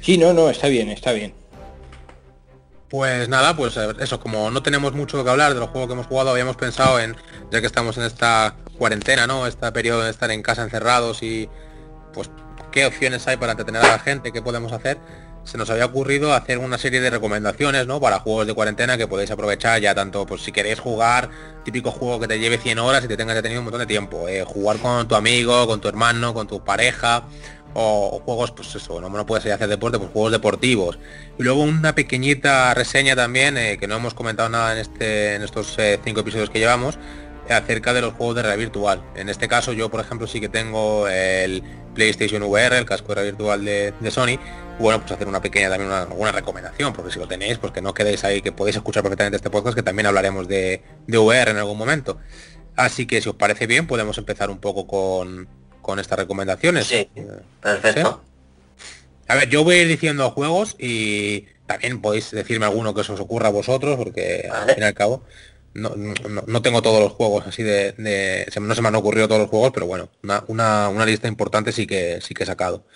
Sí, 0.00 0.18
no, 0.18 0.32
no, 0.32 0.50
está 0.50 0.68
bien, 0.68 0.90
está 0.90 1.12
bien. 1.12 1.34
Pues 2.90 3.28
nada, 3.28 3.56
pues 3.56 3.76
eso, 3.98 4.20
como 4.20 4.50
no 4.50 4.62
tenemos 4.62 4.92
mucho 4.92 5.24
que 5.24 5.30
hablar 5.30 5.54
de 5.54 5.60
los 5.60 5.70
juegos 5.70 5.88
que 5.88 5.94
hemos 5.94 6.06
jugado, 6.06 6.30
habíamos 6.30 6.56
pensado 6.56 7.00
en, 7.00 7.16
ya 7.50 7.60
que 7.60 7.66
estamos 7.66 7.96
en 7.96 8.04
esta 8.04 8.54
cuarentena, 8.78 9.26
¿no? 9.26 9.46
Este 9.46 9.72
periodo 9.72 10.02
de 10.02 10.10
estar 10.10 10.30
en 10.30 10.42
casa 10.42 10.62
encerrados 10.62 11.22
y 11.22 11.48
pues 12.12 12.30
qué 12.70 12.86
opciones 12.86 13.26
hay 13.26 13.36
para 13.36 13.52
entretener 13.52 13.82
a 13.82 13.88
la 13.88 13.98
gente, 13.98 14.30
qué 14.30 14.42
podemos 14.42 14.72
hacer 14.72 14.98
se 15.44 15.58
nos 15.58 15.68
había 15.70 15.84
ocurrido 15.84 16.32
hacer 16.32 16.58
una 16.58 16.78
serie 16.78 17.00
de 17.00 17.10
recomendaciones 17.10 17.86
¿no? 17.86 18.00
para 18.00 18.20
juegos 18.20 18.46
de 18.46 18.54
cuarentena 18.54 18.96
que 18.96 19.06
podéis 19.06 19.30
aprovechar 19.30 19.80
ya 19.80 19.94
tanto 19.94 20.26
pues 20.26 20.42
si 20.42 20.52
queréis 20.52 20.80
jugar 20.80 21.30
típico 21.64 21.90
juego 21.90 22.20
que 22.20 22.28
te 22.28 22.38
lleve 22.38 22.58
100 22.58 22.78
horas 22.78 23.04
y 23.04 23.08
te 23.08 23.16
tengas 23.16 23.36
detenido 23.36 23.60
un 23.60 23.66
montón 23.66 23.80
de 23.80 23.86
tiempo 23.86 24.28
eh, 24.28 24.44
jugar 24.44 24.78
con 24.78 25.06
tu 25.06 25.14
amigo 25.14 25.66
con 25.66 25.80
tu 25.80 25.88
hermano 25.88 26.34
con 26.34 26.46
tu 26.46 26.64
pareja 26.64 27.24
o, 27.74 28.22
juegos 28.24 28.52
pues 28.52 28.74
eso 28.74 29.00
no, 29.00 29.08
no 29.08 29.26
puedes 29.26 29.46
hacer 29.46 29.68
deporte 29.68 29.98
pues 29.98 30.10
juegos 30.10 30.32
deportivos 30.32 30.98
y 31.38 31.42
luego 31.42 31.62
una 31.62 31.94
pequeñita 31.94 32.72
reseña 32.72 33.14
también 33.14 33.58
eh, 33.58 33.78
que 33.78 33.86
no 33.86 33.96
hemos 33.96 34.14
comentado 34.14 34.48
nada 34.48 34.72
en 34.72 34.78
este 34.78 35.34
en 35.34 35.42
estos 35.42 35.78
eh, 35.78 36.00
cinco 36.02 36.20
episodios 36.20 36.50
que 36.50 36.58
llevamos 36.58 36.98
acerca 37.52 37.92
de 37.92 38.00
los 38.00 38.14
juegos 38.14 38.36
de 38.36 38.42
realidad 38.42 38.58
virtual. 38.58 39.02
En 39.16 39.28
este 39.28 39.48
caso 39.48 39.72
yo, 39.72 39.90
por 39.90 40.00
ejemplo, 40.00 40.26
sí 40.26 40.40
que 40.40 40.48
tengo 40.48 41.08
el 41.08 41.62
PlayStation 41.94 42.42
VR, 42.42 42.78
el 42.78 42.86
casco 42.86 43.08
de 43.08 43.14
realidad 43.14 43.38
virtual 43.38 43.64
de, 43.64 44.10
Sony. 44.10 44.38
Bueno, 44.78 45.00
pues 45.00 45.12
hacer 45.12 45.28
una 45.28 45.40
pequeña 45.40 45.68
también 45.68 45.88
una, 45.88 46.02
alguna 46.02 46.32
recomendación, 46.32 46.92
porque 46.92 47.12
si 47.12 47.18
lo 47.18 47.28
tenéis, 47.28 47.58
pues 47.58 47.72
que 47.72 47.80
no 47.80 47.94
quedéis 47.94 48.24
ahí, 48.24 48.42
que 48.42 48.52
podéis 48.52 48.76
escuchar 48.76 49.02
perfectamente 49.02 49.36
este 49.36 49.50
podcast, 49.50 49.76
que 49.76 49.82
también 49.82 50.06
hablaremos 50.06 50.48
de, 50.48 50.82
de 51.06 51.18
VR 51.18 51.50
en 51.50 51.58
algún 51.58 51.78
momento. 51.78 52.18
Así 52.76 53.06
que 53.06 53.20
si 53.20 53.28
os 53.28 53.36
parece 53.36 53.66
bien, 53.66 53.86
podemos 53.86 54.18
empezar 54.18 54.50
un 54.50 54.58
poco 54.58 54.86
con, 54.86 55.48
con 55.80 56.00
estas 56.00 56.18
recomendaciones. 56.18 56.86
Sí, 56.86 57.08
perfecto. 57.60 58.22
A 59.28 59.36
ver, 59.36 59.48
yo 59.48 59.64
voy 59.64 59.76
a 59.76 59.82
ir 59.82 59.88
diciendo 59.88 60.30
juegos 60.30 60.76
y 60.78 61.46
también 61.66 62.00
podéis 62.02 62.30
decirme 62.30 62.66
alguno 62.66 62.94
que 62.94 63.00
os 63.00 63.10
ocurra 63.10 63.48
a 63.48 63.52
vosotros, 63.52 63.96
porque 63.96 64.48
al 64.52 64.74
fin 64.74 64.82
y 64.82 64.86
al 64.86 64.94
cabo 64.94 65.22
no, 65.74 66.62
tengo 66.62 66.82
todos 66.82 67.02
los 67.02 67.12
juegos 67.12 67.46
así 67.46 67.62
de, 67.62 68.46
No 68.60 68.74
se 68.74 68.82
me 68.82 68.88
han 68.88 68.94
ocurrido 68.94 69.26
todos 69.26 69.40
los 69.40 69.50
juegos, 69.50 69.72
pero 69.72 69.86
bueno, 69.86 70.08
una, 70.46 71.06
lista 71.06 71.28
importante 71.28 71.72
sí 71.72 71.86
que, 71.86 72.20
sí 72.22 72.32
que 72.34 72.44
he 72.44 72.46
sacado. 72.46 72.86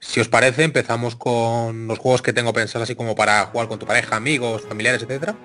Si 0.00 0.20
os 0.20 0.28
parece, 0.28 0.64
empezamos 0.64 1.16
con 1.16 1.86
los 1.86 1.98
juegos 1.98 2.22
que 2.22 2.32
tengo 2.32 2.52
pensados 2.52 2.84
así 2.84 2.94
como 2.94 3.14
para 3.14 3.46
jugar 3.46 3.68
con 3.68 3.78
tu 3.78 3.86
pareja, 3.86 4.16
amigos, 4.16 4.62
familiares, 4.62 5.02
etcétera. 5.02 5.36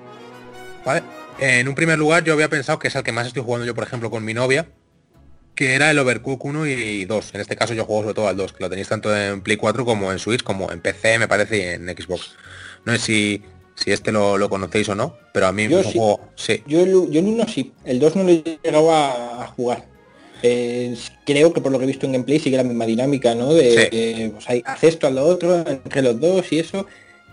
¿Vale? 0.84 1.04
En 1.40 1.68
un 1.70 1.76
primer 1.76 1.98
lugar 1.98 2.24
yo 2.24 2.34
había 2.34 2.50
pensado 2.50 2.80
que 2.80 2.90
es 2.90 2.96
el 2.96 3.04
que 3.04 3.12
más 3.12 3.28
estoy 3.28 3.44
jugando 3.44 3.66
yo, 3.66 3.76
por 3.76 3.84
ejemplo, 3.84 4.10
con 4.10 4.26
mi 4.26 4.34
novia, 4.34 4.68
que 5.56 5.76
era 5.76 5.92
el 5.92 6.00
Overcook 6.00 6.44
1 6.44 6.68
y 6.68 7.06
2. 7.06 7.36
En 7.36 7.42
este 7.42 7.56
caso 7.56 7.74
yo 7.74 7.86
juego 7.86 8.02
sobre 8.02 8.16
todo 8.16 8.28
al 8.28 8.36
2, 8.36 8.54
que 8.54 8.64
lo 8.64 8.70
tenéis 8.70 8.90
tanto 8.90 9.16
en 9.16 9.42
Play 9.42 9.58
4 9.58 9.86
como 9.86 10.12
en 10.12 10.20
Switch, 10.20 10.44
como 10.44 10.72
en 10.72 10.82
PC, 10.82 11.20
me 11.20 11.28
parece, 11.28 11.58
y 11.58 11.62
en 11.62 11.88
Xbox. 11.88 12.36
No 12.86 12.94
sé 12.94 13.00
si 13.00 13.44
si 13.82 13.92
este 13.92 14.12
lo, 14.12 14.50
conocéis 14.50 14.90
o 14.90 14.96
no, 14.96 15.16
pero 15.34 15.48
a 15.48 15.52
mí 15.52 15.68
yo 15.68 15.84
sí. 15.84 16.00
sí. 16.36 16.64
Yo, 16.68 16.82
el, 16.82 16.92
yo 17.12 17.20
el 17.20 17.26
1 17.26 17.48
sí, 17.48 17.72
el 17.86 18.00
2 18.00 18.16
no 18.18 18.24
lo 18.24 18.30
he 18.30 18.44
llegado 18.64 18.92
a, 18.94 19.48
jugar. 19.56 19.86
creo 20.42 21.54
que 21.54 21.62
por 21.62 21.72
lo 21.72 21.80
que 21.80 21.86
he 21.86 21.88
visto 21.88 22.06
en 22.06 22.14
gameplay 22.14 22.40
sigue 22.40 22.58
la 22.58 22.64
misma 22.64 22.86
dinámica, 22.86 23.36
¿no? 23.36 23.54
De 23.54 24.32
pues 24.34 24.50
hay, 24.50 24.62
haz 24.66 24.84
esto 24.84 25.08
a 25.08 25.12
lo 25.12 25.26
otro, 25.26 25.56
entre 25.68 26.02
los 26.02 26.20
dos 26.20 26.52
y 26.52 26.60
eso. 26.60 26.86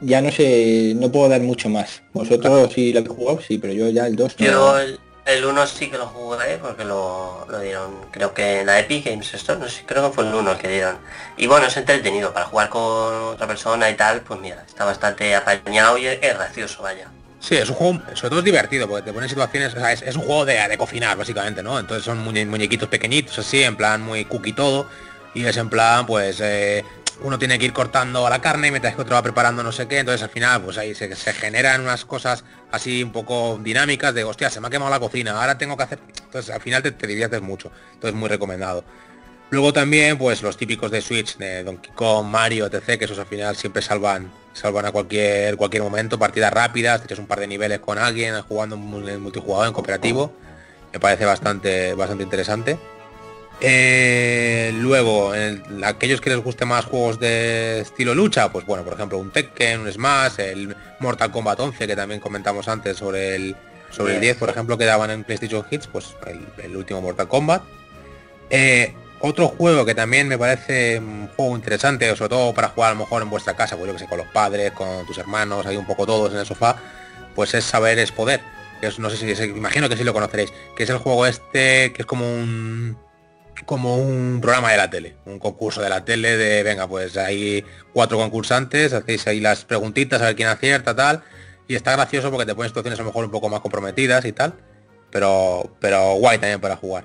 Ya 0.03 0.21
no 0.21 0.31
sé, 0.31 0.93
no 0.95 1.11
puedo 1.11 1.29
dar 1.29 1.41
mucho 1.41 1.71
más. 1.71 2.03
Vosotros 2.13 2.71
sí 2.75 2.93
lo 2.93 2.99
habéis 2.99 3.17
jugado, 3.17 3.41
sí, 3.41 3.57
pero 3.57 3.73
yo 3.73 3.89
ya 3.89 4.07
el 4.07 4.15
2 4.15 4.37
no. 4.41 4.79
El 4.79 4.99
1 5.45 5.67
sí 5.67 5.91
que 5.91 5.99
lo 5.99 6.07
jugué 6.07 6.59
porque 6.59 6.85
lo, 6.85 7.47
dieron, 7.61 7.97
creo 8.13 8.33
que 8.33 8.61
en 8.61 8.67
la 8.67 8.79
Epic 8.79 9.07
Games 9.07 9.35
Store, 9.35 9.59
no 9.59 9.69
sé, 9.69 9.83
creo 9.85 10.09
que 10.09 10.15
fue 10.15 10.25
el 10.27 10.33
1 10.33 10.59
que 10.59 10.69
dieron. 10.69 10.99
Y 11.37 11.47
bueno, 11.49 11.67
es 11.67 11.77
entretenido 11.77 12.33
para 12.33 12.47
jugar 12.47 12.69
con 12.69 12.83
otra 12.83 13.47
persona 13.47 13.91
y 13.91 13.95
tal, 13.95 14.21
pues 14.21 14.39
mira, 14.41 14.65
está 14.67 14.85
bastante 14.85 15.35
apañado 15.35 15.99
y 15.99 16.07
es, 16.07 16.21
gracioso, 16.21 16.83
vaya. 16.83 17.09
Sí, 17.41 17.57
es 17.57 17.69
un 17.69 17.75
juego, 17.75 18.01
sobre 18.15 18.31
todo 18.31 18.39
es 18.39 18.45
divertido, 18.45 18.89
porque 18.89 19.05
te 19.05 19.13
pones 19.13 19.31
situaciones, 19.31 19.75
o 19.75 19.79
sea, 19.79 19.93
es, 19.93 20.17
un 20.17 20.23
juego 20.23 20.45
de, 20.45 20.69
de, 20.69 20.79
cocinar, 20.79 21.17
básicamente, 21.17 21.63
¿no? 21.63 21.79
Entonces 21.79 22.05
son 22.05 22.19
muñequitos 22.19 22.89
pequeñitos, 22.89 23.39
así, 23.39 23.63
en 23.63 23.77
plan 23.77 24.03
muy 24.03 24.25
cookie 24.25 24.53
todo, 24.53 24.89
y 25.35 25.45
es 25.45 25.57
en 25.57 25.69
plan, 25.69 26.07
pues, 26.07 26.41
eh, 26.41 26.85
uno 27.23 27.39
tiene 27.39 27.59
que 27.59 27.65
ir 27.65 27.73
cortando 27.73 28.27
a 28.27 28.31
la 28.31 28.41
carne 28.41 28.71
mientras 28.71 28.95
que 28.95 29.03
otro 29.03 29.15
va 29.15 29.23
preparando 29.23 29.63
no 29.63 29.73
sé 29.73 29.89
qué, 29.89 30.01
entonces 30.01 30.23
al 30.23 30.31
final 30.31 30.63
pues 30.63 30.79
ahí 30.79 30.95
se, 30.95 31.15
generan 31.33 31.81
unas 31.81 32.05
cosas 32.05 32.45
así 32.71 33.03
un 33.03 33.13
poco 33.13 33.59
dinámicas 33.63 34.15
de 34.15 34.25
hostia, 34.25 34.51
se 34.51 34.61
me 34.61 34.69
ha 34.69 34.71
quemado 34.71 34.91
la 34.91 35.01
cocina, 35.01 35.39
ahora 35.41 35.57
tengo 35.59 35.77
que 35.77 35.83
hacer. 35.85 35.99
Entonces 36.25 36.55
al 36.55 36.61
final 36.61 36.83
te, 36.83 37.07
diviertes 37.07 37.41
mucho. 37.41 37.71
Entonces 37.95 38.19
muy 38.19 38.29
recomendado. 38.29 38.85
Luego 39.51 39.73
también 39.73 40.19
pues 40.19 40.43
los 40.43 40.57
típicos 40.57 40.91
de 40.91 41.01
Switch, 41.01 41.37
de 41.37 41.63
Donkey 41.63 41.93
Kong, 41.95 42.27
Mario, 42.27 42.67
etc, 42.67 42.99
que 42.99 43.05
esos 43.05 43.19
al 43.19 43.27
final 43.27 43.57
siempre 43.57 43.81
salvan, 43.81 44.31
salvan 44.53 44.87
a 44.87 44.93
cualquier 44.93 45.57
cualquier 45.57 45.83
momento, 45.83 46.19
partidas 46.19 46.53
rápidas, 46.53 47.01
te 47.01 47.07
echas 47.07 47.19
un 47.19 47.27
par 47.27 47.41
de 47.41 47.47
niveles 47.47 47.79
con 47.79 47.99
alguien, 47.99 48.41
jugando 48.43 48.77
en 48.77 49.21
multijugador, 49.21 49.69
en 49.69 49.73
cooperativo. 49.73 50.33
Me 50.93 51.01
parece 51.01 51.25
bastante, 51.25 51.95
bastante 51.95 52.25
interesante. 52.25 52.79
Eh, 53.61 54.71
luego, 54.75 55.33
aquellos 55.85 56.21
que 56.21 56.31
les 56.31 56.39
guste 56.39 56.65
más 56.67 56.85
juegos 56.85 57.19
de 57.19 57.81
estilo 57.81 58.15
lucha, 58.15 58.51
pues 58.53 58.67
bueno, 58.67 58.85
por 58.85 58.95
ejemplo, 58.95 59.19
un 59.19 59.31
Tekken, 59.31 59.81
un 59.81 59.93
Smash, 59.93 60.41
el 60.41 60.77
Mortal 61.01 61.31
Kombat 61.31 61.59
11 61.61 61.87
que 61.87 61.97
también 61.97 62.21
comentamos 62.21 62.69
antes 62.69 62.99
sobre 62.99 63.35
el 63.35 63.57
sobre 63.91 64.17
el 64.17 64.21
10, 64.21 64.37
por 64.37 64.51
ejemplo, 64.51 64.77
que 64.77 64.85
daban 64.85 65.11
en 65.11 65.25
PlayStation 65.25 65.65
Hits, 65.71 65.87
pues 65.87 66.15
el, 66.63 66.77
último 66.77 67.01
Mortal 67.01 67.29
Kombat. 67.29 67.63
Eh, 68.51 68.93
otro 69.21 69.49
juego 69.49 69.87
que 69.87 69.95
también 69.95 70.29
me 70.29 70.37
parece 70.37 70.99
un 70.99 71.29
juego 71.29 71.57
interesante, 71.57 72.15
sobre 72.15 72.29
todo 72.29 72.53
para 72.53 72.69
jugar 72.69 72.91
a 72.91 72.95
lo 72.95 73.01
mejor 73.01 73.23
en 73.23 73.31
vuestra 73.31 73.57
casa, 73.57 73.77
pues 73.77 73.89
yo 73.89 73.95
que 73.95 74.01
sé, 74.01 74.07
con 74.07 74.19
los 74.19 74.27
padres, 74.29 74.73
con 74.73 75.07
tus 75.07 75.17
hermanos, 75.17 75.65
ahí 75.65 75.77
un 75.77 75.87
poco 75.87 76.05
todos 76.05 76.33
en 76.33 76.41
el 76.41 76.47
sofá, 76.47 76.77
pues 77.35 77.55
es 77.55 77.65
saber 77.65 77.99
es 77.99 78.13
poder. 78.13 78.41
Que 78.81 78.91
no 78.99 79.09
sé 79.09 79.17
si, 79.17 79.45
imagino 79.45 79.89
que 79.89 79.97
sí 79.97 80.05
lo 80.05 80.13
conoceréis, 80.13 80.53
que 80.77 80.83
es 80.83 80.91
el 80.91 80.99
juego 80.99 81.25
este, 81.25 81.95
que 81.95 82.03
es 82.03 82.07
como 82.07 82.31
un 82.31 82.99
como 83.67 83.97
un 83.97 84.39
programa 84.41 84.71
de 84.71 84.77
la 84.77 84.89
tele, 84.89 85.17
un 85.27 85.39
concurso 85.39 85.83
de 85.83 85.91
la 85.91 86.05
tele 86.05 86.37
de, 86.37 86.63
venga, 86.63 86.87
pues 86.87 87.17
hay 87.17 87.65
cuatro 87.93 88.17
concursantes, 88.17 88.93
hacéis 88.93 89.27
ahí 89.27 89.41
las 89.41 89.65
preguntitas 89.65 90.23
a 90.23 90.27
ver 90.27 90.37
quién 90.37 90.49
acierta, 90.49 90.95
tal, 90.95 91.23
y 91.69 91.75
está 91.75 91.93
gracioso 91.93 92.31
porque 92.31 92.47
te 92.47 92.55
ponen 92.55 92.71
situaciones 92.71 92.99
a 92.99 93.03
lo 93.03 93.09
mejor 93.09 93.25
un 93.25 93.31
poco 93.31 93.49
más 93.49 93.61
comprometidas 93.61 94.25
y 94.25 94.33
tal, 94.33 94.55
pero, 95.11 95.77
pero 95.81 96.15
guay 96.15 96.39
también 96.39 96.61
para 96.61 96.77
jugar. 96.77 97.05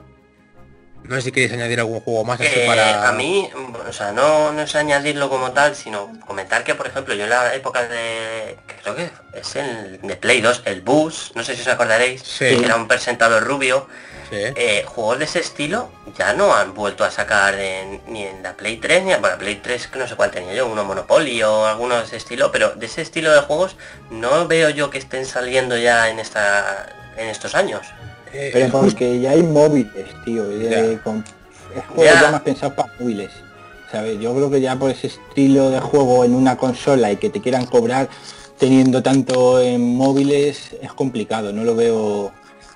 No 1.03 1.15
sé 1.15 1.23
si 1.23 1.31
queréis 1.31 1.51
añadir 1.53 1.79
algún 1.79 1.99
juego 1.99 2.23
más 2.23 2.39
eh, 2.41 2.63
para... 2.67 3.09
A 3.09 3.11
mí, 3.11 3.49
o 3.87 3.91
sea, 3.91 4.11
no, 4.11 4.51
no 4.51 4.61
es 4.61 4.75
añadirlo 4.75 5.29
como 5.29 5.51
tal, 5.51 5.75
sino 5.75 6.11
comentar 6.27 6.63
que, 6.63 6.75
por 6.75 6.85
ejemplo, 6.85 7.15
yo 7.15 7.23
en 7.23 7.31
la 7.31 7.55
época 7.55 7.87
de... 7.87 8.55
creo 8.83 8.95
que 8.95 9.09
es 9.33 9.55
el 9.55 9.99
de 10.01 10.15
Play 10.15 10.41
2, 10.41 10.61
el 10.65 10.81
Bus, 10.81 11.31
no 11.33 11.43
sé 11.43 11.55
si 11.55 11.61
os 11.61 11.67
acordaréis, 11.67 12.21
que 12.37 12.63
era 12.63 12.75
un 12.75 12.87
presentador 12.87 13.43
rubio, 13.43 13.87
eh, 14.31 14.83
juegos 14.87 15.19
de 15.19 15.25
ese 15.25 15.39
estilo 15.39 15.89
ya 16.17 16.33
no 16.33 16.53
han 16.53 16.73
vuelto 16.73 17.03
a 17.03 17.11
sacar 17.11 17.55
ni 18.07 18.23
en 18.23 18.41
la 18.41 18.53
Play 18.53 18.77
3 18.77 19.03
ni 19.03 19.11
en 19.11 19.21
la 19.21 19.37
Play 19.37 19.55
3 19.55 19.87
que 19.87 19.99
no 19.99 20.07
sé 20.07 20.15
cuál 20.15 20.31
tenía 20.31 20.53
yo, 20.53 20.67
uno 20.67 20.85
Monopoly 20.85 21.43
o 21.43 21.65
alguno 21.65 21.97
de 21.97 22.03
ese 22.03 22.17
estilo, 22.17 22.51
pero 22.51 22.71
de 22.75 22.85
ese 22.85 23.01
estilo 23.01 23.31
de 23.33 23.41
juegos 23.41 23.75
no 24.09 24.47
veo 24.47 24.69
yo 24.69 24.89
que 24.89 24.97
estén 24.97 25.25
saliendo 25.25 25.77
ya 25.77 26.09
en 26.09 26.19
esta 26.19 26.87
en 27.17 27.27
estos 27.27 27.55
años. 27.55 27.81
Eh, 28.33 28.51
pero 28.53 28.69
porque 28.69 29.19
ya 29.19 29.31
hay 29.31 29.43
móviles, 29.43 30.07
tío, 30.23 30.49
es 30.49 30.99
juego 31.01 32.03
ya. 32.03 32.31
más 32.31 32.41
pensado 32.41 32.73
para 32.73 32.91
móviles. 32.99 33.31
¿sabes? 33.91 34.19
Yo 34.19 34.33
creo 34.33 34.49
que 34.49 34.61
ya 34.61 34.77
por 34.77 34.89
ese 34.89 35.07
estilo 35.07 35.69
de 35.69 35.79
juego 35.79 36.23
en 36.23 36.33
una 36.33 36.55
consola 36.55 37.11
y 37.11 37.17
que 37.17 37.29
te 37.29 37.41
quieran 37.41 37.65
cobrar 37.65 38.07
teniendo 38.57 39.03
tanto 39.03 39.59
en 39.59 39.95
móviles 39.95 40.75
es 40.81 40.93
complicado, 40.93 41.51
no 41.51 41.63
lo 41.63 41.75
veo 41.75 42.31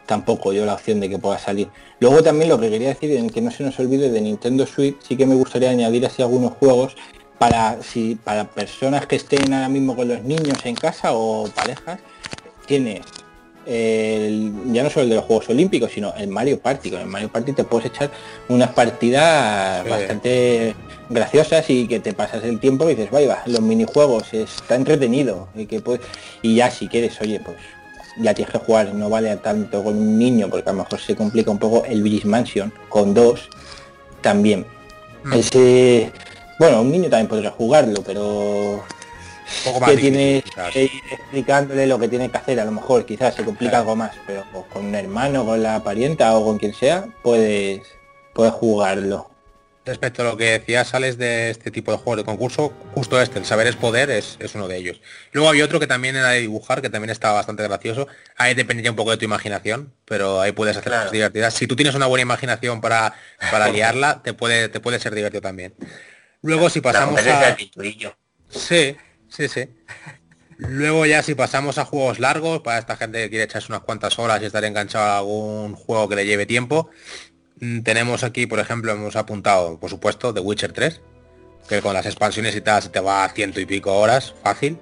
tampoco 0.05 0.53
yo 0.53 0.65
la 0.65 0.75
opción 0.75 0.99
de 0.99 1.09
que 1.09 1.17
pueda 1.17 1.37
salir. 1.39 1.67
Luego 1.99 2.21
también 2.23 2.49
lo 2.49 2.59
que 2.59 2.69
quería 2.69 2.89
decir, 2.89 3.11
en 3.11 3.29
que 3.29 3.41
no 3.41 3.51
se 3.51 3.63
nos 3.63 3.79
olvide 3.79 4.09
de 4.09 4.21
Nintendo 4.21 4.65
Switch, 4.65 4.97
sí 5.07 5.15
que 5.15 5.25
me 5.25 5.35
gustaría 5.35 5.69
añadir 5.69 6.05
así 6.05 6.21
algunos 6.21 6.53
juegos 6.53 6.95
para 7.37 7.81
si 7.81 8.15
para 8.15 8.45
personas 8.45 9.07
que 9.07 9.17
estén 9.17 9.53
ahora 9.53 9.69
mismo 9.69 9.95
con 9.95 10.07
los 10.07 10.23
niños 10.23 10.65
en 10.65 10.75
casa 10.75 11.13
o 11.13 11.47
parejas, 11.49 11.99
tienes 12.65 13.01
ya 13.67 14.83
no 14.83 14.89
solo 14.89 15.03
el 15.03 15.09
de 15.09 15.15
los 15.15 15.25
Juegos 15.25 15.49
Olímpicos, 15.49 15.91
sino 15.91 16.13
el 16.15 16.27
Mario 16.27 16.59
Party. 16.59 16.91
Con 16.91 17.01
el 17.01 17.07
Mario 17.07 17.29
Party 17.29 17.53
te 17.53 17.63
puedes 17.63 17.87
echar 17.87 18.11
unas 18.47 18.69
partidas 18.71 19.87
bastante 19.89 20.75
graciosas 21.09 21.69
y 21.69 21.87
que 21.87 21.99
te 21.99 22.13
pasas 22.13 22.43
el 22.43 22.59
tiempo 22.59 22.85
y 22.85 22.95
dices, 22.95 23.11
vaya, 23.11 23.41
los 23.47 23.61
minijuegos 23.61 24.33
está 24.33 24.75
entretenido 24.75 25.47
y 25.55 25.65
que 25.65 25.79
pues 25.79 25.99
y 26.41 26.55
ya 26.55 26.69
si 26.69 26.87
quieres, 26.87 27.19
oye, 27.21 27.39
pues 27.39 27.57
ya 28.17 28.33
tienes 28.33 28.51
que 28.51 28.59
jugar, 28.59 28.93
no 28.93 29.09
vale 29.09 29.35
tanto 29.37 29.83
con 29.83 29.97
un 29.97 30.17
niño, 30.17 30.49
porque 30.49 30.69
a 30.69 30.73
lo 30.73 30.79
mejor 30.79 30.99
se 30.99 31.15
complica 31.15 31.51
un 31.51 31.59
poco 31.59 31.85
el 31.85 32.01
Village 32.01 32.27
Mansion 32.27 32.71
con 32.89 33.13
dos 33.13 33.49
también. 34.21 34.65
Mm. 35.23 35.33
Ese, 35.33 36.11
bueno, 36.59 36.81
un 36.81 36.91
niño 36.91 37.09
también 37.09 37.27
podría 37.27 37.51
jugarlo, 37.51 38.01
pero 38.05 38.83
que 39.85 39.97
tiene 39.97 40.43
que 40.71 40.83
ir 40.83 40.91
explicándole 41.11 41.87
lo 41.87 41.99
que 41.99 42.07
tiene 42.07 42.29
que 42.29 42.37
hacer, 42.37 42.59
a 42.59 42.65
lo 42.65 42.71
mejor 42.71 43.05
quizás 43.05 43.35
se 43.35 43.43
complica 43.43 43.79
algo 43.79 43.95
más, 43.95 44.11
pero 44.25 44.43
con 44.71 44.85
un 44.85 44.95
hermano, 44.95 45.45
con 45.45 45.61
la 45.61 45.83
parienta 45.83 46.35
o 46.35 46.43
con 46.43 46.57
quien 46.57 46.73
sea, 46.73 47.07
puedes, 47.21 47.83
puedes 48.33 48.53
jugarlo. 48.53 49.34
Respecto 49.85 50.23
a 50.23 50.25
lo 50.25 50.35
que 50.35 50.45
decías, 50.45 50.87
sales 50.87 51.19
de 51.19 51.51
este 51.51 51.69
tipo 51.69 51.91
de 51.91 51.97
juegos 51.97 52.17
de 52.17 52.23
concurso, 52.23 52.73
justo 52.95 53.21
este, 53.21 53.37
el 53.37 53.45
saber 53.45 53.67
es 53.67 53.75
poder, 53.75 54.09
es, 54.09 54.37
uno 54.55 54.67
de 54.67 54.77
ellos. 54.77 54.99
Luego 55.31 55.47
había 55.47 55.63
otro 55.63 55.79
que 55.79 55.85
también 55.85 56.15
era 56.15 56.29
de 56.29 56.41
dibujar, 56.41 56.81
que 56.81 56.89
también 56.89 57.11
estaba 57.11 57.35
bastante 57.35 57.61
gracioso. 57.61 58.07
Ahí 58.35 58.55
dependía 58.55 58.89
un 58.89 58.95
poco 58.95 59.11
de 59.11 59.17
tu 59.17 59.25
imaginación, 59.25 59.93
pero 60.05 60.41
ahí 60.41 60.53
puedes 60.53 60.75
hacer 60.75 60.91
cosas 60.91 61.11
divertidas. 61.11 61.53
Si 61.53 61.67
tú 61.67 61.75
tienes 61.75 61.93
una 61.93 62.07
buena 62.07 62.23
imaginación 62.23 62.81
para, 62.81 63.13
para 63.51 63.67
liarla, 63.71 64.23
te 64.23 64.33
puede, 64.33 64.69
te 64.69 64.79
puede 64.79 64.99
ser 64.99 65.13
divertido 65.13 65.41
también. 65.41 65.75
Luego 66.41 66.71
si 66.71 66.81
pasamos 66.81 67.21
a... 67.27 67.55
Sí, 68.49 68.95
sí, 69.29 69.47
sí. 69.47 69.69
Luego 70.57 71.05
ya 71.05 71.21
si 71.21 71.35
pasamos 71.35 71.77
a 71.77 71.85
juegos 71.85 72.19
largos, 72.19 72.61
para 72.61 72.79
esta 72.79 72.95
gente 72.95 73.23
que 73.23 73.29
quiere 73.29 73.43
echarse 73.43 73.71
unas 73.71 73.81
cuantas 73.81 74.17
horas 74.19 74.41
y 74.41 74.45
estar 74.45 74.63
enganchado 74.63 75.05
a 75.05 75.17
algún 75.17 75.75
juego 75.75 76.07
que 76.07 76.15
le 76.15 76.25
lleve 76.25 76.45
tiempo, 76.45 76.89
tenemos 77.83 78.23
aquí, 78.23 78.47
por 78.47 78.59
ejemplo, 78.59 78.91
hemos 78.91 79.15
apuntado, 79.15 79.79
por 79.79 79.89
supuesto, 79.89 80.33
The 80.33 80.39
Witcher 80.39 80.73
3, 80.73 81.01
que 81.67 81.81
con 81.81 81.93
las 81.93 82.05
expansiones 82.05 82.55
y 82.55 82.61
tal 82.61 82.81
se 82.81 82.89
te 82.89 82.99
va 82.99 83.23
a 83.23 83.29
ciento 83.29 83.59
y 83.59 83.65
pico 83.65 83.93
horas, 83.93 84.33
fácil. 84.43 84.77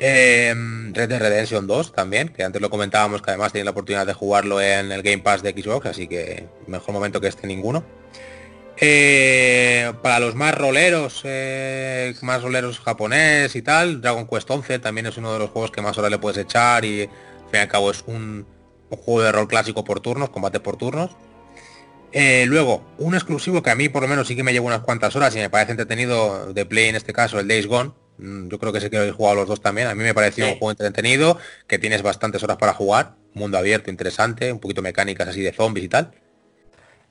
Em, 0.00 0.94
Red 0.94 1.08
Dead 1.08 1.20
Redemption 1.20 1.66
2 1.66 1.92
también, 1.92 2.28
que 2.28 2.44
antes 2.44 2.62
lo 2.62 2.70
comentábamos 2.70 3.20
que 3.20 3.30
además 3.30 3.52
tiene 3.52 3.64
la 3.64 3.72
oportunidad 3.72 4.06
de 4.06 4.12
jugarlo 4.12 4.60
en 4.60 4.92
el 4.92 5.02
Game 5.02 5.18
Pass 5.18 5.42
de 5.42 5.50
Xbox, 5.50 5.86
así 5.86 6.06
que 6.06 6.46
mejor 6.66 6.94
momento 6.94 7.20
que 7.20 7.28
este 7.28 7.46
ninguno. 7.46 7.84
Eh, 8.80 9.92
para 10.02 10.20
los 10.20 10.36
más 10.36 10.54
roleros, 10.54 11.22
eh, 11.24 12.14
más 12.22 12.42
roleros 12.42 12.78
japonés 12.78 13.56
y 13.56 13.62
tal, 13.62 14.00
Dragon 14.00 14.28
Quest 14.28 14.48
11 14.48 14.78
también 14.78 15.06
es 15.06 15.16
uno 15.16 15.32
de 15.32 15.40
los 15.40 15.50
juegos 15.50 15.72
que 15.72 15.82
más 15.82 15.98
horas 15.98 16.12
le 16.12 16.18
puedes 16.18 16.38
echar 16.38 16.84
y 16.84 17.02
al 17.02 17.08
fin 17.50 17.54
y 17.54 17.56
al 17.56 17.68
cabo 17.68 17.90
es 17.90 18.04
un, 18.06 18.46
juego 18.88 19.22
de 19.22 19.32
rol 19.32 19.48
clásico 19.48 19.82
por 19.84 19.98
turnos, 19.98 20.30
combate 20.30 20.60
por 20.60 20.76
turnos. 20.76 21.10
Eh, 22.12 22.46
luego, 22.46 22.82
un 22.98 23.14
exclusivo 23.14 23.62
que 23.62 23.70
a 23.70 23.74
mí 23.74 23.88
por 23.88 24.02
lo 24.02 24.08
menos 24.08 24.26
sí 24.26 24.34
que 24.34 24.42
me 24.42 24.52
lleva 24.52 24.66
unas 24.66 24.80
cuantas 24.80 25.14
horas 25.14 25.34
y 25.36 25.38
me 25.38 25.50
parece 25.50 25.72
entretenido 25.72 26.52
de 26.52 26.64
Play 26.64 26.88
en 26.88 26.96
este 26.96 27.12
caso, 27.12 27.38
el 27.38 27.48
Days 27.48 27.66
Gone. 27.66 27.92
Mm, 28.18 28.48
yo 28.48 28.58
creo 28.58 28.72
que 28.72 28.80
sé 28.80 28.90
que 28.90 28.96
habéis 28.96 29.14
jugado 29.14 29.36
los 29.36 29.48
dos 29.48 29.60
también. 29.60 29.88
A 29.88 29.94
mí 29.94 30.02
me 30.02 30.14
pareció 30.14 30.46
un 30.46 30.58
juego 30.58 30.70
entretenido, 30.70 31.38
que 31.66 31.78
tienes 31.78 32.02
bastantes 32.02 32.42
horas 32.42 32.56
para 32.56 32.72
jugar, 32.72 33.14
mundo 33.34 33.58
abierto, 33.58 33.90
interesante, 33.90 34.52
un 34.52 34.58
poquito 34.58 34.82
mecánicas 34.82 35.28
así 35.28 35.42
de 35.42 35.52
zombies 35.52 35.86
y 35.86 35.88
tal. 35.88 36.12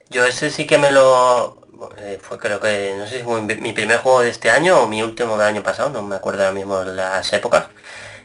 Yo 0.09 0.25
ese 0.25 0.49
sí 0.49 0.65
que 0.65 0.77
me 0.77 0.91
lo... 0.91 1.61
Eh, 1.99 2.17
fue 2.19 2.39
creo 2.39 2.59
que, 2.59 2.95
no 2.97 3.05
sé 3.05 3.19
si 3.19 3.23
fue 3.23 3.39
mi 3.41 3.71
primer 3.71 3.99
juego 3.99 4.21
de 4.21 4.29
este 4.29 4.49
año 4.49 4.79
o 4.79 4.87
mi 4.87 5.03
último 5.03 5.37
del 5.37 5.47
año 5.47 5.61
pasado, 5.61 5.91
no 5.91 6.01
me 6.01 6.15
acuerdo 6.15 6.41
ahora 6.41 6.55
mismo 6.55 6.83
las 6.83 7.31
épocas. 7.33 7.67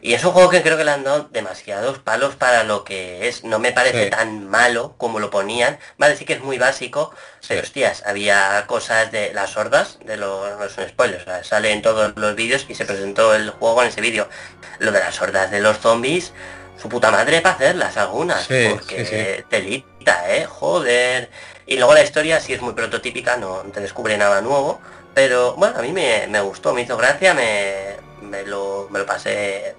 Y 0.05 0.15
es 0.15 0.25
un 0.25 0.33
juego 0.33 0.51
que 0.51 0.63
creo 0.63 0.77
que 0.77 0.83
le 0.83 0.91
han 0.91 1.05
dado 1.05 1.29
demasiados 1.31 2.01
palos 2.01 2.35
para 2.35 2.65
lo 2.65 2.83
que 2.83 3.29
es. 3.29 3.45
No 3.45 3.61
me 3.61 3.71
parece 3.71 4.11
tan 4.11 4.49
malo 4.49 4.97
como 4.99 5.21
lo 5.21 5.31
ponían. 5.31 5.79
Vale, 5.97 6.17
sí 6.17 6.25
que 6.25 6.33
es 6.33 6.43
muy 6.43 6.59
básico, 6.59 7.15
pero 7.47 7.63
hostias, 7.63 8.03
había 8.05 8.65
cosas 8.67 9.13
de 9.13 9.33
las 9.33 9.57
hordas, 9.57 10.01
de 10.05 10.17
los, 10.17 10.59
no 10.59 10.69
son 10.69 10.89
spoilers, 10.89 11.47
sale 11.47 11.71
en 11.71 11.83
todos 11.83 12.13
los 12.17 12.35
vídeos 12.35 12.67
y 12.69 12.75
se 12.75 12.85
presentó 12.85 13.33
el 13.33 13.51
juego 13.51 13.83
en 13.83 13.89
ese 13.91 14.01
vídeo. 14.01 14.29
Lo 14.81 14.91
de 14.91 14.99
las 14.99 15.23
hordas 15.23 15.53
de 15.53 15.61
los 15.61 15.79
zombies, 15.79 16.33
su 16.83 16.89
puta 16.89 17.13
madre 17.13 17.41
para 17.41 17.55
hacerlas 17.55 17.97
algunas, 17.97 18.49
porque 18.49 19.45
telita, 19.49 20.35
eh, 20.35 20.47
joder. 20.47 21.31
Y 21.65 21.77
luego 21.77 21.95
la 21.95 22.03
historia 22.03 22.41
sí 22.41 22.53
es 22.53 22.61
muy 22.61 22.75
prototípica, 22.75 23.37
no 23.37 23.59
te 23.73 23.81
descubre 23.81 24.19
nada 24.19 24.41
nuevo, 24.41 24.81
pero 25.15 25.55
bueno, 25.55 25.79
a 25.79 25.83
mí 25.83 25.93
me, 25.93 26.41
gustó, 26.41 26.75
me 26.75 26.83
hizo 26.83 26.97
gracia, 26.97 27.35
me, 27.35 27.97
me, 28.23 28.45
lo, 28.45 28.89
me 28.91 29.01
lo 29.01 29.07
pasé 29.07 29.75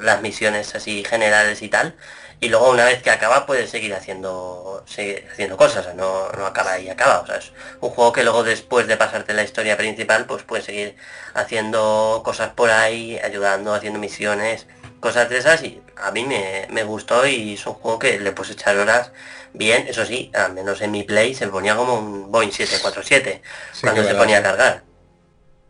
las 0.00 0.22
misiones 0.22 0.74
así 0.74 1.04
generales 1.04 1.62
y 1.62 1.68
tal, 1.68 1.96
y 2.40 2.48
luego 2.48 2.70
una 2.70 2.84
vez 2.84 3.02
que 3.02 3.10
acaba 3.10 3.46
puedes 3.46 3.70
seguir 3.70 3.94
haciendo 3.94 4.84
seguir 4.86 5.26
haciendo 5.30 5.56
cosas, 5.56 5.94
no, 5.94 6.30
no 6.32 6.46
acaba 6.46 6.78
y 6.78 6.88
acaba, 6.88 7.20
o 7.20 7.26
sea, 7.26 7.36
es 7.36 7.52
un 7.80 7.90
juego 7.90 8.12
que 8.12 8.22
luego 8.22 8.44
después 8.44 8.86
de 8.86 8.96
pasarte 8.96 9.34
la 9.34 9.42
historia 9.42 9.76
principal, 9.76 10.26
pues 10.26 10.44
puedes 10.44 10.64
seguir 10.64 10.96
haciendo 11.34 12.22
cosas 12.24 12.50
por 12.50 12.70
ahí, 12.70 13.18
ayudando, 13.18 13.74
haciendo 13.74 13.98
misiones, 13.98 14.66
cosas 15.00 15.28
de 15.28 15.38
esas 15.38 15.62
y 15.62 15.82
a 15.96 16.10
mí 16.10 16.24
me, 16.24 16.84
gustó 16.84 17.26
y 17.26 17.54
es 17.54 17.66
un 17.66 17.74
juego 17.74 17.98
que 17.98 18.18
le 18.20 18.32
puedes 18.32 18.52
echar 18.52 18.76
horas 18.76 19.12
bien, 19.52 19.86
eso 19.88 20.04
sí, 20.06 20.30
al 20.34 20.52
menos 20.52 20.80
en 20.80 20.92
mi 20.92 21.02
play 21.02 21.34
se 21.34 21.48
ponía 21.48 21.74
como 21.76 21.94
un 21.94 22.30
Boeing 22.30 22.52
747 22.52 23.42
cuando 23.80 24.04
se 24.04 24.14
ponía 24.14 24.38
a 24.38 24.42
cargar. 24.42 24.84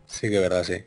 Sí 0.07 0.29
que 0.29 0.39
verdad, 0.39 0.63
sí. 0.63 0.85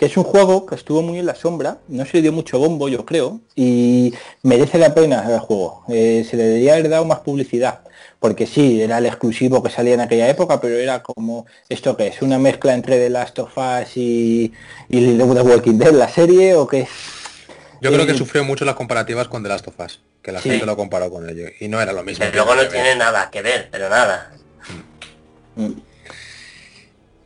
Que 0.00 0.06
es 0.06 0.16
un 0.16 0.24
juego 0.24 0.64
que 0.64 0.76
estuvo 0.76 1.02
muy 1.02 1.18
en 1.18 1.26
la 1.26 1.34
sombra, 1.34 1.76
no 1.88 2.06
se 2.06 2.16
le 2.16 2.22
dio 2.22 2.32
mucho 2.32 2.58
bombo 2.58 2.88
yo 2.88 3.04
creo, 3.04 3.38
y 3.54 4.14
merece 4.42 4.78
la 4.78 4.94
pena 4.94 5.30
el 5.30 5.40
juego. 5.40 5.84
Eh, 5.90 6.26
se 6.26 6.38
le 6.38 6.44
debería 6.44 6.72
haber 6.72 6.88
dado 6.88 7.04
más 7.04 7.18
publicidad, 7.18 7.80
porque 8.18 8.46
sí, 8.46 8.80
era 8.80 8.96
el 8.96 9.04
exclusivo 9.04 9.62
que 9.62 9.68
salía 9.68 9.92
en 9.92 10.00
aquella 10.00 10.26
época, 10.30 10.58
pero 10.58 10.76
era 10.76 11.02
como 11.02 11.44
esto 11.68 11.98
que 11.98 12.06
es, 12.06 12.22
una 12.22 12.38
mezcla 12.38 12.72
entre 12.72 12.96
The 12.96 13.10
Last 13.10 13.38
of 13.40 13.52
Us 13.58 13.94
y, 13.98 14.54
y 14.88 15.18
The 15.18 15.22
Walking 15.22 15.76
Dead, 15.76 15.92
la 15.92 16.08
serie, 16.08 16.54
o 16.54 16.66
qué 16.66 16.88
yo 17.82 17.92
creo 17.92 18.06
que 18.06 18.14
sufrió 18.14 18.44
mucho 18.44 18.64
las 18.64 18.74
comparativas 18.74 19.28
con 19.28 19.42
The 19.42 19.48
Last 19.48 19.68
of 19.68 19.80
Us, 19.80 20.00
que 20.22 20.32
la 20.32 20.40
gente 20.40 20.64
lo 20.64 20.76
comparó 20.76 21.10
con 21.10 21.28
ello 21.28 21.48
y 21.60 21.68
no 21.68 21.80
era 21.80 21.92
lo 21.92 22.02
mismo. 22.02 22.24
Pero 22.24 22.44
luego 22.44 22.62
no 22.62 22.68
tiene 22.68 22.94
nada 22.94 23.30
que 23.30 23.42
ver, 23.42 23.68
pero 23.70 23.88
nada. 23.88 24.32
Mm. 25.56 25.72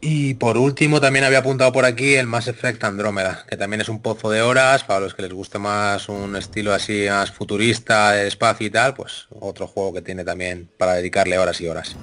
Y 0.06 0.35
por 0.35 0.59
último 0.59 1.01
también 1.01 1.24
había 1.24 1.39
apuntado 1.39 1.72
por 1.72 1.86
aquí 1.86 2.14
el 2.16 2.26
Mass 2.26 2.47
Effect 2.47 2.85
Andrómeda, 2.85 3.47
que 3.48 3.56
también 3.56 3.81
es 3.81 3.89
un 3.89 4.02
pozo 4.02 4.31
de 4.31 4.43
horas, 4.43 4.85
para 4.85 5.01
los 5.01 5.14
que 5.14 5.22
les 5.22 5.32
guste 5.32 5.59
más 5.59 6.10
un 6.10 6.36
estilo 6.36 6.74
así 6.74 7.06
más 7.09 7.31
futurista, 7.31 8.12
de 8.12 8.28
espacio 8.28 8.66
y 8.66 8.70
tal, 8.70 8.93
pues 8.93 9.28
otro 9.31 9.66
juego 9.66 9.94
que 9.94 10.02
tiene 10.02 10.22
también 10.22 10.68
para 10.76 10.93
dedicarle 10.93 11.39
horas 11.39 11.59
y 11.62 11.68
horas. 11.68 11.97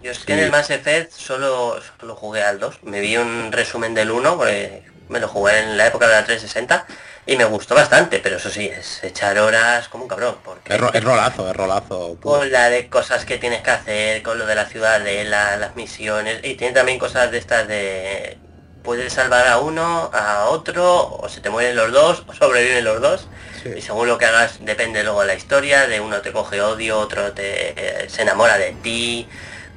Yo 0.00 0.12
es 0.12 0.20
que 0.20 0.34
en 0.34 0.38
el 0.38 0.52
Mass 0.52 0.70
Effect 0.70 1.10
solo, 1.10 1.80
solo 1.98 2.14
jugué 2.14 2.44
al 2.44 2.60
2, 2.60 2.84
me 2.84 3.00
vi 3.00 3.16
un 3.16 3.50
resumen 3.50 3.94
del 3.94 4.12
1, 4.12 4.36
porque 4.36 4.84
me 5.08 5.18
lo 5.18 5.26
jugué 5.26 5.58
en 5.58 5.76
la 5.76 5.88
época 5.88 6.06
de 6.06 6.12
la 6.12 6.24
360 6.24 6.86
y 7.26 7.36
me 7.36 7.44
gustó 7.44 7.74
bastante, 7.74 8.18
pero 8.18 8.36
eso 8.36 8.50
sí, 8.50 8.66
es 8.66 9.04
echar 9.04 9.38
horas 9.38 9.88
como 9.88 10.04
un 10.04 10.08
cabrón. 10.08 10.36
Porque 10.44 10.74
es, 10.74 11.04
rolazo, 11.04 11.50
es 11.50 11.56
rolazo. 11.56 12.16
Con 12.20 12.50
la 12.50 12.70
de 12.70 12.88
cosas 12.88 13.24
que 13.24 13.38
tienes 13.38 13.62
que 13.62 13.70
hacer, 13.70 14.22
con 14.22 14.38
lo 14.38 14.46
de 14.46 14.54
la 14.54 14.66
ciudadela, 14.66 15.56
las 15.56 15.76
misiones, 15.76 16.40
y 16.42 16.54
tiene 16.54 16.74
también 16.74 16.98
cosas 16.98 17.30
de 17.30 17.38
estas 17.38 17.68
de... 17.68 18.38
Puedes 18.82 19.12
salvar 19.12 19.46
a 19.46 19.58
uno, 19.58 20.10
a 20.14 20.46
otro, 20.46 21.18
o 21.18 21.28
se 21.28 21.42
te 21.42 21.50
mueren 21.50 21.76
los 21.76 21.92
dos, 21.92 22.24
o 22.26 22.32
sobreviven 22.32 22.82
los 22.82 23.02
dos. 23.02 23.28
Y 23.76 23.82
según 23.82 24.08
lo 24.08 24.16
que 24.16 24.24
hagas 24.24 24.56
depende 24.60 25.04
luego 25.04 25.20
de 25.20 25.26
la 25.26 25.34
historia, 25.34 25.86
de 25.86 26.00
uno 26.00 26.22
te 26.22 26.32
coge 26.32 26.62
odio, 26.62 26.98
otro 26.98 27.32
te 27.32 28.08
se 28.08 28.22
enamora 28.22 28.56
de 28.56 28.72
ti, 28.82 29.28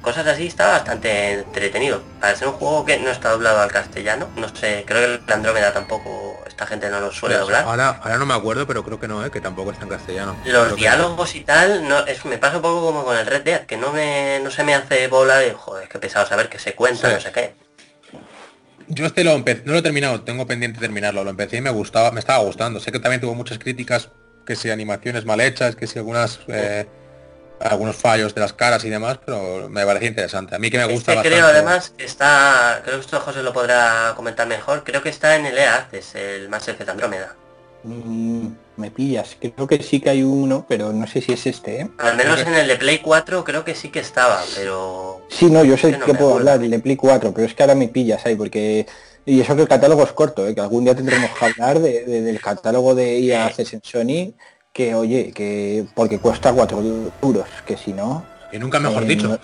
cosas 0.04 0.26
así 0.26 0.46
está 0.46 0.68
bastante 0.68 1.32
entretenido. 1.32 2.02
Para 2.20 2.36
ser 2.36 2.48
un 2.48 2.54
juego 2.54 2.84
que 2.84 2.98
no 2.98 3.10
está 3.10 3.30
doblado 3.30 3.60
al 3.60 3.72
castellano, 3.72 4.28
no 4.36 4.54
sé, 4.54 4.84
creo 4.86 5.18
que 5.18 5.24
el 5.24 5.32
Andrómeda 5.32 5.72
tampoco, 5.72 6.38
esta 6.46 6.66
gente 6.66 6.90
no 6.90 7.00
lo 7.00 7.10
suele 7.10 7.36
doblar. 7.36 7.64
Ahora, 7.64 8.00
ahora 8.02 8.18
no 8.18 8.26
me 8.26 8.34
acuerdo, 8.34 8.66
pero 8.66 8.84
creo 8.84 9.00
que 9.00 9.08
no, 9.08 9.24
¿eh? 9.24 9.30
que 9.30 9.40
tampoco 9.40 9.72
está 9.72 9.84
en 9.84 9.90
castellano. 9.90 10.36
Los 10.44 10.76
diálogos 10.76 11.34
y 11.34 11.40
tal, 11.40 11.88
no, 11.88 12.06
es, 12.06 12.24
me 12.26 12.38
pasa 12.38 12.56
un 12.56 12.62
poco 12.62 12.86
como 12.86 13.04
con 13.04 13.16
el 13.16 13.26
Red 13.26 13.42
Dead, 13.42 13.66
que 13.66 13.76
no 13.76 13.92
me 13.92 14.38
no 14.40 14.50
se 14.50 14.62
me 14.62 14.74
hace 14.74 15.08
bola 15.08 15.38
de 15.38 15.54
joder, 15.54 15.88
qué 15.88 15.98
pesado 15.98 16.26
saber 16.26 16.48
que 16.48 16.58
se 16.58 16.74
cuenta, 16.74 17.10
no 17.10 17.20
sé 17.20 17.32
qué. 17.32 17.54
Yo 18.86 19.06
este 19.06 19.24
lo 19.24 19.32
empecé, 19.32 19.62
no 19.64 19.72
lo 19.72 19.78
he 19.78 19.82
terminado, 19.82 20.20
tengo 20.20 20.46
pendiente 20.46 20.78
terminarlo, 20.78 21.24
lo 21.24 21.30
empecé 21.30 21.56
y 21.56 21.60
me 21.62 21.70
gustaba, 21.70 22.10
me 22.10 22.20
estaba 22.20 22.44
gustando. 22.44 22.78
Sé 22.78 22.92
que 22.92 23.00
también 23.00 23.22
tuvo 23.22 23.34
muchas 23.34 23.58
críticas, 23.58 24.10
que 24.44 24.54
si 24.54 24.68
animaciones 24.68 25.24
mal 25.24 25.40
hechas, 25.40 25.74
que 25.74 25.86
si 25.86 25.98
algunas 25.98 26.40
eh, 26.48 26.86
algunos 27.70 27.96
fallos 27.96 28.34
de 28.34 28.40
las 28.40 28.52
caras 28.52 28.84
y 28.84 28.90
demás, 28.90 29.18
pero 29.24 29.68
me 29.68 29.84
parece 29.86 30.06
interesante. 30.06 30.54
A 30.54 30.58
mí 30.58 30.70
que 30.70 30.78
me 30.78 30.84
gusta 30.84 31.14
bastante. 31.14 31.30
Creo 31.36 31.46
además 31.46 31.92
que 31.96 32.04
está, 32.04 32.80
creo 32.84 32.96
que 32.96 33.00
esto 33.00 33.20
José 33.20 33.42
lo 33.42 33.52
podrá 33.52 34.12
comentar 34.16 34.46
mejor, 34.46 34.84
creo 34.84 35.02
que 35.02 35.08
está 35.08 35.36
en 35.36 35.46
el 35.46 35.56
EA 35.56 35.88
es 35.92 36.14
el 36.14 36.48
Mass 36.48 36.68
Effect 36.68 36.90
Andrómeda. 36.90 37.34
Mm, 37.84 38.48
me 38.76 38.90
pillas, 38.90 39.36
creo 39.38 39.66
que 39.66 39.82
sí 39.82 40.00
que 40.00 40.10
hay 40.10 40.22
uno, 40.22 40.64
pero 40.68 40.92
no 40.92 41.06
sé 41.06 41.20
si 41.20 41.32
es 41.32 41.46
este, 41.46 41.80
¿eh? 41.82 41.90
Al 41.98 42.16
menos 42.16 42.40
en 42.40 42.54
el 42.54 42.66
de 42.66 42.76
Play 42.76 42.98
4 42.98 43.44
creo 43.44 43.64
que 43.64 43.74
sí 43.74 43.90
que 43.90 44.00
estaba, 44.00 44.42
pero... 44.56 45.22
Sí, 45.28 45.46
no, 45.46 45.64
yo 45.64 45.76
sé 45.76 45.98
que, 45.98 46.14
puedo 46.14 46.34
hablar, 46.34 46.62
el 46.62 46.70
de 46.70 46.78
Play 46.78 46.96
4, 46.96 47.32
pero 47.34 47.46
es 47.46 47.54
que 47.54 47.62
ahora 47.62 47.74
me 47.74 47.88
pillas 47.88 48.24
ahí, 48.26 48.36
porque... 48.36 48.86
Y 49.26 49.40
eso 49.40 49.56
que 49.56 49.62
el 49.62 49.68
catálogo 49.68 50.02
es 50.02 50.12
corto, 50.12 50.46
¿eh? 50.46 50.54
que 50.54 50.60
algún 50.60 50.84
día 50.84 50.94
tendremos 50.94 51.30
que 51.30 51.44
hablar 51.46 51.78
del 51.78 52.40
catálogo 52.40 52.94
de 52.94 53.18
EA 53.20 53.50
en 53.56 53.82
Sony, 53.82 54.34
que 54.74 54.94
oye, 54.94 55.30
que 55.32 55.86
porque 55.94 56.18
cuesta 56.18 56.52
4 56.52 57.12
euros, 57.22 57.46
que 57.64 57.76
si 57.76 57.92
no... 57.92 58.26
Y 58.52 58.58
nunca 58.58 58.78
mejor 58.80 59.04
eh, 59.04 59.06
dicho. 59.06 59.38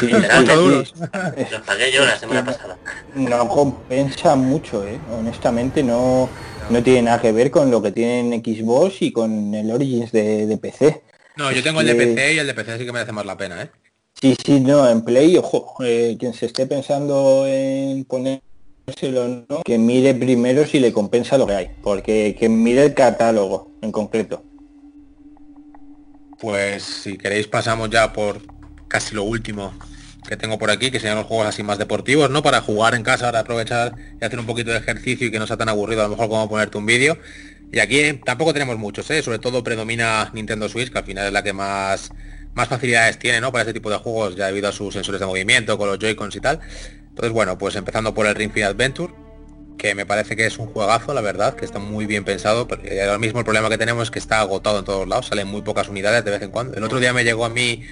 Sí, 0.00 0.08
Los 0.08 1.60
pagué 1.66 1.92
yo 1.92 2.04
la 2.04 2.18
semana 2.18 2.44
pasada. 2.44 2.76
No 3.14 3.48
compensa 3.48 4.36
mucho, 4.36 4.86
eh. 4.86 4.98
honestamente 5.18 5.82
no, 5.82 6.28
no 6.70 6.82
tiene 6.82 7.02
nada 7.02 7.20
que 7.20 7.32
ver 7.32 7.50
con 7.50 7.70
lo 7.70 7.80
que 7.80 7.92
tiene 7.92 8.20
en 8.20 8.42
Xbox 8.42 9.02
y 9.02 9.12
con 9.12 9.54
el 9.54 9.70
Origins 9.70 10.12
de, 10.12 10.58
PC. 10.60 11.02
No, 11.36 11.52
yo 11.52 11.62
tengo 11.62 11.82
el 11.82 11.86
de 11.86 11.94
PC 11.94 12.34
y 12.34 12.38
el 12.38 12.46
de 12.46 12.54
PC 12.54 12.78
sí 12.78 12.86
que 12.86 12.92
merece 12.92 13.12
más 13.12 13.26
la 13.26 13.36
pena, 13.36 13.62
¿eh? 13.62 13.70
Sí, 14.20 14.36
sí, 14.44 14.60
no, 14.60 14.88
en 14.88 15.02
Play, 15.02 15.36
ojo, 15.36 15.76
eh, 15.84 16.16
quien 16.18 16.34
se 16.34 16.46
esté 16.46 16.66
pensando 16.66 17.46
en 17.46 18.04
ponérselo, 18.04 19.44
¿no? 19.48 19.62
que 19.62 19.78
mire 19.78 20.14
primero 20.14 20.66
si 20.66 20.80
le 20.80 20.92
compensa 20.92 21.38
lo 21.38 21.46
que 21.46 21.54
hay, 21.54 21.70
porque 21.82 22.36
que 22.38 22.48
mire 22.48 22.84
el 22.84 22.94
catálogo 22.94 23.70
en 23.80 23.92
concreto. 23.92 24.42
Pues 26.40 26.82
si 26.82 27.18
queréis 27.18 27.46
pasamos 27.46 27.90
ya 27.90 28.12
por 28.12 28.40
casi 28.88 29.14
lo 29.14 29.24
último 29.24 29.74
que 30.26 30.36
tengo 30.36 30.58
por 30.58 30.70
aquí, 30.70 30.90
que 30.90 31.00
sean 31.00 31.16
los 31.16 31.26
juegos 31.26 31.46
así 31.46 31.62
más 31.62 31.76
deportivos, 31.76 32.30
¿no? 32.30 32.42
Para 32.42 32.60
jugar 32.60 32.94
en 32.94 33.02
casa, 33.02 33.26
para 33.26 33.40
aprovechar 33.40 33.94
y 34.20 34.24
hacer 34.24 34.38
un 34.38 34.46
poquito 34.46 34.70
de 34.70 34.78
ejercicio 34.78 35.26
y 35.26 35.30
que 35.30 35.38
no 35.38 35.46
sea 35.46 35.56
tan 35.56 35.68
aburrido 35.68 36.00
a 36.00 36.04
lo 36.04 36.10
mejor 36.10 36.28
como 36.28 36.48
ponerte 36.48 36.78
un 36.78 36.86
vídeo. 36.86 37.18
Y 37.72 37.78
aquí 37.78 38.20
tampoco 38.24 38.52
tenemos 38.52 38.78
muchos, 38.78 39.10
¿eh? 39.10 39.22
Sobre 39.22 39.38
todo 39.38 39.62
predomina 39.62 40.30
Nintendo 40.32 40.68
Switch, 40.68 40.90
que 40.90 40.98
al 40.98 41.04
final 41.04 41.26
es 41.26 41.32
la 41.32 41.42
que 41.42 41.52
más, 41.52 42.10
más 42.54 42.68
facilidades 42.68 43.18
tiene, 43.18 43.40
¿no? 43.40 43.52
Para 43.52 43.62
este 43.62 43.74
tipo 43.74 43.90
de 43.90 43.96
juegos, 43.96 44.34
ya 44.34 44.46
debido 44.46 44.68
a 44.68 44.72
sus 44.72 44.94
sensores 44.94 45.20
de 45.20 45.26
movimiento, 45.26 45.76
con 45.76 45.88
los 45.88 45.98
Joy-Cons 45.98 46.36
y 46.36 46.40
tal. 46.40 46.60
Entonces, 47.08 47.32
bueno, 47.32 47.58
pues 47.58 47.76
empezando 47.76 48.14
por 48.14 48.26
el 48.26 48.34
Ring 48.34 48.52
Fit 48.52 48.64
Adventure, 48.64 49.12
que 49.80 49.94
me 49.94 50.04
parece 50.04 50.36
que 50.36 50.44
es 50.44 50.58
un 50.58 50.66
juegazo, 50.66 51.14
la 51.14 51.22
verdad, 51.22 51.54
que 51.54 51.64
está 51.64 51.78
muy 51.78 52.04
bien 52.04 52.22
pensado, 52.22 52.68
porque 52.68 53.00
ahora 53.00 53.18
mismo 53.18 53.38
el 53.38 53.46
problema 53.46 53.70
que 53.70 53.78
tenemos 53.78 54.04
es 54.04 54.10
que 54.10 54.18
está 54.18 54.40
agotado 54.40 54.78
en 54.78 54.84
todos 54.84 55.08
lados, 55.08 55.28
salen 55.28 55.48
muy 55.48 55.62
pocas 55.62 55.88
unidades 55.88 56.22
de 56.22 56.30
vez 56.30 56.42
en 56.42 56.50
cuando. 56.50 56.76
El 56.76 56.84
otro 56.84 57.00
día 57.00 57.14
me 57.14 57.24
llegó 57.24 57.46
a 57.46 57.48
mí 57.48 57.82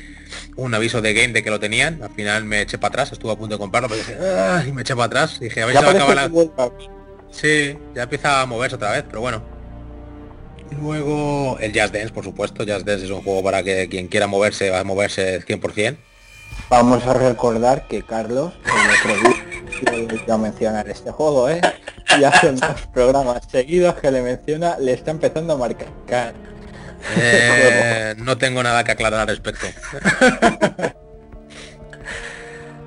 un 0.56 0.74
aviso 0.74 1.00
de 1.00 1.14
game 1.14 1.32
de 1.32 1.42
que 1.42 1.48
lo 1.48 1.58
tenían, 1.58 2.02
al 2.02 2.10
final 2.10 2.44
me 2.44 2.60
eché 2.60 2.76
para 2.76 2.90
atrás, 2.90 3.12
estuve 3.12 3.32
a 3.32 3.36
punto 3.36 3.54
de 3.54 3.58
comprarlo, 3.58 3.88
pero 3.88 4.00
dije, 4.00 4.68
y 4.68 4.72
me 4.72 4.82
eché 4.82 4.94
para 4.94 5.06
atrás, 5.06 5.40
dije, 5.40 5.62
a 5.62 5.66
ver 5.66 5.78
si 5.78 5.82
va 5.82 5.90
a 5.90 5.94
acabar 5.94 6.14
la... 6.14 6.30
Sí, 7.30 7.78
ya 7.94 8.02
empieza 8.02 8.42
a 8.42 8.46
moverse 8.46 8.76
otra 8.76 8.92
vez, 8.92 9.04
pero 9.08 9.22
bueno, 9.22 9.42
Luego 10.82 11.56
el 11.60 11.72
Jazz 11.72 11.92
Dance, 11.92 12.10
por 12.10 12.24
supuesto. 12.24 12.62
Jazz 12.62 12.84
Dance 12.84 13.06
es 13.06 13.10
un 13.10 13.22
juego 13.22 13.42
para 13.42 13.62
que 13.62 13.88
quien 13.88 14.06
quiera 14.06 14.26
moverse 14.26 14.68
va 14.68 14.80
a 14.80 14.84
moverse 14.84 15.40
100%. 15.40 15.96
Vamos 16.68 17.06
a 17.06 17.14
recordar 17.14 17.86
que 17.88 18.02
Carlos 18.02 18.52
en 18.64 18.72
otro 19.14 19.14
vídeo 19.96 20.34
a 20.34 20.38
mencionar 20.38 20.88
este 20.88 21.10
juego, 21.10 21.48
¿eh? 21.48 21.60
Y 22.18 22.24
hace 22.24 22.52
dos 22.52 22.86
programas 22.92 23.42
seguidos 23.50 23.94
que 23.96 24.10
le 24.10 24.20
menciona, 24.22 24.76
le 24.78 24.92
está 24.92 25.10
empezando 25.10 25.54
a 25.54 25.56
marcar. 25.56 26.34
Eh, 27.16 28.14
no 28.18 28.36
tengo 28.36 28.62
nada 28.62 28.84
que 28.84 28.92
aclarar 28.92 29.20
al 29.20 29.28
respecto. 29.28 29.66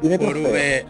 ¿Tiene 0.02 0.18
trofeos? 0.18 0.54
¿Eh? 0.54 0.86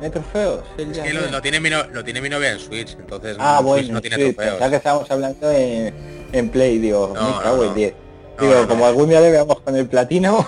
¿Tiene 0.00 0.10
trofeos? 0.10 0.64
Es 0.78 0.98
que 0.98 1.12
lo, 1.12 1.40
tiene 1.42 1.60
mi 1.60 1.70
no- 1.70 1.84
lo 1.88 2.04
tiene 2.04 2.20
mi 2.20 2.28
novia 2.28 2.52
en 2.52 2.58
Switch, 2.58 2.92
entonces 2.98 3.36
Ah, 3.38 3.58
Switch 3.60 3.66
bueno, 3.66 3.94
no 3.94 4.00
tiene 4.00 4.16
trofeos. 4.16 4.36
pensaba 4.36 4.70
que 4.70 4.76
estábamos 4.76 5.10
hablando 5.10 5.50
en, 5.50 5.94
en 6.32 6.48
Play, 6.50 6.78
digo, 6.78 7.12
No, 7.14 7.40
no, 7.42 7.56
no. 7.64 7.74
10. 7.74 7.94
No, 8.42 8.48
Digo, 8.48 8.60
no, 8.62 8.68
como 8.68 8.86
algún 8.86 9.08
día 9.08 9.20
le 9.20 9.30
veamos 9.30 9.60
con 9.60 9.76
el 9.76 9.86
platino, 9.86 10.46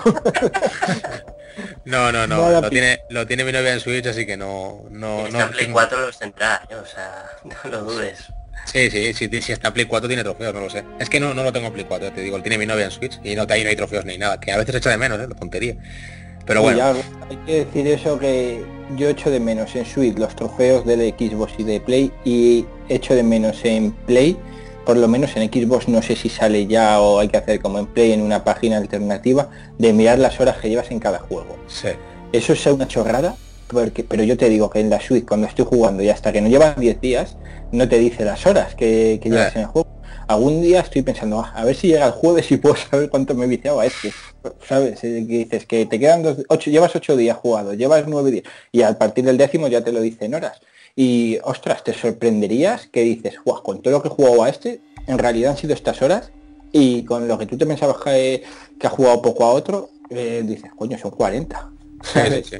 No, 1.85 2.11
no, 2.11 2.27
no, 2.27 2.49
lo 2.61 2.69
tiene, 2.69 2.99
lo 3.09 3.25
tiene 3.27 3.43
mi 3.43 3.51
novia 3.51 3.73
en 3.73 3.79
Switch, 3.79 4.05
así 4.07 4.25
que 4.25 4.37
no, 4.37 4.83
no, 4.89 5.27
no. 5.29 5.47
Play 5.51 5.65
tengo- 5.65 5.73
4 5.73 6.01
los 6.01 6.17
tendrá, 6.17 6.61
¿eh? 6.69 6.75
o 6.75 6.85
sea, 6.85 7.25
no 7.63 7.69
lo 7.71 7.83
dudes. 7.83 8.25
Sí, 8.65 8.89
sí, 8.89 9.13
sí, 9.13 9.29
si 9.41 9.51
está 9.51 9.71
Play 9.73 9.85
4 9.85 10.07
tiene 10.07 10.23
trofeos, 10.23 10.53
no 10.53 10.61
lo 10.61 10.69
sé. 10.69 10.83
Es 10.99 11.09
que 11.09 11.19
no, 11.19 11.33
no 11.33 11.43
lo 11.43 11.53
tengo 11.53 11.67
en 11.67 11.73
Play 11.73 11.85
4, 11.87 12.11
te 12.11 12.21
digo, 12.21 12.41
tiene 12.41 12.57
mi 12.57 12.65
novia 12.65 12.85
en 12.85 12.91
Switch 12.91 13.19
y 13.23 13.35
no, 13.35 13.45
ahí 13.47 13.63
no 13.63 13.69
hay 13.69 13.75
trofeos 13.75 14.05
ni 14.05 14.17
nada, 14.17 14.39
que 14.39 14.51
a 14.51 14.57
veces 14.57 14.75
echa 14.75 14.89
de 14.89 14.97
menos, 14.97 15.19
¿eh? 15.19 15.27
La 15.27 15.35
tontería. 15.35 15.75
Pero 16.45 16.61
Uy, 16.61 16.73
bueno, 16.73 16.93
ya, 16.93 17.27
hay 17.29 17.37
que 17.45 17.65
decir 17.65 17.87
eso 17.87 18.19
que 18.19 18.63
yo 18.97 19.09
echo 19.09 19.29
de 19.31 19.39
menos 19.39 19.75
en 19.75 19.85
Switch 19.85 20.17
los 20.17 20.35
trofeos 20.35 20.85
de 20.85 20.95
Xbox 21.17 21.53
y 21.57 21.63
de 21.63 21.79
Play 21.79 22.11
y 22.23 22.65
echo 22.89 23.15
de 23.15 23.23
menos 23.23 23.63
en 23.63 23.91
Play, 23.91 24.37
por 24.85 24.97
lo 24.97 25.07
menos 25.07 25.35
en 25.35 25.51
Xbox 25.51 25.87
no 25.87 26.01
sé 26.01 26.15
si 26.15 26.29
sale 26.29 26.67
ya 26.67 26.99
o 27.01 27.19
hay 27.19 27.27
que 27.27 27.37
hacer 27.37 27.61
como 27.61 27.79
en 27.79 27.87
Play 27.87 28.11
en 28.11 28.21
una 28.21 28.43
página 28.43 28.77
alternativa 28.77 29.49
de 29.77 29.93
mirar 29.93 30.19
las 30.19 30.39
horas 30.39 30.57
que 30.57 30.69
llevas 30.69 30.91
en 30.91 30.99
cada 30.99 31.19
juego. 31.19 31.57
sí. 31.67 31.89
Eso 32.31 32.51
es 32.51 32.65
una 32.65 32.85
chorrada, 32.87 33.35
porque, 33.67 34.03
pero 34.03 34.23
yo 34.23 34.35
te 34.35 34.49
digo 34.49 34.69
que 34.69 34.79
en 34.81 34.89
la 34.89 34.99
Switch 34.99 35.25
cuando 35.25 35.47
estoy 35.47 35.63
jugando 35.65 36.03
y 36.03 36.09
hasta 36.09 36.33
que 36.33 36.41
no 36.41 36.49
llevan 36.49 36.75
10 36.77 36.99
días, 36.99 37.37
no 37.71 37.87
te 37.87 37.97
dice 37.97 38.25
las 38.25 38.45
horas 38.45 38.75
que, 38.75 39.19
que 39.23 39.29
llevas 39.29 39.47
Eh. 39.55 39.59
en 39.59 39.61
el 39.61 39.67
juego. 39.67 39.87
Algún 40.27 40.61
día 40.61 40.81
estoy 40.81 41.01
pensando, 41.03 41.39
"Ah, 41.39 41.53
a 41.55 41.63
ver 41.63 41.75
si 41.75 41.87
llega 41.87 42.05
el 42.07 42.11
jueves 42.11 42.51
y 42.51 42.57
puedo 42.57 42.75
saber 42.91 43.09
cuánto 43.09 43.35
me 43.35 43.45
he 43.45 43.47
viciado 43.47 43.79
a 43.79 43.85
este. 43.85 44.11
¿Sabes? 44.67 45.01
Eh, 45.03 45.25
Que 45.27 45.37
dices 45.37 45.65
que 45.65 45.85
te 45.85 45.97
quedan 45.99 46.23
dos, 46.23 46.37
ocho, 46.49 46.69
llevas 46.71 46.93
8 46.95 47.15
días 47.15 47.37
jugados, 47.37 47.77
llevas 47.77 48.03
9 48.07 48.31
días 48.31 48.43
y 48.71 48.81
a 48.81 48.97
partir 48.97 49.23
del 49.23 49.37
décimo 49.37 49.67
ya 49.69 49.81
te 49.81 49.91
lo 49.93 50.01
dicen 50.01 50.33
horas. 50.35 50.59
Y 50.95 51.39
ostras, 51.43 51.83
te 51.83 51.93
sorprenderías 51.93 52.87
que 52.87 53.01
dices, 53.01 53.35
guau, 53.43 53.61
con 53.61 53.81
todo 53.81 53.93
lo 53.93 54.01
que 54.01 54.07
he 54.07 54.11
jugado 54.11 54.43
a 54.43 54.49
este, 54.49 54.81
en 55.07 55.17
realidad 55.17 55.51
han 55.51 55.57
sido 55.57 55.73
estas 55.73 56.01
horas 56.01 56.31
y 56.71 57.03
con 57.03 57.27
lo 57.27 57.37
que 57.37 57.45
tú 57.45 57.57
te 57.57 57.65
pensabas 57.65 57.97
que, 57.97 58.43
que 58.79 58.87
ha 58.87 58.89
jugado 58.89 59.21
poco 59.21 59.43
a 59.43 59.51
otro, 59.51 59.89
eh, 60.09 60.41
dices, 60.45 60.71
coño, 60.75 60.97
son 60.97 61.11
40. 61.11 61.69
Sí, 62.03 62.19
sí, 62.29 62.43
sí. 62.43 62.57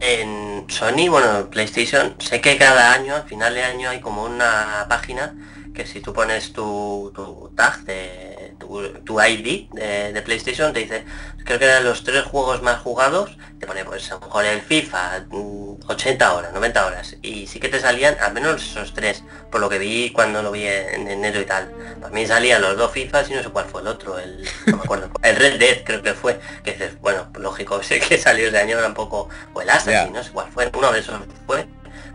En 0.00 0.64
Sony, 0.68 1.08
bueno, 1.10 1.38
en 1.38 1.46
PlayStation, 1.48 2.14
sé 2.18 2.40
que 2.40 2.56
cada 2.56 2.92
año, 2.92 3.16
al 3.16 3.24
final 3.24 3.54
de 3.54 3.64
año, 3.64 3.90
hay 3.90 4.00
como 4.00 4.24
una 4.24 4.86
página 4.88 5.36
que 5.74 5.86
si 5.86 6.00
tú 6.00 6.12
pones 6.12 6.52
tu, 6.52 7.12
tu 7.14 7.50
tag 7.56 7.84
de 7.84 8.37
tu, 8.58 8.82
tu 9.04 9.20
ID 9.20 9.68
de, 9.72 10.12
de 10.12 10.22
PlayStation, 10.22 10.72
te 10.72 10.80
dice, 10.80 11.04
creo 11.44 11.58
que 11.58 11.64
eran 11.64 11.84
los 11.84 12.04
tres 12.04 12.24
juegos 12.24 12.62
más 12.62 12.80
jugados, 12.80 13.36
te 13.58 13.66
pone 13.66 13.84
pues 13.84 14.10
a 14.10 14.14
lo 14.14 14.20
mejor 14.20 14.44
el 14.44 14.60
FIFA, 14.60 15.26
mm, 15.30 15.74
80 15.88 16.34
horas, 16.34 16.52
90 16.52 16.86
horas, 16.86 17.16
y 17.22 17.46
sí 17.46 17.60
que 17.60 17.68
te 17.68 17.80
salían 17.80 18.16
al 18.20 18.32
menos 18.34 18.62
esos 18.62 18.92
tres, 18.94 19.22
por 19.50 19.60
lo 19.60 19.68
que 19.68 19.78
vi 19.78 20.10
cuando 20.10 20.42
lo 20.42 20.50
vi 20.52 20.66
en 20.66 21.08
enero 21.08 21.40
y 21.40 21.44
tal. 21.46 21.70
Para 22.00 22.12
mí 22.12 22.26
salían 22.26 22.60
los 22.62 22.76
dos 22.76 22.92
FIFAs 22.92 23.30
y 23.30 23.34
no 23.34 23.42
sé 23.42 23.48
cuál 23.48 23.64
fue 23.66 23.80
el 23.80 23.86
otro, 23.88 24.18
el, 24.18 24.46
no 24.66 24.76
me 24.76 24.82
acuerdo, 24.82 25.10
el 25.22 25.36
Red 25.36 25.58
Dead 25.58 25.84
creo 25.84 26.02
que 26.02 26.14
fue, 26.14 26.38
que 26.62 26.72
dices, 26.72 27.00
bueno, 27.00 27.28
pues 27.32 27.42
lógico, 27.42 27.82
sé 27.82 28.00
que 28.00 28.18
salió 28.18 28.48
ese 28.48 28.58
año 28.58 28.78
tampoco, 28.78 29.28
o 29.54 29.60
el 29.62 29.70
Assassin, 29.70 29.92
Ya. 29.92 30.06
no 30.06 30.22
sé 30.22 30.30
cuál 30.32 30.50
fue, 30.52 30.70
uno 30.76 30.92
de 30.92 31.00
esos 31.00 31.18
fue, 31.46 31.66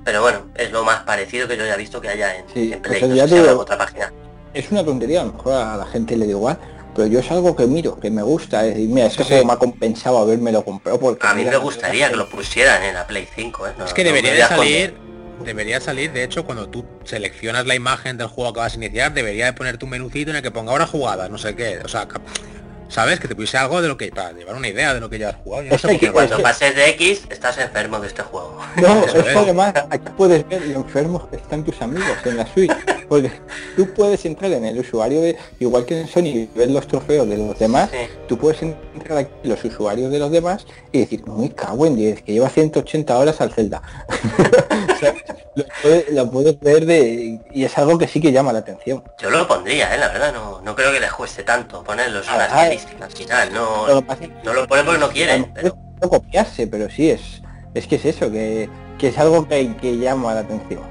pero 0.06 0.22
bueno, 0.22 0.48
es 0.56 0.72
lo 0.72 0.84
más 0.84 1.04
parecido 1.04 1.48
que 1.48 1.56
yo 1.58 1.64
haya 1.64 1.78
visto 1.78 2.02
que 2.02 2.10
haya 2.10 2.36
en, 2.36 2.46
Sí, 2.54 2.74
en 2.74 2.82
pues 2.82 3.00
Play, 3.00 3.10
no 3.10 3.28
sé 3.28 3.42
si 3.44 3.48
otra 3.50 3.78
página. 3.78 4.12
Es 4.54 4.72
una 4.72 4.84
tontería, 4.84 5.22
a 5.22 5.26
lo 5.26 5.34
mejor 5.34 5.54
a 5.54 5.78
la 5.78 5.86
gente 5.86 6.16
le 6.18 6.26
da 6.26 6.32
igual, 6.32 6.58
pero 6.96 7.08
yo 7.08 7.20
es 7.20 7.32
algo 7.32 7.56
que 7.56 7.66
miro, 7.66 8.00
que 8.00 8.10
me 8.12 8.22
gusta, 8.22 8.66
es 8.66 8.76
decir, 8.76 8.90
mira, 8.90 9.08
este 9.08 9.24
Sí, 9.24 9.30
juego 9.30 9.42
sí. 9.44 9.48
me 9.48 9.54
ha 9.54 9.58
compensado 9.58 10.18
habérmelo 10.20 10.64
comprado 10.64 11.00
porque 11.00 11.26
A 11.26 11.34
mí 11.34 11.40
mira, 11.44 11.52
me 11.52 11.58
gustaría 11.58 12.10
que 12.10 12.16
lo 12.16 12.30
pusieran 12.30 12.84
en 12.84 12.94
la 12.94 13.08
Play 13.08 13.28
5, 13.36 13.68
¿eh? 13.68 13.72
No- 13.78 13.86
Es 13.86 13.94
que 13.94 14.04
debería 14.04 14.34
de 14.34 14.44
salir, 14.44 14.96
debería 15.44 15.82
salir, 15.82 16.12
de 16.14 16.24
hecho, 16.24 16.46
cuando 16.46 16.70
tú 16.70 16.86
seleccionas 17.04 17.66
la 17.66 17.74
imagen 17.76 18.18
del 18.18 18.28
juego 18.28 18.54
que 18.54 18.60
vas 18.60 18.74
a 18.74 18.78
iniciar, 18.78 19.14
debería 19.14 19.46
de 19.46 19.54
poner 19.54 19.78
tu 19.78 19.88
menucito 19.88 20.30
en 20.30 20.38
el 20.38 20.44
que 20.44 20.52
ponga 20.52 20.72
ahora 20.72 20.86
jugadas, 20.86 21.30
no 21.32 21.38
sé 21.40 21.56
qué, 21.56 21.80
o 21.84 21.88
sea, 21.88 22.08
cap- 22.08 22.22
¿sabes? 22.94 23.20
Que 23.20 23.28
te 23.28 23.36
pusiese 23.36 23.58
algo 23.58 23.82
de 23.82 23.88
lo 23.88 23.98
que, 23.98 24.10
para 24.12 24.32
llevar 24.32 24.56
una 24.56 24.68
idea 24.68 24.94
de 24.94 25.00
lo 25.00 25.10
que 25.10 25.18
ya 25.20 25.30
has 25.30 25.36
jugado. 25.38 25.64
Yo 25.64 25.70
no 25.70 25.76
Es 25.76 25.82
sé 25.82 25.88
que 25.88 25.94
por 25.94 26.00
qué- 26.00 26.06
hay 26.06 26.10
que- 26.10 26.14
Cuando 26.14 26.34
Es 26.34 26.38
que- 26.38 26.44
pases 26.44 26.76
de 26.76 26.90
X, 26.92 27.22
estás 27.30 27.58
enfermo 27.58 28.00
de 28.00 28.08
este 28.08 28.22
juego. 28.22 28.58
No, 28.78 29.04
es 29.06 29.14
que 29.14 29.30
además 29.38 29.74
aquí 29.90 30.10
puedes 30.16 30.48
ver 30.48 30.62
lo 30.68 30.76
enfermos 30.80 31.28
que 31.28 31.38
están 31.38 31.64
tus 31.64 31.82
amigos 31.82 32.18
en 32.26 32.38
la 32.38 32.46
Switch, 32.48 32.72
porque 33.10 33.32
tú 33.76 33.94
puedes 33.94 34.24
entrar 34.26 34.52
en 34.52 34.66
el 34.66 34.80
usuario 34.80 35.22
de, 35.22 35.38
igual 35.60 35.86
que 35.86 36.02
en 36.02 36.08
Sony, 36.08 36.48
ver 36.56 36.70
los 36.72 36.88
trofeos 36.88 37.28
de 37.28 37.38
los 37.38 37.58
demás, 37.60 37.90
Sí. 37.92 37.98
tú 38.28 38.38
puedes 38.38 38.62
entrar 38.62 39.18
aquí 39.20 39.32
en 39.44 39.50
los 39.50 39.64
usuarios 39.64 40.12
de 40.12 40.20
los 40.20 40.32
demás 40.32 40.66
y 40.92 41.00
decir, 41.00 41.26
muy 41.26 41.50
cago 41.50 41.86
en 41.86 41.96
10, 41.96 42.22
que 42.22 42.34
lleva 42.34 42.50
180 42.50 43.18
horas 43.18 43.42
al 43.42 43.52
Zelda. 43.52 43.82
O 44.94 44.96
sea, 45.06 45.14
lo, 45.56 45.66
puedes, 45.82 46.10
lo 46.14 46.32
puedes 46.32 46.60
ver 46.60 46.86
de, 46.86 47.40
y 47.52 47.64
es 47.66 47.78
algo 47.78 47.98
que 47.98 48.08
sí 48.08 48.22
que 48.22 48.32
llama 48.32 48.54
la 48.54 48.60
atención. 48.60 49.04
Yo 49.20 49.30
lo 49.30 49.48
pondría, 49.48 49.94
¿eh? 49.94 49.98
La 49.98 50.08
verdad, 50.08 50.32
no, 50.34 50.62
no 50.62 50.76
creo 50.76 50.92
que 50.94 51.00
les 51.00 51.12
cueste 51.12 51.44
tanto 51.44 51.84
ponerlos 51.84 52.26
Ah, 52.30 52.36
unas 52.36 52.52
al 53.02 53.12
final, 53.12 53.54
no, 53.54 53.88
Lo 53.88 54.02
no 54.44 54.54
lo 54.54 54.68
ponen 54.68 54.86
porque 54.86 55.00
no 55.00 55.10
quieren, 55.10 55.52
pero 55.54 55.78
no 56.02 56.10
copiarse, 56.10 56.68
pero 56.68 56.90
sí 56.90 57.10
es, 57.10 57.42
es 57.74 57.88
que 57.88 57.96
es 57.96 58.06
eso, 58.06 58.32
que, 58.32 58.70
que 58.98 59.08
es 59.10 59.18
algo 59.18 59.48
que, 59.48 59.76
que 59.78 59.98
llama 59.98 60.34
la 60.34 60.42
atención. 60.42 60.82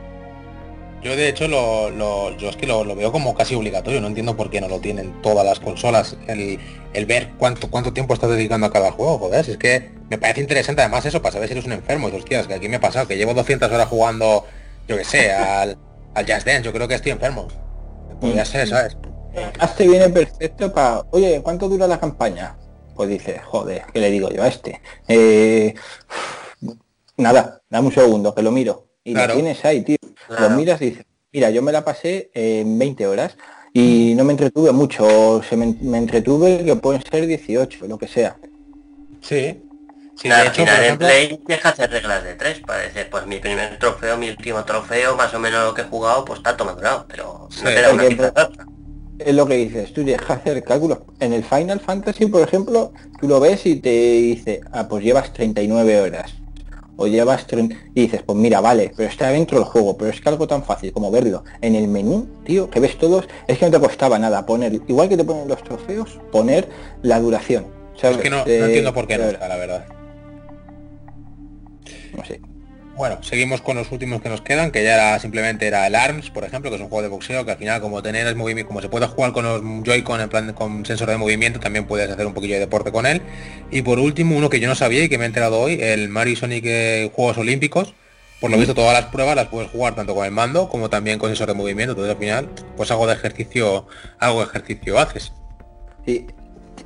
Yo 1.03 1.17
de 1.17 1.29
hecho 1.29 1.49
lo, 1.49 1.91
lo- 1.91 2.37
yo 2.37 2.49
es 2.49 2.57
que 2.57 2.67
lo, 2.67 2.85
lo 2.85 2.95
veo 2.95 3.11
como 3.11 3.35
casi 3.35 3.57
obligatorio, 3.57 4.01
no 4.01 4.07
entiendo 4.07 4.37
por 4.37 4.51
qué 4.51 4.61
no 4.61 4.69
lo 4.69 4.79
tienen 4.79 5.21
todas 5.21 5.45
las 5.45 5.59
consolas, 5.59 6.17
el, 6.29 6.61
el 6.95 7.07
ver 7.07 7.31
cuánto 7.39 7.69
cuánto 7.71 7.93
tiempo 7.93 8.15
estás 8.15 8.31
dedicando 8.31 8.69
a 8.69 8.73
cada 8.73 8.93
juego, 8.93 9.19
joder, 9.19 9.45
si 9.45 9.51
es 9.53 9.59
que 9.59 9.91
me 10.11 10.19
parece 10.19 10.41
interesante 10.43 10.81
además 10.83 11.05
eso 11.05 11.21
para 11.21 11.33
saber 11.33 11.49
si 11.49 11.55
eres 11.55 11.65
un 11.67 11.73
enfermo, 11.73 12.09
y 12.09 12.13
hostias, 12.13 12.47
que 12.47 12.55
aquí 12.55 12.69
me 12.69 12.77
ha 12.77 12.81
pasado, 12.81 13.09
que 13.09 13.17
llevo 13.17 13.35
200 13.35 13.71
horas 13.73 13.89
jugando, 13.89 14.47
yo 14.87 14.97
que 14.97 15.05
sé, 15.05 15.33
al, 15.33 15.77
al 16.15 16.25
Just 16.27 16.47
Dance, 16.47 16.63
yo 16.63 16.73
creo 16.73 16.87
que 16.87 16.95
estoy 16.95 17.11
enfermo. 17.13 17.49
Podría 18.21 18.43
Mm. 18.45 18.47
ser, 18.47 18.69
¿sabes? 18.69 18.97
Además 19.35 19.77
te 19.77 19.89
viene 19.89 20.09
perfecto 20.11 20.73
para, 20.73 21.03
oye, 21.11 21.41
¿cuánto 21.43 21.69
dura 21.69 21.87
la 21.87 21.99
campaña? 21.99 22.57
Pues 22.95 23.09
dice, 23.09 23.39
joder, 23.39 23.85
¿qué 23.93 24.01
le 24.01 24.11
digo 24.11 24.29
yo 24.31 24.43
a 24.43 24.49
este? 24.49 24.81
Eh, 25.09 25.75
nada, 27.17 27.61
dame 27.71 27.87
un 27.89 27.93
segundo, 27.95 28.35
que 28.35 28.43
lo 28.43 28.51
miro. 28.51 28.89
Y 29.05 29.15
Claro. 29.15 29.29
lo 29.35 29.35
tienes 29.41 29.65
ahí, 29.65 29.83
tío. 29.83 29.97
Claro. 30.27 30.51
Lo 30.51 30.57
miras 30.57 30.81
y 30.83 30.91
dices, 30.91 31.07
mira, 31.33 31.51
yo 31.51 31.63
me 31.63 31.73
la 31.73 31.85
pasé 31.85 32.31
en 32.35 32.79
20 32.79 33.07
horas 33.07 33.37
y 33.73 34.15
no 34.17 34.25
me 34.25 34.33
entretuve 34.33 34.71
mucho, 34.73 35.07
o 35.07 35.43
se 35.43 35.57
me, 35.57 35.75
me 35.81 35.99
entretuve 35.99 36.65
que 36.65 36.77
pueden 36.77 37.03
ser 37.03 37.27
18, 37.27 37.87
lo 37.87 37.99
que 37.99 38.09
sea. 38.09 38.37
Sí. 39.23 39.63
Sí, 40.15 40.29
Nada, 40.29 40.43
de 40.43 40.49
al 40.49 40.53
hecho, 40.55 40.63
final 40.63 40.77
en 40.79 40.85
ejemplo, 40.85 41.07
Play 41.09 41.41
deja 41.47 41.69
hacer 41.71 41.91
reglas 41.91 42.23
de 42.23 42.35
tres, 42.35 42.61
parece, 42.61 43.07
pues 43.07 43.27
mi 43.27 43.39
primer 43.39 43.79
trofeo, 43.79 44.19
mi 44.19 44.29
último 44.29 44.63
trofeo, 44.65 45.17
más 45.17 45.33
o 45.33 45.39
menos 45.39 45.65
lo 45.65 45.75
que 45.75 45.81
he 45.81 45.85
jugado, 45.85 46.25
pues 46.25 46.43
tanto 46.43 46.65
me 46.67 46.73
ha 46.73 46.75
durado, 46.75 47.07
pero 47.09 47.49
Sí, 47.51 47.63
no 47.65 47.71
te 47.71 47.83
da 47.83 47.93
una. 47.93 48.05
Es 49.27 49.35
lo 49.35 49.47
que 49.47 49.55
dices, 49.57 49.93
tú 49.93 50.05
dejas 50.05 50.39
hacer 50.39 50.63
cálculos. 50.65 50.99
En 51.21 51.33
el 51.33 51.45
Final 51.45 51.81
Fantasy, 51.81 52.27
por 52.27 52.43
ejemplo, 52.43 52.93
tú 53.21 53.29
lo 53.29 53.41
ves 53.41 53.65
y 53.67 53.77
te 53.77 53.91
dice, 53.91 54.61
ah, 54.73 54.89
pues 54.89 55.05
llevas 55.05 55.33
39 55.33 56.01
horas. 56.01 56.35
O 56.97 57.07
llevas 57.07 57.47
30... 57.47 57.75
Y 57.95 58.03
dices, 58.03 58.23
pues 58.25 58.39
mira, 58.39 58.61
vale, 58.61 58.93
pero 58.97 59.09
está 59.09 59.29
dentro 59.31 59.59
del 59.59 59.67
juego. 59.67 59.97
Pero 59.97 60.11
es 60.11 60.21
que 60.21 60.29
algo 60.29 60.47
tan 60.47 60.63
fácil 60.63 60.93
como 60.93 61.11
verlo 61.11 61.43
en 61.61 61.75
el 61.75 61.89
menú, 61.89 62.29
tío, 62.45 62.69
que 62.71 62.81
ves 62.81 62.99
todos, 62.99 63.27
es 63.49 63.59
que 63.59 63.65
no 63.65 63.71
te 63.73 63.81
costaba 63.81 64.19
nada 64.19 64.45
poner, 64.47 64.75
igual 64.87 65.09
que 65.09 65.17
te 65.17 65.25
ponen 65.25 65.49
los 65.49 65.63
trofeos, 65.65 66.21
poner 66.31 66.69
la 67.03 67.19
duración. 67.21 67.67
¿sabes? 67.97 68.19
es 68.19 68.23
que 68.23 68.31
no, 68.31 68.39
no 68.39 68.47
Eh, 68.47 68.65
entiendo 68.67 68.93
por 68.95 69.07
qué 69.07 69.19
no 69.19 69.25
está, 69.25 69.49
la 69.49 69.57
verdad. 69.57 69.87
No 72.17 72.25
sé. 72.25 72.41
Bueno, 72.95 73.19
seguimos 73.23 73.63
con 73.63 73.77
los 73.77 73.91
últimos 73.91 74.21
que 74.21 74.29
nos 74.29 74.43
quedan, 74.43 74.71
que 74.71 74.85
ya 74.85 74.95
era 74.95 75.19
simplemente 75.19 75.67
era 75.67 75.87
el 75.87 75.95
ARMS, 75.95 76.31
por 76.31 76.45
ejemplo, 76.45 76.71
que 76.71 76.77
es 76.77 76.83
un 76.83 76.89
juego 76.89 77.03
de 77.03 77.09
boxeo 77.09 77.45
que 77.45 77.53
al 77.53 77.57
final 77.57 77.81
como 77.81 78.03
tener 78.03 78.27
el 78.27 78.37
movimiento, 78.37 78.69
como 78.69 78.83
se 78.83 78.91
puede 78.91 79.07
jugar 79.07 79.33
con 79.33 79.45
los 79.45 79.63
Joy-Con 79.83 80.21
en 80.21 80.29
plan 80.29 80.53
con 80.53 80.85
sensor 80.85 81.09
de 81.09 81.17
movimiento, 81.17 81.59
también 81.59 81.87
puedes 81.87 82.11
hacer 82.11 82.27
un 82.27 82.35
poquillo 82.35 82.55
de 82.55 82.61
deporte 82.61 82.93
con 82.93 83.07
él. 83.07 83.23
Y 83.71 83.81
por 83.81 83.99
último, 83.99 84.37
uno 84.37 84.51
que 84.51 84.61
yo 84.61 84.69
no 84.69 84.75
sabía 84.75 85.05
y 85.05 85.09
que 85.09 85.17
me 85.17 85.25
he 85.25 85.27
enterado 85.27 85.59
hoy, 85.59 85.79
el 85.81 86.11
Mario 86.11 86.35
y 86.35 86.37
Sonic 86.37 86.65
eh, 86.67 87.11
Juegos 87.15 87.39
Olímpicos. 87.39 87.95
Por 88.41 88.51
lo 88.51 88.59
visto 88.59 88.75
todas 88.75 88.93
las 88.93 89.11
pruebas 89.11 89.37
las 89.37 89.47
puedes 89.47 89.71
jugar 89.71 89.95
tanto 89.95 90.17
con 90.17 90.27
el 90.27 90.33
mando 90.33 90.69
como 90.69 90.91
también 90.91 91.21
con 91.21 91.31
sensor 91.31 91.47
de 91.47 91.55
movimiento, 91.55 91.93
entonces 91.93 92.13
al 92.13 92.19
final 92.19 92.49
pues 92.77 92.91
algo 92.91 93.07
de 93.07 93.13
ejercicio, 93.13 93.87
algo 94.19 94.41
de 94.41 94.47
ejercicio 94.47 94.99
haces. 94.99 95.33
Sí, 96.05 96.27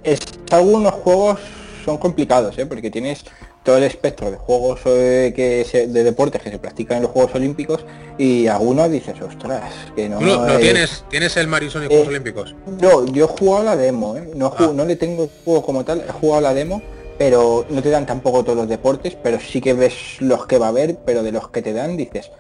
es, 0.03 0.20
algunos 0.51 0.93
juegos 0.93 1.41
son 1.83 1.97
complicados, 1.97 2.59
¿eh? 2.59 2.66
porque 2.66 2.91
tienes 2.91 3.24
todo 3.66 3.78
el 3.78 3.82
espectro 3.82 4.30
de 4.30 4.36
juegos 4.36 4.80
eh, 4.86 5.32
que 5.34 5.86
de 5.88 6.05
deportes 6.05 6.40
que 6.40 6.51
se 6.51 6.59
practican 6.59 6.98
en 6.98 7.02
los 7.02 7.12
Juegos 7.12 7.34
Olímpicos 7.34 7.84
y 8.16 8.47
algunos 8.47 8.88
dices, 8.90 9.20
ostras, 9.20 9.72
que 9.97 10.09
no. 10.09 10.20
¿No, 10.20 10.56
tienes, 10.59 11.05
tienes 11.10 11.36
el 11.36 11.48
Mario 11.48 11.70
Sonic 11.70 11.88
Juegos 11.88 12.09
Olímpicos? 12.09 12.55
No, 12.80 13.05
yo 13.06 13.24
he 13.24 13.28
jugado 13.28 13.64
la 13.64 13.76
demo, 13.76 14.16
no, 14.36 14.55
ah. 14.56 14.70
no 14.72 14.84
le 14.84 14.94
tengo 14.94 15.24
el 15.24 15.30
juego 15.44 15.62
como 15.62 15.84
tal, 15.84 16.05
he 16.09 16.12
jugado 16.12 16.40
la 16.40 16.55
demo 16.55 16.80
pero 17.18 17.64
no 17.70 17.82
te 17.82 17.88
dan 17.88 18.05
tampoco 18.05 18.44
todos 18.44 18.59
los 18.59 18.68
deportes, 18.68 19.16
pero 19.22 19.40
sí 19.40 19.62
que 19.62 19.72
ves 19.72 19.94
los 20.20 20.47
que 20.47 20.59
va 20.59 20.66
a 20.66 20.68
haber, 20.68 20.97
pero 20.97 21.22
de 21.22 21.32
los 21.32 21.48
que 21.48 21.62
te 21.62 21.72
dan 21.72 21.97
dices, 21.97 22.30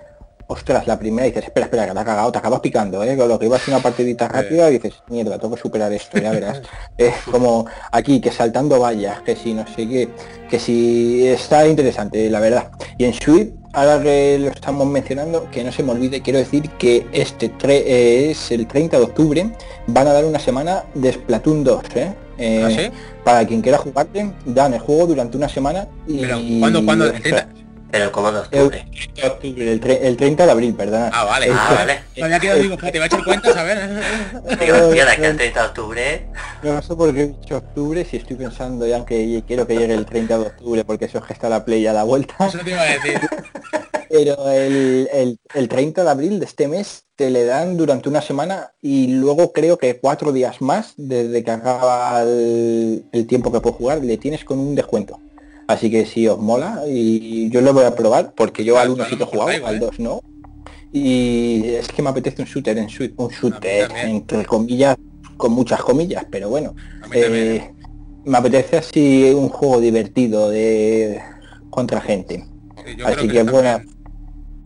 ostras, 0.48 0.86
la 0.86 0.98
primera 0.98 1.26
dices, 1.26 1.44
espera, 1.44 1.66
espera, 1.66 1.86
que 1.86 1.92
te 1.92 1.98
ha 1.98 2.04
cagado, 2.04 2.30
te 2.32 2.38
acabas 2.38 2.60
picando, 2.60 3.02
¿eh? 3.02 3.16
Con 3.16 3.28
lo 3.28 3.38
que 3.38 3.46
iba 3.46 3.56
a 3.56 3.58
ser 3.58 3.74
una 3.74 3.82
partidita 3.82 4.28
rápida 4.28 4.68
dices, 4.68 4.94
mierda, 5.08 5.38
tengo 5.38 5.54
que 5.54 5.60
superar 5.60 5.92
esto, 5.92 6.18
ya 6.18 6.30
verás. 6.30 6.62
es 6.96 7.14
como 7.30 7.66
aquí, 7.90 8.20
que 8.20 8.30
saltando 8.30 8.78
vallas, 8.80 9.20
que 9.22 9.34
si 9.34 9.54
no 9.54 9.66
sé 9.66 9.88
qué, 9.88 10.08
que 10.48 10.58
si 10.58 11.26
está 11.26 11.66
interesante, 11.66 12.30
la 12.30 12.40
verdad. 12.40 12.70
Y 12.96 13.04
en 13.04 13.12
Switch, 13.12 13.52
ahora 13.72 14.00
que 14.02 14.38
lo 14.38 14.48
estamos 14.48 14.86
mencionando, 14.86 15.50
que 15.50 15.64
no 15.64 15.72
se 15.72 15.82
me 15.82 15.92
olvide, 15.92 16.22
quiero 16.22 16.38
decir 16.38 16.70
que 16.78 17.06
este 17.12 17.52
eh, 17.64 18.30
es 18.30 18.50
el 18.52 18.66
30 18.66 18.98
de 18.98 19.04
octubre, 19.04 19.50
van 19.88 20.06
a 20.06 20.12
dar 20.12 20.24
una 20.24 20.38
semana 20.38 20.84
de 20.94 21.12
Splatoon 21.12 21.64
2, 21.64 21.82
¿eh? 21.96 22.14
eh 22.38 22.90
¿Ah, 22.92 22.96
para 23.24 23.46
quien 23.46 23.62
quiera 23.62 23.78
jugarte, 23.78 24.30
dan 24.44 24.74
el 24.74 24.80
juego 24.80 25.08
durante 25.08 25.36
una 25.36 25.48
semana 25.48 25.88
y... 26.06 26.20
Pero, 26.20 26.38
¿cuándo, 26.60 26.84
cuándo? 26.84 27.06
Pero 27.90 28.12
como 28.12 28.32
de 28.32 28.40
octubre. 28.40 28.86
El, 29.16 29.80
el, 30.02 30.16
30 30.16 30.44
de 30.44 30.50
abril, 30.50 30.74
perdona. 30.74 31.10
Ah, 31.12 31.24
vale. 31.24 31.48
Ah, 31.50 31.74
vale. 31.74 32.00
Todavía 32.14 32.40
quedo, 32.40 32.56
digo, 32.56 32.76
te 32.76 32.98
va 32.98 33.04
a 33.04 33.06
echar 33.06 33.24
cuentas, 33.24 33.56
a 33.56 33.62
ver. 33.62 33.78
Digo, 34.60 34.90
que 34.90 35.26
el 35.26 35.36
30 35.36 35.60
de 35.60 35.66
octubre. 35.66 36.26
No 36.62 36.82
sé 36.82 36.96
por 36.96 37.14
qué 37.14 37.22
he 37.22 37.26
dicho 37.28 37.56
octubre, 37.56 38.04
si 38.04 38.16
estoy 38.16 38.36
pensando 38.36 38.86
ya 38.86 39.04
que 39.04 39.42
quiero 39.46 39.66
que 39.66 39.76
llegue 39.76 39.94
el 39.94 40.06
30 40.06 40.38
de 40.38 40.46
octubre, 40.46 40.84
porque 40.84 41.04
eso 41.04 41.18
es 41.18 41.24
que 41.24 41.32
está 41.32 41.48
la 41.48 41.64
play 41.64 41.86
a 41.86 41.92
la 41.92 42.02
vuelta. 42.02 42.34
Eso 42.46 42.58
te 42.58 42.70
iba 42.70 42.82
a 42.82 42.84
decir. 42.84 43.20
Pero 44.08 44.50
el, 44.50 45.08
el, 45.12 45.38
el 45.54 45.68
30 45.68 46.04
de 46.04 46.10
abril 46.10 46.38
de 46.38 46.46
este 46.46 46.68
mes 46.68 47.04
te 47.16 47.30
le 47.30 47.44
dan 47.44 47.76
durante 47.76 48.08
una 48.08 48.22
semana 48.22 48.72
y 48.80 49.08
luego 49.08 49.52
creo 49.52 49.78
que 49.78 49.98
cuatro 49.98 50.32
días 50.32 50.60
más 50.60 50.94
desde 50.96 51.42
que 51.42 51.50
acaba 51.50 52.22
el, 52.22 53.04
el 53.12 53.26
tiempo 53.26 53.50
que 53.50 53.60
puedo 53.60 53.76
jugar, 53.76 54.04
le 54.04 54.16
tienes 54.16 54.44
con 54.44 54.58
un 54.58 54.74
descuento. 54.74 55.18
Así 55.66 55.90
que 55.90 56.06
si 56.06 56.28
os 56.28 56.38
mola, 56.38 56.82
y 56.86 57.50
yo 57.50 57.60
lo 57.60 57.72
voy 57.72 57.84
a 57.84 57.94
probar, 57.94 58.34
porque 58.34 58.64
yo 58.64 58.78
al 58.78 58.90
1 58.90 59.04
sí 59.06 59.16
que 59.16 59.24
he 59.24 59.26
jugado, 59.26 59.66
al 59.66 59.80
2 59.80 59.90
¿eh? 59.90 59.94
no. 59.98 60.20
Y 60.92 61.64
es 61.64 61.88
que 61.88 62.02
me 62.02 62.10
apetece 62.10 62.42
un 62.42 62.48
shooter 62.48 62.78
en 62.78 62.88
un 63.16 63.28
shooter, 63.28 63.90
entre 64.04 64.44
comillas, 64.46 64.96
con 65.36 65.52
muchas 65.52 65.80
comillas, 65.80 66.24
pero 66.30 66.48
bueno. 66.48 66.74
Eh, 67.12 67.72
me 68.24 68.38
apetece 68.38 68.76
así 68.78 69.32
un 69.34 69.48
juego 69.48 69.80
divertido 69.80 70.50
de 70.50 71.20
contra 71.70 72.00
gente. 72.00 72.46
así 73.04 73.28
que, 73.28 73.42
bueno. 73.42 73.80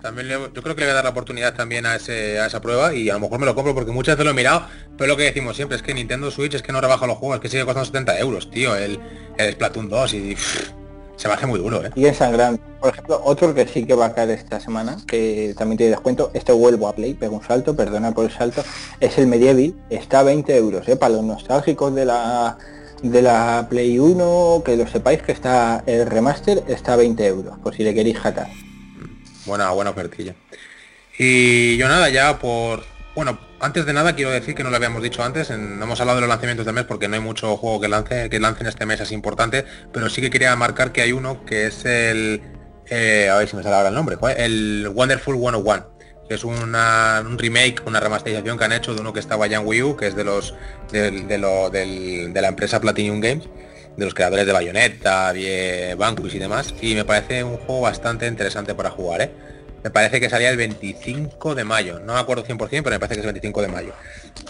También 0.03 0.29
yo 0.29 0.63
creo 0.63 0.75
que 0.75 0.81
le 0.81 0.87
voy 0.87 0.93
a 0.93 0.95
dar 0.95 1.05
la 1.05 1.11
oportunidad 1.11 1.55
también 1.55 1.85
a, 1.85 1.97
ese, 1.97 2.39
a 2.39 2.47
esa 2.47 2.63
prueba 2.63 2.95
y 2.95 3.11
a 3.11 3.15
lo 3.15 3.21
mejor 3.21 3.39
me 3.39 3.45
lo 3.45 3.55
compro 3.55 3.75
porque 3.75 3.93
muchas 3.93 4.15
veces 4.15 4.25
lo 4.25 4.31
he 4.31 4.35
mirado, 4.35 4.67
pero 4.97 5.09
lo 5.09 5.17
que 5.19 5.25
decimos 5.25 5.57
siempre 5.57 5.77
es 5.77 5.83
que 5.83 5.93
Nintendo 5.93 6.31
Switch 6.31 6.55
es 6.55 6.63
que 6.63 6.73
no 6.73 6.81
rebaja 6.81 7.07
los 7.07 7.19
juegos, 7.19 7.37
es 7.37 7.43
que 7.43 7.49
sigue 7.51 7.67
costando 7.67 7.85
70 7.85 8.19
euros, 8.19 8.51
tío, 8.51 8.75
el, 8.77 8.99
el 9.37 9.53
Splatoon 9.53 9.91
2 9.91 10.15
y 10.15 10.37
se 11.21 11.29
me 11.29 11.35
hace 11.35 11.45
muy 11.45 11.59
duro, 11.59 11.85
¿eh? 11.85 11.91
Y 11.95 12.07
en 12.07 12.15
sangrante. 12.15 12.63
Por 12.81 12.93
ejemplo, 12.93 13.21
otro 13.23 13.55
que 13.55 13.69
sí 13.69 13.85
que 13.85 13.95
va 13.95 14.07
a 14.07 14.15
caer 14.15 14.31
esta 14.31 14.59
semana, 14.59 14.97
que 15.07 15.55
también 15.57 15.77
tiene 15.77 15.91
descuento, 15.91 16.31
este 16.33 16.51
vuelvo 16.53 16.89
a 16.89 16.95
Play, 16.95 17.13
pego 17.13 17.37
un 17.37 17.43
salto, 17.43 17.77
perdona 17.77 18.13
por 18.13 18.25
el 18.25 18.31
salto, 18.31 18.65
es 19.01 19.19
el 19.19 19.27
Medieval, 19.27 19.75
está 19.91 20.21
a 20.21 20.23
20 20.23 20.57
euros, 20.57 20.89
¿eh? 20.89 20.97
Para 20.97 21.17
los 21.17 21.25
nostálgicos 21.25 21.95
de 21.95 22.07
la 22.07 22.57
de 23.03 23.21
la 23.21 23.67
Play 23.69 23.99
1, 23.99 24.63
que 24.65 24.77
lo 24.77 24.87
sepáis 24.87 25.21
que 25.21 25.33
está 25.33 25.83
el 25.85 26.07
remaster, 26.07 26.65
está 26.69 26.95
a 26.95 26.97
20 26.97 27.27
euros, 27.27 27.59
por 27.59 27.75
si 27.75 27.83
le 27.85 27.93
queréis 27.93 28.19
jatar. 28.19 28.49
Buena, 29.45 29.71
buena 29.73 29.91
ofertilla. 29.91 30.35
Y 31.19 31.77
yo 31.77 31.87
nada, 31.87 32.09
ya 32.09 32.39
por... 32.39 32.83
Bueno, 33.15 33.39
antes 33.61 33.87
de 33.87 33.93
nada 33.93 34.15
quiero 34.15 34.31
decir 34.31 34.55
que 34.55 34.65
no 34.65 34.71
lo 34.71 34.77
habíamos 34.77 35.03
dicho 35.03 35.23
antes, 35.23 35.51
no 35.51 35.85
hemos 35.85 36.01
hablado 36.01 36.17
de 36.17 36.23
los 36.23 36.29
lanzamientos 36.29 36.67
del 36.67 36.75
mes 36.75 36.85
porque 36.85 37.09
no 37.09 37.15
hay 37.15 37.21
mucho 37.21 37.57
juego 37.57 37.81
que 37.81 37.89
lance 37.89 38.31
que 38.31 38.41
lancen 38.41 38.67
este 38.67 38.87
mes 38.87 39.01
es 39.01 39.13
importante, 39.13 39.65
pero 39.93 40.09
sí 40.09 40.21
que 40.21 40.31
quería 40.31 40.55
marcar 40.57 40.93
que 40.93 41.03
hay 41.03 41.13
uno 41.13 41.45
que 41.45 41.67
es 41.67 41.85
el 41.85 42.41
eh, 42.91 43.29
a 43.31 43.37
ver 43.37 43.49
si 43.49 43.57
me 43.57 43.63
sale 43.63 43.77
ahora 43.77 43.91
el 43.91 43.95
nombre, 43.95 44.17
el 44.37 44.91
Wonderful 44.93 45.37
101, 45.37 45.87
que 46.29 46.35
es 46.35 46.43
una, 46.43 47.23
un 47.25 47.39
remake, 47.39 47.83
una 47.87 48.01
remasterización 48.01 48.59
que 48.59 48.65
han 48.65 48.73
hecho 48.73 48.95
de 48.95 49.01
uno 49.01 49.13
que 49.13 49.21
estaba 49.21 49.47
ya 49.47 49.59
en 49.59 49.67
Wii 49.67 49.83
U, 49.83 49.97
que 49.97 50.09
es 50.09 50.17
de 50.17 50.25
los 50.25 50.55
de, 50.91 51.39
lo, 51.39 51.71
de 51.71 52.33
la 52.35 52.49
empresa 52.49 52.81
Platinum 52.81 53.21
Games, 53.21 53.49
de 53.97 54.05
los 54.05 54.15
creadores 54.15 54.45
de 54.45 54.53
Bayonetta, 54.53 55.33
Banquist 55.97 56.35
y 56.35 56.39
demás, 56.39 56.75
y 56.81 56.95
me 56.95 57.05
parece 57.05 57.45
un 57.45 57.59
juego 57.59 57.83
bastante 57.83 58.27
interesante 58.27 58.75
para 58.75 58.91
jugar, 58.91 59.23
¿eh? 59.23 59.31
Me 59.83 59.91
parece 59.91 60.21
que 60.21 60.29
salía 60.29 60.51
el 60.51 60.57
25 60.57 61.55
de 61.55 61.65
mayo. 61.65 62.01
No 62.01 62.15
me 62.15 62.21
acuerdo 62.21 62.45
100%, 62.45 62.59
pero 62.59 62.91
me 62.91 63.01
parece 63.01 63.15
que 63.15 63.21
es 63.21 63.27
el 63.27 63.33
25 63.33 63.63
de 63.63 63.69
mayo. 63.69 63.93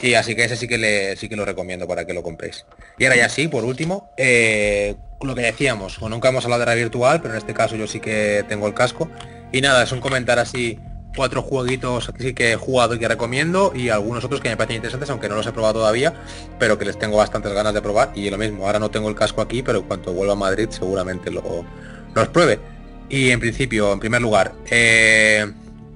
Y 0.02 0.15
así 0.15 0.35
que 0.35 0.44
ese 0.44 0.57
sí 0.57 0.66
que 0.66 0.78
le, 0.78 1.16
sí 1.16 1.28
que 1.28 1.36
lo 1.36 1.44
recomiendo 1.44 1.86
para 1.86 2.05
que 2.05 2.15
lo 2.15 2.23
compréis. 2.23 2.66
Y 2.98 3.05
ahora 3.05 3.16
ya 3.16 3.28
sí, 3.28 3.48
por 3.48 3.65
último, 3.65 4.11
eh, 4.16 4.97
lo 5.23 5.35
que 5.35 5.43
decíamos, 5.43 6.01
nunca 6.02 6.28
hemos 6.28 6.44
hablado 6.44 6.61
de 6.61 6.66
la 6.66 6.74
virtual, 6.74 7.20
pero 7.20 7.35
en 7.35 7.39
este 7.39 7.55
caso 7.55 7.77
yo 7.77 7.86
sí 7.86 8.01
que 8.01 8.44
tengo 8.48 8.66
el 8.66 8.74
casco. 8.74 9.09
Y 9.52 9.61
nada, 9.61 9.82
es 9.82 9.93
un 9.93 10.01
comentar 10.01 10.39
así 10.39 10.78
cuatro 11.16 11.43
jueguitos 11.43 12.11
que 12.12 12.23
sí 12.23 12.35
que 12.35 12.52
he 12.52 12.57
jugado 12.57 12.94
y 12.94 12.98
que 12.98 13.09
recomiendo 13.09 13.73
y 13.74 13.89
algunos 13.89 14.24
otros 14.24 14.40
que 14.40 14.48
me 14.48 14.57
parecen 14.57 14.77
interesantes, 14.77 15.11
aunque 15.11 15.28
no 15.28 15.35
los 15.35 15.47
he 15.47 15.52
probado 15.52 15.74
todavía, 15.74 16.15
pero 16.59 16.78
que 16.78 16.85
les 16.85 16.98
tengo 16.98 17.16
bastantes 17.16 17.52
ganas 17.52 17.74
de 17.74 17.82
probar. 17.82 18.12
Y 18.15 18.31
lo 18.31 18.39
mismo, 18.39 18.66
ahora 18.66 18.78
no 18.78 18.90
tengo 18.90 19.09
el 19.09 19.15
casco 19.15 19.40
aquí, 19.40 19.62
pero 19.62 19.82
cuando 19.86 20.12
vuelva 20.12 20.35
a 20.35 20.36
Madrid 20.36 20.69
seguramente 20.70 21.31
lo, 21.31 21.65
los 22.15 22.28
pruebe. 22.28 22.59
Y 23.10 23.30
en 23.30 23.40
principio, 23.40 23.92
en 23.92 23.98
primer 23.98 24.22
lugar, 24.22 24.54
eh, 24.70 25.52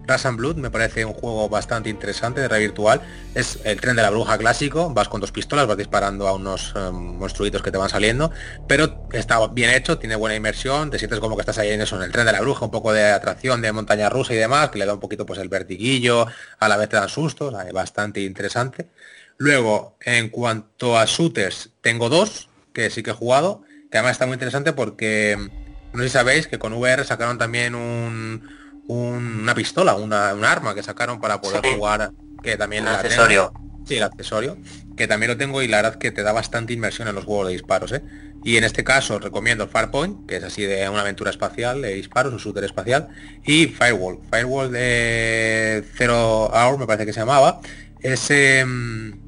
and 0.06 0.36
Blood 0.36 0.56
me 0.56 0.68
parece 0.68 1.04
un 1.04 1.14
juego 1.14 1.48
bastante 1.48 1.88
interesante 1.88 2.40
de 2.40 2.48
red 2.48 2.58
virtual. 2.58 3.00
Es 3.36 3.60
el 3.64 3.80
tren 3.80 3.94
de 3.94 4.02
la 4.02 4.10
bruja 4.10 4.36
clásico, 4.36 4.92
vas 4.92 5.08
con 5.08 5.20
dos 5.20 5.30
pistolas, 5.30 5.68
vas 5.68 5.76
disparando 5.76 6.26
a 6.26 6.34
unos 6.34 6.74
um, 6.74 7.16
monstruitos 7.16 7.62
que 7.62 7.70
te 7.70 7.78
van 7.78 7.88
saliendo, 7.88 8.32
pero 8.66 9.06
está 9.12 9.46
bien 9.46 9.70
hecho, 9.70 9.96
tiene 9.96 10.16
buena 10.16 10.34
inmersión, 10.34 10.90
te 10.90 10.98
sientes 10.98 11.20
como 11.20 11.36
que 11.36 11.42
estás 11.42 11.58
ahí 11.58 11.70
en 11.70 11.80
eso, 11.80 11.96
en 11.96 12.02
el 12.02 12.10
tren 12.10 12.26
de 12.26 12.32
la 12.32 12.40
bruja, 12.40 12.64
un 12.64 12.72
poco 12.72 12.92
de 12.92 13.04
atracción 13.04 13.62
de 13.62 13.70
montaña 13.70 14.08
rusa 14.08 14.34
y 14.34 14.36
demás, 14.36 14.70
que 14.70 14.80
le 14.80 14.86
da 14.86 14.94
un 14.94 15.00
poquito 15.00 15.24
pues 15.24 15.38
el 15.38 15.48
vertiguillo, 15.48 16.26
a 16.58 16.68
la 16.68 16.76
vez 16.76 16.88
te 16.88 16.96
dan 16.96 17.08
sustos, 17.08 17.54
bastante 17.72 18.20
interesante. 18.22 18.88
Luego, 19.36 19.96
en 20.00 20.30
cuanto 20.30 20.98
a 20.98 21.04
shooters, 21.06 21.70
tengo 21.80 22.08
dos, 22.08 22.48
que 22.72 22.90
sí 22.90 23.04
que 23.04 23.10
he 23.10 23.14
jugado, 23.14 23.62
que 23.90 23.98
además 23.98 24.12
está 24.12 24.26
muy 24.26 24.34
interesante 24.34 24.72
porque 24.72 25.63
no 25.94 26.02
sé 26.02 26.08
si 26.08 26.12
sabéis 26.12 26.48
que 26.48 26.58
con 26.58 26.72
VR 26.72 27.04
sacaron 27.04 27.38
también 27.38 27.74
un, 27.74 28.42
una 28.88 29.54
pistola, 29.54 29.94
una, 29.94 30.34
un 30.34 30.44
arma 30.44 30.74
que 30.74 30.82
sacaron 30.82 31.20
para 31.20 31.40
poder 31.40 31.64
jugar, 31.74 32.12
que 32.42 32.56
también 32.56 32.86
el 32.86 32.94
accesorio. 32.94 33.52
Sí, 33.86 33.96
el 33.96 34.02
accesorio, 34.02 34.56
que 34.96 35.06
también 35.06 35.30
lo 35.30 35.36
tengo 35.36 35.62
y 35.62 35.68
la 35.68 35.76
verdad 35.76 35.96
que 35.96 36.10
te 36.10 36.22
da 36.22 36.32
bastante 36.32 36.72
inmersión 36.72 37.06
en 37.06 37.14
los 37.14 37.24
juegos 37.24 37.48
de 37.48 37.52
disparos, 37.52 37.92
¿eh? 37.92 38.02
Y 38.42 38.56
en 38.56 38.64
este 38.64 38.82
caso 38.82 39.18
recomiendo 39.18 39.68
Farpoint, 39.68 40.26
que 40.26 40.36
es 40.36 40.44
así 40.44 40.62
de 40.62 40.88
una 40.88 41.02
aventura 41.02 41.30
espacial 41.30 41.82
de 41.82 41.94
disparos, 41.94 42.32
un 42.32 42.38
shooter 42.38 42.64
espacial, 42.64 43.08
y 43.44 43.66
Firewall. 43.66 44.20
Firewall 44.30 44.72
de 44.72 45.84
Zero 45.96 46.46
Hour 46.46 46.78
me 46.78 46.86
parece 46.86 47.06
que 47.06 47.12
se 47.12 47.20
llamaba. 47.20 47.60
Es, 48.00 48.30
em, 48.30 49.18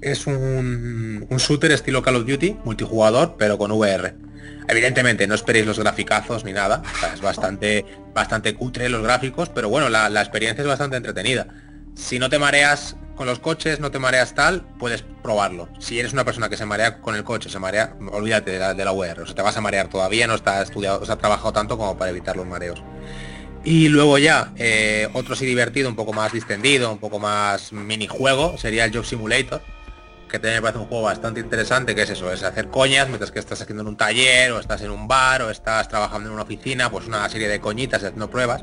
es 0.00 0.26
un, 0.26 1.26
un 1.28 1.38
shooter 1.38 1.72
estilo 1.72 2.02
Call 2.02 2.16
of 2.16 2.26
Duty, 2.26 2.58
multijugador, 2.64 3.36
pero 3.38 3.56
con 3.56 3.72
VR. 3.72 4.14
Evidentemente, 4.68 5.26
no 5.26 5.34
esperéis 5.34 5.66
los 5.66 5.78
graficazos 5.78 6.44
ni 6.44 6.52
nada. 6.52 6.82
es 7.12 7.20
bastante, 7.20 7.84
bastante 8.14 8.54
cutre 8.54 8.88
los 8.88 9.02
gráficos, 9.02 9.48
pero 9.48 9.68
bueno, 9.68 9.88
la, 9.88 10.08
experiencia 10.20 10.62
es 10.62 10.68
bastante 10.68 10.96
entretenida. 10.96 11.46
Si 11.94 12.18
no 12.18 12.30
te 12.30 12.38
mareas 12.38 12.96
con 13.16 13.26
los 13.26 13.38
coches, 13.38 13.80
no 13.80 13.90
te 13.90 13.98
mareas 13.98 14.34
tal, 14.34 14.64
puedes 14.78 15.02
probarlo. 15.22 15.68
Si 15.78 15.98
eres 15.98 16.12
una 16.12 16.24
persona 16.24 16.48
que 16.48 16.56
se 16.56 16.64
marea 16.64 17.00
con 17.00 17.14
el 17.14 17.24
coche, 17.24 17.50
se 17.50 17.58
marea, 17.58 17.94
olvídate 18.12 18.52
de 18.52 18.58
la, 18.58 18.74
de 18.74 18.84
la. 18.84 18.92
O 18.92 19.04
sea, 19.26 19.34
te 19.34 19.42
vas 19.42 19.56
a 19.56 19.60
marear 19.60 19.88
todavía, 19.88 20.26
no 20.26 20.34
está 20.34 20.62
estudiado, 20.62 21.00
o 21.00 21.06
sea, 21.06 21.16
trabajado 21.16 21.52
tanto 21.52 21.76
como 21.76 21.96
para 21.98 22.10
evitar 22.10 22.36
los 22.36 22.46
mareos. 22.46 22.82
Y 23.64 23.88
luego 23.88 24.18
ya, 24.18 24.52
eh, 24.56 25.08
otro 25.12 25.36
sí 25.36 25.46
divertido, 25.46 25.88
un 25.88 25.94
poco 25.94 26.12
más 26.12 26.32
distendido, 26.32 26.90
un 26.90 26.98
poco 26.98 27.18
más 27.18 27.72
minijuego, 27.72 28.58
sería 28.58 28.84
el 28.84 28.92
Job 28.92 29.04
Simulator 29.04 29.62
que 30.32 30.38
también 30.38 30.56
me 30.56 30.62
parece 30.62 30.78
un 30.78 30.86
juego 30.86 31.04
bastante 31.04 31.40
interesante, 31.40 31.94
que 31.94 32.02
es 32.02 32.10
eso, 32.10 32.32
es 32.32 32.42
hacer 32.42 32.68
coñas 32.68 33.06
mientras 33.06 33.30
que 33.30 33.38
estás 33.38 33.60
haciendo 33.60 33.82
en 33.82 33.88
un 33.88 33.98
taller, 33.98 34.50
o 34.52 34.60
estás 34.60 34.80
en 34.80 34.90
un 34.90 35.06
bar, 35.06 35.42
o 35.42 35.50
estás 35.50 35.88
trabajando 35.88 36.30
en 36.30 36.32
una 36.32 36.44
oficina, 36.44 36.90
pues 36.90 37.06
una 37.06 37.28
serie 37.28 37.48
de 37.48 37.60
coñitas 37.60 38.02
haciendo 38.02 38.30
pruebas. 38.30 38.62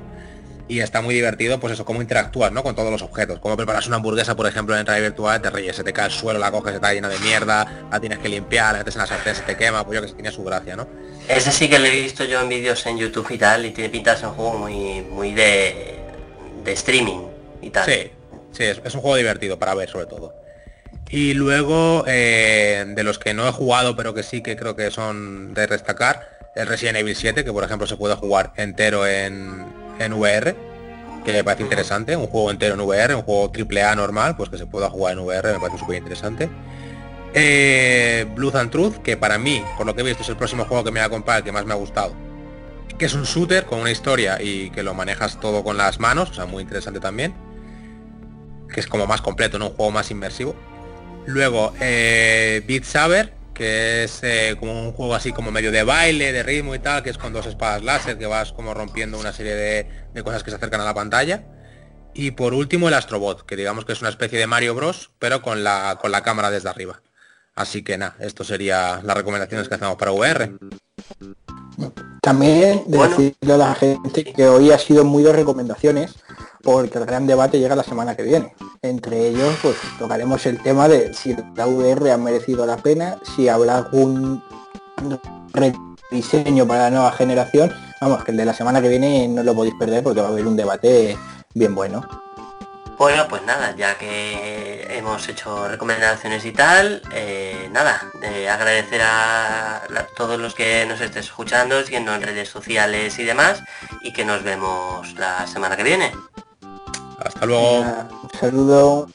Y 0.68 0.80
está 0.80 1.02
muy 1.02 1.14
divertido, 1.14 1.60
pues 1.60 1.74
eso, 1.74 1.86
cómo 1.86 2.02
interactúas, 2.02 2.52
¿no? 2.52 2.64
Con 2.64 2.76
todos 2.76 2.92
los 2.92 3.04
objetos. 3.04 3.40
Cómo 3.40 3.56
preparas 3.56 3.86
una 3.86 3.98
hamburguesa, 3.98 4.36
por 4.36 4.48
ejemplo, 4.48 4.76
en 4.76 4.86
realidad 4.86 5.10
virtual, 5.10 5.42
te 5.42 5.52
reyes, 5.52 5.76
se 5.76 5.84
te 5.84 5.94
cae 5.94 6.08
el 6.08 6.12
suelo, 6.12 6.40
la 6.40 6.52
coges, 6.52 6.74
está 6.74 6.92
llena 6.92 7.08
de 7.08 7.20
mierda, 7.20 7.88
la 7.92 8.00
tienes 8.00 8.18
que 8.18 8.30
limpiar, 8.30 8.74
la 8.74 8.80
metes 8.80 8.96
en 8.96 9.02
la 9.02 9.08
sartén, 9.08 9.36
se 9.36 9.44
te 9.44 9.56
quema, 9.56 9.86
pues 9.86 9.96
yo 9.96 10.02
que 10.02 10.08
se 10.10 10.16
tiene 10.16 10.32
su 10.32 10.44
gracia, 10.44 10.76
¿no? 10.76 10.88
Ese 11.28 11.52
sí 11.52 11.70
que 11.70 11.78
lo 11.78 11.86
he 11.86 12.02
visto 12.02 12.24
yo 12.24 12.42
en 12.42 12.50
vídeos 12.50 12.84
en 12.88 12.98
YouTube 12.98 13.30
y 13.30 13.38
tal, 13.38 13.66
y 13.68 13.72
tiene 13.72 13.92
pintas 13.92 14.24
un 14.24 14.32
juego 14.32 14.58
muy, 14.58 15.02
muy 15.02 15.34
de, 15.34 16.00
de 16.64 16.72
streaming 16.72 17.28
y 17.62 17.70
tal. 17.70 17.86
Sí, 17.86 18.12
sí, 18.54 18.64
es 18.64 18.96
un 18.96 19.02
juego 19.02 19.18
divertido 19.18 19.60
para 19.60 19.76
ver 19.76 19.88
sobre 19.88 20.08
todo. 20.08 20.34
Y 21.10 21.34
luego, 21.34 22.04
eh, 22.08 22.86
de 22.88 23.04
los 23.04 23.18
que 23.18 23.34
no 23.34 23.48
he 23.48 23.52
jugado, 23.52 23.96
pero 23.96 24.14
que 24.14 24.22
sí 24.22 24.42
que 24.42 24.56
creo 24.56 24.76
que 24.76 24.92
son 24.92 25.54
de 25.56 25.66
destacar, 25.66 26.38
el 26.56 26.68
Resident 26.68 26.98
Evil 26.98 27.16
7, 27.16 27.44
que 27.44 27.52
por 27.52 27.64
ejemplo 27.64 27.88
se 27.88 27.98
puede 27.98 28.16
jugar 28.16 28.54
entero 28.56 29.08
en, 29.08 29.66
en 30.00 30.14
VR, 30.14 30.56
que 31.26 31.34
me 31.34 31.44
parece 31.44 31.64
interesante, 31.64 32.16
un 32.16 32.28
juego 32.28 32.52
entero 32.52 32.76
en 32.76 32.82
VR, 32.82 33.16
un 33.16 33.24
juego 33.24 33.50
triple 33.50 33.84
A 33.84 33.96
normal, 33.96 34.36
pues 34.38 34.50
que 34.50 34.58
se 34.58 34.68
pueda 34.68 34.90
jugar 34.90 35.14
en 35.14 35.20
VR, 35.20 35.54
me 35.54 35.60
parece 35.60 35.80
súper 35.80 35.98
interesante. 35.98 36.50
Eh, 37.34 38.28
and 38.54 38.72
Truth, 38.72 38.98
que 38.98 39.18
para 39.18 39.38
mí, 39.38 39.64
por 39.78 39.86
lo 39.86 39.96
que 39.96 40.02
he 40.02 40.04
visto, 40.04 40.24
es 40.24 40.30
el 40.30 40.38
próximo 40.38 40.66
juego 40.66 40.84
que 40.84 40.92
me 40.92 41.00
va 41.00 41.08
a 41.08 41.10
comprar, 41.10 41.44
que 41.44 41.52
más 41.52 41.66
me 41.66 41.74
ha 41.74 41.78
gustado. 41.78 42.14
Que 42.98 43.06
es 43.06 43.14
un 43.14 43.24
shooter 43.24 43.66
con 43.66 43.80
una 43.80 43.92
historia 43.92 44.42
y 44.42 44.72
que 44.72 44.84
lo 44.84 44.94
manejas 44.94 45.40
todo 45.40 45.64
con 45.64 45.78
las 45.78 46.00
manos, 46.00 46.32
o 46.32 46.34
sea, 46.34 46.46
muy 46.46 46.64
interesante 46.64 47.00
también. 47.00 47.34
Que 48.74 48.80
es 48.80 48.88
como 48.88 49.08
más 49.08 49.22
completo, 49.22 49.58
¿no? 49.58 49.68
Un 49.68 49.76
juego 49.76 49.92
más 49.92 50.12
inmersivo. 50.12 50.56
Luego, 51.26 51.74
eh, 51.80 52.64
Beat 52.68 52.84
Saber, 52.84 53.34
que 53.54 54.04
es 54.06 54.20
eh, 54.24 54.56
como 54.60 54.72
un 54.82 54.94
juego 54.94 55.16
así 55.16 55.34
como 55.34 55.52
medio 55.52 55.72
de 55.72 55.84
baile, 55.84 56.32
de 56.32 56.44
ritmo 56.44 56.76
y 56.76 56.80
tal, 56.80 57.04
que 57.04 57.10
es 57.10 57.18
con 57.18 57.34
dos 57.34 57.46
espadas 57.46 57.84
láser, 57.84 58.18
que 58.18 58.26
vas 58.26 58.54
como 58.54 58.74
rompiendo 58.74 59.20
una 59.20 59.34
serie 59.34 59.54
de, 59.54 60.24
cosas 60.24 60.44
que 60.44 60.50
se 60.50 60.56
acercan 60.56 60.82
a 60.82 60.86
la 60.86 60.94
pantalla. 60.94 61.44
Y 62.14 62.32
por 62.32 62.54
último 62.54 62.88
el 62.88 62.94
Astrobot, 62.94 63.46
que 63.46 63.56
digamos 63.56 63.86
que 63.86 63.94
es 63.94 64.02
una 64.02 64.10
especie 64.10 64.40
de 64.40 64.48
Mario 64.48 64.76
Bros, 64.76 65.12
pero 65.20 65.42
con 65.42 65.64
la, 65.64 65.98
con 66.02 66.12
la 66.12 66.24
cámara 66.24 66.50
desde 66.50 66.70
arriba. 66.70 67.02
Así 67.54 67.84
que 67.84 67.98
nada, 67.98 68.16
esto 68.20 68.46
sería 68.46 69.02
las 69.04 69.18
recomendaciones 69.18 69.68
que 69.68 69.76
hacemos 69.76 69.98
para 69.98 70.14
VR. 70.14 70.54
También 72.22 72.84
decirle 72.88 73.54
a 73.54 73.58
la 73.58 73.76
gente 73.76 74.24
que 74.24 74.48
hoy 74.48 74.72
ha 74.72 74.80
sido 74.80 75.04
muy 75.04 75.24
de 75.24 75.34
recomendaciones, 75.34 76.16
porque 76.64 76.98
el 76.98 77.06
gran 77.06 77.28
debate 77.28 77.60
llega 77.60 77.76
la 77.76 77.84
semana 77.84 78.16
que 78.16 78.24
viene. 78.24 78.54
Entre 78.82 79.28
ellos, 79.28 79.56
pues 79.62 79.76
tocaremos 79.98 80.46
el 80.46 80.62
tema 80.62 80.88
de 80.88 81.14
si 81.14 81.36
la 81.56 81.68
VR 81.68 82.12
ha 82.12 82.18
merecido 82.18 82.66
la 82.66 82.78
pena, 82.78 83.18
si 83.36 83.50
habrá 83.50 83.78
algún 83.78 84.44
rediseño 85.54 86.68
para 86.68 86.84
la 86.84 86.90
nueva 86.92 87.12
generación. 87.12 87.74
Vamos, 88.02 88.24
que 88.24 88.32
el 88.32 88.38
de 88.38 88.46
la 88.46 88.54
semana 88.54 88.82
que 88.82 88.90
viene 88.90 89.28
no 89.28 89.44
lo 89.44 89.54
podéis 89.54 89.76
perder 89.76 90.04
porque 90.04 90.22
va 90.22 90.28
a 90.28 90.32
haber 90.32 90.48
un 90.48 90.56
debate 90.56 91.18
bien 91.54 91.76
bueno. 91.76 92.08
Bueno, 93.00 93.30
pues 93.30 93.42
nada, 93.44 93.74
ya 93.78 93.98
que 93.98 94.86
hemos 94.90 95.30
hecho 95.30 95.70
recomendaciones 95.70 96.44
y 96.44 96.52
tal, 96.52 97.02
eh, 97.14 97.70
nada, 97.72 98.04
agradecer 98.52 99.02
a, 99.02 99.84
todos 100.18 100.38
los 100.38 100.54
que 100.54 100.86
nos 100.86 101.00
estés 101.00 101.28
escuchando, 101.28 101.82
siguiendo 101.82 102.14
en 102.14 102.22
redes 102.22 102.50
sociales 102.50 103.18
y 103.18 103.24
demás, 103.24 103.64
y 104.02 104.12
que 104.12 104.26
nos 104.26 104.44
vemos 104.44 105.14
la 105.14 105.48
semana 105.48 105.78
que 105.78 105.84
viene. 105.84 106.12
Hasta 107.26 107.46
luego. 107.46 107.80
Un 107.80 108.30
saludo. 108.40 109.10